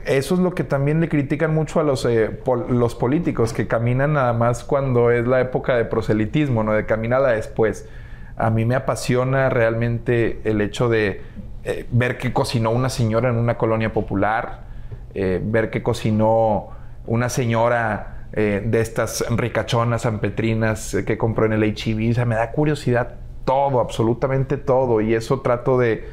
eso 0.04 0.34
es 0.34 0.40
lo 0.40 0.54
que 0.54 0.64
también 0.64 1.00
le 1.00 1.08
critican 1.08 1.54
mucho 1.54 1.80
a 1.80 1.82
los, 1.82 2.04
eh, 2.04 2.40
los 2.68 2.94
políticos, 2.94 3.52
que 3.52 3.66
caminan 3.66 4.14
nada 4.14 4.32
más 4.32 4.64
cuando 4.64 5.10
es 5.10 5.26
la 5.26 5.40
época 5.40 5.76
de 5.76 5.84
proselitismo, 5.84 6.62
¿no? 6.62 6.72
De 6.72 6.86
caminada 6.86 7.32
después. 7.32 7.88
A 8.36 8.50
mí 8.50 8.64
me 8.64 8.74
apasiona 8.74 9.50
realmente 9.50 10.40
el 10.44 10.60
hecho 10.60 10.88
de 10.88 11.22
eh, 11.64 11.86
ver 11.90 12.16
que 12.16 12.32
cocinó 12.32 12.70
una 12.70 12.88
señora 12.88 13.28
en 13.28 13.36
una 13.36 13.58
colonia 13.58 13.92
popular, 13.92 14.64
eh, 15.12 15.40
ver 15.42 15.70
que 15.70 15.82
cocinó 15.82 16.68
una 17.06 17.28
señora 17.28 18.16
de 18.32 18.80
estas 18.80 19.24
ricachonas 19.28 20.02
sanpetrinas 20.02 20.96
que 21.04 21.18
compró 21.18 21.46
en 21.46 21.52
el 21.52 21.64
HIV. 21.64 22.12
O 22.12 22.14
sea, 22.14 22.24
me 22.26 22.36
da 22.36 22.52
curiosidad 22.52 23.16
todo, 23.44 23.80
absolutamente 23.80 24.56
todo. 24.56 25.00
Y 25.00 25.14
eso 25.14 25.40
trato 25.40 25.80
de 25.80 26.04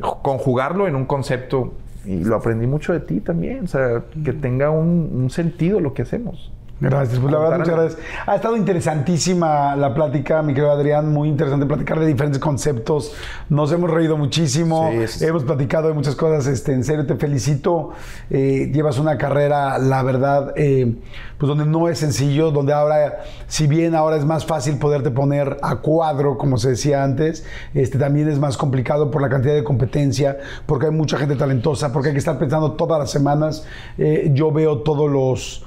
conjugarlo 0.00 0.86
en 0.86 0.96
un 0.96 1.04
concepto. 1.06 1.74
Y 2.04 2.22
lo 2.22 2.36
aprendí 2.36 2.66
mucho 2.66 2.92
de 2.92 3.00
ti 3.00 3.20
también. 3.20 3.64
O 3.64 3.66
sea, 3.66 4.04
que 4.24 4.32
tenga 4.32 4.70
un, 4.70 5.10
un 5.14 5.30
sentido 5.30 5.80
lo 5.80 5.94
que 5.94 6.02
hacemos. 6.02 6.52
Gracias, 6.80 7.20
pues 7.20 7.32
la 7.32 7.38
verdad, 7.38 7.58
muchas 7.60 7.74
gracias. 7.74 8.00
Ha 8.26 8.34
estado 8.34 8.56
interesantísima 8.56 9.76
la 9.76 9.94
plática, 9.94 10.42
mi 10.42 10.52
querido 10.54 10.72
Adrián, 10.72 11.12
muy 11.12 11.28
interesante 11.28 11.66
platicar 11.66 12.00
de 12.00 12.06
diferentes 12.06 12.40
conceptos. 12.40 13.12
Nos 13.48 13.70
hemos 13.72 13.90
reído 13.90 14.16
muchísimo, 14.16 14.90
Sí, 14.90 15.06
sí. 15.06 15.24
hemos 15.24 15.44
platicado 15.44 15.88
de 15.88 15.94
muchas 15.94 16.16
cosas. 16.16 16.46
Este, 16.48 16.72
en 16.72 16.82
serio, 16.82 17.06
te 17.06 17.14
felicito. 17.14 17.90
Eh, 18.28 18.70
llevas 18.74 18.98
una 18.98 19.16
carrera, 19.16 19.78
la 19.78 20.02
verdad, 20.02 20.52
eh, 20.56 20.96
pues 21.38 21.48
donde 21.48 21.64
no 21.64 21.88
es 21.88 21.98
sencillo, 22.00 22.50
donde 22.50 22.72
ahora, 22.72 23.22
si 23.46 23.66
bien 23.68 23.94
ahora 23.94 24.16
es 24.16 24.24
más 24.24 24.44
fácil 24.44 24.76
poderte 24.78 25.10
poner 25.12 25.56
a 25.62 25.76
cuadro, 25.76 26.36
como 26.36 26.58
se 26.58 26.70
decía 26.70 27.04
antes, 27.04 27.46
este, 27.72 27.98
también 27.98 28.28
es 28.28 28.40
más 28.40 28.56
complicado 28.56 29.12
por 29.12 29.22
la 29.22 29.28
cantidad 29.28 29.54
de 29.54 29.64
competencia, 29.64 30.38
porque 30.66 30.86
hay 30.86 30.92
mucha 30.92 31.18
gente 31.18 31.36
talentosa, 31.36 31.92
porque 31.92 32.08
hay 32.08 32.14
que 32.14 32.18
estar 32.18 32.38
pensando 32.38 32.72
todas 32.72 32.98
las 32.98 33.10
semanas. 33.10 33.64
Eh, 33.96 34.32
yo 34.34 34.50
veo 34.50 34.78
todos 34.82 35.08
los 35.10 35.64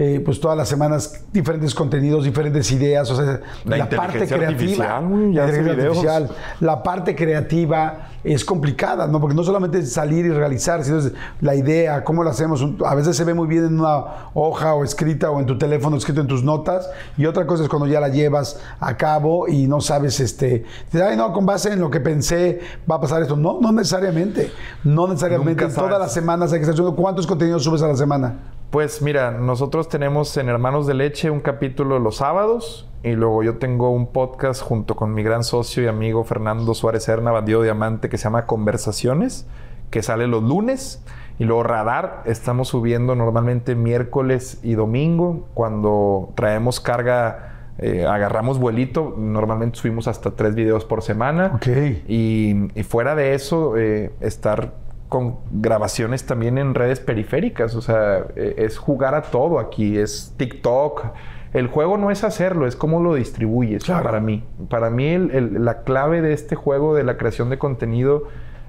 eh, 0.00 0.22
pues 0.24 0.40
todas 0.40 0.56
las 0.56 0.68
semanas 0.68 1.24
diferentes 1.32 1.74
contenidos, 1.74 2.22
diferentes 2.22 2.70
ideas, 2.70 3.10
o 3.10 3.16
sea, 3.16 3.40
La 3.64 3.78
la, 3.78 3.88
parte 3.88 4.28
creativa, 4.28 4.46
artificial, 4.46 5.32
ya 5.32 5.46
la 5.46 5.72
artificial, 5.72 6.30
la 6.60 6.82
parte 6.84 7.16
creativa 7.16 8.08
es 8.22 8.44
complicada, 8.44 9.08
¿no? 9.08 9.20
Porque 9.20 9.34
no 9.34 9.42
solamente 9.42 9.80
es 9.80 9.92
salir 9.92 10.24
y 10.24 10.30
realizar, 10.30 10.84
sino 10.84 10.98
es 10.98 11.12
la 11.40 11.56
idea, 11.56 12.04
cómo 12.04 12.22
lo 12.22 12.30
hacemos. 12.30 12.64
A 12.86 12.94
veces 12.94 13.16
se 13.16 13.24
ve 13.24 13.34
muy 13.34 13.48
bien 13.48 13.64
en 13.64 13.80
una 13.80 14.30
hoja 14.34 14.74
o 14.74 14.84
escrita 14.84 15.32
o 15.32 15.40
en 15.40 15.46
tu 15.46 15.58
teléfono 15.58 15.96
escrito 15.96 16.20
en 16.20 16.28
tus 16.28 16.44
notas, 16.44 16.88
y 17.16 17.26
otra 17.26 17.44
cosa 17.44 17.64
es 17.64 17.68
cuando 17.68 17.88
ya 17.88 17.98
la 17.98 18.08
llevas 18.08 18.60
a 18.78 18.96
cabo 18.96 19.48
y 19.48 19.66
no 19.66 19.80
sabes, 19.80 20.20
este, 20.20 20.64
dices, 20.92 21.02
ay, 21.02 21.16
no, 21.16 21.32
con 21.32 21.44
base 21.44 21.72
en 21.72 21.80
lo 21.80 21.90
que 21.90 21.98
pensé 21.98 22.60
va 22.88 22.94
a 22.94 23.00
pasar 23.00 23.22
esto. 23.22 23.34
No, 23.34 23.58
no 23.60 23.72
necesariamente, 23.72 24.52
no 24.84 25.08
necesariamente. 25.08 25.64
Nunca 25.64 25.74
Todas 25.74 25.90
sabes. 25.90 26.06
las 26.06 26.12
semanas 26.12 26.52
hay 26.52 26.60
que 26.60 26.62
estar 26.62 26.76
subiendo. 26.76 26.94
¿Cuántos 26.94 27.26
contenidos 27.26 27.64
subes 27.64 27.82
a 27.82 27.88
la 27.88 27.96
semana? 27.96 28.57
Pues 28.70 29.00
mira, 29.00 29.30
nosotros 29.30 29.88
tenemos 29.88 30.36
en 30.36 30.50
Hermanos 30.50 30.86
de 30.86 30.92
Leche 30.92 31.30
un 31.30 31.40
capítulo 31.40 31.98
los 31.98 32.16
sábados 32.16 32.86
y 33.02 33.12
luego 33.12 33.42
yo 33.42 33.56
tengo 33.56 33.90
un 33.90 34.08
podcast 34.08 34.62
junto 34.62 34.94
con 34.94 35.14
mi 35.14 35.22
gran 35.22 35.42
socio 35.42 35.84
y 35.84 35.86
amigo 35.86 36.22
Fernando 36.24 36.74
Suárez 36.74 37.04
Serna, 37.04 37.30
bandido 37.30 37.62
diamante, 37.62 38.10
que 38.10 38.18
se 38.18 38.24
llama 38.24 38.44
Conversaciones, 38.44 39.46
que 39.90 40.02
sale 40.02 40.26
los 40.26 40.42
lunes. 40.42 41.02
Y 41.38 41.44
luego 41.44 41.62
Radar, 41.62 42.24
estamos 42.26 42.68
subiendo 42.68 43.14
normalmente 43.14 43.74
miércoles 43.74 44.60
y 44.62 44.74
domingo 44.74 45.48
cuando 45.54 46.32
traemos 46.34 46.78
carga. 46.78 47.72
eh, 47.78 48.04
agarramos 48.06 48.58
vuelito, 48.58 49.14
normalmente 49.16 49.78
subimos 49.78 50.08
hasta 50.08 50.32
tres 50.32 50.54
videos 50.54 50.84
por 50.84 51.00
semana. 51.02 51.52
Ok. 51.54 51.68
Y, 52.08 52.68
y 52.78 52.82
fuera 52.82 53.14
de 53.14 53.34
eso, 53.34 53.78
eh, 53.78 54.12
estar 54.20 54.74
con 55.08 55.36
grabaciones 55.50 56.26
también 56.26 56.58
en 56.58 56.74
redes 56.74 57.00
periféricas. 57.00 57.74
O 57.74 57.80
sea, 57.80 58.26
eh, 58.36 58.54
es 58.58 58.78
jugar 58.78 59.14
a 59.14 59.22
todo 59.22 59.58
aquí. 59.58 59.98
Es 59.98 60.34
TikTok. 60.36 61.06
El 61.54 61.68
juego 61.68 61.96
no 61.96 62.10
es 62.10 62.24
hacerlo, 62.24 62.66
es 62.66 62.76
cómo 62.76 63.00
lo 63.02 63.14
distribuyes 63.14 63.84
Claro. 63.84 64.04
para 64.04 64.20
mí. 64.20 64.44
Para 64.68 64.90
mí 64.90 65.06
el- 65.08 65.30
el- 65.30 65.64
la 65.64 65.82
clave 65.82 66.20
de 66.20 66.34
este 66.34 66.56
juego, 66.56 66.94
de 66.94 67.04
la 67.04 67.16
creación 67.16 67.48
de 67.48 67.56
contenido, 67.58 68.24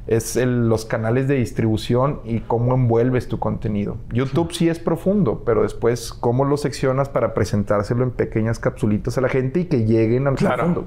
es 0.08 0.38
el- 0.38 0.70
los 0.70 0.86
canales 0.86 1.28
de 1.28 1.36
distribución 1.36 2.22
y 2.24 2.40
cómo 2.40 2.74
envuelves 2.74 3.28
tu 3.28 3.38
contenido. 3.38 3.98
YouTube 4.12 4.54
sí 4.54 4.70
es 4.70 4.80
profundo, 4.80 5.44
pero 5.46 5.62
después 5.64 6.14
cómo 6.14 6.46
lo 6.46 6.56
seccionas 6.58 7.10
para 7.10 7.34
presentárselo 7.34 8.04
en 8.04 8.12
pequeñas 8.12 8.60
capsulitas 8.60 9.18
a 9.18 9.22
la 9.22 9.30
gente 9.30 9.60
y 9.60 9.66
que 9.66 9.86
lleguen 9.86 10.26
al 10.28 10.36
profundo. 10.36 10.86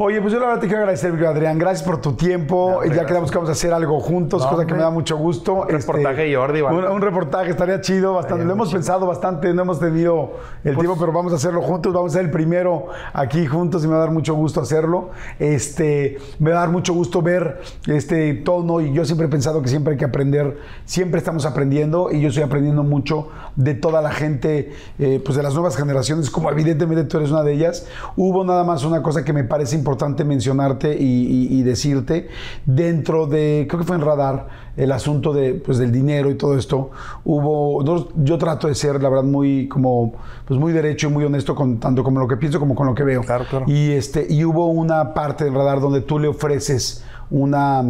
Oye, 0.00 0.20
pues 0.20 0.32
yo 0.32 0.38
la 0.38 0.46
verdad 0.46 0.60
te 0.60 0.68
quiero 0.68 0.82
agradecer, 0.82 1.12
Adrián. 1.26 1.58
Gracias 1.58 1.82
por 1.84 2.00
tu 2.00 2.12
tiempo. 2.12 2.84
ya 2.84 3.04
quedamos 3.04 3.32
que 3.32 3.36
vamos 3.36 3.48
a 3.48 3.52
hacer 3.52 3.72
algo 3.72 3.98
juntos, 3.98 4.42
No, 4.44 4.50
cosa 4.50 4.64
que 4.64 4.72
me 4.72 4.78
da 4.78 4.90
mucho 4.90 5.16
gusto. 5.16 5.66
Este, 5.68 5.74
Un 5.90 5.96
reportaje, 5.96 6.36
Jordi. 6.36 6.60
Un, 6.62 6.84
un 6.84 7.02
reportaje 7.02 7.50
estaría 7.50 7.80
chido, 7.80 8.12
bastante. 8.12 8.34
Estaría 8.42 8.46
Lo 8.46 8.52
hemos 8.52 8.68
chido. 8.68 8.78
pensado 8.78 9.06
bastante, 9.08 9.52
no 9.52 9.62
hemos 9.62 9.80
tenido 9.80 10.34
el 10.62 10.74
Pues- 10.74 10.86
tiempo, 10.86 10.96
pero 11.00 11.10
vamos 11.12 11.32
a 11.32 11.34
hacerlo 11.36 11.62
juntos. 11.62 11.92
Vamos 11.92 12.12
a 12.12 12.18
ser 12.18 12.26
el 12.26 12.30
primero 12.30 12.86
aquí 13.12 13.44
juntos 13.48 13.82
y 13.82 13.88
me 13.88 13.94
va 13.94 13.98
a 13.98 14.02
dar 14.02 14.12
mucho 14.12 14.34
gusto 14.34 14.60
hacerlo. 14.60 15.10
Este, 15.40 16.18
me 16.38 16.52
va 16.52 16.58
a 16.58 16.60
dar 16.60 16.70
mucho 16.70 16.94
gusto 16.94 17.20
ver 17.20 17.60
este 17.88 18.34
tono 18.34 18.80
y 18.80 18.92
yo 18.92 19.04
siempre 19.04 19.26
he 19.26 19.30
pensado 19.30 19.62
que 19.62 19.68
siempre 19.68 19.94
hay 19.94 19.98
que 19.98 20.04
aprender, 20.04 20.58
siempre 20.84 21.18
estamos 21.18 21.44
aprendiendo 21.44 22.12
y 22.12 22.20
yo 22.20 22.28
estoy 22.28 22.44
aprendiendo 22.44 22.84
mucho 22.84 23.30
de 23.56 23.74
toda 23.74 24.00
la 24.00 24.12
gente, 24.12 24.72
eh, 25.00 25.20
pues 25.24 25.36
de 25.36 25.42
las 25.42 25.54
nuevas 25.54 25.76
generaciones, 25.76 26.30
como 26.30 26.52
evidentemente 26.52 27.02
tú 27.02 27.16
eres 27.16 27.32
una 27.32 27.42
de 27.42 27.52
ellas. 27.54 27.88
Hubo 28.16 28.44
nada 28.44 28.62
más 28.62 28.84
una 28.84 29.02
cosa 29.02 29.24
que 29.24 29.32
me 29.32 29.42
parece 29.42 29.74
importante 29.74 29.87
mencionarte 30.24 30.96
y, 30.98 31.04
y- 31.04 31.58
y 31.58 31.62
decirte 31.62 32.28
dentro 32.66 33.26
de, 33.26 33.66
creo 33.68 33.80
que 33.80 33.86
fue 33.86 33.96
en 33.96 34.02
Radar, 34.02 34.48
el 34.76 34.92
asunto 34.92 35.32
de, 35.32 35.54
pues, 35.54 35.78
del 35.78 35.90
dinero 35.90 36.30
y 36.30 36.34
todo 36.36 36.56
esto. 36.56 36.90
Hubo, 37.24 37.82
no, 37.82 38.08
yo 38.22 38.38
trato 38.38 38.68
de 38.68 38.74
ser, 38.74 39.02
la 39.02 39.08
verdad, 39.08 39.24
muy 39.24 39.66
como, 39.68 40.12
pues 40.46 40.58
muy 40.60 40.72
derecho 40.72 41.08
y 41.08 41.12
muy 41.12 41.24
honesto 41.24 41.54
con 41.54 41.78
tanto 41.78 42.04
como 42.04 42.20
lo 42.20 42.28
que 42.28 42.36
pienso 42.36 42.60
como 42.60 42.74
con 42.74 42.86
lo 42.86 42.94
que 42.94 43.02
veo. 43.04 43.22
Claro, 43.22 43.44
claro. 43.50 43.64
Y 43.68 43.90
este, 43.92 44.26
y 44.28 44.44
hubo 44.44 44.66
una 44.68 45.14
parte 45.14 45.44
del 45.44 45.54
radar 45.54 45.80
donde 45.80 46.00
tú 46.02 46.18
le 46.18 46.28
ofreces 46.28 47.04
una 47.30 47.82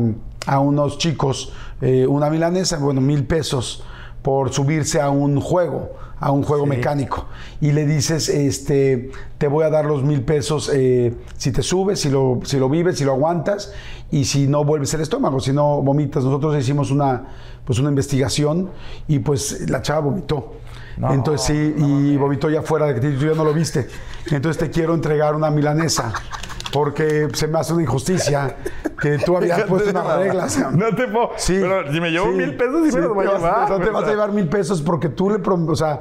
a 0.46 0.60
unos 0.60 0.96
chicos 0.98 1.52
eh, 1.82 2.06
una 2.06 2.30
milanesa, 2.30 2.78
bueno, 2.78 3.00
mil 3.02 3.24
pesos 3.24 3.84
por 4.22 4.52
subirse 4.52 5.00
a 5.00 5.10
un 5.10 5.40
juego, 5.40 5.92
a 6.20 6.30
un 6.32 6.42
juego 6.42 6.64
Sí. 6.64 6.70
mecánico. 6.70 7.26
Y 7.60 7.72
le 7.72 7.86
dices, 7.86 8.28
este, 8.28 9.10
te 9.38 9.48
voy 9.48 9.64
a 9.64 9.70
dar 9.70 9.84
los 9.84 10.02
mil 10.02 10.22
pesos 10.22 10.70
eh, 10.74 11.14
si 11.36 11.52
te 11.52 11.62
subes, 11.62 12.00
si 12.00 12.10
lo, 12.10 12.40
si 12.44 12.58
lo 12.58 12.68
vives, 12.68 12.98
si 12.98 13.04
lo 13.04 13.12
aguantas, 13.12 13.72
y 14.10 14.24
si 14.24 14.46
no 14.48 14.64
vuelves 14.64 14.92
el 14.94 15.00
estómago, 15.02 15.38
si 15.40 15.52
no 15.52 15.82
vomitas. 15.82 16.24
Nosotros 16.24 16.56
hicimos 16.56 16.90
una, 16.90 17.26
pues 17.64 17.78
una 17.78 17.90
investigación 17.90 18.70
y 19.06 19.18
pues 19.20 19.68
la 19.70 19.82
chava 19.82 20.00
vomitó. 20.00 20.52
No, 20.96 21.12
Entonces 21.14 21.46
sí, 21.46 21.74
y 21.76 22.16
vomitó 22.16 22.50
ya 22.50 22.62
fuera 22.62 22.86
de 22.86 22.94
que 22.94 23.00
tú 23.10 23.24
ya 23.26 23.34
no 23.34 23.44
lo 23.44 23.52
viste. 23.54 23.86
Entonces 24.32 24.58
te 24.58 24.68
quiero 24.70 24.94
entregar 24.94 25.36
una 25.36 25.48
milanesa. 25.50 26.12
Porque 26.72 27.28
se 27.32 27.46
me 27.48 27.58
hace 27.58 27.72
una 27.72 27.82
injusticia 27.82 28.56
que 29.00 29.18
tú 29.18 29.36
habías 29.36 29.62
puesto 29.62 29.90
unas 29.90 30.16
reglas. 30.18 30.58
No 30.72 30.86
te 30.94 31.06
puedo. 31.08 31.30
Sí. 31.36 31.58
Pero 31.60 31.90
si 31.92 32.00
me 32.00 32.10
llevo 32.10 32.26
sí, 32.26 32.32
mil 32.32 32.56
pesos, 32.56 32.88
sí, 32.90 32.94
me 32.96 33.02
los 33.02 33.14
voy 33.14 33.26
a 33.26 33.32
llevar. 33.32 33.70
No 33.70 33.78
te 33.80 33.90
vas 33.90 34.04
a 34.04 34.10
llevar 34.10 34.32
mil 34.32 34.48
pesos 34.48 34.82
porque 34.82 35.08
tú 35.08 35.30
le 35.30 35.38
prom- 35.38 35.68
O 35.70 35.76
sea, 35.76 36.00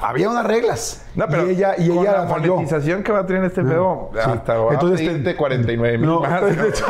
había 0.00 0.28
unas 0.28 0.44
reglas. 0.44 1.04
No, 1.14 1.26
pero 1.28 1.46
y 1.46 1.50
ella, 1.54 1.74
y 1.78 1.88
Con 1.88 1.98
ella 1.98 2.12
la 2.12 2.24
monetización 2.24 3.02
que 3.02 3.12
va 3.12 3.20
a 3.20 3.26
tener 3.26 3.44
este 3.44 3.62
pedo, 3.62 4.10
Sí. 4.12 4.18
hasta 4.18 4.56
Entonces 4.72 4.98
te- 5.00 5.06
pedirte 5.06 5.36
49 5.36 5.98
mil 5.98 6.06
No, 6.08 6.20
más. 6.20 6.42
de, 6.44 6.50
hecho, 6.68 6.86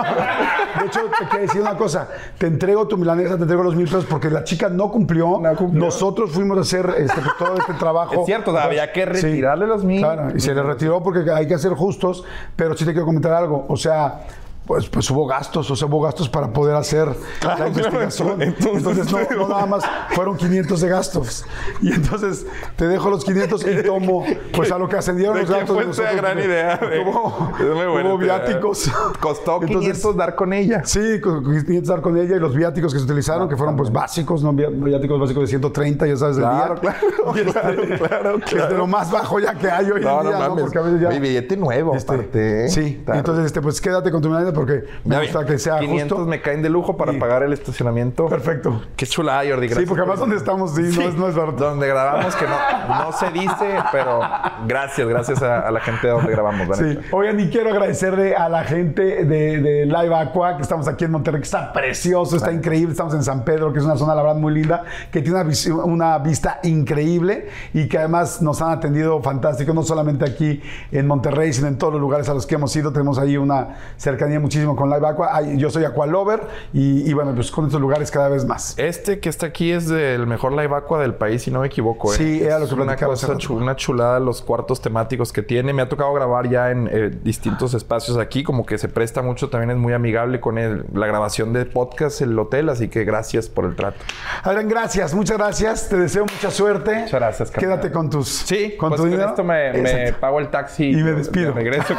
de 0.80 0.86
hecho, 0.86 1.00
te 1.18 1.24
quiero 1.28 1.42
decir 1.42 1.60
una 1.60 1.76
cosa. 1.76 2.08
Te 2.38 2.46
entrego 2.46 2.86
tu 2.88 2.96
milanesa, 2.96 3.36
te 3.36 3.42
entrego 3.42 3.62
los 3.62 3.74
mil 3.74 3.86
pesos 3.86 4.06
porque 4.06 4.30
la 4.30 4.44
chica 4.44 4.68
no 4.68 4.90
cumplió. 4.90 5.38
No 5.40 5.54
cumplió. 5.54 5.84
Nosotros 5.84 6.30
fuimos 6.32 6.56
a 6.58 6.60
hacer 6.62 6.94
este, 6.98 7.20
pues, 7.20 7.36
todo 7.38 7.56
este 7.58 7.74
trabajo. 7.74 8.20
Es 8.20 8.26
cierto, 8.26 8.52
o 8.52 8.54
sea, 8.54 8.64
había 8.64 8.90
que 8.92 9.04
retirarle 9.04 9.66
los 9.66 9.84
mil. 9.84 10.00
Claro, 10.00 10.28
y 10.34 10.40
se 10.40 10.54
le 10.54 10.62
retiró 10.62 11.02
porque 11.02 11.30
hay 11.30 11.46
que 11.46 11.58
ser 11.58 11.72
justos, 11.74 12.24
pero 12.56 12.76
sí 12.76 12.84
te 12.84 12.92
quiero 12.92 13.04
comentar 13.06 13.17
algo. 13.26 13.66
O 13.68 13.76
sea, 13.76 14.20
pues, 14.68 14.88
pues 14.88 15.10
hubo 15.10 15.26
gastos, 15.26 15.68
o 15.70 15.74
sea, 15.74 15.88
hubo 15.88 16.00
gastos 16.02 16.28
para 16.28 16.52
poder 16.52 16.76
hacer 16.76 17.08
Claro, 17.40 17.58
la 17.64 17.68
investigación. 17.68 18.36
claro. 18.36 18.42
Entonces, 18.44 18.76
Entonces, 19.08 19.12
no, 19.36 19.36
no 19.42 19.48
nada 19.48 19.66
más 19.66 19.82
fueron 20.10 20.36
500 20.36 20.80
de 20.80 20.88
gastos. 20.88 21.44
Y 21.82 21.92
entonces 21.92 22.46
te 22.76 22.86
dejo 22.86 23.08
los 23.10 23.24
500 23.24 23.66
y 23.66 23.82
tomo 23.82 24.24
pues 24.52 24.70
a 24.70 24.78
lo 24.78 24.88
que 24.88 24.96
ascendieron 24.96 25.34
¿De 25.34 25.40
los 25.42 25.50
gastos. 25.50 25.74
fue 25.74 25.84
de 25.86 25.90
esa 25.90 26.12
gran 26.12 26.38
idea? 26.38 26.78
Hubo 27.02 28.18
idea. 28.22 28.38
viáticos. 28.38 28.90
Costó 29.20 29.54
Entonces, 29.62 29.78
500 29.80 30.16
dar 30.16 30.34
con 30.34 30.52
ella. 30.52 30.82
Sí, 30.84 31.20
con- 31.20 31.42
con 31.42 31.64
500 31.64 31.88
dar 31.88 32.00
con 32.02 32.16
ella 32.16 32.36
y 32.36 32.38
los 32.38 32.54
viáticos 32.54 32.92
que 32.92 32.98
se 32.98 33.04
utilizaron, 33.06 33.48
que 33.48 33.56
fueron 33.56 33.74
pues 33.76 33.90
básicos, 33.90 34.42
¿no? 34.42 34.52
Vi- 34.52 34.66
viáticos 34.68 35.18
básicos 35.18 35.42
de 35.44 35.46
130, 35.48 36.06
ya 36.06 36.16
sabes, 36.16 36.36
del 36.36 36.44
Claro, 36.44 36.74
día. 36.74 36.80
claro, 36.80 37.34
Y 37.34 37.38
este, 37.46 37.52
claro, 37.52 37.82
claro, 37.98 38.38
que 38.38 38.44
Es 38.44 38.50
de 38.52 38.56
claro. 38.58 38.76
lo 38.76 38.86
más 38.86 39.10
bajo 39.10 39.40
ya 39.40 39.54
que 39.54 39.70
hay 39.70 39.90
hoy 39.90 40.00
No, 40.02 40.18
en 40.18 40.24
no 40.24 40.30
día, 40.30 40.32
¿no? 40.32 40.48
mames. 40.50 40.64
Porque 40.64 40.78
a 40.78 40.82
veces 40.82 41.00
ya... 41.00 41.08
Oye, 41.08 41.20
billete 41.20 41.56
nuevo, 41.56 41.94
Este, 41.94 42.12
aparte. 42.12 42.64
¿eh? 42.66 42.68
Sí, 42.68 43.02
Claro. 43.04 43.20
entonces 43.20 43.46
este, 43.46 43.62
pues 43.62 43.80
quédate 43.80 44.10
con 44.10 44.20
tu 44.20 44.28
milanesa 44.28 44.52
porque 44.58 44.84
me 45.04 45.14
Ya 45.16 45.22
gusta 45.22 45.46
que 45.46 45.58
sea 45.58 45.78
500 45.78 46.18
justo. 46.18 46.30
me 46.30 46.40
caen 46.40 46.62
de 46.62 46.68
lujo 46.70 46.96
para 46.96 47.12
Sí. 47.12 47.18
pagar 47.18 47.42
el 47.42 47.52
estacionamiento. 47.52 48.26
Perfecto. 48.28 48.82
Qué 48.96 49.06
chulada, 49.06 49.38
Jordi. 49.48 49.68
Sí, 49.68 49.74
Gracias 49.74 49.88
porque 49.88 50.02
por- 50.02 50.10
además 50.10 50.20
donde 50.20 50.36
estamos, 50.36 50.74
sí, 50.74 50.82
no 50.82 51.02
es, 51.08 51.14
no 51.14 51.28
es 51.28 51.34
barato. 51.34 51.64
Donde 51.64 51.86
grabamos, 51.88 52.34
que 52.36 52.44
no, 52.46 53.04
no 53.04 53.12
se 53.12 53.30
dice, 53.30 53.76
pero 53.92 54.20
gracias, 54.66 55.08
gracias 55.08 55.42
a, 55.42 55.60
a 55.60 55.70
la 55.70 55.80
gente 55.80 56.06
de 56.06 56.12
donde 56.12 56.30
grabamos. 56.32 56.76
Sí. 56.76 56.82
neta. 56.84 57.00
Oigan, 57.12 57.40
y 57.40 57.48
quiero 57.48 57.70
agradecerle 57.70 58.34
a 58.36 58.48
la 58.48 58.64
gente 58.64 59.24
de, 59.24 59.60
de 59.60 59.86
Live 59.86 60.14
Aqua, 60.14 60.56
que 60.56 60.62
estamos 60.62 60.88
aquí 60.88 61.04
en 61.04 61.10
Monterrey, 61.12 61.40
que 61.40 61.46
está 61.46 61.72
precioso, 61.72 62.36
está 62.36 62.52
increíble. 62.52 62.92
Estamos 62.92 63.14
en 63.14 63.22
San 63.22 63.44
Pedro, 63.44 63.72
que 63.72 63.78
es 63.78 63.84
una 63.84 63.96
zona, 63.96 64.14
la 64.14 64.22
verdad, 64.22 64.36
muy 64.36 64.52
linda, 64.54 64.84
que 65.10 65.22
tiene 65.22 65.40
una, 65.40 65.84
una 65.84 66.18
vista 66.18 66.60
increíble 66.62 67.48
y 67.74 67.88
que 67.88 67.98
además 67.98 68.42
nos 68.42 68.60
han 68.62 68.70
atendido 68.70 69.20
fantástico, 69.22 69.72
no 69.74 69.82
solamente 69.82 70.24
aquí 70.24 70.60
en 70.92 71.06
Monterrey, 71.06 71.52
sino 71.52 71.68
en 71.68 71.78
todos 71.78 71.92
los 71.92 72.00
lugares 72.00 72.28
a 72.28 72.34
los 72.34 72.46
que 72.46 72.54
hemos 72.56 72.74
ido. 72.76 72.92
Tenemos 72.92 73.18
ahí 73.18 73.36
una 73.36 73.76
cercanía 73.96 74.40
muchísimo 74.48 74.74
con 74.74 74.88
Live 74.88 75.06
Aqua. 75.06 75.42
Yo 75.42 75.68
soy 75.68 75.84
Aqualover 75.84 76.40
y, 76.72 77.08
y 77.08 77.12
bueno, 77.12 77.34
pues 77.34 77.50
con 77.50 77.66
estos 77.66 77.80
lugares 77.80 78.10
cada 78.10 78.28
vez 78.30 78.46
más. 78.46 78.78
Este 78.78 79.20
que 79.20 79.28
está 79.28 79.44
aquí 79.46 79.70
es 79.72 79.88
del 79.88 80.26
mejor 80.26 80.52
live 80.52 80.74
aqua 80.74 80.98
del 81.00 81.14
país, 81.14 81.42
si 81.42 81.50
no 81.50 81.60
me 81.60 81.66
equivoco. 81.66 82.12
¿eh? 82.14 82.16
Sí, 82.16 82.42
era 82.42 82.58
lo 82.58 82.64
que 82.66 82.72
Es 82.72 82.78
una 82.80 82.96
cosa 82.96 83.36
una 83.50 83.76
chulada 83.76 84.18
los 84.20 84.40
cuartos 84.40 84.80
temáticos 84.80 85.32
que 85.34 85.42
tiene. 85.42 85.72
Me 85.74 85.82
ha 85.82 85.88
tocado 85.88 86.14
grabar 86.14 86.48
ya 86.48 86.70
en 86.70 86.88
eh, 86.90 87.10
distintos 87.22 87.74
espacios 87.74 88.16
aquí, 88.16 88.42
como 88.42 88.64
que 88.64 88.78
se 88.78 88.88
presta 88.88 89.20
mucho, 89.20 89.50
también 89.50 89.70
es 89.72 89.76
muy 89.76 89.92
amigable 89.92 90.40
con 90.40 90.56
el- 90.56 90.84
la 90.94 91.06
grabación 91.06 91.52
de 91.52 91.66
podcast, 91.66 92.22
el 92.22 92.38
hotel, 92.38 92.70
así 92.70 92.88
que 92.88 93.04
gracias 93.04 93.48
por 93.50 93.66
el 93.66 93.76
trato. 93.76 93.98
Adrián, 94.44 94.68
gracias, 94.68 95.12
muchas 95.14 95.36
gracias. 95.36 95.88
Te 95.90 95.96
deseo 95.98 96.24
mucha 96.24 96.50
suerte. 96.50 96.94
Muchas 96.94 97.12
gracias. 97.20 97.50
Quédate 97.50 97.90
con 97.92 98.08
tus. 98.08 98.28
Sí, 98.28 98.76
con 98.78 98.88
pues 98.90 98.96
tu 98.98 99.02
con 99.02 99.10
dinero. 99.10 99.28
esto 99.28 99.44
me, 99.44 99.72
me 99.74 100.12
pago 100.14 100.38
el 100.40 100.48
taxi 100.48 100.90
Y 100.90 100.96
me 101.02 101.12
despido. 101.12 101.48
de 101.48 101.52
regreso. 101.52 101.94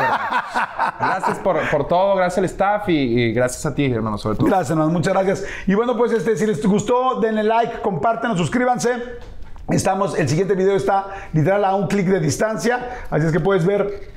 gracias 1.00 1.38
por, 1.40 1.58
por 1.70 1.88
todo, 1.88 2.16
gracias 2.16 2.39
al 2.40 2.46
staff 2.46 2.90
y, 2.90 2.94
y 2.94 3.34
gracias 3.34 3.66
a 3.66 3.76
ti, 3.76 3.86
hermano, 3.86 4.18
sobre 4.18 4.38
todo. 4.38 4.48
Gracias, 4.48 4.72
hermano, 4.72 4.92
muchas 4.92 5.14
gracias. 5.14 5.46
Y 5.68 5.76
bueno, 5.76 5.96
pues 5.96 6.12
este, 6.12 6.36
si 6.36 6.46
les 6.46 6.66
gustó, 6.66 7.20
denle 7.20 7.44
like, 7.44 7.82
compártenos, 7.82 8.38
suscríbanse. 8.38 8.90
Estamos, 9.70 10.18
el 10.18 10.28
siguiente 10.28 10.56
video 10.56 10.76
está 10.76 11.08
literal 11.34 11.64
a 11.64 11.76
un 11.76 11.88
clic 11.88 12.08
de 12.08 12.20
distancia, 12.20 13.06
así 13.10 13.28
es 13.28 13.32
que 13.32 13.40
puedes 13.40 13.66
ver. 13.66 14.10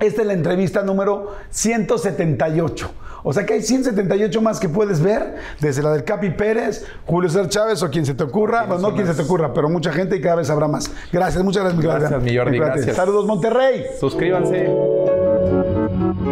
Esta 0.00 0.22
es 0.22 0.26
la 0.26 0.34
entrevista 0.34 0.82
número 0.82 1.36
178. 1.50 2.90
O 3.22 3.32
sea 3.32 3.44
que 3.44 3.54
hay 3.54 3.62
178 3.62 4.40
más 4.40 4.60
que 4.60 4.68
puedes 4.68 5.00
ver, 5.00 5.36
desde 5.60 5.82
la 5.82 5.92
del 5.92 6.04
Capi 6.04 6.30
Pérez, 6.30 6.84
Julio 7.06 7.28
César 7.28 7.48
Chávez 7.48 7.82
o 7.82 7.90
quien 7.90 8.06
se 8.06 8.14
te 8.14 8.22
ocurra. 8.22 8.66
Bueno, 8.66 8.90
no 8.90 8.94
quien 8.94 9.06
se 9.06 9.14
te 9.14 9.22
ocurra, 9.22 9.52
pero 9.52 9.68
mucha 9.68 9.92
gente 9.92 10.16
y 10.16 10.20
cada 10.20 10.36
vez 10.36 10.50
habrá 10.50 10.68
más. 10.68 10.90
Gracias, 11.12 11.42
muchas 11.42 11.62
gracias, 11.64 11.82
mi 11.82 11.90
Gracias, 11.90 12.22
mi 12.22 12.36
Jordi, 12.36 12.58
gracias. 12.58 12.96
Saludos, 12.96 13.26
Monterrey. 13.26 13.84
Suscríbanse. 13.98 15.25